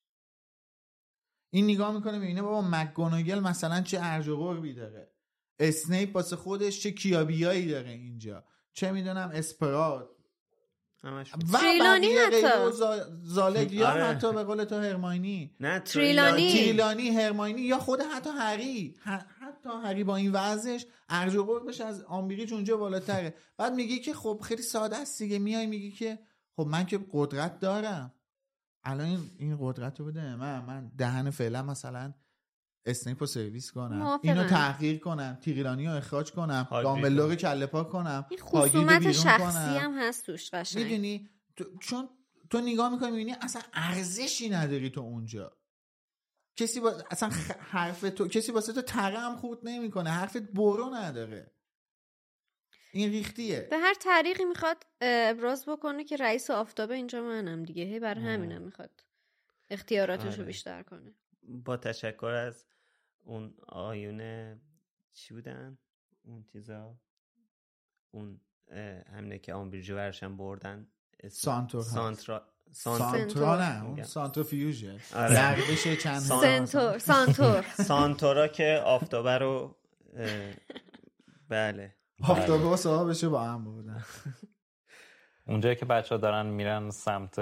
این 1.50 1.64
نگاه 1.64 1.94
می‌کنه 1.94 2.18
می‌بینه 2.18 2.42
بابا 2.42 2.68
مکگوناگل 2.70 3.38
مثلا 3.38 3.80
چه 3.80 3.98
ارج 4.00 4.28
و 4.28 4.36
قربی 4.36 4.74
داره. 4.74 5.12
اسنیپ 5.58 6.16
واسه 6.16 6.36
خودش 6.36 6.80
چه 6.80 6.90
کیابیایی 6.90 7.66
داره 7.66 7.90
اینجا. 7.90 8.44
چه 8.72 8.92
می‌دونم 8.92 9.30
اسپرات. 9.34 10.08
و 11.04 11.24
تریلانی 11.52 12.12
حتی. 12.12 12.46
زالگ 13.22 13.72
یا 13.72 13.90
آره. 13.90 14.04
حتی 14.04 14.32
به 14.32 14.44
قول 14.44 14.64
تو 14.64 14.74
هرماینی. 14.74 15.56
نه 15.60 15.80
تریلانی. 15.80 16.52
تریلانی. 16.52 17.08
هرماینی 17.08 17.62
یا 17.62 17.78
خود 17.78 18.00
حتی 18.00 18.30
هری. 18.30 18.96
حتی 19.62 19.78
هری 19.82 20.04
با 20.04 20.16
این 20.16 20.32
وضعش 20.32 20.86
ارج 21.08 21.34
و 21.34 21.44
قربش 21.44 21.80
از 21.80 22.02
آمبریج 22.02 22.52
اونجا 22.52 22.76
بالاتره. 22.76 23.34
بعد 23.56 23.74
میگی 23.74 23.98
که 23.98 24.14
خب 24.14 24.40
خیلی 24.44 24.62
ساده 24.62 24.96
است 24.96 25.22
دیگه. 25.22 25.38
میای 25.38 25.66
میگی 25.66 25.90
که 25.90 26.18
خب 26.56 26.66
من 26.66 26.86
که 26.86 27.00
قدرت 27.12 27.58
دارم. 27.58 28.12
الان 28.84 29.30
این 29.38 29.56
قدرت 29.60 30.00
رو 30.00 30.06
بده. 30.06 30.36
من 30.36 30.64
من 30.64 30.92
دهن 30.98 31.30
فعلا 31.30 31.62
مثلا 31.62 32.14
اسنیپ 32.86 33.16
رو 33.20 33.26
سرویس 33.26 33.72
کنم. 33.72 34.18
اینو 34.22 34.44
تغییر 34.44 34.98
کنم. 34.98 35.38
تیریلانی 35.40 35.86
رو 35.86 35.92
اخراج 35.92 36.32
کنم. 36.32 36.68
دامبلدور 36.70 37.28
رو 37.28 37.34
کله 37.34 37.66
پاک 37.66 37.88
کنم. 37.88 38.26
این 38.30 38.40
خصومت 38.40 39.12
شخصی 39.12 39.78
هم 39.78 39.98
هست 39.98 40.26
توش 40.26 40.50
قشنگ. 40.50 40.84
می‌دونی؟ 40.84 41.28
چون 41.80 42.08
تو 42.50 42.60
نگاه 42.60 42.92
می‌کنی 42.92 43.10
می‌بینی 43.10 43.32
اصلا 43.40 43.62
ارزشی 43.72 44.48
نداری 44.48 44.90
تو 44.90 45.00
اونجا. 45.00 45.52
کسی 46.56 46.80
با... 46.80 47.02
اصلا 47.10 47.28
حرف 47.60 48.00
تو 48.00 48.28
کسی 48.28 48.52
واسه 48.52 48.72
تو 48.72 48.82
تره 48.82 49.18
هم 49.18 49.36
خورد 49.36 49.58
نمی‌کنه. 49.62 50.10
حرفت 50.10 50.42
برو 50.42 50.90
نداره. 50.94 51.50
این 52.92 53.10
ریختیه. 53.10 53.66
به 53.70 53.78
هر 53.78 53.94
طریقی 53.94 54.44
می‌خواد 54.44 54.86
ابراز 55.00 55.64
بکنه 55.66 56.04
که 56.04 56.16
رئیس 56.16 56.50
آفتابه 56.50 56.94
اینجا 56.94 57.22
منم 57.22 57.62
دیگه. 57.62 57.84
هی 57.84 58.00
برای 58.00 58.24
همینم 58.24 58.62
می‌خواد 58.62 59.04
اختیاراتش 59.70 60.38
رو 60.38 60.44
بیشتر 60.44 60.82
کنه. 60.82 61.14
با 61.42 61.76
تشکر 61.76 62.26
از 62.26 62.66
اون 63.22 63.54
آیون 63.68 64.60
چی 65.12 65.34
بودن؟ 65.34 65.78
اون 66.24 66.44
چیزا؟ 66.52 66.96
اون 68.10 68.40
همینه 69.12 69.38
که 69.38 69.54
آمبریجو 69.54 69.96
ورشن 69.96 70.36
بردن. 70.36 70.88
سانتور 71.30 71.82
سانترا 71.82 72.52
سانتورا 72.72 73.56
نه 73.56 73.84
اون 73.84 74.02
سانتروفیوژه 74.02 75.00
آره. 75.16 75.96
چند 75.96 76.18
سنتور 76.18 76.98
سانتور 76.98 77.62
سانتورا 77.62 78.48
که 78.48 78.82
آفتابه 78.84 79.38
رو 79.38 79.76
بله. 81.48 81.94
آفتابه 82.22 82.64
و 82.64 82.76
صاحبشه 82.76 83.28
با 83.28 83.44
هم 83.44 83.64
بودن. 83.64 84.04
اونجایی 85.46 85.76
که 85.76 85.84
بچه 85.84 86.14
ها 86.14 86.20
دارن 86.20 86.46
میرن 86.46 86.90
سمت 86.90 87.36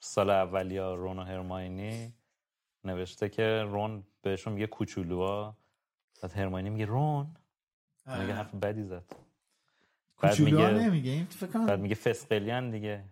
سال 0.00 0.30
اول 0.30 0.70
یا 0.70 0.94
رون 0.94 1.18
و 1.18 1.24
هرماینی 1.24 2.14
نوشته 2.84 3.28
که 3.28 3.62
رون 3.68 4.06
بهشون 4.22 4.52
میگه 4.52 4.66
کوچولوها 4.66 5.56
بعد 6.22 6.32
هرماینی 6.32 6.70
میگه 6.70 6.84
رون. 6.84 7.36
آره. 8.06 8.20
میگه 8.20 8.34
حرف 8.34 8.54
بدی 8.54 8.82
زد. 8.82 9.04
کوچولو 10.16 10.60
ها 10.60 10.70
نمیگه 10.70 11.10
این 11.10 11.24
فکر 11.24 11.46
کنم 11.46 11.66
بعد 11.66 11.80
میگه 11.80 11.94
فسقلیان 11.94 12.70
دیگه. 12.70 13.04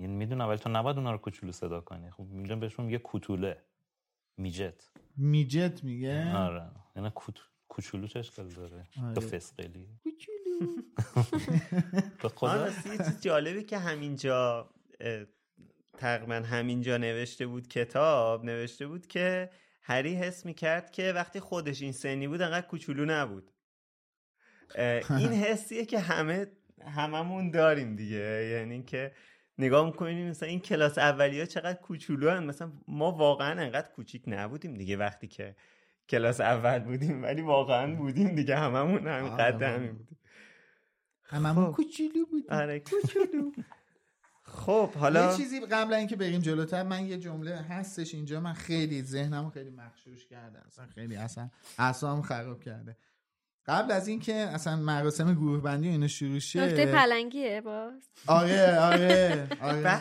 این 0.00 0.10
می‌دونم 0.10 0.48
ولی 0.48 0.58
تو 0.58 0.68
نباید 0.68 0.96
اونا 0.96 1.12
رو 1.12 1.18
کوچولو 1.18 1.52
صدا 1.52 1.80
کنی. 1.80 2.10
خب 2.10 2.24
میگه 2.24 2.56
بهشون 2.56 2.84
میگه 2.86 2.98
کوتوله. 2.98 3.64
میجت. 4.36 4.90
میجت 5.16 5.84
میگه؟ 5.84 6.32
آره. 6.36 6.70
اینا 6.96 7.10
کوت 7.10 7.38
کوچولو 7.68 8.06
چه 8.06 8.18
اشکال 8.18 8.48
داره؟ 8.48 8.88
آره. 9.02 9.14
تو 9.14 9.20
فسقلی. 9.20 9.88
کوچولو. 10.02 10.82
به 12.22 12.28
آن 12.28 12.34
خدا 12.34 12.68
یه 12.68 12.98
چیز 12.98 13.20
جالبی 13.20 13.62
که 13.62 13.78
همینجا 13.78 14.70
تقریبا 15.98 16.34
همینجا 16.34 16.96
نوشته 16.96 17.46
بود 17.46 17.68
کتاب 17.68 18.44
نوشته 18.44 18.86
بود 18.86 19.06
که 19.06 19.50
هری 19.82 20.14
حس 20.14 20.46
می‌کرد 20.46 20.90
که 20.90 21.12
وقتی 21.12 21.40
خودش 21.40 21.82
این 21.82 21.92
سنی 21.92 22.28
بود 22.28 22.42
انقدر 22.42 22.66
کوچولو 22.66 23.04
نبود. 23.04 23.50
این 25.10 25.32
حسیه 25.44 25.86
که 25.86 25.98
همه 25.98 26.46
هممون 26.86 27.50
داریم 27.50 27.96
دیگه. 27.96 28.48
یعنی 28.52 28.82
که 28.82 29.12
نگاه 29.60 29.86
می‌کنیم 29.86 30.30
مثلا 30.30 30.48
این 30.48 30.60
کلاس 30.60 30.98
اولی 30.98 31.40
ها 31.40 31.46
چقدر 31.46 31.78
کوچولو 31.78 32.30
هن. 32.30 32.44
مثلا 32.44 32.72
ما 32.88 33.12
واقعا 33.12 33.60
انقدر 33.60 33.88
کوچیک 33.88 34.22
نبودیم 34.26 34.74
دیگه 34.74 34.96
وقتی 34.96 35.28
که 35.28 35.56
کلاس 36.08 36.40
اول 36.40 36.78
بودیم 36.78 37.22
ولی 37.22 37.42
واقعا 37.42 37.94
بودیم 37.96 38.34
دیگه. 38.34 38.56
هممون 38.56 39.06
هم 39.06 39.28
قد 39.28 39.62
همین 39.62 39.92
بودیم. 39.92 40.18
هممون 41.24 41.72
کوچولو 41.72 42.26
بود 42.30 42.50
آره 42.50 42.80
کوچولو. 42.80 43.52
خب 44.42 44.92
حالا 44.92 45.30
یه 45.30 45.36
چیزی 45.36 45.60
قبل 45.60 45.94
اینکه 45.94 46.16
بریم 46.16 46.40
جلوتر 46.40 46.82
من 46.82 47.06
یه 47.06 47.16
جمله 47.16 47.56
هستش 47.56 48.14
اینجا. 48.14 48.40
من 48.40 48.52
خیلی 48.52 49.02
ذهنمو 49.02 49.50
خیلی 49.50 49.70
مخشوش 49.70 50.26
کرده 50.26 50.66
اصلا 50.66 50.86
خیلی 50.86 51.16
اصلا 51.16 51.50
اعصابم 51.78 52.22
خراب 52.22 52.60
کرده. 52.60 52.96
قبل 53.70 53.92
از 53.92 54.08
اینکه 54.08 54.34
اصلا 54.34 54.76
مراسم 54.76 55.34
گروه 55.34 55.62
بندی 55.62 55.88
و 55.88 55.90
اینا 55.90 56.06
شروع 56.06 56.38
شه 56.38 56.60
نکته 56.60 56.86
پلنگیه 56.86 57.60
باز 57.60 58.08
آره 58.26 58.80
آره 58.80 59.48
آره. 59.60 60.00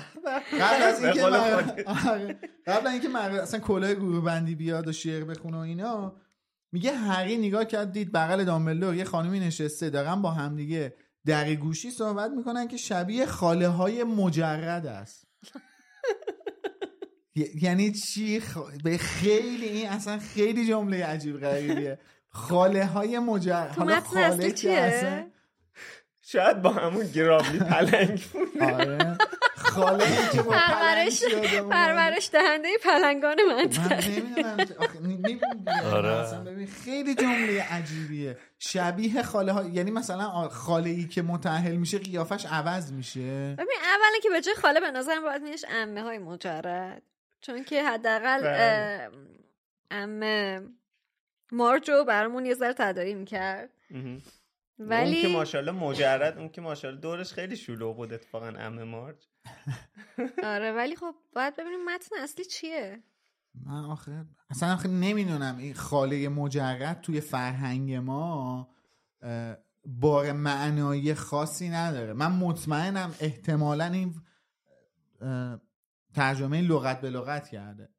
قبل 0.62 0.84
از 0.84 1.04
اینکه. 1.04 1.26
آره. 1.26 2.40
قبل 2.68 2.88
از 2.88 2.94
اینکه 2.94 3.10
مر... 3.10 3.32
اصلا 3.32 3.60
کلاه 3.60 3.94
گروه 3.94 4.24
بندی 4.24 4.56
بیاد 4.56 4.88
و 4.88 4.91
شعر 4.91 5.24
بخونه 5.24 5.58
و 5.58 5.60
اینا 5.60 6.16
میگه 6.72 6.91
هری 6.91 7.38
نگاه 7.38 7.66
کرد 7.66 7.91
دید 7.91 8.12
بغل 8.12 8.44
دامبلدور 8.44 8.96
یه 8.96 9.04
خانمی 9.04 9.40
نشسته 9.40 9.90
دارن 9.90 10.22
با 10.22 10.32
همدیگه 10.32 10.94
در 11.26 11.56
گوشی 11.56 11.91
صحبت 11.91 12.32
می‌کنن 12.32 12.68
که 12.68 12.78
شبیه 12.78 13.26
خاله 13.26 13.68
های 13.68 14.04
مجرد 14.04 14.86
است 14.86 15.28
یعنی 17.62 17.91
چی 17.91 18.41
خ- 18.41 18.84
به 18.84 18.98
خیلی 18.98 19.66
این 19.66 19.90
اصلا 19.90 20.20
خیلی 20.20 20.68
جمله 20.68 21.06
عجیب 21.06 21.40
غریبیه 21.40 22.00
خاله 22.30 22.86
های 22.86 23.20
مجرد 23.20 23.74
تو 23.74 23.84
متن 23.84 24.18
اصلی 24.18 24.52
چیه؟ 24.52 25.26
شاید 26.32 26.62
با 26.62 26.70
همون 26.70 27.08
گرابلی 27.08 27.60
پلنگ 27.74 28.24
بود 28.34 28.64
آره 28.64 29.18
خاله 29.58 30.04
ای 30.04 30.30
که 30.32 30.42
با 30.42 30.52
پرورش 30.52 31.24
پلنگ 31.24 31.46
شده 31.46 31.58
اومده. 31.58 31.76
پرورش 31.76 32.30
دهنده 32.34 32.68
پلنگان 32.84 33.38
من 33.48 33.70
نمی‌دونم 34.08 34.58
آخه. 34.80 35.40
آره. 35.96 36.66
خیلی 36.66 37.16
جمله 37.16 37.64
عجیبیه 37.72 38.38
شبیه 38.60 39.24
خاله 39.24 39.52
ها 39.52 39.64
یعنی 39.64 39.92
مثلا 39.92 40.50
خاله 40.50 40.90
ای 40.90 41.08
که 41.08 41.22
متأهل 41.22 41.76
میشه 41.76 41.98
قیافش 41.98 42.46
عوض 42.46 42.92
میشه 42.92 43.56
ببین 43.58 43.78
اولا 43.84 44.20
که 44.24 44.30
به 44.30 44.42
جای 44.42 44.56
خاله 44.56 44.80
به 44.80 44.92
نظرم 44.92 45.24
باید 45.24 45.42
میش 45.42 45.66
امه 45.70 46.02
های 46.02 46.18
مجرد 46.18 47.02
چون 47.42 47.64
که 47.64 47.84
حداقل 47.84 48.42
بله. 48.42 49.10
مارجو 51.52 52.04
برامون 52.08 52.46
یه 52.46 52.54
ذره 52.54 52.74
تداعی 52.74 53.14
می‌کرد. 53.14 53.70
اون 53.92 54.22
که 54.22 54.86
ولی 54.86 55.34
ماشاءالله 55.34 55.72
مجرد 55.72 56.38
اون 56.38 56.50
که 56.50 56.62
ماشاءالله 56.62 57.02
دورش 57.02 57.34
خیلی 57.34 57.56
شلوغ 57.56 57.96
بود 57.96 58.14
اتفاقا 58.14 58.48
ام 58.48 58.84
مارج 58.84 59.28
آره 60.44 60.72
ولی 60.72 60.96
خب 60.96 61.16
باید 61.36 61.56
ببینیم 61.56 61.86
متن 61.86 62.16
اصلی 62.20 62.46
چیه. 62.46 63.04
من 63.66 63.84
آخه 63.86 64.26
اصلا 64.50 64.74
آخه 64.74 64.90
نمی‌دونم. 64.90 65.58
این 65.58 65.74
خاله 65.74 66.30
مجرد 66.30 67.02
توی 67.02 67.22
فرهنگ 67.22 67.94
ما 67.94 68.70
بار 69.86 70.32
معنایی 70.32 71.14
خاصی 71.14 71.70
نداره. 71.70 72.14
من 72.14 72.32
مطمئنم 72.32 73.16
احتمالا 73.20 73.86
این 73.86 74.16
ترجمه 76.16 76.62
لغت 76.62 77.02
به 77.02 77.10
لغت 77.10 77.50
کرده. 77.50 77.90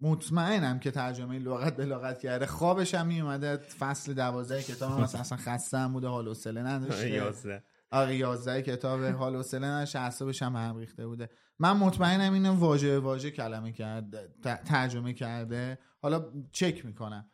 مطمئنم 0.00 0.78
که 0.78 0.90
ترجمه 0.90 1.38
لغت 1.38 1.76
به 1.76 1.84
لغت 1.84 2.18
کرده. 2.18 2.46
خوابش 2.46 2.94
هم 2.94 3.06
میومده 3.06 3.56
فصل 3.56 4.14
دوازده 4.14 4.62
کتاب 4.62 4.92
هم 4.92 5.00
اصلا 5.00 5.38
خسته 5.38 5.78
هم 5.78 5.92
بوده. 5.92 6.08
حال 6.08 6.26
و 6.26 6.30
حوصله 6.30 6.62
نداشته. 6.62 7.10
یازده. 7.10 7.64
آره 7.90 8.16
11 8.16 8.62
کتاب. 8.62 9.04
حال 9.04 9.34
و 9.34 9.36
حوصله 9.36 9.66
نداشت. 9.66 9.96
اعصابش 9.96 10.42
هم 10.42 10.56
هم 10.56 10.76
ریخته 10.76 11.06
بوده. 11.06 11.30
من 11.58 11.76
مطمئنم 11.76 12.32
اینو 12.32 12.54
واژه 12.54 12.98
واژه 12.98 13.30
کلمه 13.30 13.72
کرده 13.72 14.34
ترجمه 14.66 15.12
کرده. 15.12 15.78
حالا 16.02 16.32
چک 16.52 16.86
می‌کنم. 16.86 17.30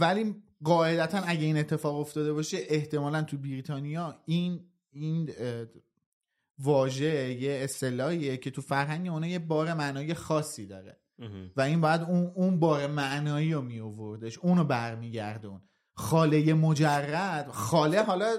ولی 0.00 0.42
قاعدتا 0.64 1.18
اگه 1.18 1.44
این 1.44 1.58
اتفاق 1.58 1.94
افتاده 1.94 2.32
باشه 2.32 2.58
احتمالا 2.68 3.22
تو 3.22 3.38
بریتانیا 3.38 4.22
این 4.26 4.70
این 4.90 5.30
واژه 6.58 7.32
یه 7.32 7.52
اصطلاحیه 7.52 8.36
که 8.36 8.50
تو 8.50 8.62
فرهنگ 8.62 9.08
اونا 9.08 9.26
یه 9.26 9.38
بار 9.38 9.74
معنایی 9.74 10.14
خاصی 10.14 10.66
داره. 10.66 11.00
و 11.56 11.60
این 11.60 11.80
باید 11.80 12.02
اون 12.02 12.32
اون 12.34 12.60
بار 12.60 12.86
معنایی 12.86 13.52
رو 13.52 13.62
می 13.62 13.80
آوردش 13.80 14.38
اونو 14.38 14.64
برمیگردون. 14.64 15.60
خاله 15.94 16.54
مجرد 16.54 17.48
خاله 17.48 18.02
حالا 18.02 18.36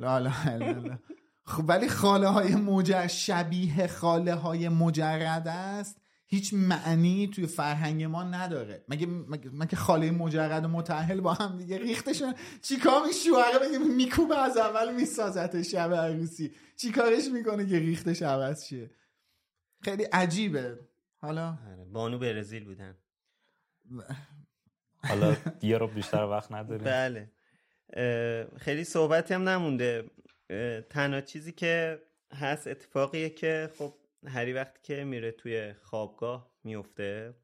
لا 0.00 0.18
لا 0.18 0.32
لا. 0.56 0.98
خب 1.44 1.64
ولی 1.68 1.88
خاله 1.88 2.28
های 2.28 2.54
مجرد 2.54 3.06
شبیه 3.06 3.86
خاله 3.86 4.34
های 4.34 4.68
مجرد 4.68 5.48
است. 5.48 6.00
هیچ 6.28 6.54
معنی 6.54 7.30
توی 7.34 7.46
فرهنگ 7.46 8.04
ما 8.04 8.22
نداره. 8.22 8.84
مگه 8.88 9.06
مگه, 9.06 9.50
مگه 9.52 9.76
خاله 9.76 10.10
مجرد 10.10 10.64
و 10.64 11.20
با 11.20 11.34
هم 11.34 11.58
دیگه 11.58 11.78
ریختشون؟ 11.78 12.34
چیکار 12.62 13.06
می 13.06 13.12
شوهره 13.12 13.58
بگه؟ 13.58 13.78
میکوبه 13.78 14.38
از 14.38 14.56
اول 14.56 14.94
میسازت 14.94 15.62
شب 15.62 15.94
عروسی. 15.94 16.52
چیکارش 16.76 17.28
می‌کنه 17.32 17.66
که 17.66 17.78
ریختش 17.78 18.22
عوض 18.22 18.64
شه؟ 18.64 18.90
خیلی 19.82 20.02
عجیبه. 20.02 20.78
حالا؟ 21.26 21.58
آره، 21.72 21.84
بانو 21.84 22.18
برزیل 22.18 22.64
بودن. 22.64 22.96
حالا 24.96 25.36
یه 25.62 25.78
رو 25.78 25.86
بیشتر 25.86 26.24
وقت 26.24 26.52
نداریم. 26.52 26.84
بله. 26.84 27.30
خیلی 28.58 28.84
صحبتی 28.84 29.34
هم 29.34 29.48
نمونده. 29.48 30.10
تنها 30.90 31.20
چیزی 31.20 31.52
که 31.52 32.02
هست 32.32 32.66
اتفاقیه 32.66 33.30
که 33.30 33.70
خب 33.78 33.94
هری 34.26 34.52
وقتی 34.52 34.78
که 34.82 35.04
میره 35.04 35.30
توی 35.32 35.74
خوابگاه 35.82 36.50
میفته 36.64 37.34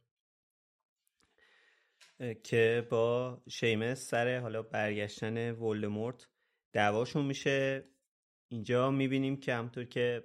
که 2.44 2.86
با 2.90 3.42
شیمس 3.48 4.08
سر 4.08 4.38
حالا 4.38 4.62
برگشتن 4.62 5.50
ولدمورت 5.50 6.28
دعواشون 6.72 7.24
میشه. 7.24 7.84
اینجا 8.48 8.90
می‌بینیم 8.90 9.36
که 9.40 9.54
همطور 9.54 9.84
که 9.84 10.24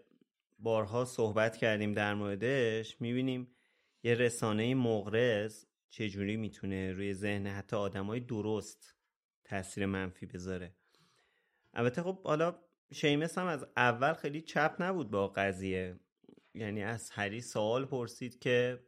بارها 0.59 1.05
صحبت 1.05 1.57
کردیم 1.57 1.93
در 1.93 2.13
موردش 2.13 3.01
می‌بینیم 3.01 3.55
یه 4.03 4.15
رسانه 4.15 4.75
مغرض 4.75 5.65
چجوری 5.89 6.37
می‌تونه 6.37 6.93
روی 6.93 7.13
ذهن 7.13 7.47
حتی 7.47 7.75
آدمای 7.75 8.19
درست 8.19 8.95
تاثیر 9.43 9.85
منفی 9.85 10.25
بذاره. 10.25 10.75
البته 11.73 12.03
خب 12.03 12.23
حالا 12.23 12.59
شیمس 12.93 13.37
هم 13.37 13.47
از 13.47 13.65
اول 13.77 14.13
خیلی 14.13 14.41
چپ 14.41 14.75
نبود 14.79 15.11
با 15.11 15.27
قضیه. 15.27 15.99
یعنی 16.53 16.83
از 16.83 17.09
هری 17.11 17.41
سوال 17.41 17.85
پرسید 17.85 18.39
که 18.39 18.83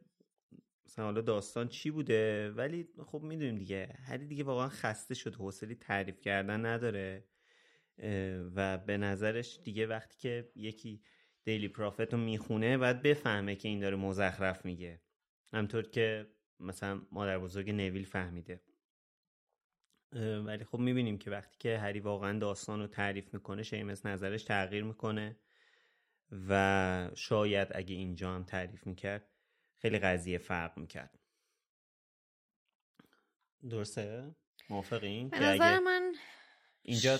مثلا 0.84 1.04
حالا 1.04 1.20
داستان 1.20 1.68
چی 1.68 1.90
بوده؟ 1.90 2.50
ولی 2.50 2.88
خب 3.06 3.22
می‌دونیم 3.22 3.58
دیگه 3.58 3.96
هری 4.04 4.26
دیگه 4.26 4.44
واقعا 4.44 4.68
خسته 4.68 5.14
شد 5.14 5.34
حوصله 5.34 5.74
تعریف 5.74 6.20
کردن 6.20 6.66
نداره 6.66 7.24
و 8.54 8.78
به 8.78 8.96
نظرش 8.96 9.60
دیگه 9.64 9.86
وقتی 9.86 10.18
که 10.18 10.52
یکی 10.54 11.02
دیلی 11.44 11.68
پرافت 11.68 12.14
رو 12.14 12.18
می‌خونه 12.18 12.78
باید 12.78 13.02
بفهمه 13.02 13.56
که 13.56 13.68
این 13.68 13.80
داره 13.80 13.96
مزخرف 13.96 14.64
میگه 14.64 15.02
همطور 15.52 15.82
که 15.82 16.30
مثلا 16.60 17.02
مادر 17.12 17.38
بزرگ 17.38 17.70
نویل 17.70 18.04
فهمیده 18.04 18.62
ولی 20.46 20.64
خب 20.64 20.78
می‌بینیم 20.78 21.18
که 21.18 21.30
وقتی 21.30 21.56
که 21.58 21.78
هری 21.78 22.00
واقعا 22.00 22.38
داستان 22.38 22.80
رو 22.80 22.86
تعریف 22.86 23.34
می‌کنه 23.34 23.62
شیمس 23.62 24.06
نظرش 24.06 24.44
تغییر 24.44 24.84
می‌کنه 24.84 25.36
و 26.48 27.10
شاید 27.14 27.68
اگه 27.74 27.94
اینجا 27.94 28.34
هم 28.34 28.44
تعریف 28.44 28.86
می‌کرد 28.86 29.28
خیلی 29.78 29.98
قضیه 29.98 30.38
فرق 30.38 30.78
می‌کرد 30.78 31.18
درسته؟ 33.70 34.34
موافقین؟ 34.70 35.28
به 35.28 35.36
اگه 35.36 35.46
نظر 35.46 35.78
من 35.78 36.14
اینجا 36.82 37.18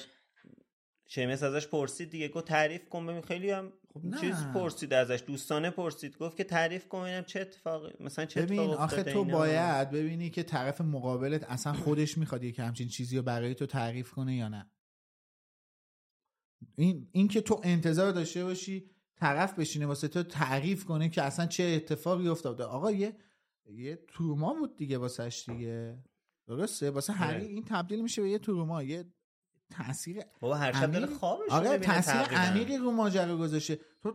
شیمس 1.12 1.43
ازش 1.43 1.66
پرسید 1.66 2.11
دیگه 2.11 2.28
گفت 2.28 2.45
تعریف 2.47 2.89
کن 2.89 3.07
ببین 3.07 3.20
خیلی 3.20 3.51
هم 3.51 3.73
خب 3.95 4.20
چیز 4.20 4.45
پرسید 4.55 4.93
ازش 4.93 5.23
دوستانه 5.27 5.70
پرسید 5.70 6.19
گفت 6.19 6.37
که 6.37 6.45
تعریف 6.45 6.89
کن 6.89 7.03
ببینم 7.03 7.24
چه 7.24 7.41
اتفاقی 7.41 7.93
مثلا 8.01 8.27
چه 8.27 8.43
ببین 8.43 8.61
اتفاق 8.61 8.81
آخه 8.81 9.03
تو 9.03 9.19
اینا. 9.19 9.39
باید 9.39 9.91
ببینی 9.91 10.31
که 10.31 10.43
طرف 10.43 10.81
مقابلت 10.81 11.45
اصلا 11.45 11.73
خودش 11.73 12.19
می‌خواد 12.19 12.45
یک 12.45 12.59
همچین 12.59 12.89
چیزی 12.89 13.16
رو 13.16 13.23
برای 13.23 13.55
تو 13.55 13.66
تعریف 13.66 14.11
کنه 14.11 14.37
یا 14.37 14.49
نه. 14.49 14.70
این 16.77 17.09
این 17.12 17.28
که 17.28 17.41
تو 17.41 17.61
انتظار 17.65 18.12
داشته 18.12 18.45
باشی 18.45 18.91
طرف 19.16 19.59
بشینه 19.59 19.87
واسه 19.87 20.09
تو 20.09 20.23
تعریف 20.23 20.85
کنه 20.85 21.09
که 21.09 21.23
اصلا 21.23 21.47
چه 21.47 21.65
اتفاقی 21.65 22.28
افتاده. 22.28 22.65
آقا 22.65 22.91
یه 22.91 23.16
یه 23.66 24.05
تورما 24.09 24.55
بود 24.55 24.77
دیگه 24.77 24.99
واسش 24.99 25.45
دیگه. 25.49 26.05
درسته؟ 26.47 26.91
واسه 26.91 27.12
هری 27.12 27.37
آره. 27.37 27.47
این 27.47 27.65
تبدیل 27.65 28.03
میشه 28.03 28.23
به 28.23 28.31
یه 28.31 28.39
تورما 28.39 28.82
یه 28.82 29.05
تاثیر 29.71 30.23
بابا 30.41 30.55
هر 30.55 30.73
شب 30.73 30.93
داره 30.93 31.07
عمیقی- 31.07 31.15
خوابش 31.19 31.51
آره 31.51 31.79
تاثیر. 31.79 32.15
عمیقی 32.15 32.77
رو 32.77 32.91
ماجرا 32.91 33.37
گذاشته 33.37 33.79
تو 34.03 34.15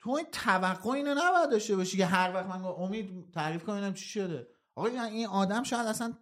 تو 0.00 0.10
این 0.10 0.26
توقع 0.32 0.90
اینو 0.90 1.10
نباید 1.10 1.50
داشته 1.50 1.76
باشی 1.76 1.96
که 1.96 2.06
هر 2.06 2.34
وقت 2.34 2.46
من 2.46 2.64
امید 2.64 3.30
تعریف 3.34 3.64
کن 3.64 3.72
ببینم 3.72 3.94
چی 3.94 4.04
شده 4.04 4.46
آقا 4.74 4.88
این 4.88 5.26
آدم 5.26 5.62
شاید 5.62 5.86
اصلا 5.86 6.12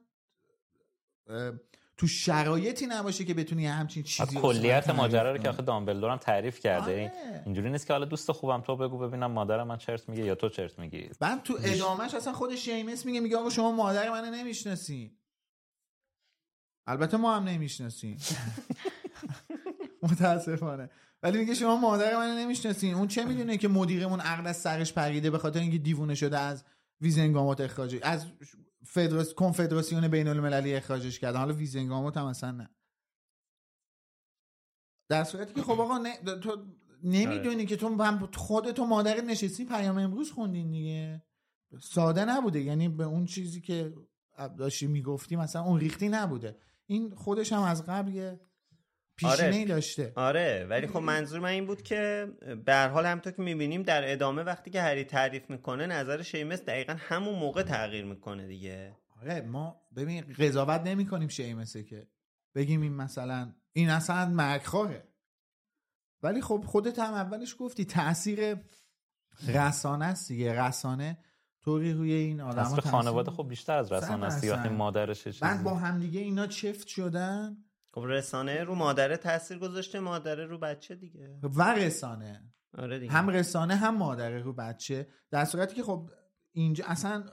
تو 1.97 2.07
شرایطی 2.07 2.87
نباشه 2.87 3.25
که 3.25 3.35
بتونی 3.35 3.67
همچین 3.67 4.03
چیزی 4.03 4.37
رو 4.37 4.43
کلیت 4.43 4.91
ماجرا 4.91 5.33
رو 5.33 5.39
که. 5.39 5.49
آخه 5.49 5.63
دامبلدور 5.63 6.11
هم 6.11 6.17
تعریف 6.17 6.61
کرده 6.61 6.93
آره. 6.93 7.43
اینجوری 7.47 7.71
نیست 7.71 7.87
که 7.87 7.93
حالا 7.93 8.05
دوست 8.05 8.33
خوبم 8.33 8.61
تو 8.61 8.77
بگو 8.77 8.99
ببینم 8.99 9.31
مادرم 9.33 9.67
من 9.67 9.77
چرت 9.77 10.09
میگه 10.09 10.25
یا 10.25 10.35
تو 10.35 10.49
چرت 10.49 10.79
میگی 10.79 11.11
بعد 11.21 11.43
تو 11.43 11.59
ادامهش 11.65 12.15
اصلا 12.15 12.33
خودش 12.33 12.65
شیمس 12.65 13.07
میگه 13.07 13.21
میگه 13.21 13.37
آقا 13.37 13.51
شما 13.51 13.73
مادر 13.73 14.11
منو 14.11 14.31
نمی‌شناسین 14.31 15.11
البته 16.87 17.17
ما 17.17 17.37
هم 17.37 17.45
نمی‌شناسیم. 17.45 18.19
متاسفانه. 20.03 20.91
ولی 21.23 21.39
میگه 21.39 21.55
شما 21.55 21.77
مادر 21.77 22.17
منو 22.17 22.39
نمی‌شناسین. 22.39 22.95
اون 22.95 23.09
چه 23.09 23.25
می‌دونه 23.25 23.57
که 23.57 23.69
مدیرمون 23.69 24.21
عقل 24.21 24.47
از 24.47 24.57
سرش 24.57 24.93
پریده 24.93 25.31
به 25.31 25.39
خاطر 25.39 25.61
اینکه 25.61 25.79
دیوونه 25.79 26.15
شده 26.15 26.39
از 26.39 26.65
ویزنگامات 27.01 27.61
اخراج 27.61 27.99
از 28.03 28.27
فدراس 28.85 29.35
کنفدراسیون 29.35 30.09
بین 30.09 30.29
المللی 30.29 30.75
اخراجش 30.75 31.19
کردن 31.19 31.39
حالا 31.39 31.55
ویزنگامات 31.55 32.17
هم 32.17 32.27
اصلا 32.27 32.51
نه. 32.51 32.71
در 35.09 35.25
صورتی 35.25 35.55
که 35.55 35.63
خب 35.63 35.81
آقا 35.81 35.99
نه 35.99 36.17
تو 36.43 36.65
نمی‌دونی 37.03 37.67
که 37.67 37.77
تو 37.77 38.03
هم 38.03 38.29
خودتو 38.35 38.87
مادر 38.87 39.21
نشستی 39.21 39.65
پیام 39.65 39.99
امروز 39.99 40.33
خوندین 40.33 40.71
دیگه. 40.71 41.23
ساده 41.81 42.25
نبوده. 42.25 42.61
یعنی 42.61 42.89
به 42.89 43.05
اون 43.05 43.25
چیزی 43.25 43.61
که 43.61 43.95
داشتی 44.59 44.87
می‌گفتی 44.87 45.37
مثلا 45.37 45.63
اون 45.63 45.81
ریختی 45.81 46.09
نبوده. 46.09 46.57
این 46.87 47.15
خودش 47.15 47.53
هم 47.53 47.63
از 47.63 47.87
قبل 47.87 48.15
یه 48.15 48.41
پیشینه 49.17 49.65
داشته. 49.65 50.13
آره 50.17 50.67
ولی 50.71 50.87
خب 50.87 50.99
منظور 50.99 51.41
من 51.41 51.49
این 51.49 51.67
بود 51.67 51.83
که 51.83 52.29
به 52.67 52.75
هر 52.75 52.89
حال 52.89 53.07
همونطور 53.07 53.33
که 53.33 53.43
می‌بینیم 53.43 53.83
در 53.83 54.13
ادامه 54.13 54.43
وقتی 54.43 54.71
که 54.71 54.83
هری 54.83 55.05
تعریف 55.05 55.51
می‌کنه 55.51 55.87
نظر 55.87 56.23
شیمس 56.23 56.63
دقیقا 56.63 56.97
همون 56.99 57.39
موقع 57.39 57.63
تغییر 57.63 58.05
می‌کنه 58.05 58.47
دیگه. 58.47 58.97
آره 59.23 59.41
ما 59.41 59.81
ببین 59.97 60.25
قضاوت 60.39 60.81
نمی 60.81 61.07
کنیم 61.07 61.29
شیمسه 61.29 61.83
که 61.83 62.07
بگیم 62.55 62.81
این 62.81 62.95
مثلا 62.95 63.55
این 63.73 63.91
اصلا 63.91 64.27
مرگخواره 64.29 65.09
ولی 66.23 66.41
خب 66.41 66.65
خودت 66.67 66.99
هم 66.99 67.15
اولش 67.15 67.57
گفتی 67.59 67.85
تاثیر 67.85 68.57
رسانه 69.49 70.05
است 70.05 70.29
دیگه. 70.29 70.67
رسانه 70.67 71.19
طوری 71.67 71.93
روی 71.93 72.13
این 72.13 72.41
آدم 72.41 72.59
اصل 72.59 72.81
خانواده 72.81 73.31
خب 73.31 73.49
بیشتر 73.49 73.79
از 73.79 73.93
رسانه 73.93 74.27
است 74.27 74.45
وقتی 74.45 74.69
مادرش 74.69 75.25
چیزی 75.25 75.39
بعد 75.41 75.63
با 75.63 75.75
همدیگه 75.75 76.21
اینا 76.21 76.47
چفت 76.47 76.87
شدن؟ 76.87 77.57
خب 77.95 78.05
رسانه 78.05 78.65
رو 78.65 78.75
مادره 78.75 79.17
تاثیر 79.17 79.59
گذاشته 79.59 80.01
مادره 80.01 80.47
رو 80.47 80.59
بچه 80.59 80.95
دیگه. 80.95 81.39
و 81.43 81.75
رسانه. 81.75 82.43
آره 82.79 82.99
دیگه. 82.99 83.13
هم 83.13 83.29
رسانه 83.29 83.77
هم 83.77 83.97
مادره 83.97 84.43
رو 84.43 84.53
بچه. 84.53 85.09
در 85.31 85.45
صورتی 85.45 85.75
که 85.75 85.83
خب 85.83 86.11
اینجا 86.53 86.85
اصلا 86.89 87.25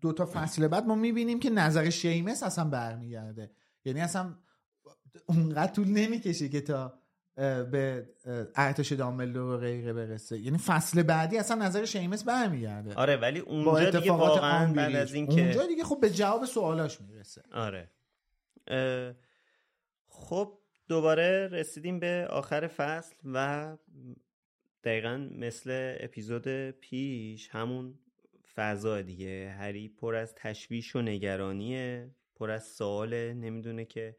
دو 0.00 0.12
تا 0.12 0.26
فصل 0.26 0.68
بعد 0.68 0.86
ما 0.86 0.94
می‌بینیم 0.94 1.40
که 1.40 1.50
نظر 1.50 1.90
شیمس 1.90 2.42
اصلا 2.42 2.64
برمیگرده. 2.64 3.50
یعنی 3.84 4.00
اصلا 4.00 4.34
اونقدر 5.26 5.72
طول 5.72 5.88
نمی‌کشه 5.88 6.48
که 6.48 6.60
تا 6.60 6.99
به 7.40 8.08
ارتش 8.56 8.92
دامبلدور 8.92 9.54
و 9.54 9.58
غیره 9.58 9.92
برسه. 9.92 10.38
یعنی 10.38 10.58
فصل 10.58 11.02
بعدی 11.02 11.38
اصلا 11.38 11.66
نظر 11.66 11.84
شیمس 11.84 12.24
برمیگرده. 12.24 12.94
آره 12.94 13.16
ولی 13.16 13.38
اونجا 13.38 13.90
دیگه 13.90 14.12
واقعا 14.12 14.72
بعد 14.72 14.96
از 14.96 15.14
این 15.14 15.26
که 15.26 15.42
اونجا 15.42 15.66
دیگه 15.66 15.84
خب 15.84 16.00
به 16.00 16.10
جواب 16.10 16.44
سوالاش 16.44 17.00
می‌رسه. 17.00 17.42
آره. 17.52 17.90
خب 20.08 20.58
دوباره 20.88 21.48
رسیدیم 21.48 22.00
به 22.00 22.26
آخر 22.30 22.66
فصل 22.66 23.14
و 23.24 23.76
دقیقا 24.84 25.28
مثل 25.38 25.96
اپیزود 26.00 26.70
پیش 26.70 27.48
همون 27.48 27.98
فضا 28.54 29.02
دیگه. 29.02 29.54
هری 29.58 29.88
پر 29.88 30.14
از 30.14 30.34
تشویش 30.34 30.96
و 30.96 31.02
نگرانیه 31.02 32.10
پر 32.34 32.50
از 32.50 32.64
سواله 32.64 33.34
نمی‌دونه 33.34 33.84
که 33.84 34.16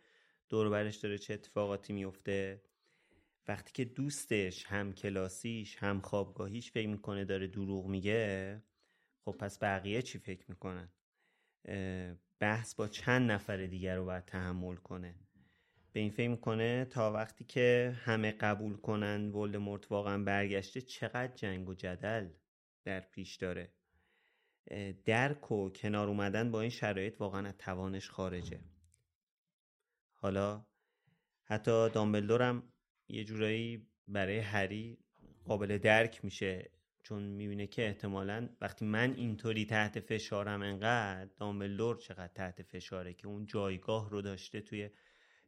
دور 0.50 0.70
برش 0.70 0.96
داره 0.96 1.18
چه 1.18 1.34
اتفاقاتی 1.34 1.94
میفته 1.94 2.62
وقتی 3.48 3.72
که 3.74 3.86
دوستش 3.86 4.66
هم 4.66 4.94
کلاسیش 4.94 5.78
هم 5.78 6.02
خوابگاهیش 6.02 6.72
فکر 6.72 6.88
می‌کنه 6.88 7.26
داره 7.26 7.48
دروغ 7.48 7.86
میگه 7.86 8.64
خب 9.26 9.32
پس 9.32 9.60
بقیه 9.60 10.02
چی 10.02 10.20
فکر 10.20 10.46
می‌کنن؟ 10.50 10.90
بحث 12.40 12.76
با 12.76 12.88
چند 12.88 13.32
نفر 13.32 13.66
دیگر 13.66 13.96
رو 13.96 14.06
باید 14.06 14.26
تحمل 14.26 14.76
کنه. 14.76 15.16
به 15.94 16.00
این 16.00 16.12
فکر 16.12 16.30
می‌کنه 16.30 16.86
تا 16.86 17.12
وقتی 17.12 17.44
که 17.44 17.96
همه 18.00 18.32
قبول 18.32 18.78
کنن 18.78 19.32
ولدمورت 19.32 19.92
واقعا 19.92 20.24
برگشته 20.24 20.82
چقدر 20.82 21.36
جنگ 21.36 21.70
و 21.70 21.74
جدل 21.74 22.30
در 22.84 23.00
پیش 23.00 23.36
داره. 23.36 23.74
درک 25.06 25.52
و 25.52 25.70
کنار 25.70 26.08
اومدن 26.08 26.52
با 26.52 26.62
این 26.62 26.70
شرایط 26.70 27.22
واقعا 27.22 27.48
از 27.48 27.58
توانش 27.58 28.10
خارجه. 28.10 28.60
حالا 30.14 30.66
حتی 31.44 31.90
دامبلدورم 31.90 32.71
یه 33.12 33.24
جورایی 33.24 33.88
برای 34.08 34.40
هری 34.40 34.98
قابل 35.46 35.78
درک 35.78 36.26
میشه 36.26 36.72
چون 37.04 37.24
می‌بینه 37.24 37.68
که 37.68 37.88
احتمالا 37.88 38.50
وقتی 38.62 38.86
من 38.86 39.14
اینطوری 39.14 39.66
تحت 39.66 40.00
فشارم 40.00 40.62
انقدر 40.62 41.30
دامبلدور 41.38 41.98
چقدر 41.98 42.28
تحت 42.28 42.62
فشاره 42.62 43.14
که 43.14 43.28
اون 43.28 43.46
جایگاه 43.46 44.10
رو 44.10 44.22
داشته 44.22 44.62
توی 44.62 44.90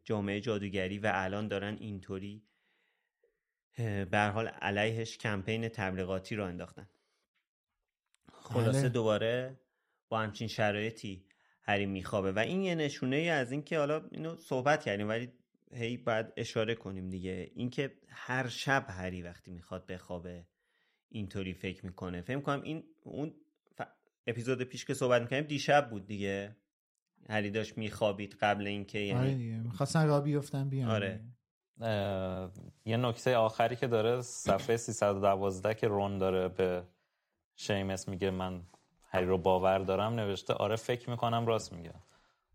جامعه 0.03 0.41
جادوگری 0.41 0.99
و 0.99 1.11
الان 1.13 1.47
دارن 1.47 1.77
اینطوری 1.79 2.43
به 4.11 4.31
حال 4.33 4.47
علیهش 4.47 5.17
کمپین 5.17 5.69
تبلیغاتی 5.69 6.35
رو 6.35 6.45
انداختن 6.45 6.89
خلاصه 8.31 8.79
بله. 8.79 8.89
دوباره 8.89 9.59
با 10.09 10.19
همچین 10.19 10.47
شرایطی 10.47 11.25
هری 11.63 11.85
میخوابه 11.85 12.31
و 12.31 12.39
این 12.39 12.61
یه 12.61 12.75
نشونه 12.75 13.15
ای 13.15 13.29
از 13.29 13.51
اینکه 13.51 13.77
حالا 13.77 14.07
اینو 14.11 14.35
صحبت 14.35 14.83
کردیم 14.83 15.09
ولی 15.09 15.33
هی 15.75 15.97
باید 15.97 16.25
اشاره 16.37 16.75
کنیم 16.75 17.09
دیگه. 17.09 17.51
اینکه 17.55 17.93
هر 18.09 18.47
شب 18.47 18.85
هری 18.89 19.21
وقتی 19.21 19.51
می‌خواد 19.51 19.85
بخوابه 19.85 20.45
اینطوری 21.09 21.53
فکر 21.53 21.85
می‌کنه. 21.85 22.21
فکر 22.21 22.39
کنم 22.39 22.61
این 22.61 22.83
اون 23.03 23.33
ف... 23.75 23.81
اپیزود 24.27 24.61
پیش 24.61 24.85
که 24.85 24.93
صحبت 24.93 25.21
می‌کنیم 25.21 25.43
دیشب 25.43 25.89
بود 25.89 26.07
دیگه. 26.07 26.55
هری 27.29 27.51
داشت 27.51 27.77
میخوابید 27.77 28.35
قبل 28.41 28.67
اینکه 28.67 28.99
یعنی 28.99 29.19
آره 29.19 29.63
می‌خواستن 29.63 30.07
را 30.07 30.21
بیفتن 30.21 30.69
بیان 30.69 30.89
آره. 30.89 31.19
یه 32.85 32.97
نکته 32.97 33.35
آخری 33.35 33.75
که 33.75 33.87
داره 33.87 34.21
صفحه 34.21 34.77
312 34.77 35.73
که 35.73 35.87
رون 35.87 36.17
داره 36.17 36.47
به 36.47 36.83
شیمس 37.55 38.07
میگه 38.07 38.31
من 38.31 38.63
هری 39.09 39.25
رو 39.25 39.37
باور 39.37 39.79
دارم 39.79 40.13
نوشته 40.13 40.53
آره 40.53 40.75
فکر 40.75 41.09
می‌کنم 41.09 41.45
راست 41.45 41.73
میگه. 41.73 41.93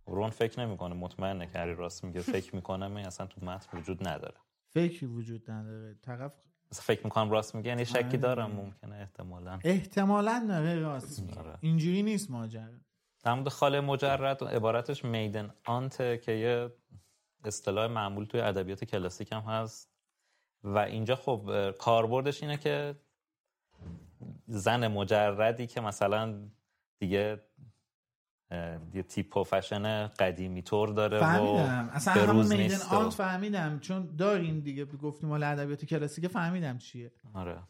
رون 0.08 0.30
فکر 0.30 0.60
نمی‌کنه 0.60 0.94
مطمئنه 0.94 1.46
که 1.46 1.58
هری 1.58 1.74
راست 1.74 2.04
میگه. 2.04 2.20
فکر 2.36 2.54
می‌کنم 2.54 2.96
این 2.96 3.06
اصلا 3.06 3.26
تو 3.26 3.46
متن 3.46 3.78
وجود 3.78 4.08
نداره. 4.08 4.36
فکری 4.68 5.06
وجود 5.06 5.50
نداره. 5.50 5.94
طرف 6.02 6.32
فکر 6.72 7.04
می‌کنم 7.04 7.30
راست 7.30 7.54
میگه 7.54 7.68
یعنی 7.68 7.84
شکی 7.84 8.16
دارم 8.16 8.50
ممکنه 8.50 8.96
احتمالا. 8.96 9.58
احتمالا 9.64 10.46
داره 10.48 10.78
راست 10.78 11.20
میگه. 11.22 11.40
آره. 11.40 11.58
اینجوری 11.60 12.02
نیست 12.02 12.30
ماجرا. 12.30 12.78
در 13.22 13.34
مورد 13.34 13.48
خاله 13.48 13.80
مجرد 13.80 14.44
عبارتش 14.44 15.04
میدن 15.04 15.50
آنته 15.66 16.18
که 16.18 16.32
یه 16.32 16.72
اصطلاح 17.44 17.86
معمول 17.86 18.24
توی 18.24 18.40
ادبیات 18.40 18.84
کلاسیک 18.84 19.32
هم 19.32 19.40
هست. 19.40 19.90
و 20.64 20.78
اینجا 20.78 21.16
خب 21.16 21.70
کاربردش 21.70 22.42
اینه 22.42 22.56
که 22.56 22.96
زن 24.46 24.88
مجردی 24.88 25.66
که 25.66 25.80
مثلا 25.80 26.48
دیگه 26.98 27.40
یه 28.94 29.02
تیپ 29.02 29.36
و 29.36 29.44
فشن 29.44 30.06
قدیمی 30.06 30.62
طور 30.62 30.88
داره 30.88 31.20
فهمیدم. 31.20 31.88
و 31.88 31.90
اصلا 31.92 32.14
به 32.14 32.20
همون 32.20 32.36
روز 32.36 32.52
میدن 32.52 32.62
نیست 32.62 32.92
آنت 32.92 33.12
فهمیدم. 33.12 33.78
چون 33.78 34.16
داریم 34.16 34.60
دیگه 34.60 34.84
گفتیم 34.84 35.28
مال 35.28 35.42
ادبیات 35.42 35.84
کلاسیک 35.84 36.26
فهمیدم 36.26 36.78
چیه. 36.78 37.12
آره. 37.34 37.62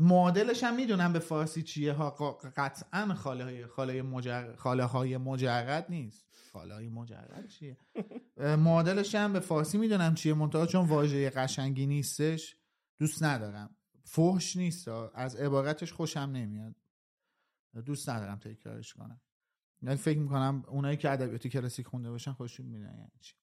معادلش 0.00 0.64
هم 0.64 0.76
می‌دونم 0.76 1.12
به 1.12 1.18
فارسی 1.18 1.62
چیه. 1.62 1.92
ها 1.92 2.10
قطعا 2.56 3.14
خاله 3.14 3.44
های 3.44 3.66
خاله 3.66 4.02
مجرد 4.02 4.56
خاله 4.56 4.84
های 4.84 5.16
مجرد 5.16 5.86
نیست. 5.88 6.26
خاله 6.52 6.74
های 6.74 6.88
مجرد 6.88 7.48
چیه؟ 7.48 7.76
معادلش 8.64 9.14
هم 9.14 9.32
به 9.32 9.40
فارسی 9.40 9.78
می‌دونم 9.78 10.14
چیه 10.14 10.34
منتها 10.34 10.66
چون 10.66 10.88
واژه 10.88 11.30
قشنگی 11.30 11.86
نیستش. 11.86 12.56
دوست 12.98 13.22
ندارم. 13.22 13.76
فحش 14.04 14.56
نیست. 14.56 14.88
از 15.14 15.36
عبارتش 15.36 15.92
خوشم 15.92 16.20
نمیاد. 16.20 16.74
دوست 17.84 18.08
ندارم 18.08 18.38
تکرارش 18.38 18.94
کنم. 18.94 19.20
یعنی 19.82 19.96
فکر 19.96 20.18
می‌کنم 20.18 20.64
اونایی 20.68 20.96
که 20.96 21.10
ادبیات 21.10 21.46
کلاسیک 21.46 21.86
خونده 21.86 22.10
باشن 22.10 22.32
خوششون 22.32 22.66
میدن 22.66 22.94
یعنی 22.98 23.10
چی. 23.20 23.34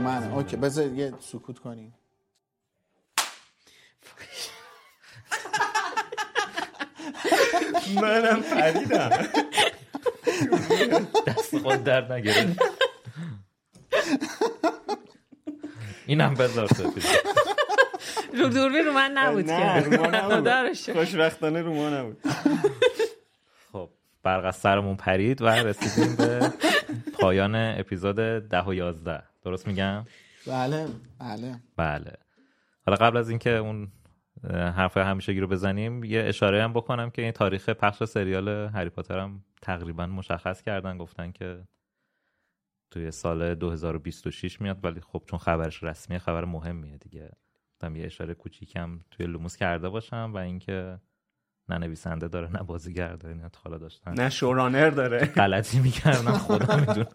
من. 0.00 0.32
اوکی 0.32 0.56
بذار 0.56 0.92
یه 0.92 1.12
سکوت 1.20 1.58
کنیم. 1.58 1.94
منم 8.02 8.42
پریدم. 8.42 9.10
دست 11.26 11.58
خود 11.58 11.84
در 11.84 12.12
نگرد 12.12 12.58
اینم 16.06 16.34
بذار 16.34 16.68
رو 18.34 18.48
دوربین 18.48 18.84
رو 18.84 18.92
من 18.92 19.10
نبود 19.10 19.46
که. 19.46 20.40
دارش. 20.40 20.90
خوشبختانه 20.90 21.62
رو 21.62 21.74
ما 21.74 21.90
نبود. 21.90 22.20
برق 24.24 24.44
از 24.44 24.56
سرمون 24.56 24.96
پرید 24.96 25.42
و 25.42 25.46
رسیدیم 25.46 26.16
به 26.16 26.52
پایان 27.20 27.54
اپیزود 27.54 28.16
ده 28.16 28.64
و 28.64 28.74
یازده. 28.74 29.22
درست 29.42 29.66
میگم؟ 29.66 30.04
بله 30.46 30.86
بله. 31.18 31.60
بله. 31.76 32.12
حالا 32.86 32.96
قبل 32.96 33.16
از 33.16 33.28
اینکه 33.30 33.50
اون 33.50 33.88
حرف 34.50 34.96
همیشگی 34.96 35.40
رو 35.40 35.46
بزنیم 35.46 36.04
یه 36.04 36.22
اشاره 36.22 36.62
هم 36.62 36.72
بکنم 36.72 37.10
که 37.10 37.22
این 37.22 37.32
تاریخ 37.32 37.68
پخش 37.68 38.04
سریال 38.04 38.48
هری 38.48 38.90
پاتر 38.90 39.18
هم 39.18 39.44
تقریبا 39.62 40.06
مشخص 40.06 40.62
کردن. 40.62 40.98
گفتن 40.98 41.32
که 41.32 41.62
توی 42.90 43.10
سال 43.10 43.54
2026 43.54 44.60
میاد 44.60 44.84
ولی 44.84 45.00
خب 45.00 45.22
چون 45.26 45.38
خبرش 45.38 45.82
رسمیه 45.82 46.18
خبر 46.18 46.44
مهمیه 46.44 46.98
دیگه. 46.98 47.30
یه 47.94 48.06
اشاره 48.06 48.34
کوچیکم 48.34 49.00
توی 49.10 49.26
لوموس 49.26 49.56
کرده 49.56 49.88
باشم 49.88 50.30
و 50.34 50.38
اینکه 50.38 50.98
نه 51.68 51.78
نویسنده 51.78 52.28
داره 52.28 52.52
نه 52.52 52.62
بازیگر 52.62 53.12
داره 53.12 53.34
نه 53.34 53.50
حالا 53.64 53.78
داشتن. 53.78 54.12
نه 54.12 54.30
شورانر 54.30 54.90
داره. 54.90 55.24
غلطی 55.36 55.78
می‌کردن 55.78 56.32
خدا 56.32 56.76
می‌دونه. 56.76 57.06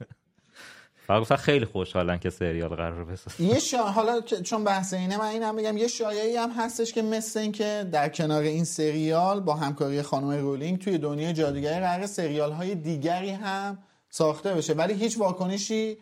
فقط 1.07 1.21
گفتن 1.21 1.35
خیلی 1.35 1.65
خوشحالن 1.65 2.19
که 2.19 2.29
سریال 2.29 2.69
قرار 2.69 3.05
بسازن. 3.05 3.43
یه 3.43 3.59
شا... 3.59 3.77
حالا 3.77 4.21
چون 4.21 4.63
بحث 4.63 4.93
اینه 4.93 5.17
من 5.17 5.25
اینم 5.25 5.55
بگم 5.55 5.77
یه 5.77 5.87
شایعی 5.87 6.35
هم 6.35 6.49
هستش 6.49 6.93
که 6.93 7.01
مثل 7.01 7.39
این 7.39 7.51
که 7.51 7.87
در 7.91 8.09
کنار 8.09 8.43
این 8.43 8.63
سریال 8.63 9.39
با 9.39 9.55
همکاری 9.55 10.01
خانم 10.01 10.29
رولینگ 10.29 10.79
توی 10.79 10.97
دنیای 10.97 11.33
جادوگری 11.33 11.79
قرار 11.79 12.05
سریال 12.05 12.51
های 12.51 12.75
دیگری 12.75 13.29
هم 13.29 13.77
ساخته 14.09 14.53
بشه. 14.53 14.73
ولی 14.73 14.93
هیچ 14.93 15.17
واکنشی 15.17 15.97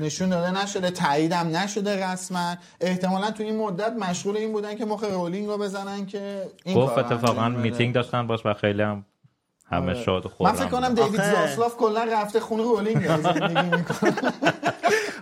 نشون 0.00 0.28
داده 0.28 0.62
نشده 0.62 0.90
تاییدم 0.90 1.56
نشده 1.56 2.12
رسما 2.12 2.56
احتمالا 2.80 3.30
تو 3.30 3.42
این 3.42 3.56
مدت 3.56 3.92
مشغول 3.92 4.36
این 4.36 4.52
بودن 4.52 4.74
که 4.76 4.84
مخ 4.84 5.04
رولینگ 5.04 5.46
رو 5.46 5.58
بزنن 5.58 6.06
که 6.06 6.42
این 6.64 6.76
گفت 6.76 6.98
اتفاقا. 6.98 7.48
میتینگ 7.48 7.94
داشتن 7.94 8.26
باش 8.26 8.46
و 8.46 8.54
خیلی 8.54 8.82
هم 8.82 9.04
همه 9.70 9.92
آره. 9.92 10.02
شاد 10.02 10.26
و 10.26 10.28
من 10.28 10.34
خورم 10.34 10.52
فکر 10.52 10.66
کنم. 10.66 10.94
دیوید 10.94 11.20
آخه- 11.20 11.46
زاسلاف 11.46 11.76
کلا 11.76 12.04
رفته 12.12 12.40
خونه 12.40 12.62
رولینگ 12.62 13.06
زندگی 13.16 13.62
می‌کنه 13.76 14.14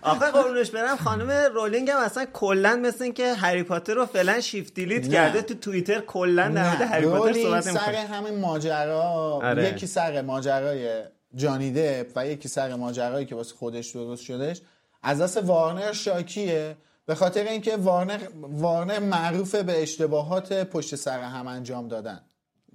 آخه 0.03 0.31
قربونش 0.31 0.71
برم 0.71 0.97
خانم 0.97 1.31
رولینگ 1.55 1.91
هم 1.91 1.99
اصلا 1.99 2.25
کلا 2.33 2.77
مثل 2.83 3.05
این 3.05 3.13
که 3.13 3.35
هری 3.35 3.63
پاتر 3.63 3.95
رو 3.95 4.07
فعلا 4.07 4.41
shift 4.41 4.75
delete 4.75 5.05
نه. 5.05 5.11
کرده 5.13 5.43
تو 5.43 5.55
توییتر 5.55 6.01
کلا 6.01 6.49
در 6.49 6.69
مورد 6.69 6.83
هری 6.83 7.07
پاتر 7.07 7.19
رولینگ 7.19 7.45
صحبت 7.61 7.61
سر 7.61 7.95
همین 7.95 8.41
ماجرا 8.41 9.03
آره. 9.43 9.69
یکی 9.69 9.87
سر 9.87 10.23
ماجرای 10.23 11.03
جانی 11.37 11.73
دپ 11.73 12.13
و 12.17 12.27
یکی 12.27 12.49
سر 12.49 12.75
ماجرایی 12.75 13.27
که 13.27 13.35
واسه 13.35 13.55
خودش 13.55 13.91
درست 13.91 14.23
شدش 14.23 14.61
از 15.03 15.21
دست 15.21 15.37
وارنر 15.37 15.93
شاکیه. 15.93 16.77
به 17.07 17.15
خاطر 17.15 17.45
اینکه 17.45 17.77
وارنر 17.77 18.29
وارنر 18.35 18.99
معروفه 18.99 19.63
به 19.63 19.83
اشتباهات 19.83 20.53
پشت 20.53 20.95
سر 20.95 21.21
هم 21.21 21.47
انجام 21.47 21.89
دادن. 21.89 22.21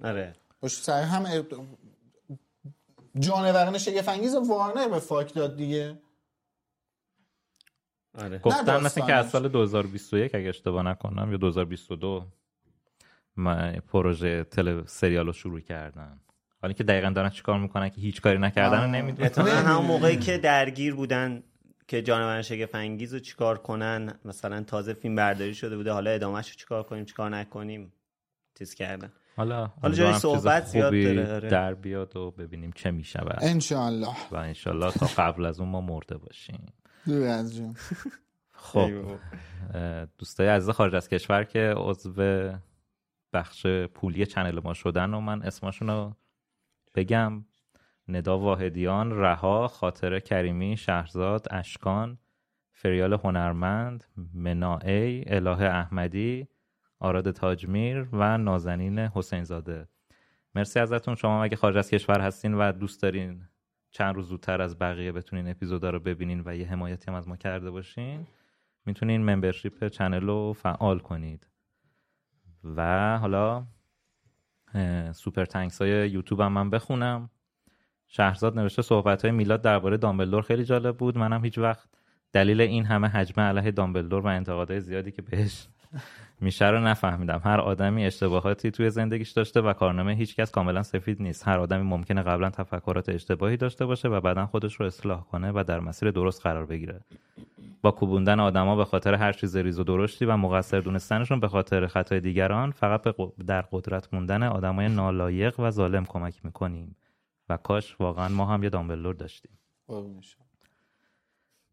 آره. 0.04 0.36
پشت 0.62 0.82
سر 0.82 1.02
هم 1.02 1.46
جانوران 3.18 3.78
شگفت 3.78 4.08
انگیز 4.08 4.34
وارنر 4.34 4.88
به 4.88 4.98
فاک 4.98 5.34
داد 5.34 5.56
دیگه. 5.56 5.98
آره. 8.18 8.38
گفتن 8.38 8.80
مثل 8.80 9.06
که 9.06 9.12
از. 9.12 9.30
سال 9.30 9.48
2021 9.48 10.34
اگه 10.34 10.48
اشتباه 10.48 10.82
نکنم 10.82 11.30
یا 11.30 11.36
2022 11.36 12.26
ما 13.36 13.72
پروژه 13.72 14.44
تل 14.44 14.84
سریال 14.86 15.26
رو 15.26 15.32
شروع 15.32 15.60
کردن 15.60 16.20
حالا 16.62 16.74
که 16.74 16.84
دقیقا 16.84 17.10
دارن 17.10 17.30
چیکار 17.30 17.58
می‌کنن 17.58 17.88
که 17.88 18.00
هیچ 18.00 18.20
کاری 18.20 18.38
نکردن. 18.38 18.90
نمی‌دونم. 18.90 19.48
همون 19.48 19.86
موقعی 19.86 20.16
که 20.16 20.38
درگیر 20.38 20.94
بودن 20.94 21.42
که 21.88 22.02
جانوران 22.02 22.42
شگفت 22.42 22.74
انگیز 22.74 23.14
رو 23.14 23.20
چیکار 23.20 23.58
کنن 23.58 24.18
مثلا 24.24 24.62
تازه 24.62 24.94
فیلم 24.94 25.14
برداری 25.14 25.54
شده 25.54 25.76
بوده 25.76 25.92
حالا 25.92 26.10
ادامهش 26.10 26.48
رو 26.48 26.54
چیکار 26.54 26.82
کنیم 26.82 27.04
چیکار 27.04 27.30
نکنیم 27.30 27.92
چیز 28.58 28.74
کردن. 28.74 29.12
حالا 29.36 29.66
حالا 29.82 29.94
جای 29.94 30.14
صحبت 30.14 30.64
زیاد 30.64 30.92
داره، 30.92 31.34
آره. 31.34 31.48
در 31.48 31.74
بیاد 31.74 32.16
و 32.16 32.30
ببینیم 32.30 32.72
چه 32.74 32.90
میشه 32.90 33.20
انشالله 33.40 34.16
و 34.30 34.36
انشالله 34.36 34.92
تا 34.92 35.06
قبل 35.06 35.46
از 35.46 35.60
اون 35.60 35.68
ما 35.68 35.80
مرده 35.80 36.16
باشیم. 36.16 36.66
دور 37.06 37.26
از 37.26 37.56
جون. 37.56 37.74
خب 38.52 38.90
دوستای 40.18 40.48
عزیز 40.48 40.70
خارج 40.70 40.94
از 40.94 41.08
کشور 41.08 41.44
که 41.44 41.74
عضو 41.76 42.12
بخش 43.32 43.66
پولی 43.66 44.26
چنل 44.26 44.60
ما 44.64 44.74
شدن 44.74 45.14
و 45.14 45.20
من 45.20 45.42
اسمشون 45.42 45.88
رو 45.88 46.12
بگم 46.94 47.44
ندا 48.08 48.38
واحدیان 48.38 49.10
رها 49.10 49.68
خاطر 49.68 50.20
کریمی 50.20 50.76
شهرزاد 50.76 51.46
اشکان 51.50 52.18
فریال 52.72 53.12
هنرمند 53.12 54.04
مناعی 54.34 55.24
اله 55.26 55.62
احمدی 55.62 56.48
آراد 56.98 57.30
تاجمیر 57.30 58.08
و 58.12 58.38
نازنین 58.38 58.98
حسین 58.98 59.44
زاده 59.44 59.88
مرسی 60.54 60.80
ازتون. 60.80 61.14
شما 61.14 61.44
اگه 61.44 61.56
خارج 61.56 61.76
از 61.76 61.90
کشور 61.90 62.20
هستین 62.20 62.54
و 62.54 62.72
دوست 62.72 63.02
دارین 63.02 63.48
چند 63.90 64.14
روز 64.14 64.28
زودتر 64.28 64.62
از 64.62 64.78
بقیه 64.78 65.12
بتونین 65.12 65.48
اپیزودا 65.48 65.90
رو 65.90 66.00
ببینین 66.00 66.42
و 66.46 66.56
یه 66.56 66.66
حمایتی 66.66 67.04
هم 67.08 67.14
از 67.14 67.28
ما 67.28 67.36
کرده 67.36 67.70
باشین 67.70 68.26
می‌تونین 68.86 69.30
membership 69.30 69.88
channel 69.88 70.20
رو 70.26 70.52
فعال 70.52 70.98
کنید. 70.98 71.46
و 72.64 73.18
حالا 73.18 73.66
Super 75.12 75.44
Thanks 75.44 75.82
های 75.82 76.10
یوتیوب 76.10 76.40
هم 76.40 76.52
من 76.52 76.70
بخونم. 76.70 77.30
شهرزاد 78.08 78.58
نوشته 78.58 78.82
صحبت 78.82 79.22
های 79.22 79.30
میلاد 79.30 79.62
درباره 79.62 79.96
دامبلدور 79.96 80.42
خیلی 80.42 80.64
جالب 80.64 80.96
بود. 80.96 81.18
منم 81.18 81.44
هیچ 81.44 81.58
وقت 81.58 81.88
دلیل 82.32 82.60
این 82.60 82.84
همه 82.84 83.08
حجمه 83.08 83.44
علیه 83.44 83.70
دامبلدور 83.70 84.22
و 84.22 84.26
انتقادهای 84.26 84.80
زیادی 84.80 85.12
که 85.12 85.22
بهش 85.22 85.68
میشه 86.40 86.68
رو 86.68 86.80
نفهمیدم. 86.80 87.40
هر 87.44 87.60
آدمی 87.60 88.06
اشتباهاتی 88.06 88.70
توی 88.70 88.90
زندگیش 88.90 89.30
داشته 89.30 89.60
و 89.60 89.72
کارنامه 89.72 90.14
هیچکس 90.14 90.50
کاملا 90.50 90.82
سفید 90.82 91.22
نیست. 91.22 91.48
هر 91.48 91.58
آدمی 91.58 91.82
ممکنه 91.82 92.22
قبلا 92.22 92.50
تفکرات 92.50 93.08
اشتباهی 93.08 93.56
داشته 93.56 93.86
باشه 93.86 94.08
و 94.08 94.20
بعدا 94.20 94.46
خودش 94.46 94.74
رو 94.74 94.86
اصلاح 94.86 95.24
کنه 95.24 95.52
و 95.54 95.64
در 95.66 95.80
مسیر 95.80 96.10
درست 96.10 96.42
قرار 96.42 96.66
بگیره. 96.66 97.00
با 97.82 97.90
کوبوندن 97.90 98.40
آدما 98.40 98.76
به 98.76 98.84
خاطر 98.84 99.14
هر 99.14 99.32
چیز 99.32 99.56
ریز 99.56 99.78
و 99.78 99.84
درشتی 99.84 100.24
و 100.24 100.36
مقصر 100.36 100.80
دونستنشون 100.80 101.40
به 101.40 101.48
خاطر 101.48 101.86
خطای 101.86 102.20
دیگران 102.20 102.70
فقط 102.70 103.02
به 103.02 103.14
در 103.46 103.62
قدرت 103.72 104.14
موندن 104.14 104.42
آدمای 104.42 104.88
نالایق 104.88 105.60
و 105.60 105.70
ظالم 105.70 106.04
کمک 106.04 106.44
می‌کنیم. 106.44 106.96
و 107.48 107.56
کاش 107.56 108.00
واقعا 108.00 108.28
ما 108.28 108.46
هم 108.46 108.62
یه 108.62 108.68
دامبلور 108.68 109.14
داشتیم. 109.14 109.58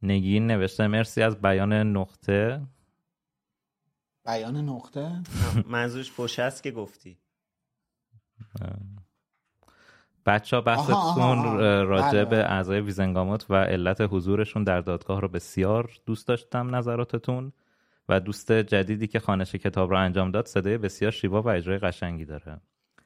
نگین 0.03 0.47
نوشته 0.47 0.87
مرسی 0.87 1.21
از 1.21 1.41
بیان 1.41 1.73
نقطه. 1.73 2.61
بیان 4.29 4.57
نقطه؟ 4.57 5.21
منظورش 5.67 6.39
است 6.39 6.63
که 6.63 6.71
گفتی. 6.71 7.17
بچه 10.25 10.55
ها 10.55 10.61
بحثتون. 10.61 11.43
راجع 11.87 12.11
بله، 12.11 12.25
به 12.25 12.35
بله. 12.35 12.45
اعضای 12.45 12.81
ویزنگاموت 12.81 13.45
و 13.51 13.55
علت 13.55 14.01
حضورشون 14.01 14.63
در 14.63 14.81
دادگاه 14.81 15.21
رو 15.21 15.27
بسیار 15.27 15.91
دوست 16.05 16.27
داشتم 16.27 16.75
نظراتتون 16.75 17.53
و 18.09 18.19
دوست 18.19 18.51
جدیدی 18.51 19.07
که 19.07 19.19
خانش 19.19 19.55
کتاب 19.55 19.89
رو 19.89 19.97
انجام 19.97 20.31
داد 20.31 20.45
صدای 20.45 20.77
بسیار 20.77 21.11
شیوا 21.11 21.41
و 21.41 21.49
اجرای 21.49 21.77
قشنگی 21.77 22.25
داره. 22.25 22.61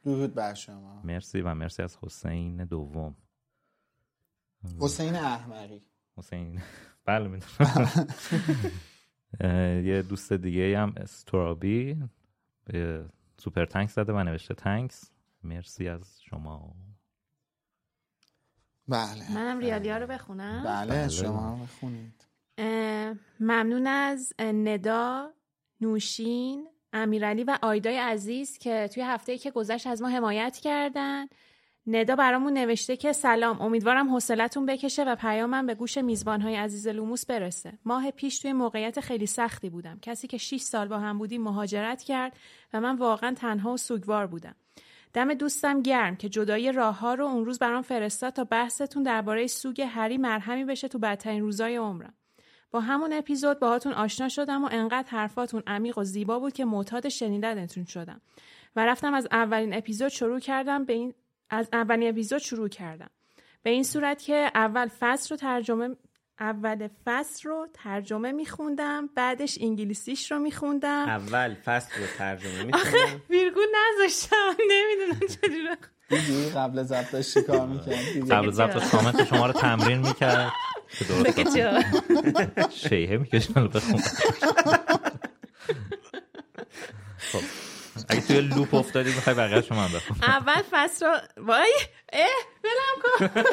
درود 0.06 0.34
بر 0.34 0.54
شما. 0.54 1.02
مرسی 1.04 1.42
و 1.42 1.54
مرسی 1.54 1.84
از 1.84 1.98
حسین 2.02 2.66
دوم. 2.66 3.16
حسین 4.80 5.16
احمری 5.16 5.82
حسین. 6.18 6.62
بله 7.06 7.28
می‌دونم. 7.28 7.90
یه 9.84 10.02
دوست 10.10 10.34
دیگه 10.34 10.80
هم 10.80 10.94
استرابی 10.98 12.04
به 12.66 13.06
سوپر 13.38 13.66
تنکس 13.66 13.96
زده 13.96 14.14
و 14.14 14.24
نوشته 14.24 14.54
تنکس. 14.54 15.12
مرسی 15.44 15.88
از 15.88 16.22
شما. 16.22 16.76
بله. 18.88 19.32
منم 19.36 19.60
ریالیا 19.60 19.98
رو 19.98 20.08
بخونم. 20.08 20.64
بله 20.66 21.10
شما 21.10 21.60
بخونید. 21.64 22.28
اه، 22.58 23.16
ممنون 23.40 23.88
از 23.88 24.34
ندا 24.40 25.30
نوشین 25.82 26.68
امیرعلی 26.94 27.44
و 27.44 27.58
آیدای 27.62 27.98
عزیز 27.98 28.58
که 28.58 28.90
توی 28.94 29.04
هفته 29.04 29.38
که 29.38 29.52
گذشت 29.52 29.88
از 29.88 30.02
ما 30.02 30.10
حمایت 30.10 30.58
کردن. 30.58 31.26
ندا 31.88 32.16
برامون 32.16 32.54
نوشته 32.54 32.98
که 32.98 33.14
سلام 33.14 33.62
امیدوارم 33.62 34.10
حوصلتون 34.10 34.66
بکشه 34.66 35.04
و 35.04 35.16
پیامم 35.16 35.66
به 35.66 35.76
گوش 35.76 35.98
میزبانهای 35.98 36.56
عزیز 36.56 36.88
لوموس 36.88 37.26
برسه. 37.26 37.74
ماه 37.86 38.12
پیش 38.12 38.40
توی 38.40 38.54
موقعیت 38.54 39.00
خیلی 39.00 39.26
سختی 39.26 39.70
بودم. 39.70 40.00
کسی 40.02 40.28
که 40.28 40.38
6 40.38 40.62
سال 40.62 40.88
با 40.88 41.00
هم 41.00 41.18
بودیم 41.18 41.42
مهاجرت 41.44 42.04
کرد 42.04 42.38
و 42.74 42.82
من 42.82 42.96
واقعا 42.96 43.34
تنها 43.34 43.74
و 43.74 43.78
سوگوار 43.78 44.28
بودم. 44.28 44.56
دم 45.14 45.34
دوستم 45.34 45.82
گرم 45.82 46.16
که 46.16 46.30
جدایی 46.30 46.72
راه 46.72 47.00
ها 47.00 47.14
رو 47.14 47.26
اون 47.26 47.46
روز 47.46 47.60
برام 47.60 47.82
فرستاد 47.82 48.34
تا 48.34 48.44
بحثتون 48.44 49.04
درباره 49.04 49.48
سوگ 49.48 49.82
هری 49.82 50.18
مرهمی 50.18 50.66
بشه 50.66 50.88
تو 50.88 51.00
بدترین 51.00 51.42
روزای 51.42 51.76
عمرم. 51.76 52.14
با 52.72 52.80
همون 52.80 53.14
اپیزود 53.14 53.60
باهاتون 53.60 53.94
آشنا 53.94 54.30
شدم 54.30 54.66
و 54.66 54.70
انقدر 54.72 55.10
حرفاتون 55.10 55.64
عمیق 55.68 55.98
و 55.98 56.04
زیبا 56.04 56.40
بود 56.40 56.54
که 56.54 56.66
معتاد 56.66 57.10
شنیدنتون 57.10 57.86
شدم. 57.86 58.22
و 58.76 58.86
رفتم 58.86 59.14
از 59.14 59.28
اولین 59.32 59.74
اپیزود 59.74 60.08
شروع 60.08 60.40
کردم 60.40 60.86
به 60.86 60.94
این 60.94 61.14
از 61.50 61.70
اولین 61.74 62.10
اپیزود 62.10 62.40
شروع 62.40 62.70
کردم. 62.70 63.10
به 63.64 63.70
این 63.70 63.84
صورت 63.84 64.22
که 64.22 64.52
اول 64.56 64.90
فصل 65.00 65.30
رو 65.30 65.38
ترجمه 65.38 65.90
اول 66.40 66.88
فصل 67.06 67.50
رو 67.50 67.68
ترجمه 67.74 68.32
میخوندم 68.32 69.10
بعدش 69.16 69.58
انگلیسیش 69.62 70.32
رو 70.32 70.40
میخوندم. 70.40 71.06
اول 71.08 71.56
فصل 71.66 72.02
رو 72.02 72.08
ترجمه 72.18 72.72
آخه 72.74 72.92
می‌کنم 72.92 73.22
ویرگول 73.30 73.68
نذاشتم 73.76 74.56
نمی‌دونم 74.70 75.20
چجوری. 75.30 75.70
دیدی؟ 76.10 76.50
قبل 76.50 76.84
ضبط 76.84 77.12
داشتی 77.12 77.42
کار 77.42 77.68
می‌کرد 77.68 78.32
قبل 78.32 78.52
ضبط 78.52 78.90
کامنت 78.92 79.24
شما 79.24 79.46
رو 79.48 79.54
تمرین 79.54 79.98
می‌کرد. 79.98 80.52
شیهه 82.72 83.18
می‌کشن 83.18 83.68
بخون 83.68 84.02
خب. 87.32 87.73
اگه 88.10 88.22
توی 88.22 88.42
loop 88.42 88.74
افتادی 88.74 89.10
می‌خوای 89.10 89.36
بقیه 89.36 89.62
شما 89.62 89.82
هم 89.82 89.92
بخون 89.96 90.18
اول 90.22 90.62
فصل 90.72 91.06
رو 91.06 91.18
وای 91.38 91.74
اه 92.14 92.30
ولم 92.64 93.02
کن. 93.04 93.44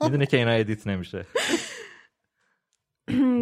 می‌دونه 0.00 0.26
که 0.26 0.36
اینا 0.36 0.50
edit 0.50 0.86
نمیشه. 0.86 1.26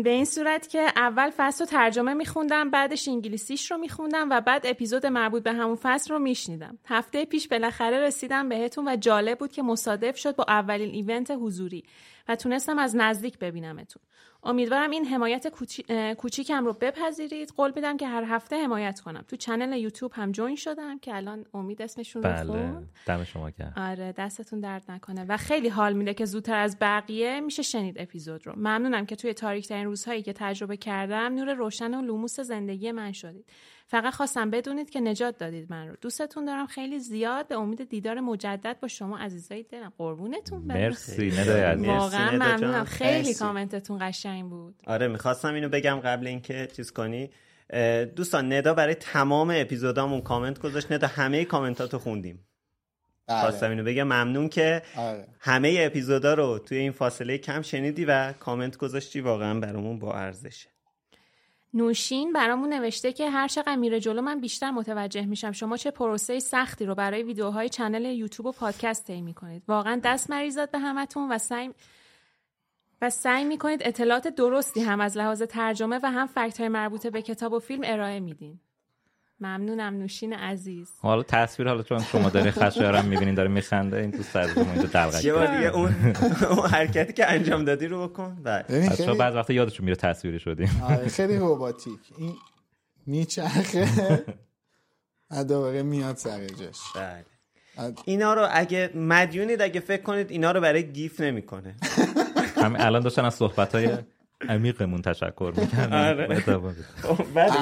به 0.05 0.11
این 0.11 0.25
صورت 0.25 0.69
که 0.69 0.93
اول 0.97 1.31
فصل 1.37 1.65
رو 1.65 1.71
ترجمه 1.71 2.15
میخوندم 2.15 2.71
بعدش 2.71 3.09
انگلیسیش 3.09 3.71
رو 3.71 3.79
میخوندم 3.79 4.31
و 4.31 4.41
بعد 4.41 4.67
اپیزود 4.67 5.07
مربوط 5.07 5.43
به 5.43 5.53
همون 5.53 5.77
فصل 5.83 6.15
رو 6.15 6.19
میشنیدم. 6.19 6.79
هفته 6.87 7.25
پیش 7.25 7.49
بالاخره 7.49 7.99
رسیدم 7.99 8.49
بهتون 8.49 8.89
و 8.89 8.97
جالب 8.97 9.39
بود 9.39 9.53
که 9.53 9.63
مصادف 9.63 10.17
شد 10.17 10.37
با 10.37 10.45
اولین 10.49 10.91
event 10.91 11.31
حضوری. 11.31 11.85
و 12.29 12.37
تونستم 12.37 12.79
از 12.79 12.97
نزدیک 12.97 13.39
ببینمتون. 13.39 14.03
امیدوارم 14.47 14.91
این 14.91 15.05
حمایت 15.05 15.49
کوچی- 15.49 16.15
کوچیکم 16.19 16.65
رو 16.65 16.73
بپذیرید. 16.73 17.53
قول 17.57 17.73
میدم 17.77 17.97
که 17.97 18.07
هر 18.09 18.25
هفته 18.25 18.57
حمایت 18.65 19.01
کنم. 19.01 19.25
تو 19.29 19.37
channel 19.37 19.79
یوتیوب 19.79 20.13
هم 20.15 20.33
join 20.33 20.57
شدم 20.57 20.99
که 20.99 21.17
الان 21.17 21.45
امید 21.55 21.83
اسمشون 21.83 22.23
رو 22.23 22.29
بله 22.31 22.45
خوند. 22.45 22.91
دم 23.07 23.25
شما 23.25 23.51
گرم 23.51 23.73
آره 23.77 24.13
دستتون 24.19 24.61
درد 24.61 24.85
نکنه. 24.89 25.25
و 25.29 25.37
خیلی 25.37 25.69
حال 25.69 25.93
میده 25.93 26.15
که 26.15 26.25
زودتر 26.25 26.57
از 26.59 26.77
بقیه 26.81 27.41
میشه 27.41 27.63
شنید 27.63 27.97
اپیزود 27.99 28.47
رو. 28.47 28.53
ممنونم 28.57 29.07
که 29.07 29.17
توی 29.17 29.33
تاریک 29.35 29.69
ترین 29.69 29.85
روزهایی 29.85 30.23
که 30.23 30.33
تجربه 30.33 30.77
کردم 30.77 31.35
نور 31.35 31.55
روشن 31.55 31.95
و 31.95 32.03
لوموس 32.03 32.41
زندگی 32.41 32.93
من 32.93 33.13
شدید. 33.13 33.47
فقط 33.87 34.15
خواستم 34.15 34.51
بدونید 34.51 34.91
که 34.91 35.01
نجات 35.01 35.39
دادید 35.39 35.71
من 35.71 35.89
رو. 35.89 35.97
دوستتون 36.01 36.45
دارم 36.45 36.67
خیلی 36.67 36.99
زیاد. 36.99 37.49
به 37.49 37.55
امید 37.55 37.89
دیدار 37.89 38.21
مجدد 38.21 38.81
با 38.81 38.89
شما 38.89 39.19
عزیزای 39.19 39.63
دلم. 39.63 39.93
قربونتون. 39.99 40.67
برم 40.67 40.79
مرسی 40.79 41.31
ندای 41.31 41.61
عزیز. 41.61 41.87
واقعا. 41.87 42.31
ممنونم. 42.31 42.85
خیلی 42.85 43.29
مرسی. 43.29 43.35
کامنتتون 43.35 43.99
قشنگ 44.01 44.51
بود. 44.51 44.75
آره 44.87 45.09
می‌خواستم 45.09 45.55
اینو 45.55 45.69
بگم 45.69 46.01
قبل 46.05 46.27
اینکه 46.27 46.69
چیز 46.77 46.93
کنی. 46.93 47.31
دوستان 48.17 48.53
ندا 48.53 48.75
برای 48.75 48.95
تمام 48.95 49.53
اپیزودامون 49.55 50.21
کامنت 50.21 50.59
گذاشت. 50.59 50.93
ندا 50.93 51.07
همه 51.07 51.45
کامنتاتو 51.45 51.99
خوندیم. 51.99 52.47
بله. 53.27 53.41
خواستم 53.41 53.71
اینو 53.71 53.85
بگم. 53.85 54.03
ممنون 54.03 54.49
که 54.49 54.83
آره. 54.97 55.29
همه 55.41 55.77
اپیزودا 55.81 56.35
رو 56.35 56.59
توی 56.59 56.79
این 56.79 56.93
فاصله 56.93 57.39
کم 57.39 57.63
شنیدی 57.63 58.05
و 58.05 58.33
کامنت 58.33 58.77
گذاشتی. 58.77 59.21
واقعا 59.21 59.61
برامون 59.61 59.99
با 59.99 60.15
ارزشه. 60.15 60.74
نوشین 61.75 62.33
برامون 62.33 62.73
نوشته 62.73 63.13
که 63.13 63.31
هر 63.31 63.49
چقدر 63.49 63.77
میره 63.77 64.01
جلو 64.01 64.23
من 64.23 64.41
بیشتر 64.41 64.71
متوجه 64.71 65.27
میشم. 65.27 65.53
شما 65.53 65.77
چه 65.77 65.91
پروسه 65.91 66.41
سختی 66.41 66.87
رو 66.87 66.95
برای 66.95 67.23
ویدیوهای 67.23 67.69
چنل 67.69 68.05
یوتیوب 68.05 68.47
و 68.47 68.53
پادکست 68.53 69.07
طی 69.07 69.21
می‌کنید. 69.21 69.63
واقعا 69.69 70.01
دست 70.05 70.31
مریضات 70.31 70.71
به 70.71 70.79
همتون 70.79 71.33
و 71.33 71.39
سعی 71.39 71.71
و 73.03 73.11
سعی 73.11 73.45
می‌کنید 73.45 73.81
اطلاعات 73.85 74.29
درستی 74.29 74.81
هم 74.81 75.01
از 75.01 75.17
لحاظ 75.17 75.43
ترجمه 75.43 76.01
و 76.03 76.11
هم 76.11 76.27
فکت 76.27 76.61
های 76.61 76.69
مربوطه 76.69 77.11
به 77.11 77.23
کتاب 77.23 77.53
و 77.53 77.59
فیلم 77.59 77.83
ارائه 77.85 78.21
میدین. 78.21 78.61
ممنونم 79.41 79.95
نوشین 79.95 80.33
عزیز. 80.33 80.91
حالا 81.01 81.23
تصویر 81.23 81.69
حالا 81.69 81.83
چون 81.83 82.03
شما 82.03 82.29
دارین 82.29 82.51
خشایارم 82.51 83.05
می‌بینین 83.05 83.35
داره 83.35 83.49
میخنده 83.49 83.97
این 83.97 84.11
دوست 84.11 84.37
عزیزم 84.37 84.71
اینجا 84.71 84.89
دلغک 84.89 85.25
یه 85.25 85.33
بار 85.33 85.57
دیگه؟ 85.57 85.69
اون 85.69 85.95
اون 86.51 86.67
حرکتی 86.67 87.13
که 87.13 87.31
انجام 87.31 87.65
دادی 87.65 87.87
رو 87.87 88.09
بکن. 88.09 88.43
بله. 88.43 88.63
ببین 88.63 88.89
بچه‌ها 88.89 89.07
خیلی 89.07 89.19
بعض 89.19 89.35
وقتا 89.35 89.53
یادشون 89.53 89.85
میره 89.85 89.97
تصویری 89.97 90.39
شدیم. 90.39 90.83
آره 90.89 91.09
خیلی 91.09 91.37
روباتیک. 91.37 92.01
این 92.19 92.35
میچرخه. 93.07 93.89
دوباره 95.49 95.83
میاد 95.83 96.17
سر 96.17 96.47
جاش. 96.47 96.81
بله. 96.95 97.25
اینا 98.05 98.35
رو 98.35 98.49
اگه 98.51 98.91
مدیونید 98.95 99.63
اگه 99.63 99.81
فکر 99.81 100.03
کنید 100.03 100.31
اینا 100.31 100.53
رو 100.53 100.61
برای 100.61 100.93
گیف 100.93 101.21
نمی‌کنه. 101.21 101.77
همین 102.57 102.81
الان 102.81 103.03
داشتن 103.03 103.25
از 103.25 103.35
صحبت‌های 103.35 103.89
عمیقمون 104.49 105.03
تشکر 105.03 105.53
می‌کنن 105.57 105.93
آره. 105.93 106.25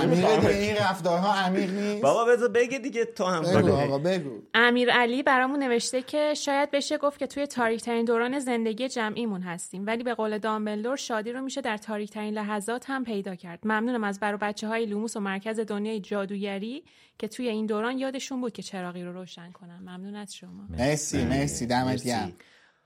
عمیق 0.03 0.41
دیگه 0.41 0.49
این 0.49 0.77
رفتارها 0.77 1.35
عمیق 1.35 1.71
نیست. 1.71 2.03
بابا 2.03 2.25
بذار 2.25 2.49
بگه 2.49 2.79
دیگه 2.79 3.05
تو 3.05 3.25
هم 3.25 3.43
بگو 3.43 3.59
بگو. 3.59 3.73
آقا 3.73 3.99
بگو. 3.99 4.43
امیر 4.55 4.91
علی 4.91 5.23
برامون 5.23 5.63
نوشته 5.63 6.03
که 6.03 6.35
شاید 6.35 6.71
بشه 6.71 6.99
گفت 6.99 7.19
که 7.19 7.27
توی 7.27 7.47
تاریک 7.47 7.81
ترین 7.81 8.05
دوران 8.05 8.39
زندگی 8.39 8.89
جمعیمون 8.89 9.43
هستیم 9.43 9.87
ولی 9.87 10.03
به 10.03 10.15
قول 10.15 10.39
دامبلدور 10.39 10.97
شادی 10.97 11.33
رو 11.33 11.43
میشه 11.43 11.61
در 11.61 11.77
تاریک 11.77 12.11
ترین 12.11 12.35
لحظات 12.35 12.85
هم 12.91 13.05
پیدا 13.05 13.35
کرد. 13.35 13.59
ممنونم 13.65 14.05
از 14.05 14.21
برو 14.21 14.39
بچه 14.41 14.69
های 14.69 14.87
لوموس 14.87 15.17
و 15.17 15.21
مرکز 15.21 15.61
دنیای 15.61 16.01
جادوگری 16.01 16.85
که 17.19 17.29
توی 17.29 17.49
این 17.49 17.67
دوران 17.67 17.99
یادشون 17.99 18.41
بود 18.41 18.53
که 18.53 18.63
چراغی 18.63 19.03
رو 19.05 19.13
روشن 19.13 19.51
کنن. 19.51 19.79
ممنون 19.79 20.17
از 20.17 20.35
شما. 20.35 20.67
مرسی 20.79 21.25
مرسی. 21.25 21.67
دمت 21.67 22.05
گرم. 22.05 22.33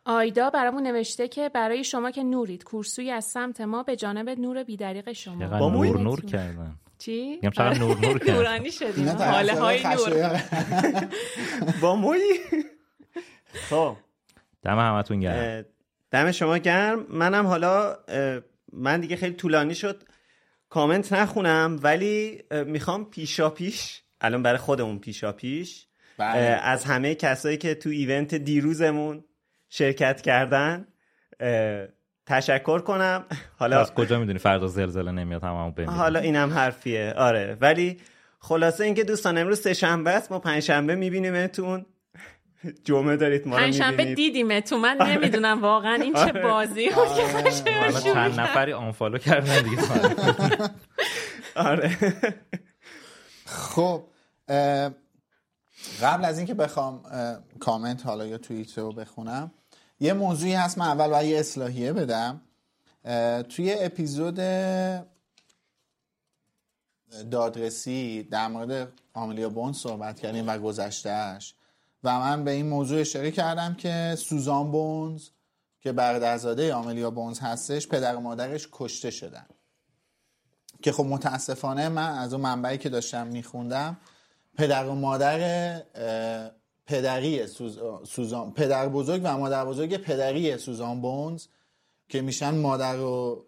آیدا 0.07 0.51
برامون 0.51 0.83
نوشته 0.83 1.29
که 1.29 1.49
برای 1.49 1.85
شما 1.85 2.11
که 2.11 2.23
نورید 2.23 2.65
کورسوی 2.65 3.11
از 3.11 3.25
سمت 3.25 3.61
ما 3.61 3.83
به 3.83 3.97
جانب 3.97 4.29
نور 4.29 4.65
بیدریق 4.65 5.13
شما. 5.13 5.41
چقدر 5.41 5.59
نور 5.59 6.01
نور 6.01 6.21
کردن. 6.25 6.75
چی؟ 6.99 7.35
میگم 7.35 7.51
چقدر 7.51 7.79
نور 7.79 8.01
نور 8.01 8.19
کردن. 8.19 8.35
نورانی 8.35 8.71
شدیم 8.71 9.09
حاله 9.09 9.61
های 9.61 9.83
نور. 9.83 10.43
با 11.83 11.97
مویی 11.97 12.23
خب. 13.53 13.97
دم 14.63 14.79
همتون 14.79 15.21
گرم. 15.21 15.65
دم 16.11 16.33
شما 16.33 16.59
گرم. 16.59 17.07
منم 17.09 17.47
حالا 17.47 17.97
من 18.73 19.01
دیگه 19.01 19.17
خیلی 19.17 19.35
طولانی 19.35 19.75
شد. 19.75 20.03
کامنت 20.69 21.13
نخونم 21.13 21.81
ولی 21.83 22.43
می‌خوام 22.67 23.05
پیشا 23.05 23.51
پیش 23.51 24.03
الان 24.21 24.43
برای 24.43 24.59
خودمون 24.59 24.99
پیشا 24.99 25.33
پیش 25.33 25.87
بله. 26.19 26.41
از 26.41 26.85
همه 26.85 27.15
کسایی 27.15 27.57
که 27.57 27.75
تو 27.75 27.89
ایونت 27.89 28.35
دیروزمون 28.35 29.25
شرکت 29.69 30.21
کردن 30.21 30.87
تشکر 32.27 32.79
کنم. 32.79 33.25
حالا 33.59 33.81
از 33.81 33.95
کجا 33.95 34.19
می‌دونی؟ 34.19 34.39
فردا 34.39 34.67
زلزله 34.67 35.11
نمیاد 35.11 35.45
هممون 35.45 35.71
بمیریم. 35.71 35.95
حالا 35.95 36.21
اینم 36.21 36.51
حرفیه. 36.53 37.15
آره 37.17 37.57
ولی 37.61 38.01
خلاصه 38.39 38.85
اینکه 38.85 39.05
دوستان 39.05 39.39
امروز 39.39 39.61
سه 39.61 39.75
شنبه 39.75 40.11
است 40.11 40.33
ما 40.33 40.39
پنج 40.39 40.63
شنبه 40.63 40.95
میبینیمتون. 40.95 41.87
جمعه 42.85 43.17
دارید 43.17 43.49
ما 43.49 43.57
پنجشنبه 43.57 43.91
می‌بینید. 43.91 44.17
دیدیم 44.17 44.61
تو 44.61 44.79
من 44.79 44.97
نمی‌دونم 45.01 45.63
واقعا 45.63 45.95
این 45.95 46.15
چه 46.15 46.21
آره. 46.21 46.43
بازی 46.43 46.91
بود 46.91 47.09
که 47.09 47.51
شروع 47.51 48.15
چند. 48.15 48.41
نفری 48.41 48.73
آنفالو 48.73 49.19
کردن 49.19 49.63
دیگه؟ 49.63 49.83
آره. 51.71 51.97
خب 53.47 54.05
قبل 56.03 56.25
از 56.25 56.39
اینکه 56.39 56.55
بخوام 56.55 57.03
کامنت 57.61 58.07
حالا 58.07 58.27
یا 58.27 58.39
توییت 58.39 58.79
رو 58.79 58.93
بخونم 58.93 59.51
یه 60.01 60.13
موضوعی 60.13 60.53
هست 60.53 60.79
من 60.79 60.87
اول 60.87 61.09
باید 61.09 61.31
یه 61.31 61.39
اصلاحیه 61.39 61.93
بدم. 61.93 62.41
توی 63.49 63.77
اپیزود 63.79 64.35
دادرسی 67.31 68.23
در 68.23 68.49
مورد 68.49 68.93
آملیا 69.15 69.49
بون 69.49 69.73
صحبت 69.73 70.21
کردیم 70.21 70.49
و 70.49 70.59
گذشتهش 70.59 71.55
و 72.05 72.19
من 72.19 72.45
به 72.45 72.51
این 72.51 72.67
موضوع 72.67 73.01
اشاره 73.01 73.31
کردم 73.31 73.75
که 73.75 74.15
سوزان 74.19 74.71
بونز 74.71 75.29
که 75.81 75.93
برادرزاده 75.93 76.75
آملیا 76.75 77.11
بونز 77.11 77.39
هستش 77.39 77.89
پدر 77.89 78.17
و 78.17 78.21
مادرش 78.21 78.69
کشته 78.73 79.11
شدن. 79.11 79.47
که 80.83 80.93
خب 80.93 81.05
متاسفانه 81.05 81.89
من 81.89 82.19
از 82.19 82.33
اون 82.33 82.43
منبعی 82.43 82.79
که 82.79 82.89
داشتم 82.89 83.27
میخوندم 83.27 83.97
پدر 84.57 84.87
و 84.87 84.95
مادر 84.95 85.83
پدری 86.87 87.47
سوز... 87.47 87.79
سوزان 88.05 88.53
پدر 88.53 88.89
بزرگ 88.89 89.21
و 89.25 89.39
مادر 89.39 89.65
بزرگ 89.65 89.97
پدری 89.97 90.59
سوزان 90.59 91.01
بونز 91.01 91.47
که 92.09 92.21
میشن 92.21 92.55
مادر 92.55 93.01
و 93.01 93.45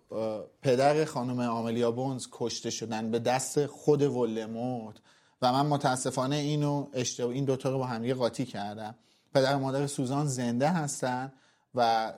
پدر 0.63 1.05
خانم 1.05 1.41
آملیا 1.41 1.91
بونز 1.91 2.27
کشته 2.33 2.71
شدن 2.71 3.11
به 3.11 3.19
دست 3.19 3.67
خود 3.67 4.03
ولموت 4.03 4.97
و 5.43 5.53
من 5.53 5.67
متاسفانه 5.67 6.37
اینو 6.37 6.87
اشتباه 6.93 7.31
این 7.31 7.45
دوتا 7.45 7.71
رو 7.71 7.79
با 7.79 7.87
هم 7.87 8.15
قاطی 8.15 8.47
کردم. 8.47 8.95
پدر 9.35 9.57
و 9.57 9.59
مادر 9.59 9.87
سوزان 9.87 10.27
زنده 10.27 10.69
هستن 10.69 11.33
و 11.75 12.13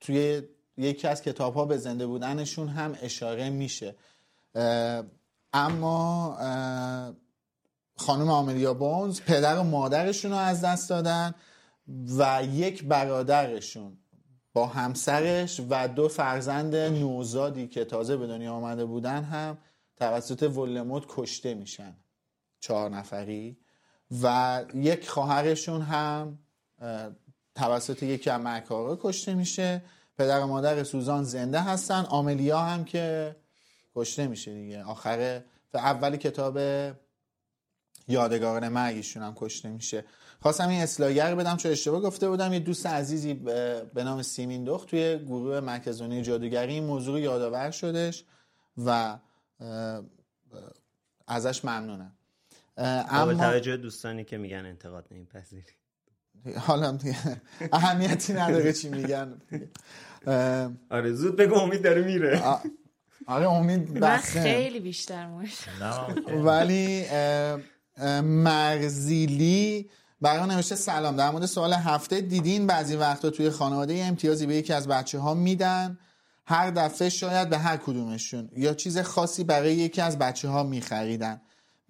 توی 0.00 0.42
یکی 0.76 1.08
از 1.08 1.22
کتاب 1.22 1.54
ها 1.54 1.64
به 1.64 1.76
زنده 1.76 2.06
بودنشون 2.06 2.68
هم 2.68 2.96
اشاره 3.02 3.50
میشه. 3.50 3.94
اما 5.52 6.36
خانم 8.00 8.30
آملیا 8.30 8.74
بونز 8.74 9.20
پدر 9.20 9.58
و 9.58 9.62
مادرشون 9.62 10.30
رو 10.30 10.36
از 10.36 10.60
دست 10.60 10.90
دادن 10.90 11.34
و 12.18 12.44
یک 12.44 12.84
برادرشون 12.84 13.98
با 14.52 14.66
همسرش 14.66 15.60
و 15.70 15.88
دو 15.88 16.08
فرزند 16.08 16.76
نوزادی 16.76 17.68
که 17.68 17.84
تازه 17.84 18.16
به 18.16 18.26
دنیا 18.26 18.52
آمده 18.52 18.84
بودن 18.84 19.22
هم 19.22 19.58
توسط 19.96 20.42
ولموت 20.42 21.04
کشته 21.08 21.54
میشن. 21.54 21.96
چهار 22.60 22.90
نفری. 22.90 23.58
و 24.22 24.64
یک 24.74 25.08
خواهرشون 25.08 25.82
هم 25.82 26.38
توسط 27.54 28.02
یکی 28.02 28.30
از 28.30 28.40
مکارا 28.40 28.98
کشته 29.02 29.34
میشه. 29.34 29.82
پدر 30.18 30.40
و 30.40 30.46
مادر 30.46 30.84
سوزان 30.84 31.24
زنده 31.24 31.60
هستن. 31.60 32.06
آملیا 32.08 32.58
هم 32.58 32.84
که 32.84 33.36
کشته 33.94 34.26
میشه 34.26 34.54
دیگه. 34.54 34.84
آخر 34.84 35.42
اول 35.74 36.16
کتاب 36.16 36.58
یادگاران 38.10 38.68
مرگشون 38.68 39.22
هم 39.22 39.34
کشته 39.36 39.68
میشه. 39.68 40.04
خواستم 40.42 40.68
این 40.68 40.80
اصلاحگر 40.80 41.34
بدم 41.34 41.56
چون 41.56 41.72
اشتباه 41.72 42.00
گفته 42.00 42.28
بودم 42.28 42.52
یه 42.52 42.58
دوست 42.58 42.86
عزیزی 42.86 43.34
به 43.34 44.04
نام 44.04 44.22
سیمین 44.22 44.64
دخت 44.64 44.88
توی 44.88 45.18
گروه 45.18 45.60
مرکزونی 45.60 46.22
جادوگری 46.22 46.72
این 46.72 46.84
موضوع 46.84 47.20
یادآور 47.20 47.70
شدش 47.70 48.24
و 48.86 49.18
ازش 51.26 51.64
ممنونم. 51.64 52.12
اما 52.76 53.34
توجه 53.34 53.76
دوستانی 53.76 54.24
که 54.24 54.38
میگن 54.38 54.66
انتقاد 54.66 55.06
نمیپذیری. 55.10 55.64
حالا 56.58 56.98
اهمیتی 57.72 58.32
نداره 58.32 58.72
چی 58.72 58.88
میگن. 58.88 59.40
آره 60.90 61.12
زود 61.12 61.36
بگو 61.36 61.54
امید 61.54 61.84
داره 61.84 62.02
میره. 62.02 62.42
آره 63.26 63.50
امید 63.50 63.98
من 63.98 64.16
خیلی 64.16 64.80
بیشتر 64.80 65.26
موش 65.26 65.64
ولی 66.28 67.04
مرزیلی 68.24 69.90
برای 70.20 70.48
نوشته 70.48 70.74
سلام. 70.74 71.16
در 71.16 71.30
مورد 71.30 71.46
سوال 71.46 71.72
هفته 71.72 72.20
دیدین 72.20 72.66
بعضی 72.66 72.96
وقتا 72.96 73.30
توی 73.30 73.50
خانواده 73.50 74.04
امتیازی 74.04 74.46
به 74.46 74.54
یکی 74.54 74.72
از 74.72 74.88
بچه 74.88 75.18
ها 75.18 75.34
میدن. 75.34 75.98
هر 76.46 76.70
دفعه 76.70 77.08
شاید 77.08 77.48
به 77.48 77.58
هر 77.58 77.76
کدومشون. 77.76 78.50
یا 78.56 78.74
چیز 78.74 78.98
خاصی 78.98 79.44
برای 79.44 79.74
یکی 79.74 80.00
از 80.00 80.18
بچه 80.18 80.48
ها 80.48 80.62
میخریدن. 80.62 81.40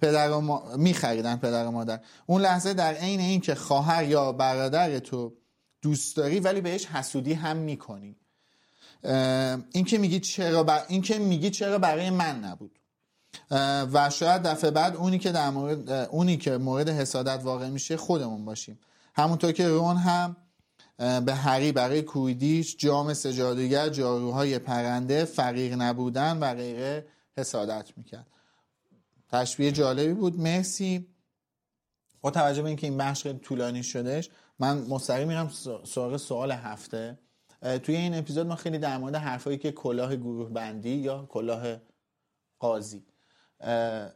پدر 0.02 0.30
و 0.30 0.40
ما... 0.40 0.76
میخریدن 0.76 1.36
پدر 1.36 1.66
و 1.66 1.70
مادر. 1.70 2.00
اون 2.26 2.42
لحظه 2.42 2.74
در 2.74 2.94
عین 2.94 3.40
که 3.40 3.54
خواهر 3.54 4.04
یا 4.04 4.32
برادر 4.32 4.98
تو 4.98 5.36
دوست 5.82 6.16
داری 6.16 6.40
ولی 6.40 6.60
بهش 6.60 6.86
حسودی 6.86 7.32
هم 7.32 7.56
می‌کنی. 7.56 8.16
این 9.72 9.84
که 9.86 9.98
میگی 9.98 10.20
چرا 10.20 10.62
بر... 10.62 10.82
این 10.88 11.02
که 11.02 11.18
میگی 11.18 11.50
چرا 11.50 11.78
برای 11.78 12.10
من 12.10 12.44
نبود. 12.44 12.79
و 13.92 14.10
شاید 14.10 14.42
دفعه 14.42 14.70
بعد 14.70 14.96
اونی 14.96 15.18
که 15.18 15.32
در 15.32 15.50
مورد 15.50 15.90
اونی 15.90 16.36
که 16.36 16.58
مورد 16.58 16.88
حسادت 16.88 17.40
واقع 17.44 17.68
میشه 17.68 17.96
خودمون 17.96 18.44
باشیم. 18.44 18.78
همونطور 19.14 19.52
که 19.52 19.68
رون 19.68 19.96
هم 19.96 20.36
به 20.98 21.34
هری 21.34 21.72
برای 21.72 22.02
کویدیش 22.02 22.76
جام 22.76 23.14
سجادگر 23.14 23.88
جاروهای 23.88 24.58
پرنده 24.58 25.24
فقیر 25.24 25.76
نبودن 25.76 26.38
و 26.38 26.54
غیره 26.54 27.06
حسادت 27.36 27.92
می‌کرد. 27.96 28.26
تشبیه 29.28 29.72
جالبی 29.72 30.12
بود. 30.12 30.40
مرسی. 30.40 31.06
با 32.20 32.30
توجه 32.30 32.62
به 32.62 32.68
اینکه 32.68 32.86
این 32.86 32.96
بخش 32.96 33.22
خیلی 33.22 33.38
طولانی 33.38 33.82
شدش 33.82 34.30
من 34.58 34.78
مستقیم 34.78 35.28
میرم 35.28 35.50
سراغ 35.84 36.16
سوال 36.16 36.52
هفته. 36.52 37.18
توی 37.82 37.96
این 37.96 38.14
اپیزود 38.14 38.46
ما 38.46 38.56
خیلی 38.56 38.78
در 38.78 38.98
مورد 38.98 39.14
حرفایی 39.14 39.58
که 39.58 39.72
کلاه 39.72 40.16
گروه 40.16 40.50
بندی 40.50 40.94
یا 40.94 41.26
کلاه 41.28 41.76
قاضی 42.58 43.02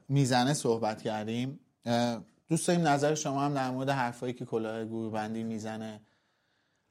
می‌زنه 0.08 0.54
صحبت 0.54 1.02
کردیم. 1.02 1.60
دوست 2.48 2.68
داریم 2.68 2.88
نظر 2.88 3.14
شما 3.14 3.44
هم 3.44 3.54
در 3.54 3.70
مورد 3.70 3.88
حرفایی 3.88 4.32
که 4.32 4.44
کلاه 4.44 4.84
گروه 4.84 5.12
بندی 5.12 5.42
می‌زنه. 5.42 6.00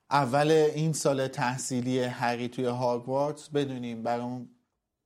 اول 0.09 0.51
این 0.51 0.93
سال 0.93 1.27
تحصیلی 1.27 1.99
هری 1.99 2.47
توی 2.47 2.65
هاگوارتس 2.65 3.49
بدونیم 3.49 4.03
برامون 4.03 4.49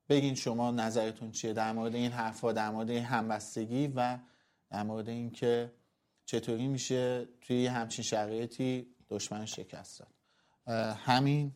بگین 0.09 0.35
شما 0.35 0.71
نظرتون 0.71 1.31
چیه 1.31 1.53
در 1.53 1.71
مورد 1.71 1.95
این 1.95 2.11
حرفا 2.11 2.51
در 2.51 2.69
مورد 2.69 2.89
این 2.89 3.03
همبستگی 3.03 3.87
و 3.87 4.17
در 4.69 4.83
مورد 4.83 5.09
اینکه 5.09 5.73
چطوری 6.25 6.67
میشه 6.67 7.25
توی 7.41 7.67
همچین 7.67 8.03
شرایطی 8.03 8.87
دشمن 9.09 9.45
شکست 9.45 9.99
داد. 9.99 10.13
همین 10.95 11.55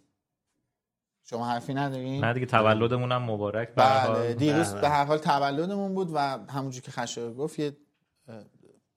شما 1.32 1.46
حرفی 1.48 1.74
ندارین؟ 1.74 2.26
نه 2.26 2.34
دیگه 2.34 2.46
تولدمون 2.46 3.12
هم 3.12 3.24
مبارک 3.24 3.70
بله 3.76 4.34
دیروز 4.34 4.74
به 4.74 4.90
هر 4.90 5.06
حال 5.06 5.18
تولدمون 5.18 5.94
بود 5.94 6.12
و 6.14 6.18
همونجور 6.50 6.82
که 6.82 6.92
خشایار 6.92 7.34
گفت 7.34 7.60
یه 7.60 7.78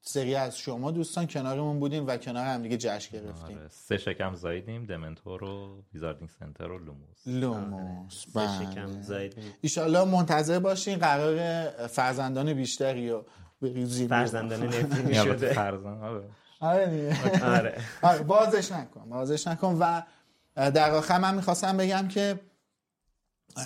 سری 0.00 0.34
از 0.34 0.58
شما 0.58 0.90
دوستان 0.90 1.26
کنارمون 1.26 1.80
بودیم 1.80 2.06
و 2.06 2.16
کنار 2.16 2.46
هم 2.46 2.62
دیگه 2.62 2.76
جشن 2.76 3.18
گرفتیم. 3.18 3.58
آره. 3.58 3.68
سه 3.68 3.96
شکم 3.96 4.34
زایدیم 4.34 4.86
Dementor 4.86 5.44
و 5.44 5.82
Wizarding 5.94 6.30
Center 6.30 6.70
و 6.70 6.78
Lumos. 6.78 7.26
Lumos 7.26 8.26
آره. 8.36 8.48
سه 8.48 8.64
شکم 8.64 9.02
زایدیم 9.02 9.44
ایشالله 9.60 10.04
منتظر 10.04 10.58
باشین 10.58 10.98
قرار 10.98 11.66
فرزندان 11.86 12.54
بیشتری 12.54 13.10
و 13.10 13.22
فرزندان 14.08 14.62
نفرینی 14.66 15.14
شده 15.14 15.52
فرزند 15.52 16.02
آره. 16.02 16.24
آره. 17.42 17.74
آره 18.02 18.22
بازش 18.22 18.72
نکن 18.72 19.08
بازش 19.10 19.46
نکن 19.46 19.76
و 19.80 20.02
در 20.56 20.90
آخر 20.90 21.18
من 21.18 21.34
می‌خواستم 21.34 21.76
بگم 21.76 22.08
که 22.08 22.40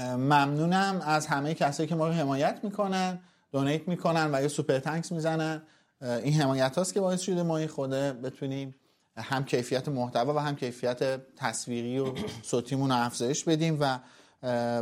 ممنونم 0.01 1.01
از 1.05 1.27
همه 1.27 1.55
کسایی 1.55 1.89
که 1.89 1.95
ما 1.95 2.09
رو 2.09 2.13
حمایت 2.13 2.61
می‌کنن 2.63 3.21
donate 3.53 3.89
می‌کنن 3.89 4.35
و 4.35 4.43
یه 4.43 4.49
Super 4.49 4.79
Thanks 4.79 5.13
می‌زنن. 5.13 5.63
این 6.01 6.41
حمایت 6.41 6.79
هاست 6.79 6.95
که 6.95 7.01
باعث 7.01 7.21
شده 7.21 7.43
ما 7.43 7.57
این 7.57 7.69
خوده 7.69 8.13
بتونیم 8.13 8.75
هم 9.17 9.45
کیفیت 9.45 9.89
محتوا 9.89 10.35
و 10.35 10.39
هم 10.39 10.57
کیفیت 10.57 11.21
تصویری 11.37 11.99
و 11.99 12.15
صوتیمون 12.43 12.91
رو 12.91 12.97
افزایش 12.97 13.45
بدیم 13.45 13.77
و 13.81 13.99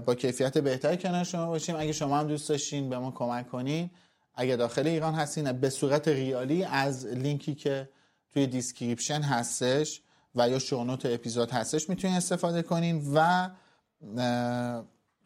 با 0.01 0.15
کیفیت 0.15 0.59
بهتری 0.59 0.97
کنار 0.97 1.25
شما 1.25 1.47
باشیم. 1.47 1.77
اگه 1.77 1.93
شما 1.93 2.19
هم 2.19 2.27
دوست 2.27 2.49
داشتین 2.49 2.91
به 2.91 2.99
ما 2.99 3.11
کمک 3.11 3.49
کنین. 3.49 3.91
اگه 4.35 4.57
داخل 4.57 4.87
ایران 4.87 5.15
هستین 5.15 5.53
به 5.53 5.71
صورت 5.71 6.09
ریالی 6.09 6.65
از 6.65 7.07
لینکی 7.07 7.55
که 7.55 7.89
توی 8.33 8.47
description 8.47 9.23
هستش 9.23 10.03
و 10.37 10.49
یا 10.49 10.59
شونوت 10.59 11.07
اپیزود 11.07 11.51
هستش 11.51 11.89
می‌تونین 11.89 12.17
استفاده 12.17 12.63
کنین 12.63 13.13
و 13.15 13.51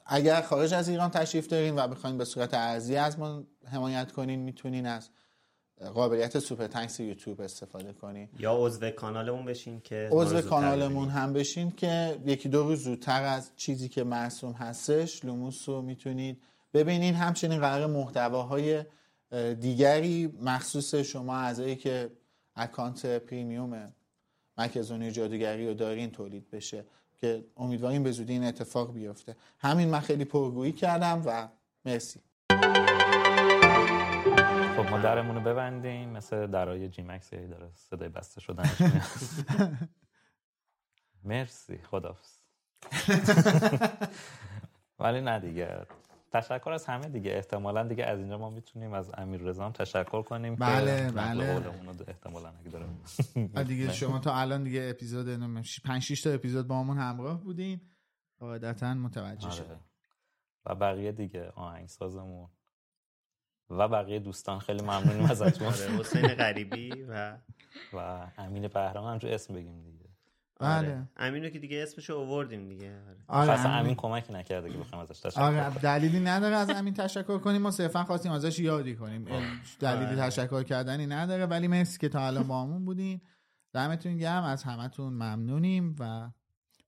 اگر 0.06 0.42
خارج 0.42 0.74
از 0.74 0.88
ایران 0.88 1.10
تشریف 1.10 1.46
دارین 1.46 1.78
و 1.78 1.88
بخواین 1.88 2.18
به 2.18 2.24
صورت 2.24 2.54
ارزی 2.54 2.96
از 2.96 3.18
ما 3.18 3.42
حمایت 3.72 4.12
کنین 4.12 4.40
می‌تونین 4.40 4.86
از 4.86 5.10
قابلیت 5.94 6.38
سوپر 6.38 6.66
تانکس 6.66 7.00
یوتیوب 7.00 7.40
استفاده 7.40 7.92
کنین. 7.92 8.28
یا 8.38 8.56
عضو 8.56 8.90
کانالمون 8.90 9.44
بشین 9.44 9.80
که 9.80 10.08
عضو 10.12 10.40
کانالمون 10.40 11.08
هم 11.08 11.32
بشین 11.32 11.70
که 11.70 12.20
یکی 12.26 12.48
دو 12.48 12.62
روز 12.62 12.84
زودتر 12.84 13.22
از 13.22 13.50
چیزی 13.56 13.88
که 13.88 14.04
مرسوم 14.04 14.52
هستش 14.52 15.24
لوموس 15.24 15.68
رو 15.68 15.82
می‌تونید 15.82 16.42
ببینین. 16.74 17.14
همچنین 17.14 17.60
قرار 17.60 17.86
محتواهای 17.86 18.84
دیگری 19.60 20.38
مخصوص 20.42 20.94
شما 20.94 21.36
اعضایی 21.36 21.76
که 21.76 22.10
اکانت 22.56 23.06
پریمیوم 23.06 23.92
مرکز 24.60 24.92
جادوگری 24.92 25.68
رو 25.68 25.74
دارین 25.74 26.10
تولید 26.10 26.50
بشه 26.50 26.84
که 27.20 27.44
امیدواریم 27.56 28.02
به 28.02 28.10
زودی 28.10 28.32
این 28.32 28.44
اتفاق 28.44 28.94
بیفته. 28.94 29.36
همین 29.58 29.88
من 29.88 30.00
خیلی 30.00 30.24
پرگویی 30.24 30.72
کردم 30.72 31.22
و 31.26 31.48
مرسی. 31.84 32.20
خب 34.76 34.90
ما 34.90 34.98
درمون 34.98 35.36
رو 35.36 35.40
ببندیم. 35.40 36.08
مثل 36.08 36.46
درای 36.46 36.88
جی 36.88 37.02
مکس 37.02 37.30
داره 37.30 37.70
صدای 37.74 38.08
بسته 38.08 38.40
شدن 38.40 38.70
مرسی. 41.24 41.78
خدافز 41.78 42.40
ولی 45.00 45.20
نه 45.20 45.40
دیگه. 45.40 45.86
تشکر 46.32 46.70
از 46.70 46.86
همه 46.86 47.08
دیگه. 47.08 47.32
احتمالا 47.32 47.88
دیگه 47.88 48.04
از 48.04 48.18
اینجا 48.18 48.38
ما 48.38 48.50
می‌تونیم 48.50 48.92
از 48.92 49.10
امیر 49.14 49.40
رضا 49.40 49.70
تشکر 49.70 50.22
کنیم 50.22 50.54
بله 50.54 51.10
بله. 51.10 51.62
احتمالا 52.08 52.48
اگه 52.48 52.70
داره. 52.70 53.64
دیگه 53.68 53.92
شما 53.92 54.18
تا 54.18 54.34
الان 54.34 54.64
دیگه 54.64 54.88
اپیزود 54.90 55.26
5 55.84 56.02
6 56.02 56.22
تا 56.22 56.30
اپیزود 56.30 56.66
با 56.66 56.80
همون 56.80 56.98
همراه 56.98 57.40
بودین. 57.40 57.80
قاعدتا 58.38 58.94
متوجه 58.94 59.46
آره. 59.46 59.56
شدیم. 59.56 59.80
و 60.66 60.74
بقیه 60.74 61.12
دیگه 61.12 61.50
آهنگسازمون. 61.50 62.48
و 63.70 63.88
بقیه 63.88 64.18
دوستان 64.18 64.58
خیلی 64.58 64.82
ممنونیم 64.82 65.30
ازتون. 65.30 65.66
آره 65.72 65.98
حسین 65.98 66.26
غریبی 66.26 66.90
و 67.08 67.38
و 67.94 68.26
امین 68.38 68.68
بهرام 68.68 69.04
هم 69.04 69.28
اسم 69.30 69.54
بگیم 69.54 69.82
دیگه. 69.82 69.99
بله. 70.60 71.08
امین 71.16 71.44
رو 71.44 71.50
که 71.50 71.58
دیگه 71.58 71.82
اسمشو 71.82 72.18
آوردیم 72.18 72.68
دیگه. 72.68 72.98
آره. 73.28 73.52
اصلا 73.52 73.70
امین- 73.70 73.80
امین 73.84 73.94
کمکی 73.94 74.32
نکرده 74.32 74.70
که 74.70 74.78
بخوایم 74.78 75.02
ازش 75.04 75.20
تشکر 75.20 75.40
آره 75.40 75.60
کنیم. 75.60 75.78
دلیلی 75.82 76.20
نداره 76.20 76.56
از 76.56 76.70
امین 76.70 76.94
تشکر 76.94 77.38
کنیم 77.38 77.62
ما 77.62 77.70
صرفا 77.70 78.04
خواستیم 78.04 78.32
ازش 78.32 78.58
یادی 78.58 78.96
کنیم. 78.96 79.24
دلیلی 79.80 80.04
آره. 80.06 80.16
تشکر 80.16 80.62
کردنی 80.62 81.06
نداره 81.06 81.46
ولی 81.46 81.68
مرسی 81.68 81.98
که 81.98 82.08
تا 82.08 82.26
الان 82.26 82.46
با 82.48 82.62
همون 82.62 82.84
بودین. 82.84 83.20
دمتون 83.72 84.16
گرم 84.16 84.42
از 84.44 84.62
همتون 84.62 85.12
ممنونیم 85.12 85.96
و 85.98 86.30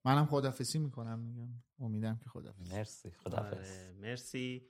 منم 0.05 0.25
خدافسی 0.25 0.79
می‌کنم. 0.79 1.19
میگم 1.19 1.49
امیدم 1.79 2.19
که 2.23 2.29
خدافسی 2.29 2.75
مرسی 2.75 3.11
آره، 3.31 3.93
مرسی. 4.01 4.61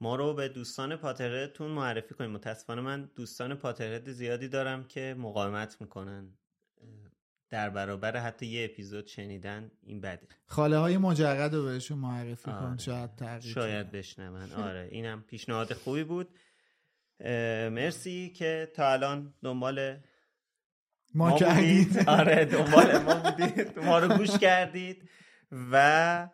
ما 0.00 0.16
رو 0.16 0.34
به 0.34 0.48
دوستان 0.48 0.96
پاترهدتون 0.96 1.70
معرفی 1.70 2.14
کنیم. 2.14 2.30
متاسفانه 2.30 2.80
من 2.82 3.10
دوستان 3.16 3.54
پاترهد 3.54 4.10
زیادی 4.12 4.48
دارم 4.48 4.84
که 4.84 5.14
مقاومت 5.18 5.76
می‌کنن. 5.80 6.38
در 7.50 7.70
برابر 7.70 8.16
حتی 8.16 8.46
یه 8.46 8.64
اپیزود 8.64 9.06
شنیدن 9.06 9.70
این 9.82 10.00
بده. 10.00 10.28
خاله 10.46 10.78
های 10.78 10.98
مجرد 10.98 11.54
رو 11.54 11.64
بهشون 11.64 11.98
معرفی 11.98 12.44
کن 12.44 12.50
آره. 12.50 12.78
شاید 12.78 13.16
تغییر 13.16 13.54
شاید 13.54 13.90
بشنون. 13.90 14.52
آره. 14.66 14.88
اینم 14.90 15.22
پیشنهاد 15.22 15.72
خوبی 15.72 16.04
بود. 16.04 16.28
مرسی 17.70 18.32
که 18.36 18.72
تا 18.74 18.92
الان 18.92 19.34
دنبال 19.42 19.96
ما 21.14 21.30
بودید. 21.30 21.48
کردید. 21.48 22.08
آره 22.18 22.44
دنبال 22.44 22.98
ما 22.98 23.14
بودید. 23.14 23.78
ما 23.78 23.98
رو 23.98 24.16
گوش 24.16 24.38
کردید. 24.38 25.08
و 25.72 26.28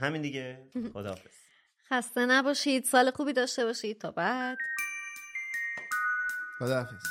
همین 0.00 0.22
دیگه. 0.22 0.58
خداحافظ. 0.94 1.36
خسته 1.88 2.26
نباشید. 2.26 2.84
سال 2.84 3.10
خوبی 3.10 3.32
داشته 3.32 3.64
باشید. 3.64 4.00
تا 4.00 4.10
بعد. 4.10 4.58
خداحافظ. 6.58 7.02